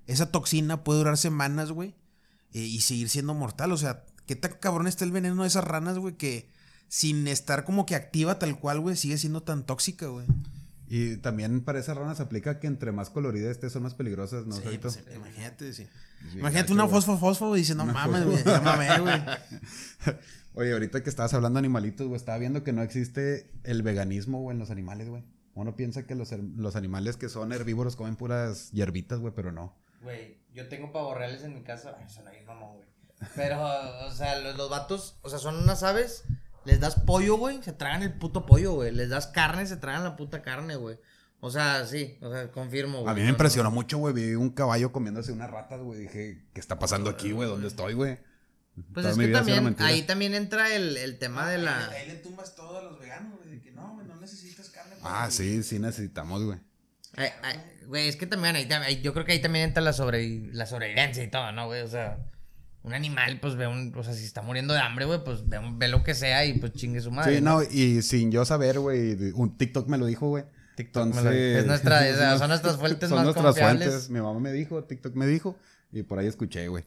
esa 0.08 0.32
toxina 0.32 0.84
puede 0.84 1.00
durar 1.00 1.18
semanas, 1.18 1.72
güey. 1.72 1.94
eh, 2.54 2.60
y 2.60 2.82
seguir 2.82 3.10
siendo 3.10 3.34
mortal. 3.34 3.72
O 3.72 3.78
sea, 3.78 4.06
qué 4.28 4.36
tan 4.36 4.54
cabrón 4.60 4.88
está 4.88 5.06
el 5.06 5.12
veneno 5.12 5.42
de 5.42 5.48
esas 5.48 5.64
ranas, 5.64 5.98
güey, 5.98 6.16
que 6.18 6.50
sin 6.90 7.28
estar 7.30 7.64
como 7.64 7.86
que 7.86 7.96
activa 7.96 8.40
tal 8.40 8.60
cual, 8.60 8.82
güey, 8.82 8.96
sigue 8.98 9.18
siendo 9.18 9.42
tan 9.42 9.66
tóxica, 9.66 10.08
güey. 10.08 10.28
Y 10.94 11.16
también 11.16 11.64
para 11.64 11.80
esas 11.80 11.96
ranas 11.96 12.20
aplica 12.20 12.60
que 12.60 12.68
entre 12.68 12.92
más 12.92 13.10
colorida 13.10 13.50
esté 13.50 13.70
son 13.70 13.84
más 13.84 13.94
peligrosas, 13.94 14.46
¿no? 14.46 14.58
Sí, 14.58 14.78
pues, 14.78 15.00
imagínate, 15.16 15.72
sí. 15.72 15.88
Imagínate 16.34 16.74
una 16.74 16.84
güey. 16.84 16.96
fosfo 16.96 17.18
fosfo 17.18 17.56
y 17.56 17.62
dice, 17.62 17.76
no 17.76 17.84
Una 17.84 17.94
mames, 17.94 18.26
güey, 18.26 18.44
ya 18.44 18.60
mamé, 18.60 19.00
güey. 19.00 19.22
Oye, 20.54 20.74
ahorita 20.74 21.02
que 21.02 21.10
estabas 21.10 21.34
hablando 21.34 21.56
de 21.56 21.60
animalitos, 21.60 22.08
güey, 22.08 22.18
estaba 22.18 22.38
viendo 22.40 22.66
que 22.66 22.74
no 22.74 22.82
existe 22.82 23.50
el 23.64 23.84
veganismo, 23.84 24.42
güey, 24.42 24.54
en 24.54 24.60
los 24.60 24.70
animales, 24.70 25.08
güey. 25.08 25.24
Uno 25.54 25.78
piensa 25.78 26.06
que 26.06 26.14
los, 26.14 26.34
los 26.58 26.76
animales 26.76 27.16
que 27.16 27.30
son 27.30 27.54
herbívoros 27.54 27.96
comen 27.96 28.18
puras 28.18 28.70
hierbitas, 28.72 29.20
güey, 29.20 29.34
pero 29.34 29.54
no. 29.54 29.74
Güey, 30.02 30.40
yo 30.54 30.68
tengo 30.68 30.92
pavos 30.92 31.18
reales 31.18 31.42
en 31.44 31.54
mi 31.54 31.62
casa. 31.62 31.96
Ay, 31.98 32.46
mamón, 32.46 32.76
güey. 32.76 32.88
Pero, 33.38 33.64
o 34.08 34.12
sea, 34.12 34.40
los, 34.40 34.58
los 34.58 34.70
vatos, 34.70 35.18
o 35.22 35.30
sea, 35.30 35.40
son 35.40 35.56
unas 35.56 35.84
aves. 35.84 36.26
Les 36.66 36.80
das 36.80 36.96
pollo, 36.96 37.38
güey, 37.38 37.62
se 37.64 37.74
tragan 37.74 38.04
el 38.04 38.14
puto 38.14 38.46
pollo, 38.46 38.74
güey. 38.74 38.92
Les 38.92 39.10
das 39.10 39.28
carne, 39.28 39.66
se 39.66 39.78
tragan 39.78 40.04
la 40.04 40.16
puta 40.16 40.42
carne, 40.42 40.76
güey. 40.76 40.98
O 41.40 41.50
sea, 41.50 41.88
sí, 41.88 42.18
o 42.22 42.32
sea, 42.32 42.52
confirmo, 42.52 43.00
güey. 43.02 43.12
A 43.12 43.16
mí 43.16 43.22
me 43.24 43.30
impresionó 43.30 43.70
no. 43.70 43.76
mucho, 43.76 43.98
güey. 43.98 44.14
Vi 44.14 44.36
un 44.36 44.52
caballo 44.52 44.92
comiéndose 44.92 45.32
unas 45.32 45.50
ratas, 45.50 45.82
güey. 45.82 46.02
Dije, 46.02 46.46
¿qué 46.54 46.60
está 46.60 46.78
pasando 46.78 47.10
aquí, 47.10 47.32
güey? 47.32 47.50
¿Dónde 47.50 47.68
estoy, 47.68 47.94
güey? 47.94 48.20
Pues 48.94 49.04
Toda 49.06 49.10
es 49.12 49.18
que 49.18 49.28
también, 49.34 49.76
ahí 49.80 50.04
también 50.04 50.34
entra 50.36 50.74
el, 50.74 50.96
el 50.98 51.18
tema 51.18 51.50
de 51.50 51.58
la... 51.58 51.90
Ahí 51.90 52.08
le 52.08 52.16
tumbas 52.16 52.56
todo 52.56 52.78
a 52.78 52.84
los 52.84 53.00
veganos, 53.00 53.38
güey, 53.38 53.50
de 53.50 53.62
que 53.62 53.72
no, 53.72 53.96
güey, 53.96 54.08
no 54.08 54.16
necesitas 54.16 54.70
carne. 54.70 54.96
Ah, 55.04 55.28
sí, 55.30 55.62
sí 55.64 55.80
necesitamos, 55.80 56.44
güey. 56.44 56.60
Güey, 57.88 58.08
es 58.08 58.16
que 58.16 58.28
también 58.28 58.56
ahí, 58.56 58.70
ahí- 58.72 59.02
yo 59.02 59.14
creo 59.14 59.26
que 59.26 59.34
ahí 59.34 59.42
también 59.42 59.66
entra 59.66 59.82
la, 59.82 59.92
sobre, 59.94 60.48
la 60.54 60.66
sobrevivencia 60.66 61.24
y 61.24 61.30
todo, 61.30 61.52
¿no, 61.52 61.66
güey? 61.66 61.82
O 61.82 61.88
sea, 61.88 62.20
un 62.84 62.94
animal, 62.94 63.40
pues 63.40 63.56
ve 63.56 63.68
un, 63.68 63.94
o 63.96 64.04
sea, 64.04 64.14
si 64.14 64.26
está 64.26 64.42
muriendo 64.42 64.74
de 64.74 64.80
hambre, 64.80 65.06
güey, 65.06 65.24
pues 65.24 65.48
ve, 65.48 65.60
un- 65.60 65.78
ve 65.78 65.88
lo 65.88 66.04
que 66.04 66.14
sea 66.16 66.46
y 66.46 66.54
pues 66.60 66.74
chingue 66.74 67.00
su 67.02 67.12
madre. 67.12 67.36
Sí, 67.38 67.42
no, 67.42 67.62
y 67.64 68.02
sin 68.02 68.32
yo 68.32 68.44
saber, 68.46 68.80
güey, 68.80 69.32
un 69.34 69.56
TikTok 69.58 69.88
me 69.88 69.98
lo 69.98 70.06
dijo, 70.06 70.28
güey. 70.30 70.44
TikTok 70.76 71.14
me 71.14 71.22
lo 71.22 71.30
dijo. 71.32 71.60
Es 71.60 71.66
nuestra- 71.68 72.08
es- 72.34 72.40
son 72.40 72.48
nuestras 72.50 72.78
fuentes 72.78 73.10
son 73.10 73.18
más 73.18 73.26
nuestras 73.26 73.46
confiables. 73.46 73.88
fuentes. 73.88 74.10
Mi 74.10 74.20
mamá 74.22 74.40
me 74.40 74.52
dijo, 74.52 74.84
TikTok 74.84 75.14
me 75.16 75.28
dijo, 75.28 75.56
y 75.92 76.04
por 76.04 76.20
ahí 76.20 76.28
escuché, 76.28 76.68
güey. 76.68 76.86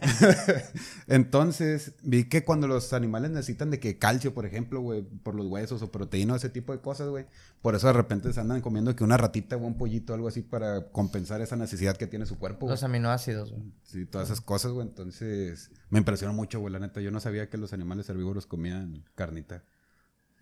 Entonces, 1.06 1.92
vi 2.02 2.24
que 2.24 2.44
cuando 2.44 2.66
los 2.66 2.92
animales 2.92 3.30
necesitan 3.30 3.70
de 3.70 3.78
que 3.78 3.98
calcio, 3.98 4.34
por 4.34 4.46
ejemplo, 4.46 4.80
güey, 4.80 5.02
por 5.02 5.34
los 5.34 5.46
huesos 5.46 5.82
o 5.82 5.90
proteína, 5.90 6.36
ese 6.36 6.48
tipo 6.48 6.72
de 6.72 6.80
cosas, 6.80 7.08
güey, 7.08 7.26
por 7.62 7.74
eso 7.74 7.86
de 7.86 7.92
repente 7.92 8.32
se 8.32 8.40
andan 8.40 8.60
comiendo 8.60 8.94
que 8.96 9.04
una 9.04 9.16
ratita 9.16 9.56
o 9.56 9.60
un 9.60 9.76
pollito, 9.76 10.14
algo 10.14 10.28
así, 10.28 10.42
para 10.42 10.88
compensar 10.90 11.40
esa 11.40 11.56
necesidad 11.56 11.96
que 11.96 12.06
tiene 12.06 12.26
su 12.26 12.38
cuerpo. 12.38 12.68
Los 12.68 12.82
aminoácidos, 12.82 13.52
güey. 13.52 13.64
Sí, 13.82 14.06
todas 14.06 14.28
esas 14.28 14.40
cosas, 14.40 14.72
güey. 14.72 14.86
Entonces, 14.86 15.70
me 15.90 15.98
impresionó 15.98 16.32
mucho, 16.32 16.60
güey, 16.60 16.72
la 16.72 16.78
neta. 16.78 17.00
Yo 17.00 17.10
no 17.10 17.20
sabía 17.20 17.50
que 17.50 17.58
los 17.58 17.72
animales 17.72 18.08
herbívoros 18.08 18.46
comían 18.46 19.04
carnita. 19.14 19.64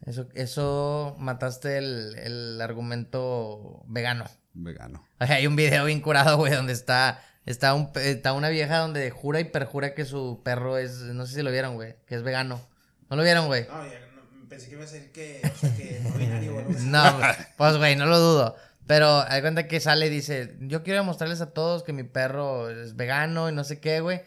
Eso, 0.03 0.29
eso 0.35 1.17
mataste 1.19 1.79
el, 1.79 2.15
el 2.19 2.61
argumento 2.61 3.83
vegano. 3.87 4.27
Vegano. 4.53 5.05
O 5.19 5.27
sea, 5.27 5.37
hay 5.37 5.47
un 5.47 5.57
video 5.57 5.87
bien 5.87 6.01
curado, 6.01 6.37
güey, 6.37 6.53
donde 6.53 6.73
está, 6.75 7.21
está, 7.47 7.75
un, 7.75 7.91
está 7.97 8.33
una 8.33 8.49
vieja 8.49 8.79
donde 8.79 9.11
jura 9.11 9.41
y 9.41 9.45
perjura 9.45 9.95
que 9.95 10.05
su 10.05 10.41
perro 10.45 10.79
es, 10.79 11.01
no 11.01 11.27
sé 11.27 11.37
si 11.37 11.43
lo 11.43 11.51
vieron, 11.51 11.75
güey, 11.75 11.97
que 12.07 12.15
es 12.15 12.23
vegano. 12.23 12.67
¿No 13.11 13.17
lo 13.17 13.23
vieron, 13.23 13.47
güey? 13.47 13.67
No, 13.69 13.85
ya 13.87 14.01
no, 14.15 14.49
pensé 14.49 14.69
que 14.69 14.75
iba 14.75 14.85
a 14.85 14.89
ser 14.89 15.13
que, 15.13 15.41
o 15.45 15.59
sea, 15.59 15.77
que 15.77 16.01
no 16.03 16.11
binario. 16.11 16.65
No, 16.81 17.21
pues, 17.57 17.77
güey, 17.77 17.97
no 17.97 18.07
lo 18.07 18.19
dudo. 18.19 18.57
Pero 18.87 19.25
hay 19.29 19.41
cuenta 19.41 19.67
que 19.67 19.81
sale 19.81 20.07
y 20.07 20.11
dice, 20.11 20.57
yo 20.61 20.83
quiero 20.83 21.05
mostrarles 21.05 21.41
a 21.41 21.53
todos 21.53 21.83
que 21.83 21.93
mi 21.93 22.03
perro 22.03 22.71
es 22.71 22.97
vegano 22.97 23.49
y 23.49 23.53
no 23.53 23.65
sé 23.65 23.81
qué, 23.81 24.01
güey. 24.01 24.23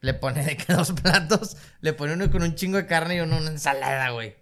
Le 0.00 0.14
pone 0.14 0.44
de 0.44 0.56
que 0.56 0.72
dos 0.72 0.92
platos, 0.92 1.56
le 1.80 1.92
pone 1.92 2.14
uno 2.14 2.30
con 2.30 2.42
un 2.42 2.54
chingo 2.54 2.78
de 2.78 2.86
carne 2.86 3.16
y 3.16 3.20
uno 3.20 3.36
una 3.36 3.50
ensalada, 3.50 4.10
güey. 4.10 4.36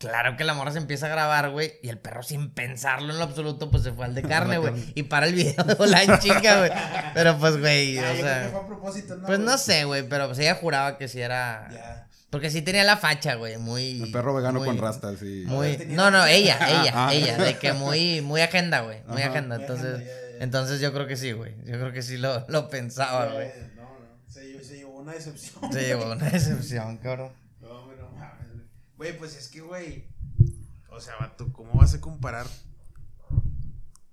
Claro 0.00 0.36
que 0.36 0.44
la 0.44 0.54
morra 0.54 0.72
se 0.72 0.78
empieza 0.78 1.06
a 1.06 1.08
grabar, 1.10 1.50
güey, 1.50 1.74
y 1.82 1.90
el 1.90 1.98
perro 1.98 2.22
sin 2.22 2.50
pensarlo 2.50 3.12
en 3.12 3.18
lo 3.18 3.24
absoluto, 3.24 3.70
pues 3.70 3.82
se 3.82 3.92
fue 3.92 4.06
al 4.06 4.14
de 4.14 4.22
carne, 4.28 4.56
güey. 4.58 4.72
Y 4.94 5.02
para 5.04 5.26
el 5.26 5.34
video 5.34 5.62
de 5.62 5.74
en 5.74 6.18
chinga, 6.18 6.58
güey. 6.58 6.70
Pero 7.14 7.38
pues, 7.38 7.58
güey, 7.58 7.98
Ah, 7.98 8.10
o 8.10 8.14
yo 8.14 8.14
creo 8.14 8.14
que 8.14 8.20
fue 8.22 8.50
sea... 8.50 8.58
a 8.60 8.66
propósito, 8.66 9.16
¿no? 9.16 9.26
Pues 9.26 9.38
no 9.38 9.58
sé, 9.58 9.84
güey, 9.84 10.08
pero 10.08 10.26
pues 10.26 10.38
ella 10.38 10.54
juraba 10.54 10.96
que 10.98 11.06
sí 11.06 11.20
era... 11.20 11.68
Ya. 11.70 12.06
Porque 12.30 12.48
sí 12.48 12.62
tenía 12.62 12.84
la 12.84 12.96
facha, 12.96 13.34
güey, 13.34 13.58
muy... 13.58 14.02
El 14.04 14.10
perro 14.12 14.32
vegano 14.34 14.60
muy- 14.60 14.68
con 14.68 14.78
rastas 14.78 15.20
y... 15.22 15.44
muy, 15.46 15.76
no, 15.88 16.10
no, 16.10 16.24
ella, 16.24 16.56
Ah, 16.60 16.70
ella, 16.70 16.92
ah. 16.94 17.12
ella, 17.12 17.36
de 17.36 17.58
que 17.58 17.72
muy, 17.74 18.20
muy 18.22 18.40
agenda, 18.40 18.80
güey, 18.80 19.02
muy 19.06 19.20
Ajá. 19.20 19.30
agenda, 19.32 19.56
Muy 19.56 19.64
entonces, 19.64 19.94
agenda, 19.96 20.04
ya, 20.10 20.20
ya, 20.32 20.38
ya. 20.38 20.44
entonces 20.44 20.80
yo 20.80 20.92
creo 20.94 21.06
que 21.08 21.16
sí, 21.16 21.32
güey, 21.32 21.54
yo 21.66 21.72
creo 21.78 21.92
que 21.92 22.02
sí 22.02 22.16
lo, 22.16 22.46
lo 22.48 22.68
pensaba, 22.70 23.26
güey, 23.32 23.48
No, 23.76 23.82
no. 23.82 24.32
Se, 24.32 24.44
llevó- 24.44 24.62
se 24.64 24.76
llevó 24.76 24.98
una 25.00 25.12
decepción. 25.12 25.72
sí, 25.72 25.92
güey, 25.92 26.10
una 26.12 26.30
decepción, 26.30 26.96
cabrón. 26.98 27.32
No, 27.60 27.84
güey, 27.84 27.98
no 27.98 28.08
mames, 28.12 28.46
güey. 29.00 29.16
Pues 29.18 29.34
es 29.36 29.48
que, 29.48 29.60
güey. 29.62 30.04
O 30.90 31.00
sea, 31.00 31.14
vato, 31.18 31.50
¿cómo 31.52 31.72
vas 31.74 31.94
a 31.94 32.00
comparar 32.00 32.46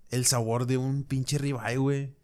el 0.10 0.26
sabor 0.26 0.66
de 0.68 0.78
un 0.78 1.04
pinche 1.04 1.38
ribeye, 1.38 1.78
güey? 1.78 2.16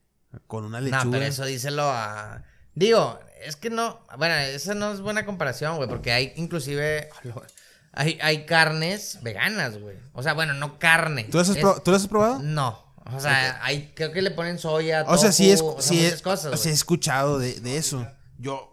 Con 0.47 0.63
una 0.65 0.79
lechuga. 0.81 1.03
No, 1.05 1.11
pero 1.11 1.25
eso 1.25 1.45
díselo 1.45 1.83
a, 1.83 2.43
digo, 2.73 3.19
es 3.45 3.55
que 3.55 3.69
no, 3.69 3.99
bueno, 4.17 4.35
esa 4.35 4.73
no 4.73 4.91
es 4.93 5.01
buena 5.01 5.25
comparación, 5.25 5.75
güey, 5.77 5.87
porque 5.89 6.11
hay 6.11 6.33
inclusive, 6.37 7.09
hay, 7.91 8.17
hay 8.21 8.45
carnes 8.45 9.19
veganas, 9.21 9.77
güey, 9.79 9.97
o 10.13 10.23
sea, 10.23 10.33
bueno, 10.33 10.53
no 10.53 10.79
carne. 10.79 11.25
¿Tú 11.25 11.37
las 11.37 11.49
has, 11.49 11.57
es- 11.57 11.61
pro- 11.61 11.81
¿tú 11.83 11.91
las 11.91 12.01
has 12.03 12.07
probado? 12.07 12.39
No, 12.39 12.83
o 13.05 13.19
sea, 13.19 13.63
hay, 13.63 13.91
creo 13.95 14.11
que 14.11 14.21
le 14.23 14.31
ponen 14.31 14.57
soya, 14.57 15.03
O 15.07 15.17
sea, 15.17 15.31
sí 15.31 15.51
es, 15.51 15.59
tofu, 15.59 15.77
o 15.77 15.81
sea, 15.81 15.89
sí 15.89 15.95
muchas 15.97 16.13
es, 16.13 16.21
cosas, 16.23 16.53
o 16.53 16.57
sea, 16.57 16.71
he 16.71 16.73
escuchado 16.73 17.37
de, 17.37 17.59
de 17.59 17.77
eso. 17.77 18.07
Yo, 18.39 18.71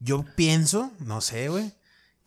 yo 0.00 0.24
pienso, 0.36 0.90
no 1.00 1.20
sé, 1.20 1.48
güey, 1.50 1.70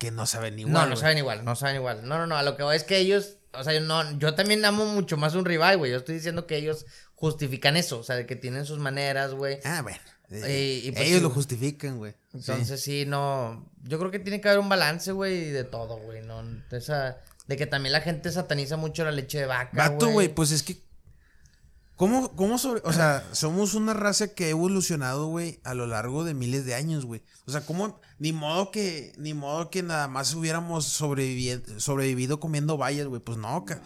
que 0.05 0.11
no 0.11 0.25
saben 0.25 0.59
igual. 0.59 0.73
No, 0.73 0.81
no 0.81 0.87
güey. 0.87 0.97
saben 0.97 1.17
igual, 1.17 1.43
no 1.45 1.55
saben 1.55 1.75
igual. 1.77 2.07
No, 2.07 2.17
no, 2.17 2.27
no, 2.27 2.37
a 2.37 2.43
lo 2.43 2.55
que 2.55 2.63
voy 2.63 2.75
es 2.75 2.83
que 2.83 2.97
ellos, 2.97 3.37
o 3.53 3.63
sea, 3.63 3.73
yo 3.73 3.81
no, 3.81 4.17
yo 4.19 4.35
también 4.35 4.63
amo 4.65 4.85
mucho 4.85 5.17
más 5.17 5.33
un 5.35 5.45
ribeye, 5.45 5.75
güey. 5.75 5.91
Yo 5.91 5.97
estoy 5.97 6.15
diciendo 6.15 6.45
que 6.47 6.57
ellos 6.57 6.85
justifican 7.15 7.75
eso, 7.77 7.99
o 7.99 8.03
sea, 8.03 8.15
de 8.15 8.25
que 8.25 8.35
tienen 8.35 8.65
sus 8.65 8.77
maneras, 8.79 9.33
güey. 9.33 9.59
Ah, 9.63 9.81
bueno. 9.81 9.97
Eh, 10.31 10.81
Y- 10.83 10.87
y 10.87 10.91
pues 10.91 11.05
ellos 11.05 11.17
sí, 11.17 11.23
lo 11.23 11.29
justifican, 11.29 11.97
güey. 11.97 12.11
Sí. 12.31 12.37
Entonces 12.39 12.81
sí, 12.81 13.05
no, 13.05 13.69
yo 13.83 13.99
creo 13.99 14.11
que 14.11 14.19
tiene 14.19 14.41
que 14.41 14.47
haber 14.49 14.59
un 14.59 14.69
balance, 14.69 15.11
güey, 15.11 15.51
de 15.51 15.63
todo, 15.63 15.97
güey, 15.97 16.21
no, 16.23 16.43
de 16.43 16.77
esa, 16.77 17.17
de 17.47 17.57
que 17.57 17.65
también 17.67 17.93
la 17.93 18.01
gente 18.01 18.31
sataniza 18.31 18.75
mucho 18.77 19.03
la 19.03 19.11
leche 19.11 19.39
de 19.39 19.45
vaca, 19.45 19.71
Vato, 19.73 20.09
güey, 20.09 20.29
pues 20.29 20.51
es 20.51 20.63
que. 20.63 20.77
¿Cómo, 21.95 22.35
cómo 22.35 22.57
sobre.? 22.57 22.81
O 22.83 22.91
sea, 22.91 23.23
somos 23.31 23.73
una 23.73 23.93
raza 23.93 24.27
que 24.33 24.45
ha 24.45 24.49
evolucionado, 24.49 25.27
güey, 25.27 25.61
a 25.63 25.73
lo 25.73 25.87
largo 25.87 26.25
de 26.25 26.33
miles 26.33 26.65
de 26.65 26.75
años, 26.75 27.05
güey. 27.05 27.21
O 27.47 27.51
sea, 27.51 27.61
¿cómo.? 27.61 28.01
Ni 28.19 28.31
modo 28.33 28.71
que. 28.71 29.13
Ni 29.17 29.33
modo 29.33 29.69
que 29.69 29.83
nada 29.83 30.07
más 30.07 30.33
hubiéramos 30.35 30.99
sobrevivi- 31.01 31.79
sobrevivido 31.79 32.39
comiendo 32.39 32.77
bayas, 32.77 33.07
güey. 33.07 33.21
Pues 33.21 33.37
no, 33.37 33.65
ca- 33.65 33.81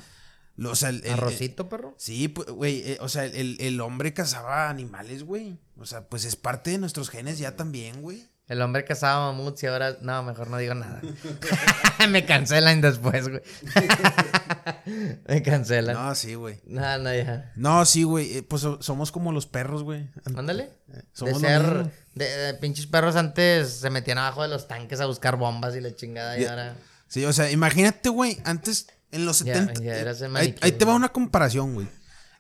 lo- 0.56 0.72
O 0.72 0.76
sea, 0.76 0.90
el. 0.90 1.04
el- 1.06 1.14
Arrocito, 1.14 1.68
perro. 1.70 1.96
Sí, 1.98 2.28
pues, 2.28 2.48
güey, 2.50 2.82
eh, 2.92 2.98
o 3.02 3.10
sea, 3.10 3.26
el, 3.26 3.58
el 3.60 3.82
hombre 3.82 4.14
cazaba 4.14 4.70
animales, 4.70 5.24
güey. 5.24 5.58
O 5.78 5.86
sea, 5.86 6.08
pues 6.10 6.26
es 6.26 6.36
parte 6.36 6.72
de 6.72 6.78
nuestros 6.78 7.10
genes 7.10 7.40
ya 7.40 7.56
también, 7.56 8.02
güey. 8.02 8.28
El 8.48 8.62
hombre 8.64 8.84
cazaba 8.84 9.32
mamuts 9.32 9.62
y 9.62 9.68
ahora, 9.68 9.98
no, 10.02 10.24
mejor 10.24 10.50
no 10.50 10.58
digo 10.58 10.74
nada. 10.74 11.02
Me 12.10 12.26
cancelan 12.26 12.82
después, 12.82 13.30
güey. 13.30 13.42
Me 15.28 15.42
cancelan. 15.44 15.96
No, 15.96 16.16
sí, 16.16 16.34
güey. 16.36 16.60
No, 16.66 16.98
no, 16.98 17.14
ya. 17.14 17.52
No, 17.56 17.86
sí, 17.86 18.04
güey. 18.04 18.38
eh, 18.38 18.44
Pues 18.44 18.62
so- 18.64 18.82
somos 18.82 19.12
como 19.12 19.32
los 19.32 19.46
perros, 19.46 19.84
güey. 19.84 20.10
Ándale. 20.36 20.70
De 20.88 21.04
somos 21.14 21.42
lo 21.42 21.48
ser. 21.48 21.92
De, 22.20 22.26
de 22.38 22.54
pinches 22.56 22.86
perros 22.86 23.16
antes 23.16 23.70
se 23.70 23.90
metían 23.90 24.18
abajo 24.18 24.44
de 24.44 24.50
los 24.50 24.68
tanques 24.68 25.00
a 25.00 25.06
buscar 25.06 25.38
bombas 25.38 25.76
y 25.76 25.82
la 25.82 25.96
chingada. 25.96 26.38
Y 26.38 26.46
ahora. 26.46 26.76
Sí, 27.08 27.26
o 27.26 27.34
sea, 27.34 27.50
imagínate, 27.50 28.10
güey, 28.10 28.38
antes, 28.44 28.88
en 29.12 29.26
los 29.26 29.40
Ya, 29.40 29.56
70. 29.56 29.82
ya 29.82 29.96
eras 29.96 30.22
el 30.22 30.36
ahí, 30.36 30.54
te 30.54 30.86
va 30.86 30.94
una 30.94 31.10
comparación, 31.10 31.74
güey. 31.74 31.88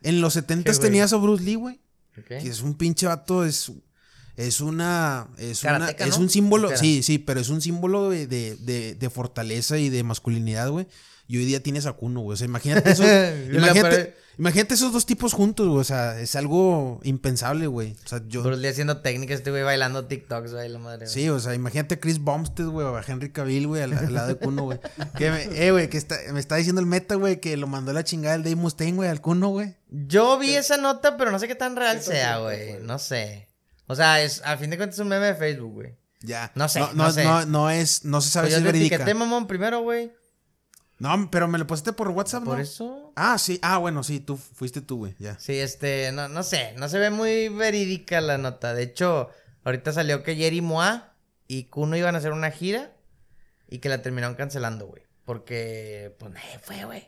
En 0.04 0.22
los 0.22 0.34
70 0.34 0.70
¿Qué, 0.70 0.78
güey? 0.78 0.88
tenías 0.90 1.14
a 1.14 1.18
Bruce 1.18 1.44
Lee, 1.44 1.56
güey. 1.56 1.80
Que 2.28 2.38
es 2.38 2.62
un 2.62 2.76
pinche 2.76 3.08
vato, 3.08 3.46
es. 3.46 3.72
Es 4.36 4.62
una. 4.62 5.28
Es, 5.38 5.64
una, 5.64 5.90
es 5.90 6.18
un 6.18 6.30
símbolo. 6.30 6.76
Sí, 6.78 7.04
sí, 7.04 7.18
pero 7.18 7.40
es 7.40 7.50
un 7.50 7.62
símbolo 7.62 8.10
de, 8.10 8.28
de, 8.28 8.56
de, 8.58 8.96
de 8.96 9.10
fortaleza 9.10 9.78
y 9.78 9.90
de 9.90 10.04
masculinidad, 10.04 10.70
güey. 10.70 10.88
Y 11.32 11.38
hoy 11.38 11.46
día 11.46 11.62
tienes 11.62 11.86
a 11.86 11.94
Kuno, 11.94 12.22
güey. 12.22 12.34
O 12.34 12.38
sea, 12.38 12.46
imagínate 12.46 12.90
eso. 12.92 13.04
Y 13.50 13.52
la 13.54 13.68
imagínate, 13.68 14.16
imagínate 14.40 14.74
esos 14.74 14.92
dos 14.92 15.06
tipos 15.06 15.34
juntos, 15.34 15.68
güey. 15.68 15.80
O 15.80 15.84
sea, 15.84 16.20
es 16.20 16.36
algo 16.36 17.00
impensable, 17.04 17.68
güey. 17.68 17.96
O 18.04 18.08
sea, 18.08 18.22
yo. 18.28 18.42
Bruce 18.42 18.60
Lee 18.60 18.70
haciendo 18.70 18.98
técnicas, 19.02 19.38
este 19.38 19.52
güey 19.52 19.62
bailando 19.62 20.06
TikToks, 20.06 20.54
güey, 20.54 20.68
la 20.70 20.80
madre. 20.80 21.06
güey. 21.06 21.10
Sí, 21.10 21.30
o 21.30 21.40
sea, 21.40 21.54
imagínate 21.54 21.96
a 21.96 22.00
Chris 22.00 22.18
Bumstead, 22.20 22.66
güey, 22.68 22.88
o 22.88 22.98
a 22.98 23.04
Henry 23.08 23.32
Cavill, 23.32 23.68
güey, 23.68 23.84
al, 23.84 23.94
al 23.94 24.12
lado 24.12 24.28
de 24.30 24.36
Kuno, 24.38 24.64
güey. 24.64 24.80
Que 25.18 25.30
me, 25.30 25.44
eh, 25.68 25.72
güey, 25.72 25.88
que 25.88 25.98
está, 26.00 26.18
me 26.34 26.40
está 26.40 26.56
diciendo 26.56 26.82
el 26.82 26.88
meta, 26.88 27.14
güey, 27.14 27.40
que 27.40 27.56
lo 27.58 27.68
mandó 27.68 27.92
a 27.92 27.94
la 27.94 28.04
chingada 28.04 28.34
el 28.34 28.42
Dave 28.44 28.56
Mustaine, 28.56 28.96
güey, 28.98 29.08
al 29.10 29.22
Kuno, 29.22 29.50
güey. 29.50 29.76
Yo 29.92 30.40
vi 30.40 30.56
esa 30.56 30.78
nota, 30.78 31.16
pero 31.16 31.30
no 31.32 31.38
sé 31.38 31.48
qué 31.48 31.54
tan 31.56 31.76
real 31.76 32.02
sea, 32.02 32.40
güey. 32.40 32.82
No 32.82 32.98
sé. 32.98 33.50
O 33.86 33.96
sea, 33.96 34.20
es, 34.24 34.42
a 34.46 34.58
fin 34.58 34.72
de 34.72 34.78
cuentas 34.78 34.96
es 34.96 35.02
un 35.04 35.10
meme 35.10 35.28
de 35.28 35.36
Facebook, 35.36 35.74
güey. 35.74 35.96
Ya. 36.22 36.52
No 36.56 36.68
sé, 36.68 36.80
No, 36.80 36.88
no 36.94 37.04
no, 37.06 37.12
sé. 37.12 37.24
no, 37.24 37.46
no 37.46 37.70
es, 37.70 38.04
no 38.04 38.20
se 38.20 38.30
sabe 38.32 38.48
Pues 38.48 38.56
si 38.56 38.62
yo 38.62 38.68
es 38.68 38.74
verídica. 38.74 38.96
etiqueté, 38.96 39.14
mamón, 39.14 39.46
primero, 39.48 39.82
güey. 39.82 40.12
No, 41.00 41.32
pero 41.32 41.48
me 41.48 41.58
lo 41.58 41.66
pusiste 41.66 41.94
por 41.94 42.10
WhatsApp, 42.10 42.44
¿no? 42.44 42.52
Por 42.52 42.60
eso. 42.60 43.14
Ah, 43.16 43.38
sí. 43.38 43.58
Ah, 43.62 43.78
bueno, 43.78 44.04
sí, 44.04 44.20
tú 44.20 44.38
fuiste 44.38 44.82
tú, 44.82 44.98
güey, 44.98 45.16
ya. 45.18 45.40
Sí, 45.40 45.58
este, 45.58 46.12
no, 46.12 46.28
no 46.28 46.44
sé, 46.44 46.74
no 46.78 46.90
se 46.90 47.00
ve 47.00 47.10
muy 47.10 47.48
verídica 47.48 48.20
la 48.20 48.38
nota. 48.38 48.74
De 48.74 48.84
hecho, 48.84 49.30
ahorita 49.64 49.94
salió 49.94 50.24
que 50.24 50.36
Jerry 50.36 50.62
Moa 50.62 51.14
y 51.48 51.66
Kuno 51.66 51.96
iban 51.96 52.16
a 52.16 52.18
hacer 52.18 52.34
una 52.34 52.52
gira 52.52 52.92
y 53.70 53.80
que 53.80 53.90
la 53.90 54.02
terminaron 54.02 54.36
cancelando, 54.36 54.88
güey. 54.88 55.04
Porque, 55.24 56.16
pues, 56.20 56.34
nadie 56.34 56.60
fue, 56.62 56.84
güey. 56.86 57.08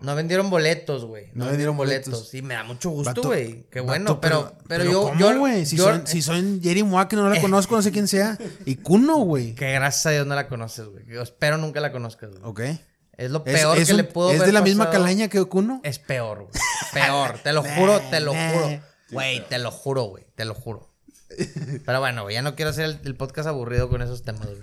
No 0.00 0.14
vendieron 0.14 0.48
boletos, 0.48 1.04
güey. 1.04 1.26
No, 1.34 1.44
No 1.44 1.50
vendieron 1.50 1.76
boletos. 1.76 2.12
boletos. 2.12 2.28
Sí, 2.28 2.40
me 2.40 2.54
da 2.54 2.62
mucho 2.62 2.90
gusto, 2.90 3.20
güey. 3.22 3.64
Qué 3.70 3.80
bueno, 3.80 4.20
pero, 4.20 4.52
pero, 4.68 4.84
yo, 4.84 5.02
¿cómo, 5.08 5.18
yo, 5.18 5.38
güey? 5.40 5.66
Si, 5.66 5.76
yo- 5.76 5.84
son, 5.84 6.06
si 6.06 6.22
son 6.22 6.60
Jerry 6.62 6.84
Moa, 6.84 7.08
que 7.08 7.16
no 7.16 7.28
la 7.28 7.40
conozco, 7.40 7.74
no 7.74 7.82
sé 7.82 7.90
quién 7.90 8.06
sea. 8.06 8.38
Y 8.64 8.76
Kuno, 8.76 9.16
güey. 9.18 9.54
que 9.56 9.72
gracias 9.72 10.06
a 10.06 10.10
Dios 10.10 10.26
no 10.26 10.36
la 10.36 10.46
conoces, 10.48 10.86
güey. 10.86 11.04
Yo 11.06 11.20
espero 11.20 11.58
nunca 11.58 11.80
la 11.80 11.90
conozcas, 11.90 12.30
güey. 12.30 12.42
Ok. 12.44 12.60
Es 13.16 13.32
lo 13.32 13.38
Es, 13.44 13.54
peor 13.60 13.76
es 13.78 13.86
que 13.88 13.94
un- 13.94 13.96
le 13.96 14.04
pudo 14.04 14.30
¿Es 14.30 14.36
haber 14.36 14.46
de 14.46 14.52
la 14.52 14.60
misma 14.62 14.90
calaña 14.90 15.26
que 15.26 15.44
Kuno? 15.44 15.80
Es 15.82 15.98
peor, 15.98 16.42
güey. 16.44 16.50
Peor, 16.92 17.38
te 17.42 17.52
lo 17.52 17.64
juro, 17.64 18.00
te 18.10 18.20
lo 18.20 18.32
juro. 18.32 18.80
Güey, 19.10 19.48
te 19.48 19.58
lo 19.58 19.70
juro, 19.72 20.04
güey, 20.04 20.24
te 20.36 20.44
lo 20.44 20.54
juro. 20.54 20.88
Pero 21.84 21.98
bueno, 21.98 22.22
güey, 22.22 22.34
ya 22.34 22.42
no 22.42 22.54
quiero 22.54 22.70
hacer 22.70 22.84
el, 22.84 23.00
el 23.04 23.16
podcast 23.16 23.48
aburrido 23.48 23.88
con 23.88 24.00
esos 24.00 24.22
temas, 24.22 24.46
güey. 24.46 24.62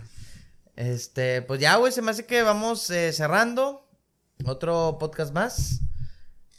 Este, 0.78 1.42
pues 1.42 1.60
ya, 1.60 1.76
güey, 1.76 1.92
se 1.92 2.02
me 2.02 2.12
hace 2.12 2.26
que 2.26 2.42
vamos 2.44 2.90
eh, 2.90 3.12
cerrando. 3.14 3.85
Otro 4.44 4.98
podcast 5.00 5.34
más. 5.34 5.82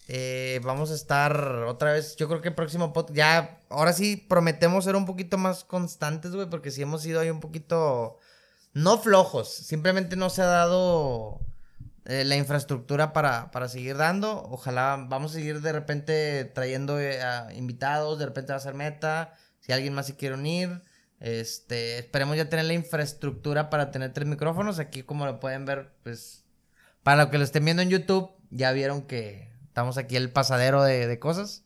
Eh, 0.09 0.61
vamos 0.65 0.91
a 0.91 0.95
estar 0.95 1.37
otra 1.67 1.93
vez, 1.93 2.17
yo 2.17 2.29
creo 2.29 2.41
que 2.41 2.49
el 2.49 2.55
próximo 2.55 2.93
podcast, 2.93 3.17
ya, 3.17 3.61
ahora 3.69 3.93
sí 3.93 4.17
prometemos 4.17 4.85
ser 4.85 4.95
un 4.95 5.05
poquito 5.05 5.37
más 5.37 5.65
constantes, 5.65 6.33
güey, 6.33 6.49
porque 6.49 6.71
sí 6.71 6.81
hemos 6.81 7.03
sido 7.03 7.19
ahí 7.19 7.29
un 7.29 7.41
poquito, 7.41 8.19
no 8.73 8.99
flojos, 8.99 9.53
simplemente 9.53 10.15
no 10.15 10.31
se 10.31 10.43
ha 10.43 10.47
dado 10.47 11.41
eh, 12.05 12.25
la 12.25 12.37
infraestructura 12.37 13.13
para, 13.13 13.51
para 13.51 13.69
seguir 13.69 13.97
dando. 13.97 14.45
Ojalá 14.45 15.05
vamos 15.09 15.33
a 15.33 15.35
seguir 15.35 15.61
de 15.61 15.73
repente 15.73 16.45
trayendo 16.45 17.01
eh, 17.01 17.19
invitados, 17.57 18.19
de 18.21 18.27
repente 18.27 18.53
va 18.53 18.59
a 18.59 18.61
ser 18.61 18.75
meta. 18.75 19.35
Si 19.61 19.73
alguien 19.73 19.95
más 19.95 20.07
se 20.07 20.17
quiere 20.17 20.37
unir. 20.37 20.83
Este, 21.19 21.99
esperemos 21.99 22.37
ya 22.37 22.49
tener 22.49 22.67
la 22.67 22.75
infraestructura 22.75 23.71
para 23.71 23.91
tener 23.91 24.13
tres 24.13 24.29
micrófonos. 24.29 24.79
Aquí, 24.79 25.03
como 25.03 25.27
lo 25.27 25.41
pueden 25.41 25.65
ver, 25.65 25.91
pues, 26.05 26.45
para 27.07 27.23
los 27.23 27.31
que 27.31 27.39
lo 27.39 27.45
estén 27.45 27.65
viendo 27.65 27.83
en 27.83 27.89
YouTube, 27.89 28.33
ya 28.51 28.73
vieron 28.73 29.03
que 29.03 29.53
estamos 29.69 29.97
aquí 29.97 30.17
el 30.17 30.33
pasadero 30.33 30.83
de, 30.83 31.07
de 31.07 31.19
cosas. 31.21 31.65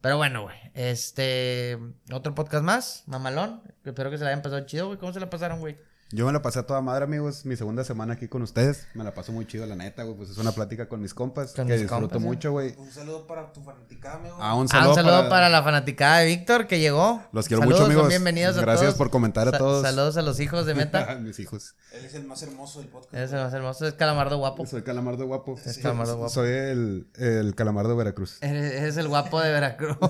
Pero 0.00 0.18
bueno, 0.18 0.42
güey. 0.42 0.56
Este, 0.72 1.76
otro 2.12 2.36
podcast 2.36 2.62
más, 2.62 3.02
mamalón. 3.08 3.60
Espero 3.84 4.08
que 4.08 4.18
se 4.18 4.22
la 4.22 4.30
hayan 4.30 4.42
pasado 4.42 4.64
chido, 4.66 4.86
güey. 4.86 4.98
¿Cómo 5.00 5.12
se 5.12 5.18
la 5.18 5.30
pasaron, 5.30 5.58
güey? 5.58 5.78
Yo 6.10 6.24
me 6.24 6.32
la 6.32 6.40
pasé 6.40 6.60
a 6.60 6.62
toda 6.62 6.80
madre, 6.80 7.04
amigos. 7.04 7.44
Mi 7.44 7.54
segunda 7.54 7.84
semana 7.84 8.14
aquí 8.14 8.28
con 8.28 8.40
ustedes. 8.40 8.86
Me 8.94 9.04
la 9.04 9.12
paso 9.12 9.30
muy 9.30 9.46
chido, 9.46 9.66
la 9.66 9.76
neta, 9.76 10.04
güey. 10.04 10.16
Pues 10.16 10.30
es 10.30 10.38
una 10.38 10.52
plática 10.52 10.88
con 10.88 11.02
mis 11.02 11.12
compas 11.12 11.52
Con 11.52 11.66
que 11.66 11.74
mis 11.74 11.82
disfruto 11.82 12.00
compas, 12.08 12.22
¿eh? 12.22 12.24
mucho, 12.24 12.50
güey. 12.52 12.74
Un 12.78 12.90
saludo 12.90 13.26
para 13.26 13.52
tu 13.52 13.60
fanaticada, 13.62 14.14
amigo. 14.16 14.36
Ah, 14.40 14.54
un 14.54 14.64
Ah, 14.64 14.68
saludo, 14.68 14.88
un 14.90 14.94
saludo 14.94 15.16
para... 15.18 15.28
para... 15.28 15.48
la 15.50 15.62
fanaticada 15.62 16.20
de 16.20 16.26
Víctor 16.26 16.66
que 16.66 16.80
llegó. 16.80 17.22
Los 17.32 17.46
quiero 17.46 17.60
Saludos, 17.60 17.80
mucho, 17.80 17.82
son 17.88 17.92
amigos. 17.92 18.08
bienvenidos 18.08 18.56
a 18.56 18.60
Gracias 18.62 18.86
todos. 18.86 18.94
por 18.96 19.10
comentar 19.10 19.48
a 19.48 19.50
Sa- 19.50 19.58
todos. 19.58 19.82
Saludos 19.82 20.16
a 20.16 20.22
los 20.22 20.40
hijos 20.40 20.64
de 20.64 20.74
Meta. 20.76 21.14
mis 21.16 21.38
hijos. 21.40 21.74
Él 21.92 22.02
es 22.06 22.14
el 22.14 22.24
más 22.24 22.42
hermoso 22.42 22.78
del 22.80 22.88
podcast. 22.88 23.12
Ese 23.14 23.36
va 23.36 23.44
a 23.44 23.50
ser 23.50 23.58
hermoso. 23.58 23.86
Es 23.86 23.92
calamardo 23.92 24.38
guapo. 24.38 24.64
Soy 24.64 24.80
Calamardo 24.82 25.26
Guapo. 25.26 25.56
Es 25.62 25.76
Calamardo 25.76 26.16
Guapo. 26.16 26.32
Soy 26.32 26.48
el, 26.48 27.10
el 27.16 27.54
Calamardo 27.54 27.94
Veracruz. 27.96 28.38
Eres, 28.40 28.72
eres 28.72 28.96
el 28.96 29.08
guapo 29.08 29.42
de 29.42 29.50
Veracruz. 29.52 29.98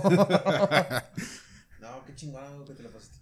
No, 1.81 2.05
qué 2.05 2.15
chingón, 2.15 2.45
amigo, 2.45 2.65
que 2.65 2.75
te 2.75 2.83
la 2.83 2.91
pasaste. 2.91 3.18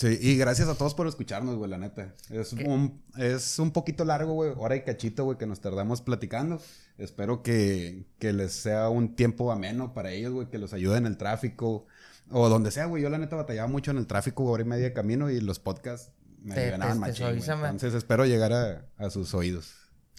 Sí, 0.00 0.18
y 0.18 0.36
gracias 0.38 0.66
a 0.68 0.76
todos 0.76 0.94
por 0.94 1.06
escucharnos, 1.06 1.56
güey, 1.56 1.70
la 1.70 1.76
neta. 1.76 2.14
Es 2.30 2.54
un, 2.54 3.02
es 3.18 3.58
un 3.58 3.70
poquito 3.70 4.06
largo, 4.06 4.32
güey, 4.32 4.52
hora 4.56 4.74
y 4.74 4.82
cachito, 4.82 5.24
güey, 5.24 5.36
que 5.36 5.46
nos 5.46 5.60
tardamos 5.60 6.00
platicando. 6.00 6.58
Espero 6.96 7.42
que, 7.42 8.06
que 8.18 8.32
les 8.32 8.52
sea 8.52 8.88
un 8.88 9.14
tiempo 9.14 9.52
ameno 9.52 9.92
para 9.92 10.10
ellos, 10.12 10.32
güey, 10.32 10.48
que 10.48 10.56
los 10.56 10.72
ayude 10.72 10.96
en 10.96 11.04
el 11.04 11.18
tráfico 11.18 11.86
o 12.30 12.48
donde 12.48 12.70
sea, 12.70 12.86
güey. 12.86 13.02
Yo 13.02 13.10
la 13.10 13.18
neta 13.18 13.36
batallaba 13.36 13.68
mucho 13.68 13.90
en 13.90 13.98
el 13.98 14.06
tráfico, 14.06 14.44
hora 14.44 14.62
y 14.62 14.66
media 14.66 14.84
de 14.84 14.92
camino 14.94 15.28
y 15.30 15.38
los 15.42 15.58
podcasts 15.58 16.12
me 16.42 16.54
Te- 16.54 16.70
ganaban 16.70 16.94
te- 16.94 17.00
machín. 17.00 17.26
Entonces 17.26 17.92
espero 17.92 18.24
llegar 18.24 18.54
a, 18.54 18.86
a 18.96 19.10
sus 19.10 19.34
oídos. 19.34 19.74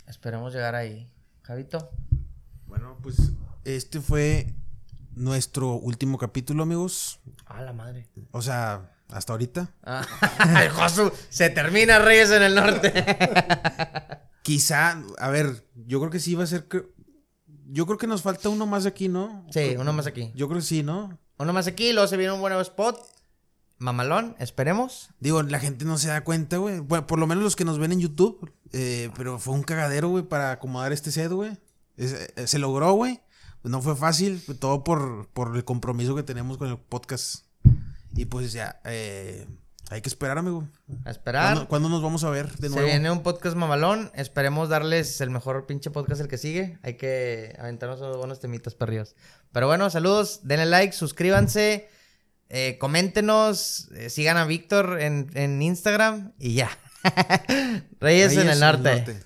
Esperemos 0.06 0.54
llegar 0.54 0.76
ahí. 0.76 1.10
Javito. 1.42 1.90
Bueno, 2.68 3.00
pues 3.02 3.18
este 3.66 4.00
fue 4.00 4.54
nuestro 5.16 5.74
último 5.74 6.18
capítulo, 6.18 6.64
amigos. 6.64 7.20
Ah, 7.46 7.62
la 7.62 7.74
madre. 7.74 8.10
O 8.32 8.42
sea, 8.42 8.92
hasta 9.10 9.34
ahorita. 9.34 9.74
Ah, 9.84 10.06
Josu, 10.74 11.12
se 11.30 11.50
termina 11.50 12.00
Reyes 12.00 12.32
en 12.32 12.44
el 12.44 12.56
Norte. 12.56 12.94
Quizá, 14.44 15.02
a 15.20 15.30
ver, 15.30 15.68
yo 15.76 16.00
creo 16.00 16.12
que 16.12 16.20
sí 16.20 16.36
va 16.36 16.44
a 16.44 16.48
ser. 16.48 16.68
Yo 17.68 17.86
creo 17.86 17.98
que 17.98 18.08
nos 18.08 18.22
falta 18.22 18.50
uno 18.50 18.66
más 18.66 18.86
aquí, 18.86 19.08
¿no? 19.08 19.46
sí, 19.52 19.76
uno 19.78 19.94
más 19.94 20.08
aquí. 20.08 20.32
Yo 20.36 20.48
creo 20.48 20.60
que 20.60 20.66
sí, 20.66 20.84
¿no? 20.84 21.18
Uno 21.38 21.54
más 21.54 21.68
aquí, 21.68 21.94
luego 21.94 22.08
se 22.08 22.18
viene 22.18 22.34
un 22.34 22.42
buen 22.42 22.54
spot. 22.54 23.00
Mamalón, 23.78 24.36
esperemos. 24.40 25.10
Digo, 25.20 25.42
la 25.42 25.60
gente 25.60 25.86
no 25.86 25.98
se 25.98 26.10
da 26.10 26.24
cuenta, 26.24 26.58
güey. 26.58 26.80
Bueno, 26.80 27.08
por 27.08 27.18
lo 27.18 27.26
menos 27.28 27.44
los 27.44 27.56
que 27.56 27.66
nos 27.66 27.80
ven 27.80 27.92
en 27.92 28.00
YouTube. 28.00 28.52
eh, 28.74 29.10
pero 29.16 29.40
fue 29.40 29.54
un 29.56 29.64
cagadero, 29.64 30.10
güey, 30.10 30.24
para 30.24 30.52
acomodar 30.52 30.92
este 30.92 31.12
set, 31.12 31.32
güey. 31.32 31.58
Eh, 31.98 32.46
se 32.46 32.60
logró, 32.60 32.94
güey. 32.94 33.22
No 33.64 33.82
fue 33.82 33.96
fácil, 33.96 34.42
todo 34.60 34.84
por, 34.84 35.28
por 35.30 35.56
el 35.56 35.64
compromiso 35.64 36.16
que 36.16 36.24
tenemos 36.24 36.58
con 36.58 36.70
el 36.70 36.78
podcast. 36.78 37.46
Y 38.16 38.26
pues 38.26 38.54
ya, 38.54 38.82
eh, 38.86 39.48
hay 39.90 40.02
que 40.02 40.10
esperar, 40.10 40.38
amigo. 40.38 40.68
A 41.06 41.12
esperar. 41.12 41.54
¿Cuándo, 41.54 41.68
cuándo 41.68 41.90
nos 41.90 42.02
vamos 42.02 42.24
a 42.24 42.30
ver 42.30 42.52
de 42.58 42.70
Se 42.70 42.74
nuevo? 42.74 42.88
viene 42.88 43.12
un 43.12 43.22
podcast 43.24 43.56
mamalón. 43.56 44.12
Esperemos 44.16 44.70
darles 44.70 45.22
el 45.22 45.30
mejor 45.30 45.66
pinche 45.68 45.92
podcast 45.92 46.22
el 46.22 46.28
que 46.28 46.38
sigue. 46.38 46.80
Hay 46.82 46.96
que 46.98 47.56
aventarnos 47.60 48.02
unos 48.02 48.18
buenos 48.18 48.40
temitas 48.40 48.74
perrios. 48.74 49.16
Pero 49.52 49.68
bueno, 49.68 49.90
saludos. 49.90 50.40
Denle 50.44 50.66
like, 50.66 50.94
suscríbanse. 50.94 51.88
eh, 52.50 52.78
coméntenos. 52.80 53.90
eh, 53.96 54.10
sigan 54.10 54.38
a 54.38 54.46
Víctor 54.46 55.00
en, 55.02 55.30
en 55.36 55.62
Instagram. 55.62 56.34
Y 56.40 56.56
ya. 56.56 56.70
Reyes, 58.00 58.36
en 58.38 58.50
el 58.50 58.60
norte. 58.60 59.24